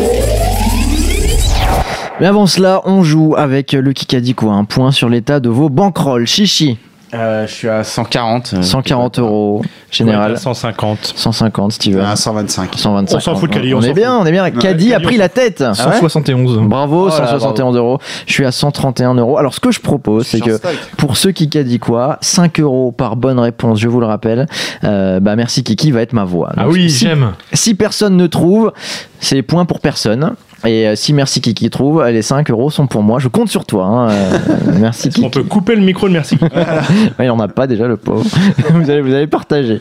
Mais 2.21 2.27
avant 2.27 2.47
cela, 2.47 2.83
on 2.85 3.03
joue 3.03 3.35
avec 3.37 3.73
le 3.73 3.93
Kikadi 3.93 4.35
quoi. 4.35 4.53
Un 4.53 4.65
point 4.65 4.91
sur 4.91 5.09
l'état 5.09 5.41
de 5.41 5.49
vos 5.49 5.69
bankrolls. 5.71 6.27
Chichi, 6.27 6.77
Euh, 7.13 7.47
je 7.47 7.53
suis 7.53 7.69
à 7.69 7.83
140. 7.83 8.55
euh, 8.55 8.63
140 8.63 9.19
euros. 9.19 9.63
Général, 9.91 10.39
150. 10.39 11.13
150 11.17 11.73
Steven. 11.73 12.05
Ah, 12.07 12.15
125. 12.15 12.75
125. 12.77 13.17
On 13.17 13.21
s'en 13.21 13.35
fout 13.35 13.51
de 13.51 13.55
Caddy, 13.55 13.75
on 13.75 13.79
On 13.79 13.81
s'en 13.81 13.87
est 13.87 13.91
fout. 13.91 13.97
bien, 13.97 14.17
on 14.17 14.25
est 14.25 14.31
bien. 14.31 14.51
Caddy 14.51 14.95
a 14.95 15.01
pris 15.01 15.17
la 15.17 15.29
tête. 15.29 15.61
Ah 15.63 15.71
ouais 15.71 15.95
171. 15.95 16.59
Bravo, 16.69 17.07
Oh 17.07 17.09
là, 17.09 17.27
171 17.27 17.77
euros. 17.77 17.99
Je 18.27 18.33
suis 18.33 18.47
à 18.47 18.53
131 18.53 19.15
euros. 19.15 19.39
Alors, 19.39 19.55
ce 19.55 19.61
que 19.61 19.73
je 19.73 19.81
propose, 19.81 20.27
c'est 20.27 20.41
que 20.41 20.59
pour 20.97 21.17
ceux 21.17 21.33
qui 21.33 21.49
dit 21.49 21.79
quoi, 21.81 22.19
5 22.21 22.61
euros 22.61 22.93
par 22.93 23.17
bonne 23.17 23.41
réponse, 23.41 23.81
je 23.81 23.89
vous 23.89 24.01
le 24.01 24.07
rappelle. 24.07 24.47
Euh, 24.85 25.19
bah, 25.21 25.35
merci 25.35 25.65
Kiki 25.65 25.91
va 25.91 26.03
être 26.03 26.13
ma 26.13 26.25
voix. 26.25 26.53
Ah 26.57 26.69
oui, 26.69 26.91
si, 26.91 27.07
j'aime. 27.07 27.33
si 27.53 27.75
personne 27.75 28.17
ne 28.17 28.27
trouve, 28.29 28.73
c'est 29.19 29.43
point 29.43 29.65
pour 29.65 29.81
personne. 29.81 30.35
Et 30.67 30.87
euh, 30.87 30.95
si 30.95 31.13
merci 31.15 31.41
Kiki 31.41 31.71
trouve, 31.71 32.05
les 32.05 32.23
5 32.23 32.51
euros 32.51 32.71
sont 32.71 32.87
pour 32.87 33.03
moi. 33.03 33.19
Je 33.19 33.29
compte 33.29 33.49
sur 33.49 33.65
toi. 33.65 33.85
hein. 33.85 34.11
Euh, 34.11 34.39
merci 34.79 35.09
Kiki. 35.09 35.29
peut 35.31 35.43
couper 35.43 35.75
le 35.75 35.83
micro 35.83 36.09
de 36.09 36.13
merci 36.13 36.37
Ouais, 37.19 37.27
il 37.27 37.31
en 37.31 37.41
a 37.41 37.49
pas 37.49 37.67
déjà 37.67 37.87
le 37.87 37.97
pauvre. 37.97 38.25
vous, 38.71 38.91
allez, 38.91 39.01
vous 39.01 39.15
allez 39.15 39.27
partager. 39.27 39.81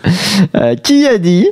Euh, 0.56 0.76
qui 0.76 1.06
a 1.06 1.18
dit 1.18 1.48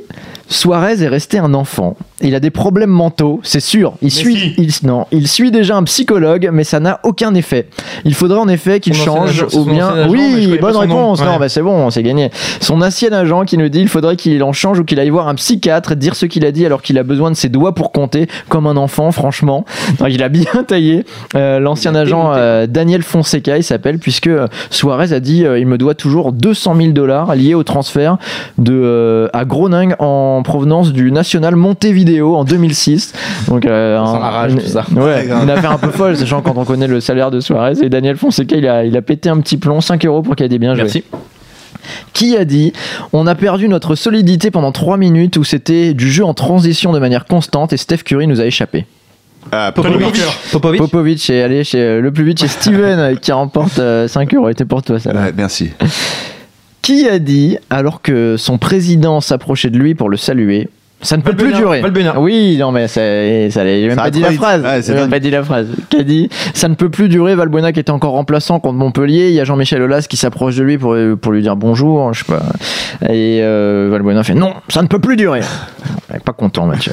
Suarez 0.48 1.02
est 1.02 1.08
resté 1.08 1.38
un 1.38 1.52
enfant? 1.52 1.96
Il 2.20 2.34
a 2.34 2.40
des 2.40 2.50
problèmes 2.50 2.90
mentaux, 2.90 3.38
c'est 3.44 3.60
sûr. 3.60 3.92
Il 4.02 4.10
suit, 4.10 4.54
il, 4.58 4.70
non, 4.82 5.06
il 5.12 5.28
suit 5.28 5.52
déjà 5.52 5.76
un 5.76 5.84
psychologue, 5.84 6.50
mais 6.52 6.64
ça 6.64 6.80
n'a 6.80 6.98
aucun 7.04 7.32
effet. 7.34 7.68
Il 8.04 8.12
faudrait 8.12 8.40
en 8.40 8.48
effet 8.48 8.80
qu'il 8.80 8.94
change 8.94 9.30
agent- 9.44 9.56
ou 9.56 9.64
bien. 9.64 9.88
agent, 9.90 10.10
oui, 10.10 10.58
bonne 10.60 10.76
réponse. 10.76 11.20
Non, 11.22 11.34
Ouais. 11.34 11.38
bah 11.38 11.48
c'est 11.48 11.62
bon, 11.62 11.90
c'est 11.90 12.02
gagné. 12.02 12.30
Son 12.60 12.82
ancien 12.82 13.12
agent 13.12 13.44
qui 13.44 13.56
nous 13.56 13.68
dit 13.68 13.78
il 13.80 13.88
faudrait 13.88 14.16
qu'il 14.16 14.42
en 14.42 14.52
change 14.52 14.80
ou 14.80 14.84
qu'il 14.84 14.98
aille 14.98 15.10
voir 15.10 15.28
un 15.28 15.36
psychiatre, 15.36 15.94
dire 15.94 16.16
ce 16.16 16.26
qu'il 16.26 16.44
a 16.44 16.50
dit 16.50 16.66
alors 16.66 16.82
qu'il 16.82 16.98
a 16.98 17.04
besoin 17.04 17.30
de 17.30 17.36
ses 17.36 17.48
doigts 17.50 17.72
pour 17.72 17.92
compter, 17.92 18.26
comme 18.48 18.66
un 18.66 18.76
enfant. 18.76 19.12
franchement. 19.12 19.64
Donc, 20.00 20.08
il 20.10 20.22
a 20.24 20.28
bien 20.28 20.50
taillé. 20.66 21.04
Euh, 21.36 21.60
L'ancien 21.60 21.94
agent 21.94 22.32
euh, 22.34 22.66
Daniel 22.66 23.02
Fonseca, 23.04 23.56
il 23.58 23.62
s'appelle, 23.62 23.98
puisque 24.00 24.26
euh, 24.26 24.48
Suarez 24.70 25.12
a 25.12 25.20
dit 25.20 25.44
euh, 25.46 25.58
il 25.60 25.66
me 25.68 25.78
doit 25.78 25.94
toujours 25.94 26.32
200 26.32 26.74
000 26.74 26.88
dollars 26.92 27.36
liés 27.36 27.54
au 27.54 27.62
transfert 27.62 28.18
de, 28.58 29.30
à 29.32 29.44
Groningen 29.44 29.94
en 30.00 30.42
provenance 30.42 30.92
du 30.92 31.12
National 31.12 31.54
Montevideo 31.54 32.07
en 32.20 32.44
2006. 32.44 33.12
Donc, 33.48 33.66
euh, 33.66 33.94
la 33.94 34.02
rage, 34.02 34.52
une- 34.52 34.60
tout 34.60 34.66
ça. 34.66 34.84
Ouais, 34.96 35.26
une 35.26 35.50
affaire 35.50 35.72
un 35.72 35.78
peu 35.78 35.90
folle, 35.90 36.16
sachant 36.16 36.40
quand 36.42 36.54
on 36.56 36.64
connaît 36.64 36.86
le 36.86 37.00
salaire 37.00 37.30
de 37.30 37.40
Suarez. 37.40 37.74
Et 37.82 37.88
Daniel 37.88 38.16
Fonseca, 38.16 38.56
il 38.56 38.66
a, 38.66 38.84
il 38.84 38.96
a 38.96 39.02
pété 39.02 39.28
un 39.28 39.40
petit 39.40 39.56
plomb, 39.56 39.80
5 39.80 40.04
euros 40.06 40.22
pour 40.22 40.36
qu'il 40.36 40.52
ait 40.52 40.58
bien 40.58 40.74
joué. 40.74 40.82
Merci. 40.84 41.04
Qui 42.12 42.36
a 42.36 42.44
dit 42.44 42.72
On 43.12 43.26
a 43.26 43.34
perdu 43.34 43.68
notre 43.68 43.94
solidité 43.94 44.50
pendant 44.50 44.72
3 44.72 44.96
minutes 44.96 45.36
où 45.36 45.44
c'était 45.44 45.94
du 45.94 46.10
jeu 46.10 46.24
en 46.24 46.34
transition 46.34 46.92
de 46.92 46.98
manière 46.98 47.24
constante 47.24 47.72
et 47.72 47.76
Steph 47.76 47.98
Curry 47.98 48.26
nous 48.26 48.40
a 48.40 48.44
échappé. 48.46 48.86
Tony 49.50 49.72
Popovic. 49.72 50.22
Popovic 50.52 50.78
Popovic 50.80 51.30
est 51.30 51.42
allé 51.42 51.64
chez 51.64 51.78
euh, 51.80 52.00
le 52.02 52.12
plus 52.12 52.24
vite 52.24 52.40
chez 52.40 52.48
Steven 52.48 52.98
euh, 52.98 53.14
qui 53.20 53.32
remporte 53.32 53.78
euh, 53.78 54.06
5 54.06 54.34
euros. 54.34 54.48
Était 54.50 54.66
pour 54.66 54.82
toi 54.82 54.98
ça. 54.98 55.10
Ouais, 55.10 55.32
merci. 55.34 55.70
Qui 56.82 57.08
a 57.08 57.18
dit 57.18 57.56
alors 57.70 58.02
que 58.02 58.36
son 58.36 58.58
président 58.58 59.20
s'approchait 59.20 59.70
de 59.70 59.78
lui 59.78 59.94
pour 59.94 60.08
le 60.10 60.16
saluer 60.16 60.68
ça 61.00 61.16
ne 61.16 61.22
peut 61.22 61.34
plus 61.34 61.52
durer. 61.52 61.82
Oui, 62.16 62.56
non, 62.58 62.72
mais 62.72 62.88
ça, 62.88 63.00
ça 63.50 63.64
j'ai 63.64 63.86
même 63.86 63.96
Ça 63.96 64.04
pas 64.04 64.10
dit 64.10 64.20
la 64.20 64.32
phrase. 64.32 64.62
Ouais, 64.62 64.82
j'ai 64.84 64.94
même 64.94 65.10
pas 65.10 65.20
dit 65.20 65.30
la 65.30 65.44
phrase. 65.44 65.68
Qui 65.90 65.98
a 65.98 66.02
dit 66.02 66.28
ça 66.54 66.68
ne 66.68 66.74
peut 66.74 66.88
plus 66.88 67.08
durer. 67.08 67.34
Valbuena 67.34 67.72
qui 67.72 67.80
était 67.80 67.90
encore 67.90 68.12
remplaçant 68.12 68.58
contre 68.58 68.74
Montpellier. 68.74 69.28
Il 69.28 69.34
y 69.34 69.40
a 69.40 69.44
Jean-Michel 69.44 69.80
Aulas 69.82 70.06
qui 70.08 70.16
s'approche 70.16 70.56
de 70.56 70.64
lui 70.64 70.76
pour, 70.76 70.96
pour 71.20 71.32
lui 71.32 71.42
dire 71.42 71.56
bonjour. 71.56 72.12
Je 72.14 72.24
sais 72.24 72.32
pas. 72.32 72.42
Et 73.08 73.40
euh, 73.42 73.88
Valbuena 73.90 74.24
fait 74.24 74.34
non, 74.34 74.54
ça 74.68 74.82
ne 74.82 74.88
peut 74.88 74.98
plus 74.98 75.16
durer. 75.16 75.40
Pas 76.24 76.32
content, 76.32 76.66
Mathieu. 76.66 76.92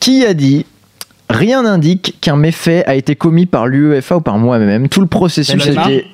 Qui 0.00 0.26
a 0.26 0.34
dit 0.34 0.66
Rien 1.30 1.62
n'indique 1.62 2.16
qu'un 2.20 2.36
méfait 2.36 2.84
a 2.86 2.94
été 2.94 3.16
commis 3.16 3.46
par 3.46 3.66
l'UEFA 3.66 4.18
ou 4.18 4.20
par 4.20 4.38
moi-même. 4.38 4.88
Tout 4.88 5.00
le 5.00 5.06
processus 5.06 5.66
a 5.66 5.70
été. 5.70 6.06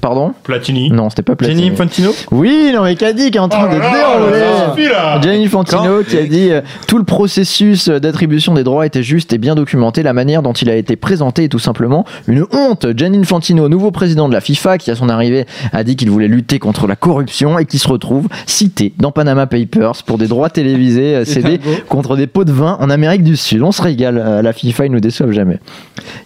Pardon 0.00 0.32
Platini. 0.42 0.90
Non, 0.90 1.10
c'était 1.10 1.22
pas 1.22 1.34
Gianni 1.38 1.70
Platini. 1.70 1.70
Infantino 1.74 2.10
Oui, 2.30 2.70
non, 2.74 2.82
mais 2.84 2.96
qui 2.96 3.04
a 3.04 3.12
dit 3.12 3.30
qui 3.30 3.36
est 3.36 3.40
en 3.40 3.48
train 3.48 3.68
Oh 3.70 3.74
de 3.74 3.80
dérouler 3.80 4.40
ça 4.40 4.74
suffit, 4.74 4.88
là. 4.88 5.20
Gianni 5.20 5.44
Infantino 5.44 6.02
qui 6.02 6.16
a 6.18 6.22
dit 6.24 6.50
euh, 6.50 6.60
tout 6.88 6.98
le 6.98 7.04
processus 7.04 7.88
d'attribution 7.88 8.54
des 8.54 8.64
droits 8.64 8.86
était 8.86 9.02
juste 9.02 9.32
et 9.32 9.38
bien 9.38 9.54
documenté. 9.54 10.02
La 10.02 10.12
manière 10.12 10.42
dont 10.42 10.52
il 10.54 10.70
a 10.70 10.76
été 10.76 10.96
présenté 10.96 11.44
est 11.44 11.48
tout 11.48 11.58
simplement 11.58 12.04
une 12.26 12.44
honte. 12.52 12.86
Gianni 12.96 13.18
Infantino, 13.18 13.68
nouveau 13.68 13.90
président 13.90 14.28
de 14.28 14.34
la 14.34 14.40
FIFA, 14.40 14.78
qui 14.78 14.90
à 14.90 14.96
son 14.96 15.08
arrivée 15.08 15.46
a 15.72 15.84
dit 15.84 15.96
qu'il 15.96 16.10
voulait 16.10 16.28
lutter 16.28 16.58
contre 16.58 16.86
la 16.86 16.96
corruption 16.96 17.58
et 17.58 17.66
qui 17.66 17.78
se 17.78 17.88
retrouve 17.88 18.28
cité 18.46 18.92
dans 18.98 19.12
Panama 19.12 19.46
Papers 19.46 20.02
pour 20.06 20.18
des 20.18 20.26
droits 20.26 20.50
télévisés 20.50 21.16
euh, 21.16 21.24
cédés 21.24 21.60
contre 21.88 22.16
des 22.16 22.26
pots 22.26 22.44
de 22.44 22.52
vin 22.52 22.76
en 22.80 22.88
Amérique 22.90 23.22
du 23.24 23.36
Sud. 23.36 23.62
On 23.62 23.72
se 23.72 23.82
régale. 23.82 24.18
euh, 24.24 24.42
La 24.42 24.52
FIFA, 24.52 24.86
ils 24.86 24.92
nous 24.92 25.00
déçoivent 25.00 25.32
jamais. 25.32 25.58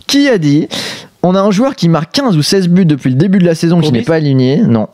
Qui 0.07 0.29
a 0.29 0.39
dit 0.39 0.69
on 1.23 1.35
a 1.35 1.41
un 1.41 1.51
joueur 1.51 1.75
qui 1.75 1.89
marque 1.89 2.13
15 2.13 2.37
ou 2.37 2.43
16 2.43 2.69
buts 2.69 2.85
depuis 2.87 3.11
le 3.11 3.17
début 3.17 3.39
de 3.39 3.45
la 3.47 3.55
saison 3.55 3.81
qui 3.81 3.91
n'est 3.93 4.03
pas 4.03 4.17
aligné. 4.17 4.63
Non. 4.65 4.89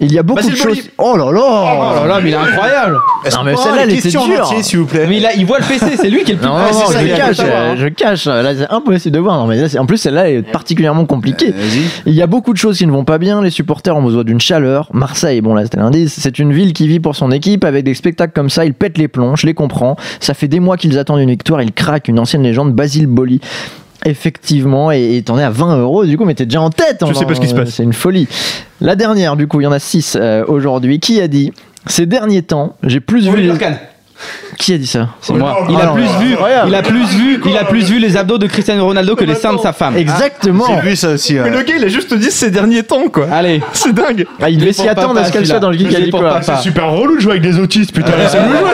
Il 0.00 0.12
y 0.12 0.18
a 0.18 0.22
beaucoup 0.22 0.38
Basile 0.40 0.52
de 0.54 0.56
choses. 0.58 0.66
Boli. 0.76 0.90
Oh 0.98 1.16
là 1.16 1.30
là 1.30 1.40
Oh 1.40 1.94
là 2.00 2.06
là, 2.06 2.20
mais 2.22 2.30
il 2.30 2.32
est 2.32 2.36
incroyable 2.36 2.98
Non, 3.32 3.44
mais 3.44 3.56
celle-là, 3.56 3.86
les 3.86 3.92
elle 3.92 3.98
était 3.98 4.08
dure. 4.08 4.22
entier, 4.42 4.62
s'il 4.62 4.80
vous 4.80 4.86
plaît 4.86 5.06
Mais 5.08 5.20
là, 5.20 5.30
il 5.36 5.46
voit 5.46 5.58
le 5.60 5.64
PC, 5.64 5.96
c'est 5.96 6.10
lui 6.10 6.24
qui 6.24 6.32
est 6.32 6.34
le 6.34 6.40
plus 6.40 6.48
Non, 6.48 6.56
Ouais, 6.56 6.72
non, 6.72 6.78
c'est 6.86 6.92
ça, 6.94 7.06
je 7.06 7.12
a 7.12 7.16
cache, 7.16 7.36
euh, 7.40 7.72
hein. 7.72 7.76
je 7.78 7.86
cache. 7.88 8.24
Là, 8.26 8.54
c'est 8.56 8.70
impossible 8.70 9.14
de 9.14 9.20
voir. 9.20 9.38
Non, 9.38 9.46
mais 9.46 9.56
là, 9.60 9.68
c'est- 9.68 9.78
en 9.78 9.86
plus, 9.86 9.98
celle-là 9.98 10.28
est 10.30 10.42
particulièrement 10.42 11.06
compliquée. 11.06 11.52
Vas-y. 11.52 11.82
Il 12.06 12.14
y 12.14 12.22
a 12.22 12.26
beaucoup 12.26 12.52
de 12.52 12.58
choses 12.58 12.76
qui 12.78 12.86
ne 12.86 12.92
vont 12.92 13.04
pas 13.04 13.18
bien. 13.18 13.40
Les 13.40 13.50
supporters 13.50 13.96
ont 13.96 14.02
besoin 14.02 14.24
d'une 14.24 14.40
chaleur. 14.40 14.88
Marseille, 14.92 15.40
bon 15.40 15.54
là 15.54 15.62
c'était 15.62 15.78
l'indice, 15.78 16.16
c'est 16.18 16.38
une 16.40 16.52
ville 16.52 16.72
qui 16.72 16.88
vit 16.88 17.00
pour 17.00 17.14
son 17.14 17.30
équipe 17.30 17.64
avec 17.64 17.84
des 17.84 17.94
spectacles 17.94 18.32
comme 18.34 18.50
ça. 18.50 18.64
Ils 18.64 18.74
pètent 18.74 18.98
les 18.98 19.08
plombs, 19.08 19.36
je 19.36 19.46
les 19.46 19.54
comprends. 19.54 19.96
Ça 20.20 20.34
fait 20.34 20.48
des 20.48 20.60
mois 20.60 20.76
qu'ils 20.76 20.98
attendent 20.98 21.20
une 21.20 21.30
victoire. 21.30 21.62
Ils 21.62 21.72
craquent. 21.72 22.08
Une 22.08 22.18
ancienne 22.18 22.42
légende, 22.42 22.72
Basile 22.72 23.06
Boli. 23.06 23.40
Effectivement, 24.04 24.90
et 24.90 25.22
t'en 25.24 25.38
es 25.38 25.42
à 25.42 25.50
20 25.50 25.78
euros 25.78 26.04
du 26.04 26.16
coup, 26.18 26.24
mais 26.24 26.34
t'es 26.34 26.44
déjà 26.44 26.60
en 26.60 26.70
tête. 26.70 26.98
Je 27.00 27.06
en- 27.06 27.14
sais 27.14 27.24
pas 27.26 27.34
ce 27.34 27.40
qui 27.40 27.48
se 27.48 27.54
passe. 27.54 27.70
C'est 27.70 27.82
une 27.82 27.92
folie. 27.92 28.28
La 28.80 28.96
dernière, 28.96 29.36
du 29.36 29.46
coup, 29.46 29.60
il 29.60 29.64
y 29.64 29.66
en 29.66 29.72
a 29.72 29.78
6 29.78 30.16
aujourd'hui. 30.48 31.00
Qui 31.00 31.20
a 31.20 31.28
dit 31.28 31.52
Ces 31.86 32.06
derniers 32.06 32.42
temps, 32.42 32.76
j'ai 32.82 33.00
plus 33.00 33.28
vu. 33.28 33.36
les-. 33.36 33.52
Qui 34.58 34.74
a 34.74 34.78
dit 34.78 34.86
ça 34.86 35.08
C'est 35.20 35.32
moi. 35.32 35.56
Oh, 35.60 35.66
Il 35.68 35.76
a 35.76 35.88
plus 35.88 36.02
vu, 36.02 36.36
il 36.66 36.74
a 36.74 36.82
plus 36.82 37.04
vu, 37.06 37.40
il 37.46 37.56
a 37.56 37.64
plus 37.64 37.84
vu 37.84 37.98
les 37.98 38.16
abdos 38.16 38.38
de 38.38 38.46
Cristiano 38.46 38.84
Ronaldo 38.84 39.16
que 39.16 39.24
les 39.24 39.34
seins 39.34 39.54
de 39.54 39.58
sa 39.58 39.72
femme. 39.72 39.96
Exactement. 39.96 40.64
J'ai 40.68 40.88
vu 40.88 40.96
ça 40.96 41.10
aussi. 41.10 41.34
Mais 41.34 41.40
ouais. 41.42 41.50
le 41.50 41.62
gars, 41.62 41.74
il 41.76 41.84
a 41.84 41.88
juste 41.88 42.14
dit 42.14 42.30
ces 42.30 42.50
derniers 42.50 42.82
temps, 42.82 43.08
quoi. 43.12 43.26
Allez. 43.30 43.62
C'est 43.72 43.92
dingue. 43.92 44.26
Ah, 44.40 44.50
il 44.50 44.58
devait 44.58 44.72
s'y 44.72 44.88
attendre 44.88 45.18
à 45.18 45.24
ce 45.24 45.32
qu'elle 45.32 45.46
soit 45.46 45.60
dans 45.60 45.70
le 45.70 45.78
geek 45.78 46.10
quoi. 46.10 46.40
C'est 46.42 46.58
super 46.58 46.90
relou 46.90 47.16
de 47.16 47.20
jouer 47.20 47.32
avec 47.32 47.42
des 47.42 47.58
autistes, 47.58 47.92
putain. 47.92 48.16
laissez-nous 48.16 48.52
jouer. 48.58 48.70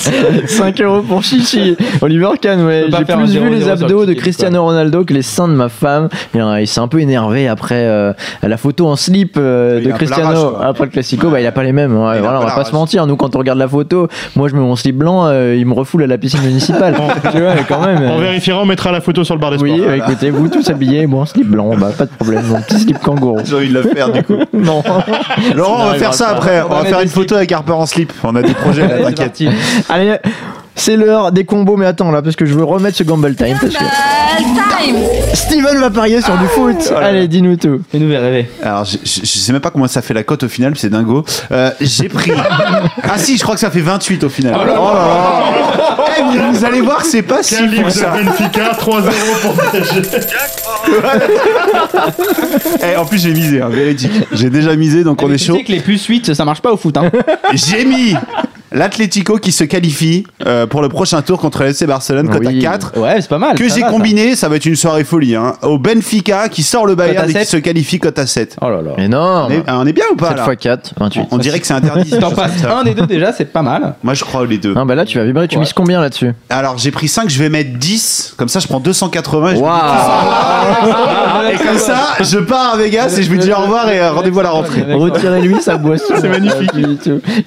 5 0.46 0.80
euros 0.80 1.02
pour 1.02 1.22
Chichi. 1.22 1.76
Oliver 2.00 2.30
Kahn, 2.40 2.64
ouais. 2.64 2.86
J'ai 2.90 3.04
plus 3.04 3.26
vu 3.26 3.38
0-0 3.38 3.50
les 3.50 3.68
abdos 3.68 4.06
de 4.06 4.14
Cristiano 4.14 4.62
Ronaldo 4.64 5.04
que 5.04 5.12
les 5.12 5.22
seins 5.22 5.48
de 5.48 5.54
ma 5.54 5.68
femme. 5.68 6.08
Il 6.34 6.66
s'est 6.66 6.80
un 6.80 6.88
peu 6.88 7.00
énervé 7.00 7.48
après 7.48 7.84
euh, 7.86 8.12
la 8.42 8.56
photo 8.56 8.86
en 8.86 8.96
slip 8.96 9.36
euh, 9.36 9.80
de 9.80 9.90
Cristiano. 9.92 10.56
après 10.62 10.84
le 10.84 10.90
Classico, 10.90 11.28
bah, 11.28 11.40
il 11.40 11.46
a 11.46 11.52
pas 11.52 11.62
les 11.62 11.72
mêmes. 11.72 11.96
Ouais, 11.96 12.16
a 12.16 12.20
voilà, 12.20 12.40
on 12.40 12.44
va 12.44 12.54
pas 12.54 12.64
se 12.64 12.72
mentir. 12.72 13.06
Nous, 13.06 13.16
quand 13.16 13.36
on 13.36 13.38
regarde 13.38 13.58
la 13.58 13.68
photo, 13.68 14.08
moi 14.36 14.48
je 14.48 14.54
mets 14.54 14.60
mon 14.60 14.76
slip 14.80 14.96
blanc, 14.96 15.26
euh, 15.26 15.56
il 15.56 15.66
me 15.66 15.74
refoule 15.74 16.02
à 16.02 16.06
la 16.06 16.18
piscine 16.18 16.42
municipale. 16.42 16.94
tu 17.32 17.40
vois, 17.40 17.54
quand 17.68 17.86
même. 17.86 18.02
On 18.02 18.18
euh, 18.18 18.20
vérifiera, 18.20 18.60
on 18.60 18.66
mettra 18.66 18.92
la 18.92 19.00
photo 19.00 19.24
sur 19.24 19.34
le 19.34 19.40
bar 19.40 19.50
des 19.50 19.58
sports. 19.58 19.70
oui, 19.70 19.80
euh, 19.80 19.96
écoutez, 19.96 20.30
vous 20.30 20.48
tous 20.48 20.68
habillés, 20.68 21.06
bon 21.06 21.24
slip 21.26 21.48
blanc, 21.48 21.76
bah 21.76 21.90
pas 21.96 22.06
de 22.06 22.10
problème, 22.10 22.44
mon 22.46 22.60
petit 22.60 22.80
slip 22.80 22.98
kangourou. 22.98 23.40
J'ai 23.44 23.54
envie 23.54 23.68
de 23.68 23.74
le 23.74 23.82
faire 23.82 24.10
du 24.10 24.22
coup. 24.22 24.36
Non. 24.52 24.82
Laurent, 25.54 25.84
on 25.84 25.90
va 25.90 25.94
faire 25.94 26.14
ça 26.14 26.30
après. 26.30 26.62
On 26.62 26.74
va 26.74 26.84
faire 26.84 27.00
une 27.00 27.08
photo 27.08 27.36
avec 27.36 27.50
Harper 27.52 27.72
en 27.72 27.86
slip. 27.86 28.12
On 28.22 28.34
a 28.36 28.42
des 28.42 28.52
projets 28.52 28.86
là, 28.86 29.10
t'inquiète. 29.10 29.42
Allez, 29.88 30.16
c'est 30.76 30.96
l'heure 30.96 31.32
des 31.32 31.44
combos, 31.44 31.76
mais 31.76 31.86
attends 31.86 32.10
là, 32.10 32.22
parce 32.22 32.36
que 32.36 32.46
je 32.46 32.54
veux 32.54 32.64
remettre 32.64 32.96
ce 32.96 33.02
Gamble 33.02 33.34
Time. 33.34 33.56
Parce 33.60 33.74
que 33.74 33.84
Steven 35.34 35.78
va 35.78 35.90
parier 35.90 36.20
sur 36.22 36.36
du 36.38 36.46
foot. 36.46 36.92
Allez, 36.96 37.28
dis-nous 37.28 37.56
tout. 37.56 37.80
Et 37.92 37.98
nous 37.98 38.08
rêver. 38.10 38.48
Alors, 38.62 38.84
je, 38.84 38.96
je- 39.04 39.20
je 39.20 39.26
sais 39.26 39.52
même 39.52 39.60
pas 39.60 39.70
comment 39.70 39.86
ça 39.88 40.00
fait 40.02 40.14
la 40.14 40.22
cote 40.22 40.42
au 40.44 40.48
final, 40.48 40.72
c'est 40.76 40.88
dingo. 40.90 41.24
Euh, 41.52 41.70
J'ai 41.80 42.08
pris. 42.08 42.32
Ah 43.02 43.18
si, 43.18 43.36
je 43.36 43.42
crois 43.42 43.54
que 43.54 43.60
ça 43.60 43.70
fait 43.70 43.80
28 43.80 44.24
au 44.24 44.28
final. 44.28 44.56
Oh 44.60 44.64
là 44.66 44.74
là. 44.74 45.42
Eh, 46.18 46.22
mais 46.38 46.50
vous 46.52 46.64
allez 46.64 46.80
voir, 46.80 47.04
c'est 47.04 47.22
pas 47.22 47.42
si 47.42 47.56
Quel 47.56 47.70
livre 47.70 47.90
fou 47.90 47.98
ça. 47.98 48.10
de 48.16 48.24
Benfica, 48.24 48.72
3-0 48.72 49.02
pour. 49.42 49.54
Eh, 52.82 52.96
en 52.96 53.04
plus, 53.04 53.22
j'ai 53.22 53.32
misé, 53.34 53.60
hein, 53.60 53.68
véridique. 53.68 54.12
J'ai 54.32 54.50
déjà 54.50 54.74
misé, 54.76 55.04
donc 55.04 55.22
on 55.22 55.28
Mais 55.28 55.34
est 55.34 55.38
tu 55.38 55.44
chaud. 55.46 55.56
sais 55.56 55.64
que 55.64 55.72
les 55.72 55.80
plus 55.80 56.02
8, 56.04 56.34
ça 56.34 56.44
marche 56.44 56.60
pas 56.62 56.72
au 56.72 56.76
foot. 56.76 56.96
Hein. 56.96 57.10
J'ai 57.54 57.84
mis 57.84 58.14
l'Atlético 58.72 59.36
qui 59.38 59.52
se 59.52 59.64
qualifie 59.64 60.24
euh, 60.46 60.66
pour 60.66 60.82
le 60.82 60.88
prochain 60.88 61.22
tour 61.22 61.38
contre 61.40 61.62
le 61.62 61.70
FC 61.70 61.86
Barcelone, 61.86 62.28
cote 62.28 62.42
Oui. 62.44 62.58
à 62.66 62.70
4. 62.72 62.98
Ouais, 62.98 63.20
c'est 63.20 63.28
pas 63.28 63.38
mal. 63.38 63.56
Que 63.56 63.68
ça 63.68 63.74
j'ai 63.74 63.80
va, 63.82 63.86
ça. 63.88 63.92
combiné, 63.92 64.36
ça 64.36 64.48
va 64.48 64.56
être 64.56 64.66
une 64.66 64.76
soirée 64.76 65.04
folie. 65.04 65.34
Hein. 65.36 65.54
Au 65.62 65.78
Benfica 65.78 66.48
qui 66.48 66.62
sort 66.62 66.86
le 66.86 66.94
Bayern 66.94 67.24
à 67.24 67.28
et 67.28 67.32
qui 67.32 67.38
7. 67.40 67.48
se 67.48 67.56
qualifie 67.58 67.98
cote 67.98 68.18
à 68.18 68.26
7. 68.26 68.56
Oh 68.60 68.68
là 68.70 68.80
là. 68.82 68.92
Énorme. 68.98 69.52
On 69.52 69.54
est, 69.54 69.70
on 69.72 69.86
est 69.86 69.92
bien 69.92 70.04
ou 70.12 70.16
pas 70.16 70.28
7 70.30 70.36
là 70.38 70.46
x 70.52 70.62
4, 70.62 70.94
28. 70.98 71.22
On 71.30 71.38
dirait 71.38 71.60
que 71.60 71.66
c'est 71.66 71.74
interdit. 71.74 72.10
Si 72.10 72.18
t'en 72.20 72.30
passes 72.30 72.64
un 72.64 72.84
des 72.84 72.94
deux 72.94 73.06
déjà, 73.06 73.32
c'est 73.32 73.44
pas 73.46 73.62
mal. 73.62 73.94
Moi 74.02 74.14
je 74.14 74.24
crois 74.24 74.46
les 74.46 74.58
deux. 74.58 74.74
Ah 74.76 74.84
bah 74.84 74.94
là 74.94 75.04
tu 75.04 75.18
vas 75.18 75.24
vibrer, 75.24 75.48
tu 75.48 75.56
Ouais. 75.56 75.60
mises 75.62 75.72
combien 75.72 76.00
là-dessus 76.00 76.32
Alors 76.48 76.78
j'ai 76.78 76.90
pris 76.90 77.08
5, 77.08 77.28
je 77.28 77.38
vais 77.38 77.48
mettre 77.48 77.76
10. 77.78 78.34
Comme 78.36 78.48
ça 78.48 78.60
je 78.60 78.66
prends 78.68 78.80
280. 78.80 79.52
et 79.52 79.56
je 79.56 79.60
me 79.60 79.66
Et 81.52 81.56
comme 81.56 81.78
ça, 81.78 82.14
je 82.20 82.38
pars 82.38 82.74
à 82.74 82.76
Vegas 82.76 83.14
et 83.18 83.22
je 83.22 83.30
vous 83.30 83.36
dis 83.38 83.52
au 83.52 83.56
revoir 83.56 83.88
et 83.90 83.98
euh, 84.00 84.12
rendez-vous 84.12 84.40
à 84.40 84.42
la 84.44 84.50
rentrée. 84.50 84.82
Retirez-lui 84.92 85.60
sa 85.60 85.76
boisson. 85.76 86.14
C'est 86.20 86.28
magnifique. 86.28 86.70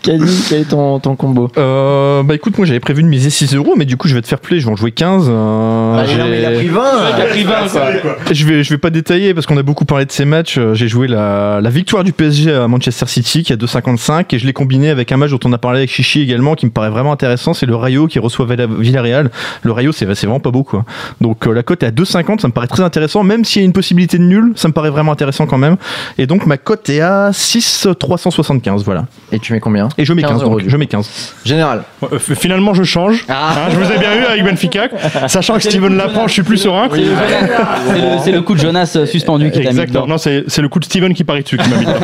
Caddy, 0.01 0.43
quel 0.49 0.61
est 0.61 0.65
ton, 0.65 0.99
ton 0.99 1.12
combo? 1.15 1.49
Euh, 1.57 2.23
bah 2.23 2.35
écoute, 2.35 2.57
moi 2.57 2.65
j'avais 2.67 2.79
prévu 2.79 3.03
de 3.03 3.07
miser 3.07 3.29
6 3.29 3.55
euros, 3.55 3.73
mais 3.77 3.85
du 3.85 3.97
coup 3.97 4.07
je 4.07 4.15
vais 4.15 4.21
te 4.21 4.27
faire 4.27 4.39
play, 4.39 4.59
je 4.59 4.65
vais 4.65 4.71
en 4.71 4.75
jouer 4.75 4.91
15. 4.91 5.27
euh, 5.29 5.95
Ah, 5.97 6.03
non, 6.17 6.25
mais 6.29 6.39
il 6.39 6.45
a 6.45 6.49
j'ai- 6.51 6.57
pris 6.57 6.67
20 6.67 6.81
Il 7.17 7.21
a 7.21 7.25
pris 7.25 7.43
20 7.43 8.01
quoi. 8.01 8.15
Je 8.31 8.45
vais, 8.45 8.63
je 8.63 8.69
vais 8.69 8.77
pas 8.77 8.89
détailler 8.89 9.33
parce 9.33 9.45
qu'on 9.45 9.57
a 9.57 9.63
beaucoup 9.63 9.85
parlé 9.85 10.05
de 10.05 10.11
ces 10.11 10.25
matchs. 10.25 10.57
Euh, 10.57 10.73
J'ai 10.73 10.87
joué 10.87 11.07
la, 11.07 11.59
la 11.61 11.69
victoire 11.69 12.03
du 12.03 12.13
PSG 12.13 12.53
à 12.53 12.67
Manchester 12.67 13.05
City 13.07 13.43
qui 13.43 13.51
est 13.53 13.55
à 13.55 13.57
2,55 13.57 14.33
et 14.35 14.39
je 14.39 14.45
l'ai 14.45 14.53
combiné 14.53 14.89
avec 14.89 15.11
un 15.11 15.17
match 15.17 15.31
dont 15.31 15.39
on 15.45 15.53
a 15.53 15.57
parlé 15.57 15.79
avec 15.79 15.89
Chichi 15.91 16.21
également 16.21 16.55
qui 16.55 16.65
me 16.65 16.71
paraît 16.71 16.89
vraiment 16.89 17.11
intéressant. 17.11 17.53
C'est 17.53 17.65
le 17.65 17.75
Rayo 17.75 18.07
qui 18.07 18.19
reçoit 18.19 18.45
Villa- 18.45 18.67
Villarreal. 18.67 19.29
Le 19.63 19.71
Rayo, 19.71 19.91
c'est 19.91 20.05
vraiment 20.05 20.39
pas 20.39 20.51
beau 20.51 20.63
quoi. 20.63 20.85
Donc 21.21 21.47
euh, 21.47 21.53
la 21.53 21.63
cote 21.63 21.83
est 21.83 21.87
à 21.87 21.91
2,50, 21.91 22.39
ça 22.41 22.47
me 22.47 22.53
paraît 22.53 22.67
très 22.67 22.83
intéressant. 22.83 23.23
Même 23.23 23.45
s'il 23.45 23.61
y 23.61 23.63
a 23.63 23.65
une 23.65 23.73
possibilité 23.73 24.17
de 24.17 24.23
nul, 24.23 24.53
ça 24.55 24.67
me 24.67 24.73
paraît 24.73 24.89
vraiment 24.89 25.11
intéressant 25.11 25.45
quand 25.45 25.57
même. 25.57 25.77
Et 26.17 26.27
donc 26.27 26.45
ma 26.45 26.57
cote 26.57 26.89
est 26.89 27.01
à 27.01 27.31
6,375. 27.33 28.83
Voilà. 28.83 29.05
Et 29.31 29.39
tu 29.39 29.53
mets 29.53 29.59
combien? 29.59 29.89
Et 29.97 30.05
je 30.05 30.13
mets 30.13 30.21
15, 30.21 30.31
15 30.31 30.41
euros, 30.43 30.59
donc 30.59 30.69
je 30.69 30.77
mets 30.77 30.85
15. 30.87 31.02
Général. 31.45 31.83
Euh, 32.11 32.19
Finalement, 32.19 32.73
je 32.73 32.83
change. 32.83 33.25
Ah. 33.29 33.51
Hein, 33.51 33.69
je 33.71 33.77
vous 33.77 33.91
ai 33.91 33.97
bien 33.97 34.13
eu 34.15 34.25
avec 34.25 34.43
Benfica. 34.43 34.87
Sachant 35.27 35.55
que 35.55 35.61
Steven 35.63 35.95
Lapran, 35.97 36.27
je 36.27 36.33
suis 36.33 36.43
plus 36.43 36.57
serein. 36.57 36.87
c'est 36.91 36.97
le 36.99 37.05
Jonas- 37.05 37.47
c'est 37.87 37.93
le- 38.01 38.17
c'est 38.23 38.31
le 38.31 38.41
coup 38.41 38.53
de 38.55 38.59
Jonas 38.59 38.93
euh, 38.95 39.05
suspendu 39.05 39.51
qui 39.51 39.61
t'a 39.63 39.71
mis 39.71 39.85
dedans. 39.85 40.07
Non, 40.07 40.17
c'est 40.17 40.43
c'est 40.47 40.61
le 40.61 40.69
coup 40.69 40.79
de 40.79 40.85
Steven 40.85 41.13
qui 41.13 41.23
parie 41.23 41.43
dessus 41.43 41.57
qui 41.57 41.69
m'a 41.69 41.77
mis 41.77 41.85
dedans. 41.85 41.99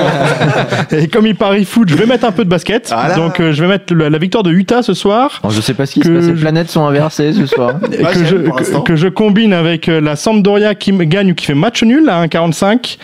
Et 0.91 1.07
comme 1.07 1.27
il 1.27 1.35
parie 1.35 1.65
foot, 1.65 1.89
je 1.89 1.95
vais 1.95 2.05
mettre 2.05 2.25
un 2.25 2.31
peu 2.31 2.43
de 2.45 2.49
basket. 2.49 2.89
Voilà. 2.89 3.15
Donc 3.15 3.39
euh, 3.39 3.51
je 3.53 3.61
vais 3.61 3.67
mettre 3.69 3.93
la, 3.93 4.09
la 4.09 4.17
victoire 4.17 4.43
de 4.43 4.51
Utah 4.51 4.81
ce 4.83 4.93
soir. 4.93 5.39
Alors, 5.43 5.51
je 5.51 5.61
sais 5.61 5.73
pas 5.73 5.85
ce 5.85 5.93
qui 5.93 6.01
se 6.01 6.09
passe, 6.09 6.25
les 6.25 6.33
planètes 6.33 6.69
sont 6.69 6.85
inversées 6.85 7.33
ce 7.33 7.45
soir. 7.45 7.73
Que, 8.09 8.25
je, 8.25 8.35
pour 8.35 8.57
l'instant. 8.59 8.81
que, 8.81 8.93
que 8.93 8.95
je 8.95 9.07
combine 9.07 9.53
avec 9.53 9.87
la 9.87 10.15
Sampdoria 10.15 10.73
qui 10.75 10.91
me 10.91 11.03
gagne 11.03 11.31
ou 11.31 11.35
qui 11.35 11.45
fait 11.45 11.53
match 11.53 11.83
nul 11.83 12.09
à 12.09 12.25
1,45. 12.25 12.97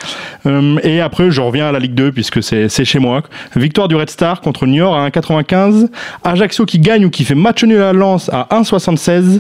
Euh, 0.46 0.78
et 0.84 1.00
après, 1.02 1.30
je 1.32 1.42
reviens 1.42 1.68
à 1.68 1.72
la 1.72 1.80
Ligue 1.80 1.94
2 1.94 2.12
puisque 2.12 2.42
c'est 2.44 2.70
c'est 2.70 2.86
chez 2.86 3.00
moi. 3.00 3.22
Victoire 3.56 3.88
du 3.88 3.96
Red 3.96 4.10
Star 4.10 4.42
contre 4.42 4.66
Niort 4.66 4.96
à 4.98 5.08
1,95. 5.10 5.85
Ajaccio 6.24 6.66
qui 6.66 6.80
gagne 6.80 7.06
ou 7.06 7.10
qui 7.10 7.24
fait 7.26 7.36
match 7.36 7.64
nul 7.64 7.82
à 7.82 7.94
Lens 7.94 8.30
à 8.34 8.48
1,76. 8.52 9.40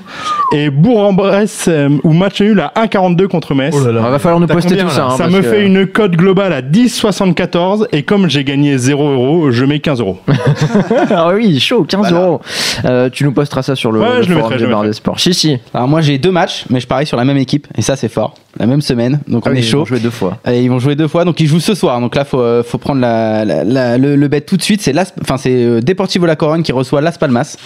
Et 0.53 0.69
Bourg-en-Bresse 0.69 1.65
euh, 1.67 1.89
ou 2.03 2.13
match 2.13 2.41
nul 2.41 2.59
à 2.59 2.71
1,42 2.85 3.27
contre 3.27 3.53
Metz. 3.55 3.73
Oh 3.77 3.83
là 3.85 3.91
là. 3.91 4.01
Il 4.05 4.11
va 4.11 4.19
falloir 4.19 4.39
nous 4.39 4.47
poster 4.47 4.69
combien, 4.69 4.85
tout 4.85 4.91
ça. 4.91 5.05
hein, 5.05 5.17
Ça 5.17 5.27
me 5.27 5.37
que- 5.41 5.43
fait 5.43 5.65
une 5.65 5.87
cote 5.87 6.11
globale 6.11 6.53
à 6.53 6.61
10,74 6.61 7.87
et 7.91 8.03
comme 8.03 8.29
j'ai 8.29 8.43
gagné 8.43 8.77
0 8.77 9.09
euros, 9.09 9.51
je 9.51 9.65
mets 9.65 9.79
15 9.79 9.99
euros. 9.99 10.19
ah 11.11 11.31
oui, 11.33 11.59
chaud, 11.59 11.83
15 11.83 11.99
Voilà. 12.09 12.25
euros. 12.25 12.41
Euh, 12.85 13.09
tu 13.09 13.23
nous 13.23 13.31
posteras 13.31 13.61
ça 13.63 13.75
sur 13.75 13.91
le, 13.91 13.99
Ouais, 13.99 14.17
le 14.17 14.23
je 14.23 14.29
le 14.29 14.35
forum 14.35 14.41
mettrai, 14.51 14.55
du 14.55 14.59
je 14.61 14.65
le 14.65 14.71
Bar 14.71 14.79
mettrai. 14.81 14.89
des 14.89 14.95
Sports. 14.95 15.19
Chichi. 15.19 15.57
Alors 15.73 15.87
moi 15.87 16.01
j'ai 16.01 16.17
deux 16.17 16.31
matchs, 16.31 16.65
mais 16.69 16.79
je 16.79 16.87
parie 16.87 17.05
sur 17.05 17.17
la 17.17 17.25
même 17.25 17.37
équipe 17.37 17.67
et 17.77 17.81
ça 17.81 17.95
c'est 17.95 18.09
fort. 18.09 18.35
La 18.57 18.67
même 18.67 18.81
semaine, 18.81 19.19
donc 19.27 19.45
on 19.45 19.49
Ah 19.49 19.51
oui, 19.51 19.57
est 19.59 19.61
ils 19.61 19.65
vont 19.65 19.79
chaud. 19.79 19.85
jouer 19.85 19.99
deux 19.99 20.09
fois. 20.09 20.37
Et 20.49 20.61
ils 20.63 20.69
vont 20.69 20.79
jouer 20.79 20.95
deux 20.95 21.09
fois, 21.09 21.25
donc 21.25 21.41
ils 21.41 21.47
jouent 21.47 21.59
ce 21.59 21.75
soir. 21.75 21.99
Donc 21.99 22.15
là, 22.15 22.23
faut, 22.23 22.39
euh, 22.39 22.63
faut 22.63 22.77
prendre 22.77 23.01
la, 23.01 23.43
la- 23.43 23.65
la- 23.65 23.97
le, 23.97 24.15
le 24.15 24.27
bet 24.29 24.39
tout 24.41 24.55
de 24.55 24.61
suite. 24.61 24.81
C'est 24.81 24.93
Las, 24.93 25.13
enfin 25.21 25.35
c'est 25.37 25.51
euh, 25.53 25.81
Deportivo 25.81 26.25
La 26.25 26.37
Corogne 26.37 26.63
qui 26.63 26.71
reçoit 26.71 27.01
Las 27.01 27.17
Palmas. 27.17 27.57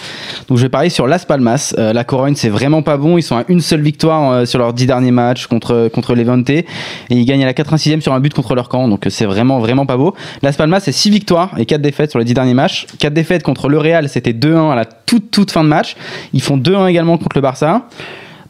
Donc 0.47 0.57
je 0.57 0.63
vais 0.63 0.69
parier 0.69 0.89
sur 0.89 1.05
Las 1.05 1.25
Palmas. 1.25 1.75
Euh, 1.77 1.93
la 1.93 2.03
Corogne, 2.03 2.33
c'est 2.35 2.49
vraiment 2.49 2.81
pas 2.81 2.97
bon. 2.97 3.17
Ils 3.19 3.21
sont 3.23 3.37
à 3.37 3.43
une 3.49 3.61
seule 3.61 3.81
victoire 3.81 4.31
euh, 4.31 4.45
sur 4.45 4.57
leurs 4.57 4.73
dix 4.73 4.87
derniers 4.87 5.11
matchs 5.11 5.45
contre 5.45 5.89
contre 5.93 6.15
Levante 6.15 6.49
et 6.49 6.65
ils 7.11 7.25
gagnent 7.25 7.43
à 7.43 7.47
la 7.47 7.53
86e 7.53 8.01
sur 8.01 8.13
un 8.13 8.19
but 8.19 8.33
contre 8.33 8.55
leur 8.55 8.67
camp. 8.67 8.87
Donc 8.87 9.05
euh, 9.05 9.09
c'est 9.11 9.25
vraiment 9.25 9.59
vraiment 9.59 9.85
pas 9.85 9.95
beau. 9.97 10.15
Las 10.41 10.57
Palmas, 10.57 10.79
c'est 10.79 10.91
six 10.91 11.11
victoires 11.11 11.51
et 11.59 11.67
quatre 11.67 11.81
défaites 11.81 12.09
sur 12.09 12.17
les 12.17 12.25
dix 12.25 12.33
derniers 12.33 12.55
matchs. 12.55 12.87
Quatre 12.97 13.13
défaites 13.13 13.43
contre 13.43 13.69
le 13.69 13.77
Real, 13.77 14.09
c'était 14.09 14.33
2-1 14.33 14.71
à 14.71 14.75
la 14.75 14.85
toute 14.85 15.29
toute 15.29 15.51
fin 15.51 15.63
de 15.63 15.69
match. 15.69 15.95
Ils 16.33 16.41
font 16.41 16.57
2-1 16.57 16.87
également 16.89 17.17
contre 17.19 17.35
le 17.35 17.41
Barça. 17.41 17.83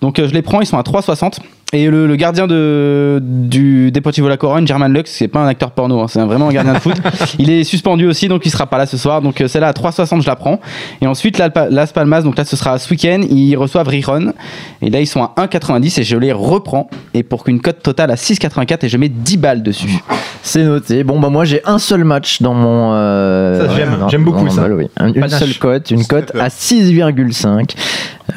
Donc 0.02 0.18
euh, 0.20 0.30
je 0.30 0.34
les 0.34 0.42
prends, 0.42 0.62
ils 0.62 0.66
sont 0.66 0.78
à 0.78 0.84
3,60. 0.84 1.40
Et 1.72 1.88
le, 1.88 2.08
le 2.08 2.16
gardien 2.16 2.48
de, 2.48 3.20
du 3.22 3.92
Deportivo 3.92 4.28
La 4.28 4.38
Corogne, 4.38 4.66
German 4.66 4.92
Lux, 4.92 5.12
c'est 5.12 5.28
pas 5.28 5.40
un 5.42 5.48
acteur 5.48 5.70
porno, 5.70 6.00
hein, 6.02 6.08
c'est 6.10 6.20
un- 6.20 6.26
vraiment 6.26 6.48
un 6.50 6.52
gardien 6.52 6.74
de 6.74 6.80
foot. 6.80 6.96
Il 7.38 7.52
est 7.52 7.64
suspendu 7.64 8.08
aussi, 8.08 8.28
donc 8.28 8.44
il 8.48 8.50
sera 8.50 8.66
pas 8.66 8.80
là 8.80 8.88
ce 8.88 8.98
soir. 8.98 9.22
Donc 9.22 9.40
euh, 9.40 9.48
celle-là 9.48 9.68
à 9.68 9.72
3,60, 9.72 10.24
je 10.24 10.28
la 10.28 10.36
prends. 10.36 10.60
Et 11.00 11.06
ensuite, 11.06 11.38
la- 11.38 11.52
Las 11.70 11.92
Palmas, 11.94 12.24
donc 12.24 12.38
là 12.40 12.44
ce 12.46 12.56
sera 12.56 12.80
ce 12.80 12.90
week-end, 12.90 13.22
ils 13.30 13.56
reçoivent 13.56 13.88
Rijon. 13.88 14.34
Et 14.82 14.90
là 14.90 15.00
ils 15.00 15.06
sont 15.06 15.22
à 15.22 15.32
1,90 15.38 16.00
et 16.00 16.04
je 16.04 16.18
les 16.18 16.32
reprends. 16.32 16.90
Et 17.14 17.22
pour 17.22 17.44
qu'une 17.44 17.62
cote 17.62 17.84
totale 17.84 18.10
à 18.10 18.16
6,84 18.16 18.86
et 18.86 18.90
je 18.90 18.98
mets 18.98 19.10
10 19.10 19.38
balles 19.38 19.62
dessus. 19.62 20.00
C'est 20.42 20.64
noté. 20.64 21.04
Bon, 21.04 21.20
bah 21.20 21.30
moi 21.30 21.46
j'ai 21.46 21.62
un 21.66 21.78
seul 21.78 22.04
match 22.04 22.42
dans 22.42 22.56
mon. 22.56 22.94
euh, 22.94 23.68
Ça, 23.68 23.76
j'aime. 23.76 23.96
dans- 24.00 24.10
J'aime 24.10 24.24
beaucoup 24.24 24.50
ça. 24.50 24.68
oui. 24.70 24.88
Une 25.00 25.14
Panache. 25.14 25.34
seule 25.40 25.54
cote, 25.60 25.92
une 25.92 26.04
cote 26.06 26.32
à 26.34 26.48
6,5. 26.50 27.76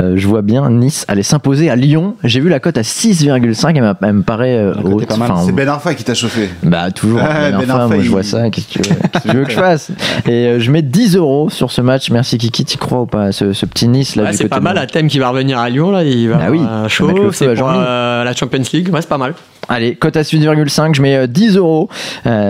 Euh, 0.01 0.15
je 0.17 0.27
vois 0.27 0.41
bien 0.43 0.69
Nice 0.71 1.05
aller 1.07 1.23
s'imposer 1.23 1.69
à 1.71 1.77
Lyon. 1.77 2.17
J'ai 2.25 2.41
vu 2.41 2.49
la 2.49 2.61
cote 2.61 2.79
à 2.79 2.83
6,5. 3.27 3.97
Elle, 4.03 4.13
me 4.13 4.23
paraît 4.23 4.57
euh, 4.57 4.75
haute. 4.75 5.07
pas 5.07 5.17
mal. 5.17 5.31
Enfin, 5.31 5.43
C'est 5.47 5.53
Ben 5.53 5.69
Arfa 5.69 5.95
qui 5.95 6.05
t'a 6.05 6.15
chauffé. 6.15 6.49
Bah 6.63 6.91
toujours. 6.91 7.21
Ah, 7.23 7.51
Ben 7.51 7.63
fois, 7.67 7.75
Arfa, 7.75 7.95
moi, 7.95 8.05
je 8.05 8.11
vois 8.11 8.23
ça. 8.23 8.51
Qu'est-ce 8.51 8.79
que 8.79 8.83
tu 8.83 8.89
veux, 8.89 8.97
que 9.13 9.19
tu 9.19 9.37
veux 9.37 9.45
que 9.45 9.51
je 9.51 9.57
fasse 9.57 9.91
Et 10.27 10.31
euh, 10.47 10.61
je 10.61 10.71
mets 10.71 10.83
10 10.83 11.17
euros 11.17 11.51
sur 11.51 11.71
ce 11.71 11.81
match. 11.81 12.11
Merci 12.11 12.39
Kiki. 12.39 12.65
Tu 12.65 12.79
crois 12.79 13.03
ou 13.03 13.07
pas 13.07 13.33
ce, 13.33 13.53
ce 13.53 13.67
petit 13.67 13.89
Nice 13.89 14.17
là 14.17 14.25
Ouais, 14.25 14.31
du 14.31 14.37
c'est 14.37 14.45
côté 14.45 14.55
pas 14.55 14.61
mal, 14.61 14.77
la 14.77 14.87
thème 14.87 15.09
qui 15.09 15.19
va 15.19 15.31
revenir 15.31 15.59
à 15.59 15.69
Lyon, 15.71 15.91
là, 15.91 16.05
il 16.05 16.29
va 16.29 16.39
Ah 16.43 16.51
oui, 16.51 16.61
chaud, 16.89 17.33
c'est 17.33 17.55
pour 17.55 17.71
euh, 17.71 18.25
la 18.25 18.35
Champions 18.35 18.63
League, 18.73 18.89
ouais, 18.93 19.01
c'est 19.01 19.09
pas 19.09 19.19
mal. 19.19 19.35
Allez, 19.69 19.95
cote 19.95 20.17
à 20.17 20.23
8,5, 20.23 20.95
je 20.95 21.03
mets 21.03 21.17
euh, 21.17 21.27
10 21.27 21.57
euros 21.57 21.89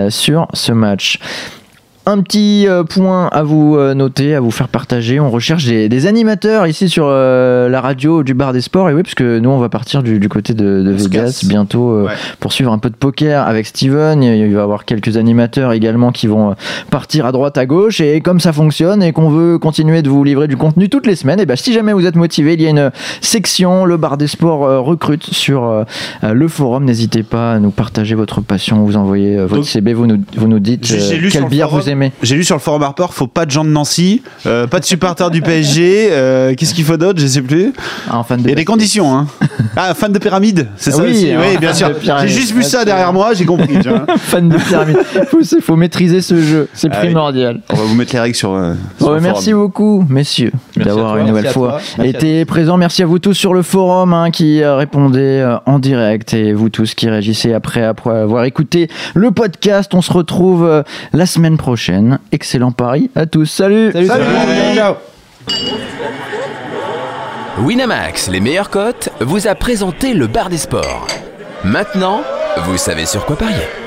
sur 0.08 0.46
ce 0.52 0.72
match. 0.72 1.18
Un 2.05 2.20
petit 2.20 2.66
euh, 2.66 2.82
point 2.82 3.28
à 3.30 3.44
vous 3.44 3.76
euh, 3.76 3.94
noter, 3.94 4.34
à 4.34 4.40
vous 4.40 4.50
faire 4.50 4.66
partager. 4.66 5.20
On 5.20 5.30
recherche 5.30 5.66
des, 5.66 5.88
des 5.88 6.07
animateurs 6.09 6.66
ici 6.66 6.88
sur 6.88 7.05
euh, 7.07 7.68
la 7.68 7.80
radio 7.80 8.24
du 8.24 8.34
bar 8.34 8.53
des 8.53 8.61
sports. 8.61 8.90
Et 8.90 8.94
oui, 8.94 9.05
parce 9.05 9.14
que 9.14 9.38
nous, 9.38 9.50
on 9.50 9.59
va 9.59 9.68
partir 9.68 10.03
du, 10.03 10.18
du 10.18 10.28
côté 10.28 10.53
de, 10.53 10.82
Vegas 10.90 11.44
bientôt 11.46 12.03
Ouais. 12.03 12.12
pour 12.40 12.53
suivre 12.53 12.72
un 12.72 12.78
peu 12.78 12.90
de 12.90 12.96
poker 12.96 13.46
avec 13.46 13.66
Steven. 13.66 14.20
Il 14.20 14.34
il 14.34 14.53
va 14.53 14.61
y 14.61 14.62
avoir 14.62 14.84
quelques 14.84 15.16
animateurs 15.16 15.72
également 15.72 16.11
qui 16.11 16.26
vont 16.26 16.57
partir 16.90 17.24
à 17.24 17.30
droite, 17.30 17.57
à 17.57 17.66
gauche. 17.66 18.00
Et 18.00 18.20
comme 18.20 18.40
ça 18.40 18.53
fonctionne 18.53 19.00
et 19.03 19.12
qu'on 19.12 19.28
veut 19.30 19.59
continuer 19.59 20.03
de 20.03 20.09
vous 20.11 20.24
livrer 20.24 20.48
du 20.48 20.57
contenu 20.57 20.88
toutes 20.88 21.07
les 21.07 21.14
semaines, 21.14 21.38
et 21.38 21.46
ben, 21.46 21.57
si 21.57 21.72
jamais 21.72 21.92
vous 21.92 22.05
êtes 22.07 22.16
motivé, 22.16 22.55
il 22.55 22.62
y 22.62 22.66
a 22.66 22.70
une 22.70 22.90
section, 23.20 23.84
le 23.84 23.96
bar 23.96 24.16
des 24.16 24.26
sports 24.26 24.84
recrute 24.84 25.22
sur 25.32 25.84
le 26.22 26.48
forum. 26.48 26.84
N'hésitez 26.84 27.22
pas 27.22 27.53
à 27.53 27.59
nous 27.61 27.70
partager 27.70 28.16
votre 28.16 28.40
passion, 28.40 28.82
vous 28.82 28.96
envoyez 28.96 29.36
votre 29.38 29.55
Donc, 29.55 29.66
CB, 29.66 29.92
vous 29.92 30.07
nous, 30.09 30.18
vous 30.36 30.48
nous 30.48 30.59
dites 30.59 30.82
quelle 31.30 31.42
le 31.42 31.48
bière 31.48 31.68
forum- 31.68 31.82
vous 31.82 31.91
J'ai 32.22 32.36
lu 32.36 32.45
sur 32.45 32.55
le 32.57 32.61
forum 32.61 32.82
Harper, 32.82 33.07
faut 33.11 33.26
pas 33.26 33.47
de 33.47 33.51
gens 33.51 33.64
de 33.64 33.70
Nancy, 33.70 34.22
euh, 34.47 34.66
pas 34.66 34.80
de 34.80 34.84
supporters 34.84 35.30
du 35.30 35.43
PSG. 35.43 36.09
euh, 36.11 36.55
Qu'est-ce 36.57 36.74
qu'il 36.74 36.84
faut 36.84 36.97
d'autre 36.97 37.20
Je 37.20 37.26
sais 37.26 37.43
plus. 37.43 37.72
Ah, 38.09 38.18
en 38.18 38.24
fan 38.24 38.38
de 38.40 38.45
Il 38.47 38.51
y 38.51 38.53
a 38.53 38.57
des 38.57 38.64
conditions, 38.64 39.14
hein. 39.16 39.26
Ah, 39.76 39.95
fan 39.95 40.12
de 40.12 40.18
pyramide, 40.18 40.68
c'est 40.76 40.93
Ah 40.93 40.97
ça 40.97 41.03
oui, 41.03 41.11
aussi. 41.11 41.26
Oui, 41.36 41.57
bien 41.59 41.72
fan 41.72 41.95
sûr. 42.03 42.16
J'ai 42.22 42.28
juste 42.28 42.53
vu 42.53 42.62
ça 42.62 42.84
derrière 42.84 43.12
moi, 43.12 43.32
j'ai 43.34 43.45
compris. 43.45 43.78
tu 43.80 43.88
vois. 43.88 44.07
fan 44.18 44.49
de 44.49 44.57
pyramide. 44.59 44.99
faut, 45.28 45.40
faut 45.61 45.76
maîtriser 45.76 46.20
ce 46.20 46.40
jeu, 46.43 46.68
c'est 46.74 46.88
Ah 46.90 46.97
oui. 47.01 47.07
primordial. 47.07 47.61
On 47.70 47.76
va 47.76 47.82
vous 47.84 47.95
mettre 47.95 48.12
les 48.14 48.20
règles 48.20 48.34
sur. 48.36 48.53
euh, 48.55 48.74
sur 48.99 49.09
Ouais, 49.09 49.14
le 49.16 49.20
merci 49.20 49.51
forum. 49.51 49.66
beaucoup, 49.66 50.05
messieurs, 50.09 50.53
d'avoir 50.76 51.16
une 51.18 51.26
nouvelle 51.28 51.49
fois 51.49 51.80
été 52.03 52.45
présents. 52.45 52.76
Merci 52.76 53.03
à 53.03 53.07
vous 53.07 53.18
tous 53.18 53.34
sur 53.34 53.55
le 53.55 53.62
forum 53.62 54.12
hein, 54.12 54.30
qui 54.30 54.64
répondez 54.64 55.20
euh, 55.20 55.57
en 55.66 55.78
direct 55.78 56.34
et 56.34 56.53
vous 56.53 56.68
tous 56.68 56.95
qui 56.95 57.09
réagissez 57.09 57.53
après, 57.55 57.82
après 57.82 58.11
avoir 58.11 58.45
écouté 58.45 58.88
le 59.14 59.30
podcast. 59.30 59.93
On 59.95 60.03
se 60.03 60.12
retrouve 60.12 60.64
euh, 60.64 60.82
la 61.12 61.26
semaine 61.26 61.57
prochaine. 61.57 61.82
Excellent 62.30 62.72
pari 62.72 63.11
à 63.14 63.26
tous. 63.26 63.47
Salut. 63.47 63.93
Salut, 63.93 64.07
salut. 64.07 64.74
Ciao. 64.74 64.95
Winamax, 67.59 68.28
les 68.28 68.41
meilleures 68.41 68.70
cotes, 68.70 69.11
vous 69.20 69.47
a 69.47 69.55
présenté 69.55 70.14
le 70.14 70.26
bar 70.26 70.49
des 70.49 70.59
sports. 70.59 71.07
Maintenant, 71.64 72.22
vous 72.64 72.76
savez 72.76 73.07
sur 73.07 73.24
quoi 73.26 73.37
parier. 73.37 73.82